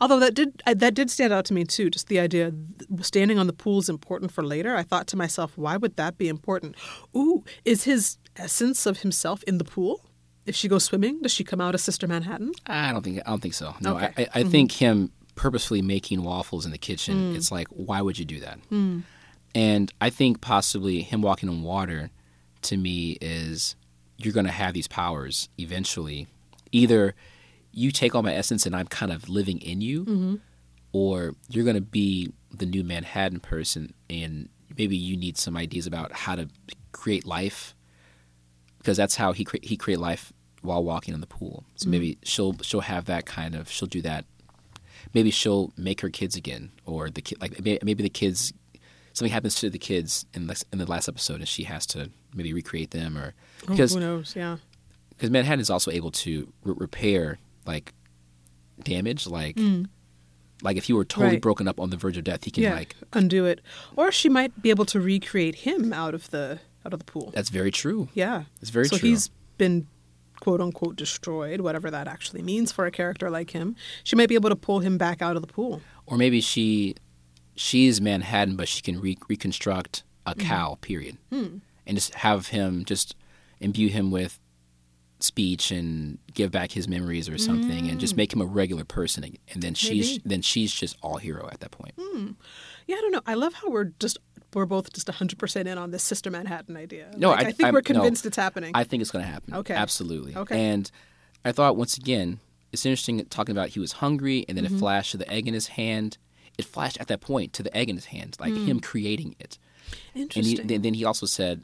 although 0.00 0.20
that 0.20 0.34
did 0.34 0.62
uh, 0.66 0.74
that 0.74 0.94
did 0.94 1.10
stand 1.10 1.32
out 1.32 1.44
to 1.46 1.54
me 1.54 1.64
too. 1.64 1.90
Just 1.90 2.08
the 2.08 2.18
idea 2.18 2.52
standing 3.00 3.38
on 3.38 3.46
the 3.46 3.52
pool 3.52 3.78
is 3.78 3.88
important 3.88 4.32
for 4.32 4.44
later. 4.44 4.76
I 4.76 4.82
thought 4.82 5.06
to 5.08 5.16
myself, 5.16 5.56
why 5.56 5.76
would 5.76 5.96
that 5.96 6.18
be 6.18 6.28
important? 6.28 6.76
Ooh, 7.16 7.44
is 7.64 7.84
his 7.84 8.18
essence 8.36 8.86
of 8.86 8.98
himself 8.98 9.42
in 9.44 9.58
the 9.58 9.64
pool? 9.64 10.00
If 10.44 10.54
she 10.54 10.68
goes 10.68 10.84
swimming, 10.84 11.22
does 11.22 11.32
she 11.32 11.42
come 11.42 11.60
out 11.60 11.74
as 11.74 11.82
Sister 11.82 12.06
Manhattan? 12.06 12.52
I 12.66 12.92
don't 12.92 13.02
think 13.02 13.20
I 13.26 13.30
don't 13.30 13.40
think 13.40 13.54
so. 13.54 13.74
No, 13.80 13.96
Okay. 13.96 14.12
I, 14.16 14.22
I, 14.22 14.28
I 14.34 14.40
mm-hmm. 14.40 14.50
think 14.50 14.72
him 14.72 15.12
purposefully 15.34 15.82
making 15.82 16.22
waffles 16.22 16.64
in 16.64 16.72
the 16.72 16.78
kitchen. 16.78 17.34
Mm. 17.34 17.36
It's 17.36 17.52
like, 17.52 17.68
why 17.68 18.00
would 18.00 18.18
you 18.18 18.24
do 18.24 18.40
that? 18.40 18.58
Mm. 18.70 19.02
And 19.56 19.90
I 20.02 20.10
think 20.10 20.42
possibly 20.42 21.00
him 21.00 21.22
walking 21.22 21.48
on 21.48 21.62
water, 21.62 22.10
to 22.60 22.76
me, 22.76 23.16
is 23.22 23.74
you're 24.18 24.34
going 24.34 24.44
to 24.44 24.52
have 24.52 24.74
these 24.74 24.86
powers 24.86 25.48
eventually. 25.56 26.26
Either 26.72 27.14
you 27.72 27.90
take 27.90 28.14
all 28.14 28.22
my 28.22 28.34
essence 28.34 28.66
and 28.66 28.76
I'm 28.76 28.86
kind 28.86 29.10
of 29.10 29.30
living 29.30 29.58
in 29.62 29.80
you, 29.80 30.04
mm-hmm. 30.04 30.34
or 30.92 31.36
you're 31.48 31.64
going 31.64 31.76
to 31.76 31.80
be 31.80 32.34
the 32.50 32.66
new 32.66 32.84
Manhattan 32.84 33.40
person, 33.40 33.94
and 34.10 34.50
maybe 34.76 34.94
you 34.94 35.16
need 35.16 35.38
some 35.38 35.56
ideas 35.56 35.86
about 35.86 36.12
how 36.12 36.36
to 36.36 36.50
create 36.92 37.24
life 37.24 37.74
because 38.76 38.98
that's 38.98 39.16
how 39.16 39.32
he 39.32 39.42
cre- 39.44 39.56
he 39.62 39.78
create 39.78 40.00
life 40.00 40.34
while 40.60 40.84
walking 40.84 41.14
in 41.14 41.22
the 41.22 41.26
pool. 41.26 41.64
So 41.76 41.84
mm-hmm. 41.84 41.90
maybe 41.92 42.18
she'll 42.24 42.58
she'll 42.60 42.80
have 42.80 43.06
that 43.06 43.24
kind 43.24 43.54
of 43.54 43.70
she'll 43.70 43.88
do 43.88 44.02
that. 44.02 44.26
Maybe 45.14 45.30
she'll 45.30 45.72
make 45.78 46.02
her 46.02 46.10
kids 46.10 46.36
again, 46.36 46.72
or 46.84 47.08
the 47.08 47.22
kid 47.22 47.40
like 47.40 47.64
may- 47.64 47.78
maybe 47.82 48.02
the 48.02 48.10
kids 48.10 48.52
something 49.16 49.32
happens 49.32 49.54
to 49.56 49.70
the 49.70 49.78
kids 49.78 50.26
in 50.34 50.46
the, 50.46 50.62
in 50.72 50.78
the 50.78 50.84
last 50.86 51.08
episode, 51.08 51.36
and 51.40 51.48
she 51.48 51.64
has 51.64 51.86
to 51.86 52.10
maybe 52.34 52.52
recreate 52.52 52.90
them, 52.90 53.16
or 53.16 53.32
because 53.66 53.92
Oh, 53.96 53.98
who 53.98 54.04
knows? 54.04 54.34
Yeah. 54.36 54.58
because 55.10 55.30
Manhattan 55.30 55.60
is 55.60 55.70
also 55.70 55.90
able 55.90 56.10
to 56.12 56.52
re- 56.62 56.74
repair 56.76 57.38
like 57.64 57.94
damage, 58.82 59.26
like 59.26 59.58
like 60.62 60.76
if 60.76 60.88
you 60.88 60.96
were 60.96 61.04
totally 61.04 61.28
Mm. 61.28 61.32
Right. 61.34 61.42
broken 61.42 61.68
up 61.68 61.78
on 61.80 61.90
the 61.90 61.96
verge 61.96 62.16
of 62.16 62.24
death, 62.24 62.44
he 62.44 62.50
can 62.50 62.62
yeah, 62.62 62.74
like. 62.74 62.94
undo 63.12 63.44
it, 63.46 63.60
or 63.96 64.10
she 64.12 64.28
might 64.28 64.60
be 64.62 64.70
able 64.70 64.84
to 64.86 65.00
recreate 65.00 65.56
him 65.56 65.92
out 65.92 66.14
of 66.14 66.30
the 66.30 66.60
out 66.84 66.92
of 66.92 66.98
the 66.98 67.04
pool. 67.04 67.30
That's 67.34 67.48
very 67.50 67.70
true. 67.70 68.08
Yeah, 68.14 68.44
It's 68.60 68.70
very 68.70 68.86
so 68.88 68.96
true. 68.98 69.08
he's 69.08 69.30
been 69.58 69.86
quote 70.40 70.60
unquote 70.60 70.96
destroyed, 70.96 71.60
whatever 71.62 71.90
that 71.90 72.06
actually 72.06 72.42
means 72.42 72.70
for 72.72 72.86
a 72.86 72.90
character 72.90 73.28
like 73.30 73.50
him. 73.50 73.74
She 74.04 74.14
might 74.16 74.28
be 74.28 74.34
able 74.34 74.50
to 74.50 74.56
pull 74.56 74.80
him 74.80 74.96
back 74.98 75.20
out 75.22 75.34
of 75.36 75.42
the 75.42 75.48
pool. 75.52 75.80
Or 76.06 76.16
maybe 76.16 76.40
she 76.40 76.94
she's 77.56 78.00
Manhattan, 78.00 78.54
but 78.56 78.68
she 78.68 78.82
can 78.82 79.00
re- 79.00 79.18
reconstruct 79.28 80.04
a 80.24 80.34
Mm-hmm. 80.34 80.48
cow. 80.48 80.78
Period, 80.80 81.18
Hmm. 81.30 81.58
and 81.86 81.96
just 81.96 82.14
have 82.16 82.48
him 82.48 82.84
just 82.84 83.14
imbue 83.60 83.88
him 83.88 84.10
with 84.10 84.38
speech 85.18 85.70
and 85.70 86.18
give 86.34 86.50
back 86.50 86.72
his 86.72 86.86
memories 86.86 87.26
or 87.28 87.38
something, 87.38 87.88
and 87.88 87.98
just 87.98 88.16
make 88.16 88.32
him 88.32 88.40
a 88.42 88.44
regular 88.44 88.84
person. 88.84 89.24
And 89.52 89.62
then 89.62 89.72
she's 89.74 90.06
Mm. 90.06 90.10
Maybe. 90.12 90.22
then 90.28 90.42
she's 90.42 90.72
just 90.74 90.96
all 91.02 91.16
hero 91.16 91.48
at 91.50 91.60
that 91.60 91.70
point. 91.70 91.94
Yeah, 92.86 92.96
I 92.96 93.00
don't 93.00 93.12
know. 93.12 93.22
I 93.26 93.34
love 93.34 93.54
how 93.54 93.70
we're 93.70 93.92
just 93.98 94.18
we're 94.54 94.64
both 94.66 94.92
just 94.92 95.08
100% 95.08 95.66
in 95.66 95.76
on 95.76 95.90
this 95.90 96.02
Sister 96.02 96.30
Manhattan 96.30 96.76
idea. 96.78 97.10
No, 97.16 97.30
Like, 97.30 97.38
I- 97.38 97.48
I, 97.48 97.52
think 97.52 97.64
I'm- 97.64 97.74
we're 97.74 97.80
no. 97.80 97.82
convinced 97.94 98.24
it's 98.24 98.36
happening. 98.38 98.70
I 98.74 98.84
think 98.84 99.00
it's 99.02 99.10
going 99.10 99.24
to 99.24 99.30
happen. 99.30 99.52
Okay. 99.54 99.74
Absolutely. 99.74 100.34
Okay. 100.34 100.58
And 100.72 100.90
I 101.44 101.52
thought 101.52 101.76
once 101.76 101.96
again, 101.98 102.40
it's 102.72 102.86
interesting 102.86 103.22
talking 103.26 103.52
about 103.52 103.70
he 103.70 103.80
was 103.80 103.92
hungry, 103.92 104.44
and 104.48 104.56
then 104.56 104.64
Mm-hmm. 104.64 104.76
it 104.76 104.78
flashed 104.78 105.10
to 105.12 105.18
the 105.18 105.30
egg 105.30 105.46
in 105.48 105.52
his 105.54 105.66
hand. 105.68 106.16
It 106.58 106.64
flashed 106.64 106.98
at 107.00 107.08
that 107.08 107.20
point 107.20 107.52
to 107.54 107.62
the 107.62 107.76
egg 107.76 107.90
in 107.90 107.96
his 107.96 108.06
hand, 108.06 108.36
like 108.40 108.52
hmm. 108.52 108.64
him 108.66 108.80
creating 108.80 109.36
it. 109.38 109.58
And 110.14 110.32
he, 110.32 110.40
Interesting. 110.40 110.66
then, 110.66 110.82
then 110.82 110.94
he 110.94 111.04
also 111.04 111.26
said, 111.26 111.62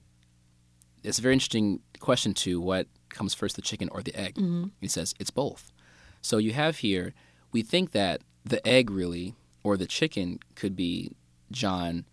it's 1.02 1.18
a 1.18 1.22
very 1.22 1.34
interesting 1.34 1.80
question 1.98 2.34
to 2.34 2.60
what 2.60 2.86
comes 3.08 3.34
first, 3.34 3.56
the 3.56 3.62
chicken 3.62 3.88
or 3.90 4.02
the 4.02 4.14
egg. 4.14 4.34
Mm-hmm. 4.34 4.66
He 4.80 4.88
says 4.88 5.14
it's 5.18 5.30
both. 5.30 5.72
So 6.20 6.38
you 6.38 6.52
have 6.52 6.78
here, 6.78 7.14
we 7.50 7.62
think 7.62 7.92
that 7.92 8.20
the 8.44 8.66
egg 8.66 8.90
really 8.90 9.34
or 9.62 9.76
the 9.76 9.86
chicken 9.86 10.38
could 10.54 10.76
be 10.76 11.12
John 11.50 12.04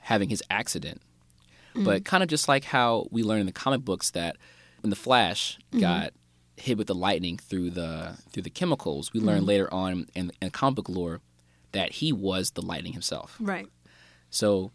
having 0.00 0.28
his 0.28 0.42
accident. 0.50 1.02
Mm-hmm. 1.74 1.84
But 1.84 2.04
kind 2.04 2.22
of 2.22 2.28
just 2.28 2.48
like 2.48 2.64
how 2.64 3.06
we 3.10 3.22
learn 3.22 3.40
in 3.40 3.46
the 3.46 3.52
comic 3.52 3.84
books 3.84 4.10
that 4.12 4.36
when 4.80 4.90
the 4.90 4.96
Flash 4.96 5.58
mm-hmm. 5.70 5.80
got 5.80 6.12
hit 6.56 6.78
with 6.78 6.86
the 6.86 6.94
lightning 6.94 7.36
through 7.36 7.70
the 7.70 8.16
through 8.32 8.42
the 8.42 8.50
chemicals, 8.50 9.12
we 9.12 9.20
learn 9.20 9.38
mm-hmm. 9.38 9.46
later 9.46 9.72
on 9.72 10.06
in, 10.14 10.32
in 10.40 10.50
comic 10.50 10.76
book 10.76 10.88
lore 10.88 11.20
that 11.76 11.92
he 11.92 12.10
was 12.10 12.52
the 12.52 12.62
lightning 12.62 12.94
himself. 12.94 13.36
right. 13.38 13.68
So 14.30 14.72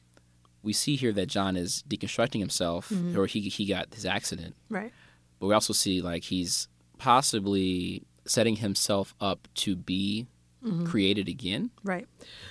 we 0.64 0.72
see 0.72 0.96
here 0.96 1.12
that 1.14 1.26
Jon 1.26 1.58
is 1.58 1.84
deconstructing 1.90 2.40
himself, 2.40 2.90
mm-hmm. 2.90 3.18
or 3.20 3.26
he 3.26 3.42
he 3.50 3.66
got 3.66 3.94
his 3.94 4.06
accident. 4.06 4.56
Right. 4.70 4.94
But 5.40 5.48
we 5.48 5.54
also 5.54 5.74
see 5.74 6.02
like 6.02 6.26
he's 6.26 6.68
possibly 7.00 8.04
setting 8.26 8.58
himself 8.58 9.16
up 9.20 9.48
to 9.56 9.76
be 9.76 10.28
mm-hmm. 10.64 10.86
created 10.86 11.28
again. 11.28 11.72
Right. 11.84 12.08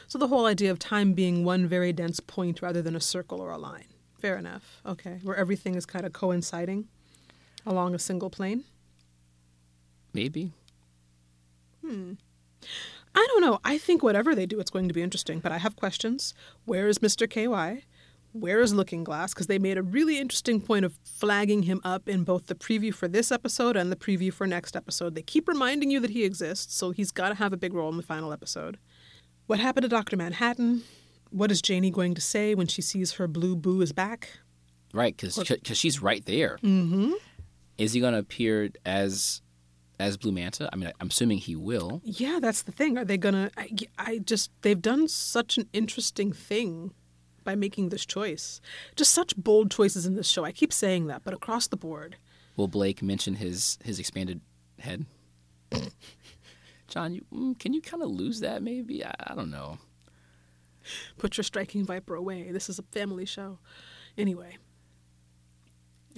So 0.08 0.18
the 0.18 0.26
whole 0.26 0.46
idea 0.46 0.72
of 0.72 0.80
time 0.80 1.12
being 1.12 1.44
one 1.44 1.68
very 1.68 1.92
dense 1.92 2.18
point 2.18 2.60
rather 2.60 2.82
than 2.82 2.96
a 2.96 3.00
circle 3.00 3.40
or 3.40 3.52
a 3.52 3.58
line. 3.58 3.86
Fair 4.20 4.36
enough. 4.36 4.80
Okay. 4.84 5.20
Where 5.22 5.36
everything 5.36 5.76
is 5.76 5.86
kind 5.86 6.04
of 6.04 6.12
coinciding 6.12 6.88
along 7.64 7.94
a 7.94 7.98
single 7.98 8.28
plane. 8.28 8.64
Maybe. 10.12 10.52
Hmm. 11.86 12.14
I 13.14 13.26
don't 13.30 13.40
know. 13.42 13.60
I 13.64 13.78
think 13.78 14.02
whatever 14.02 14.34
they 14.34 14.46
do, 14.46 14.60
it's 14.60 14.70
going 14.70 14.88
to 14.88 14.94
be 14.94 15.02
interesting. 15.02 15.40
But 15.40 15.52
I 15.52 15.58
have 15.58 15.76
questions. 15.76 16.34
Where 16.64 16.88
is 16.88 16.98
Mr. 16.98 17.28
KY? 17.28 17.84
Where 18.32 18.60
is 18.60 18.72
Looking 18.72 19.02
Glass? 19.02 19.34
Because 19.34 19.48
they 19.48 19.58
made 19.58 19.76
a 19.76 19.82
really 19.82 20.16
interesting 20.18 20.60
point 20.60 20.84
of 20.84 20.96
flagging 21.02 21.64
him 21.64 21.80
up 21.82 22.08
in 22.08 22.22
both 22.22 22.46
the 22.46 22.54
preview 22.54 22.94
for 22.94 23.08
this 23.08 23.32
episode 23.32 23.76
and 23.76 23.90
the 23.90 23.96
preview 23.96 24.32
for 24.32 24.46
next 24.46 24.76
episode. 24.76 25.16
They 25.16 25.22
keep 25.22 25.48
reminding 25.48 25.90
you 25.90 25.98
that 25.98 26.10
he 26.10 26.22
exists, 26.22 26.76
so 26.76 26.92
he's 26.92 27.10
got 27.10 27.30
to 27.30 27.34
have 27.34 27.52
a 27.52 27.56
big 27.56 27.74
role 27.74 27.90
in 27.90 27.96
the 27.96 28.04
final 28.04 28.32
episode. 28.32 28.78
What 29.48 29.58
happened 29.58 29.82
to 29.82 29.88
Dr. 29.88 30.16
Manhattan? 30.16 30.84
What 31.30 31.50
is 31.50 31.60
Janie 31.60 31.90
going 31.90 32.14
to 32.14 32.20
say 32.20 32.54
when 32.54 32.68
she 32.68 32.82
sees 32.82 33.14
her 33.14 33.26
blue 33.26 33.56
boo 33.56 33.80
is 33.80 33.92
back? 33.92 34.30
Right, 34.94 35.16
because 35.16 35.42
she's 35.76 36.00
right 36.00 36.24
there. 36.24 36.58
Mm-hmm. 36.62 37.14
Is 37.78 37.94
he 37.94 38.00
going 38.00 38.12
to 38.12 38.20
appear 38.20 38.70
as 38.86 39.42
as 40.00 40.16
Blue 40.16 40.32
Manta? 40.32 40.68
I 40.72 40.76
mean, 40.76 40.90
I'm 41.00 41.08
assuming 41.08 41.38
he 41.38 41.54
will. 41.54 42.00
Yeah, 42.04 42.38
that's 42.40 42.62
the 42.62 42.72
thing. 42.72 42.98
Are 42.98 43.04
they 43.04 43.18
gonna? 43.18 43.50
I, 43.56 43.70
I 43.98 44.18
just 44.18 44.50
they've 44.62 44.80
done 44.80 45.08
such 45.08 45.58
an 45.58 45.68
interesting 45.72 46.32
thing 46.32 46.92
by 47.44 47.54
making 47.54 47.88
this 47.88 48.06
choice. 48.06 48.60
Just 48.96 49.12
such 49.12 49.36
bold 49.36 49.70
choices 49.70 50.06
in 50.06 50.14
this 50.14 50.28
show. 50.28 50.44
I 50.44 50.52
keep 50.52 50.72
saying 50.72 51.06
that, 51.06 51.22
but 51.24 51.34
across 51.34 51.66
the 51.66 51.76
board. 51.76 52.16
Will 52.56 52.68
Blake 52.68 53.02
mention 53.02 53.34
his 53.34 53.78
his 53.84 53.98
expanded 53.98 54.40
head? 54.78 55.06
Jon, 56.88 57.14
you 57.14 57.24
mm, 57.32 57.58
can 57.58 57.72
you 57.72 57.80
kind 57.80 58.02
of 58.02 58.10
lose 58.10 58.40
that? 58.40 58.62
Maybe 58.62 59.04
I, 59.04 59.14
I 59.26 59.34
don't 59.34 59.50
know. 59.50 59.78
Put 61.18 61.36
your 61.36 61.44
striking 61.44 61.84
viper 61.84 62.14
away. 62.14 62.50
This 62.50 62.68
is 62.68 62.78
a 62.78 62.82
family 62.82 63.26
show. 63.26 63.58
Anyway. 64.16 64.56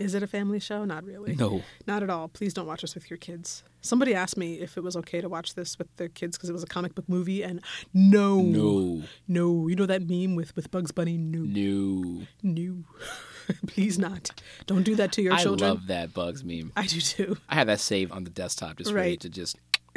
Is 0.03 0.14
it 0.14 0.22
a 0.22 0.26
family 0.26 0.59
show? 0.59 0.84
Not 0.84 1.05
really. 1.05 1.34
No. 1.36 1.62
Not 1.86 2.03
at 2.03 2.11
all. 2.11 2.28
Please 2.28 2.53
don't 2.53 2.66
watch 2.66 2.82
this 2.82 2.94
with 2.94 3.09
your 3.09 3.18
kids. 3.18 3.62
Somebody 3.80 4.14
asked 4.14 4.36
me 4.36 4.55
if 4.61 4.76
it 4.76 4.82
was 4.82 4.96
okay 4.96 5.20
to 5.20 5.28
watch 5.28 5.55
this 5.55 5.78
with 5.78 5.94
their 5.96 6.09
kids 6.09 6.36
because 6.36 6.48
it 6.50 6.53
was 6.53 6.62
a 6.62 6.66
comic 6.66 6.94
book 6.94 7.09
movie, 7.09 7.42
and 7.42 7.61
no, 7.94 8.40
No, 8.42 9.03
no. 9.28 9.68
You 9.68 9.76
know 9.76 9.86
that 9.86 10.09
meme 10.09 10.34
with 10.36 10.55
with 10.57 10.70
Bugs 10.70 10.90
Bunny? 10.92 11.16
No, 11.16 11.40
no. 11.40 12.26
no. 12.42 12.84
Please 13.66 13.98
not. 13.98 14.30
Don't 14.66 14.82
do 14.84 14.94
that 14.96 15.12
to 15.12 15.22
your 15.22 15.34
I 15.34 15.42
children. 15.42 15.68
I 15.70 15.72
love 15.74 15.86
that 15.88 16.14
Bugs 16.14 16.44
meme. 16.44 16.72
I 16.76 16.86
do 16.86 17.00
too. 17.00 17.36
I 17.48 17.55
have 17.57 17.66
that 17.68 17.80
saved 17.80 18.12
on 18.12 18.24
the 18.24 18.30
desktop, 18.30 18.76
just 18.78 18.92
ready 18.92 19.11
Right. 19.11 19.20
to 19.20 19.28
just 19.28 19.57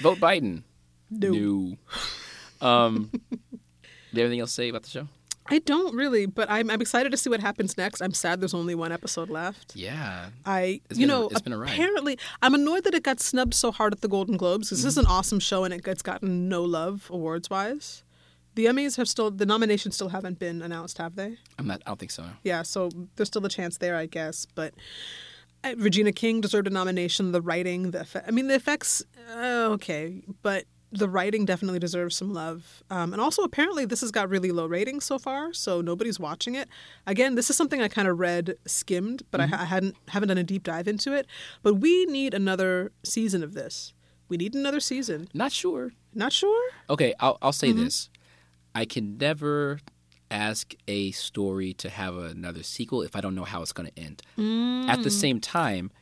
vote 0.00 0.18
Biden. 0.18 0.62
No. 1.10 1.30
No. 1.32 1.76
Um, 2.60 3.10
do 3.12 3.18
you 4.12 4.20
have 4.22 4.26
anything 4.26 4.40
else 4.40 4.50
to 4.52 4.54
say 4.54 4.68
about 4.70 4.84
the 4.84 4.88
show? 4.88 5.06
I 5.46 5.58
don't 5.58 5.94
really, 5.94 6.24
but 6.26 6.50
I'm, 6.50 6.70
I'm 6.70 6.80
excited 6.80 7.10
to 7.12 7.18
see 7.18 7.28
what 7.28 7.40
happens 7.40 7.76
next. 7.76 8.00
I'm 8.00 8.14
sad 8.14 8.40
there's 8.40 8.54
only 8.54 8.74
one 8.74 8.92
episode 8.92 9.28
left. 9.28 9.76
Yeah. 9.76 10.30
I, 10.46 10.80
It's 10.88 10.98
you 10.98 11.04
a- 11.04 11.08
know, 11.08 11.28
it's 11.28 11.42
been 11.42 11.52
a 11.52 11.58
ride. 11.58 11.72
apparently, 11.72 12.18
I'm 12.40 12.54
annoyed 12.54 12.84
that 12.84 12.94
it 12.94 13.02
got 13.02 13.20
snubbed 13.20 13.52
so 13.54 13.70
hard 13.70 13.92
at 13.92 14.00
the 14.00 14.08
Golden 14.08 14.36
Globes 14.38 14.70
this 14.70 14.84
is 14.84 14.94
Mm-hmm. 14.94 15.00
an 15.00 15.06
awesome 15.06 15.40
show 15.40 15.64
and 15.64 15.74
it, 15.74 15.86
it's 15.86 16.02
gotten 16.02 16.48
no 16.48 16.62
love 16.64 17.08
awards 17.12 17.50
wise. 17.50 18.02
The 18.54 18.66
Emmys 18.66 18.96
have 18.96 19.08
still, 19.08 19.30
the 19.30 19.44
nominations 19.46 19.96
still 19.96 20.10
haven't 20.10 20.38
been 20.38 20.62
announced, 20.62 20.98
have 20.98 21.16
they? 21.16 21.36
I'm 21.58 21.66
not. 21.66 21.82
I 21.84 21.90
don't 21.90 21.98
think 21.98 22.12
so. 22.12 22.24
Yeah, 22.44 22.62
so 22.62 22.88
there's 23.16 23.28
still 23.28 23.44
a 23.44 23.48
chance 23.48 23.78
there, 23.78 23.96
I 23.96 24.06
guess. 24.06 24.46
But 24.54 24.74
uh, 25.64 25.74
Regina 25.76 26.12
King 26.12 26.40
deserved 26.40 26.68
a 26.68 26.70
nomination. 26.70 27.32
The 27.32 27.42
writing, 27.42 27.90
the 27.90 28.02
effect, 28.02 28.26
I 28.28 28.30
mean, 28.30 28.46
the 28.46 28.54
effects, 28.54 29.02
uh, 29.36 29.68
okay, 29.72 30.22
but 30.42 30.64
the 30.98 31.08
writing 31.08 31.44
definitely 31.44 31.78
deserves 31.78 32.16
some 32.16 32.32
love. 32.32 32.82
Um, 32.90 33.12
and 33.12 33.20
also, 33.20 33.42
apparently, 33.42 33.84
this 33.84 34.00
has 34.00 34.10
got 34.10 34.28
really 34.28 34.50
low 34.52 34.66
ratings 34.66 35.04
so 35.04 35.18
far, 35.18 35.52
so 35.52 35.80
nobody's 35.80 36.18
watching 36.20 36.54
it. 36.54 36.68
Again, 37.06 37.34
this 37.34 37.50
is 37.50 37.56
something 37.56 37.80
I 37.82 37.88
kind 37.88 38.08
of 38.08 38.18
read 38.18 38.56
skimmed, 38.66 39.22
but 39.30 39.40
I, 39.40 39.44
I 39.44 39.64
hadn't 39.64 39.96
haven't 40.08 40.28
done 40.28 40.38
a 40.38 40.44
deep 40.44 40.62
dive 40.62 40.88
into 40.88 41.12
it. 41.12 41.26
But 41.62 41.74
we 41.74 42.06
need 42.06 42.34
another 42.34 42.92
season 43.04 43.42
of 43.42 43.54
this. 43.54 43.92
We 44.28 44.36
need 44.36 44.54
another 44.54 44.80
season. 44.80 45.28
Not 45.34 45.52
sure. 45.52 45.92
Not 46.14 46.32
sure. 46.32 46.70
Okay, 46.88 47.14
I'll 47.20 47.38
I'll 47.42 47.52
say 47.52 47.68
Mm-hmm. 47.70 47.84
this. 47.84 48.10
I 48.74 48.84
can 48.86 49.18
never 49.18 49.80
ask 50.30 50.74
a 50.88 51.10
story 51.12 51.72
to 51.74 51.88
have 51.90 52.16
another 52.16 52.62
sequel 52.62 53.02
if 53.02 53.14
I 53.14 53.20
don't 53.20 53.34
know 53.36 53.44
how 53.44 53.62
it's 53.62 53.72
going 53.72 53.88
to 53.90 53.98
end. 54.02 54.22
At 54.36 54.42
Mm. 54.98 55.02
the 55.04 55.10
same 55.10 55.38
time, 55.40 55.92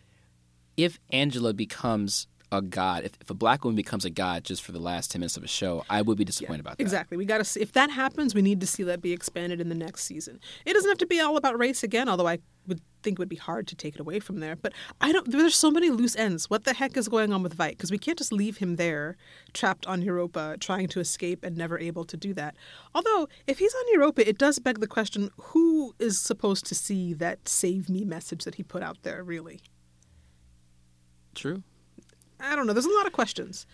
if 0.76 0.98
Angela 1.10 1.52
becomes 1.52 2.26
a 2.52 2.60
god, 2.60 3.04
if, 3.04 3.12
if 3.20 3.30
a 3.30 3.34
black 3.34 3.64
woman 3.64 3.74
becomes 3.74 4.04
a 4.04 4.10
god 4.10 4.44
just 4.44 4.62
for 4.62 4.72
the 4.72 4.78
last 4.78 5.10
10 5.10 5.20
minutes 5.20 5.36
of 5.36 5.42
a 5.42 5.48
show, 5.48 5.84
I 5.88 6.02
would 6.02 6.18
be 6.18 6.24
disappointed 6.24 6.60
about 6.60 6.76
that. 6.76 6.82
Exactly. 6.82 7.16
We 7.16 7.24
got 7.24 7.38
to 7.38 7.44
see 7.44 7.60
if 7.60 7.72
that 7.72 7.90
happens. 7.90 8.34
We 8.34 8.42
need 8.42 8.60
to 8.60 8.66
see 8.66 8.82
that 8.84 9.00
be 9.00 9.12
expanded 9.12 9.60
in 9.60 9.68
the 9.68 9.74
next 9.74 10.04
season. 10.04 10.38
It 10.66 10.74
doesn't 10.74 10.88
have 10.88 10.98
to 10.98 11.06
be 11.06 11.18
all 11.20 11.36
about 11.36 11.58
race 11.58 11.82
again, 11.82 12.08
although 12.08 12.28
I 12.28 12.38
would 12.68 12.80
think 13.02 13.14
it 13.14 13.18
would 13.18 13.28
be 13.28 13.36
hard 13.36 13.66
to 13.68 13.74
take 13.74 13.94
it 13.94 14.00
away 14.00 14.20
from 14.20 14.40
there. 14.40 14.54
But 14.54 14.72
I 15.00 15.12
don't. 15.12 15.30
There's 15.30 15.56
so 15.56 15.70
many 15.70 15.90
loose 15.90 16.14
ends. 16.14 16.48
What 16.50 16.64
the 16.64 16.74
heck 16.74 16.96
is 16.96 17.08
going 17.08 17.32
on 17.32 17.42
with 17.42 17.56
Veidt? 17.56 17.70
Because 17.70 17.90
we 17.90 17.98
can't 17.98 18.18
just 18.18 18.32
leave 18.32 18.58
him 18.58 18.76
there, 18.76 19.16
trapped 19.52 19.86
on 19.86 20.02
Europa, 20.02 20.56
trying 20.60 20.88
to 20.88 21.00
escape 21.00 21.42
and 21.42 21.56
never 21.56 21.78
able 21.78 22.04
to 22.04 22.16
do 22.16 22.34
that. 22.34 22.54
Although, 22.94 23.28
if 23.46 23.58
he's 23.58 23.74
on 23.74 23.92
Europa, 23.92 24.28
it 24.28 24.38
does 24.38 24.58
beg 24.58 24.80
the 24.80 24.86
question: 24.86 25.30
Who 25.36 25.94
is 25.98 26.20
supposed 26.20 26.66
to 26.66 26.74
see 26.74 27.14
that 27.14 27.48
"save 27.48 27.88
me" 27.88 28.04
message 28.04 28.44
that 28.44 28.56
he 28.56 28.62
put 28.62 28.82
out 28.82 29.02
there? 29.02 29.24
Really? 29.24 29.60
True. 31.34 31.62
I 32.42 32.56
don't 32.56 32.66
know. 32.66 32.72
There's 32.72 32.86
a 32.86 32.92
lot 32.92 33.06
of 33.06 33.12
questions. 33.12 33.66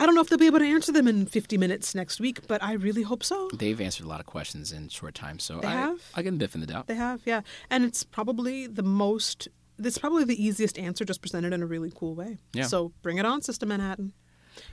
I 0.00 0.06
don't 0.06 0.16
know 0.16 0.20
if 0.20 0.28
they'll 0.28 0.38
be 0.38 0.46
able 0.46 0.58
to 0.58 0.64
answer 0.64 0.90
them 0.90 1.06
in 1.06 1.26
50 1.26 1.56
minutes 1.56 1.94
next 1.94 2.18
week, 2.18 2.48
but 2.48 2.60
I 2.62 2.72
really 2.72 3.02
hope 3.02 3.22
so. 3.22 3.48
They've 3.54 3.80
answered 3.80 4.06
a 4.06 4.08
lot 4.08 4.18
of 4.18 4.26
questions 4.26 4.72
in 4.72 4.88
short 4.88 5.14
time, 5.14 5.38
so 5.38 5.60
They 5.60 5.68
I, 5.68 5.72
have? 5.72 6.00
I 6.14 6.22
give 6.22 6.32
them 6.32 6.38
the 6.38 6.46
benefit 6.48 6.54
of 6.62 6.66
the 6.66 6.72
doubt. 6.72 6.86
They 6.88 6.96
have, 6.96 7.20
yeah. 7.24 7.42
And 7.70 7.84
it's 7.84 8.02
probably 8.02 8.66
the 8.66 8.82
most, 8.82 9.46
it's 9.78 9.98
probably 9.98 10.24
the 10.24 10.42
easiest 10.42 10.78
answer 10.80 11.04
just 11.04 11.20
presented 11.20 11.52
in 11.52 11.62
a 11.62 11.66
really 11.66 11.92
cool 11.94 12.16
way. 12.16 12.38
Yeah. 12.52 12.64
So 12.64 12.92
bring 13.02 13.18
it 13.18 13.24
on, 13.24 13.42
Sister 13.42 13.66
Manhattan. 13.66 14.12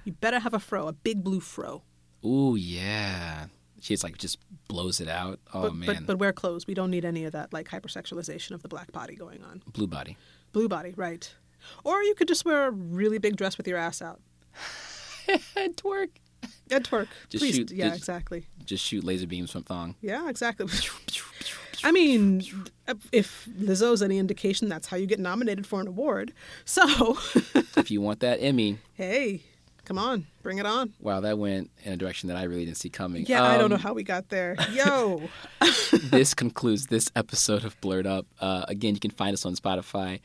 You 0.05 0.13
better 0.13 0.39
have 0.39 0.55
a 0.55 0.59
fro, 0.59 0.87
a 0.87 0.93
big 0.93 1.23
blue 1.23 1.39
fro. 1.39 1.83
Ooh, 2.25 2.55
yeah. 2.55 3.45
She's 3.79 4.03
like 4.03 4.17
just 4.17 4.37
blows 4.67 5.01
it 5.01 5.07
out. 5.07 5.39
Oh 5.53 5.63
but, 5.63 5.75
man, 5.75 5.87
but, 5.87 6.05
but 6.05 6.19
wear 6.19 6.31
clothes. 6.33 6.67
We 6.67 6.75
don't 6.75 6.91
need 6.91 7.03
any 7.03 7.25
of 7.25 7.31
that 7.33 7.51
like 7.51 7.67
hypersexualization 7.67 8.51
of 8.51 8.61
the 8.61 8.67
black 8.67 8.91
body 8.91 9.15
going 9.15 9.43
on. 9.43 9.63
blue 9.67 9.87
body. 9.87 10.17
Blue 10.51 10.67
body, 10.67 10.93
right. 10.95 11.33
Or 11.83 12.01
you 12.03 12.15
could 12.15 12.27
just 12.27 12.45
wear 12.45 12.67
a 12.67 12.71
really 12.71 13.17
big 13.17 13.35
dress 13.37 13.57
with 13.57 13.67
your 13.67 13.77
ass 13.77 14.01
out. 14.01 14.19
and 15.55 15.75
Twerk. 15.77 16.09
And 16.71 16.83
twerk. 16.83 17.07
Just 17.29 17.41
Please. 17.43 17.55
shoot- 17.55 17.71
yeah, 17.71 17.89
just- 17.89 17.97
exactly. 17.99 18.45
Just 18.65 18.83
shoot 18.85 19.03
laser 19.03 19.27
beams 19.27 19.51
from 19.51 19.63
thong. 19.63 19.95
Yeah, 20.01 20.29
exactly. 20.29 20.67
I 21.83 21.91
mean, 21.91 22.43
if 23.11 23.47
Lizzo's 23.59 24.01
any 24.03 24.17
indication, 24.19 24.69
that's 24.69 24.87
how 24.87 24.97
you 24.97 25.05
get 25.07 25.19
nominated 25.19 25.65
for 25.65 25.81
an 25.81 25.87
award. 25.87 26.31
So, 26.63 27.17
if 27.75 27.89
you 27.91 28.01
want 28.01 28.19
that 28.21 28.37
Emmy, 28.41 28.77
hey, 28.93 29.41
come 29.83 29.97
on, 29.97 30.27
bring 30.43 30.59
it 30.59 30.65
on. 30.67 30.93
wow, 30.99 31.19
that 31.21 31.37
went 31.39 31.71
in 31.83 31.93
a 31.93 31.97
direction 31.97 32.29
that 32.29 32.37
I 32.37 32.43
really 32.43 32.65
didn't 32.65 32.77
see 32.77 32.89
coming. 32.89 33.25
Yeah, 33.27 33.43
I 33.43 33.57
don't 33.57 33.69
know 33.71 33.75
Um, 33.77 33.81
how 33.81 33.93
we 33.93 34.03
got 34.03 34.29
there. 34.29 34.55
Yo, 34.73 35.23
this 35.91 36.33
concludes 36.35 36.87
this 36.87 37.09
episode 37.15 37.65
of 37.65 37.79
Blerd 37.81 38.05
Up. 38.05 38.25
Uh, 38.39 38.63
again, 38.67 38.93
you 38.93 38.99
can 38.99 39.11
find 39.11 39.33
us 39.33 39.43
on 39.45 39.55
Spotify 39.55 40.19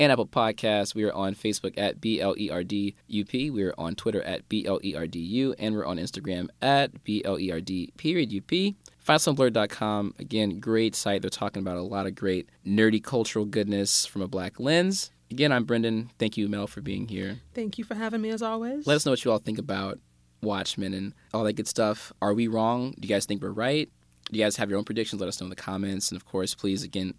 and 0.00 0.10
Apple 0.10 0.26
Podcasts. 0.26 0.94
We 0.94 1.04
are 1.04 1.12
on 1.12 1.34
Facebook 1.34 1.74
at 1.76 2.00
B 2.00 2.20
L 2.20 2.34
E 2.38 2.50
R 2.50 2.64
D 2.64 2.96
U 3.06 3.24
P. 3.24 3.50
We 3.50 3.62
are 3.64 3.74
on 3.76 3.94
Twitter 3.94 4.22
at 4.22 4.48
B 4.48 4.66
L 4.66 4.80
E 4.82 4.96
R 4.96 5.06
D 5.06 5.18
U, 5.20 5.54
and 5.58 5.76
we're 5.76 5.84
on 5.84 5.98
Instagram 5.98 6.48
at 6.62 7.04
B 7.04 7.22
L 7.24 7.38
E 7.38 7.52
R 7.52 7.60
D 7.60 7.92
period 7.98 8.32
U 8.32 8.40
P. 8.40 8.76
FindSomeBlerd.com. 9.06 10.14
Again, 10.18 10.58
great 10.58 10.96
site. 10.96 11.22
They're 11.22 11.30
talking 11.30 11.60
about 11.60 11.76
a 11.76 11.82
lot 11.82 12.06
of 12.06 12.14
great 12.14 12.48
nerdy 12.66 13.02
cultural 13.02 13.44
goodness 13.44 14.06
from 14.06 14.22
a 14.22 14.28
black 14.28 14.58
lens. 14.58 15.10
Again, 15.30 15.52
I'm 15.52 15.64
Brendan. 15.64 16.10
Thank 16.18 16.36
you, 16.36 16.48
Mel, 16.48 16.66
for 16.66 16.80
being 16.80 17.06
here. 17.06 17.38
Thank 17.54 17.78
you 17.78 17.84
for 17.84 17.94
having 17.94 18.20
me 18.20 18.30
as 18.30 18.42
always. 18.42 18.86
Let 18.86 18.96
us 18.96 19.06
know 19.06 19.12
what 19.12 19.24
you 19.24 19.30
all 19.30 19.38
think 19.38 19.58
about 19.58 19.98
Watchmen 20.42 20.94
and 20.94 21.14
all 21.34 21.44
that 21.44 21.54
good 21.54 21.68
stuff. 21.68 22.12
Are 22.22 22.34
we 22.34 22.48
wrong? 22.48 22.94
Do 22.98 23.06
you 23.06 23.14
guys 23.14 23.26
think 23.26 23.42
we're 23.42 23.50
right? 23.50 23.88
Do 24.30 24.38
you 24.38 24.44
guys 24.44 24.56
have 24.56 24.70
your 24.70 24.78
own 24.78 24.84
predictions? 24.84 25.20
Let 25.20 25.28
us 25.28 25.40
know 25.40 25.46
in 25.46 25.50
the 25.50 25.56
comments. 25.56 26.10
And 26.10 26.16
of 26.16 26.24
course, 26.24 26.54
please, 26.54 26.82
again, 26.84 27.14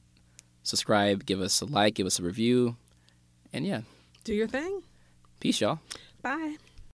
subscribe, 0.63 1.25
give 1.25 1.41
us 1.41 1.61
a 1.61 1.65
like, 1.65 1.95
give 1.95 2.05
us 2.07 2.19
a 2.19 2.23
review. 2.23 2.75
And 3.53 3.65
yeah, 3.65 3.81
Do 4.23 4.33
your 4.33 4.47
thing. 4.47 4.81
peace, 5.39 5.59
y'all. 5.61 5.79
Bye. 6.21 6.55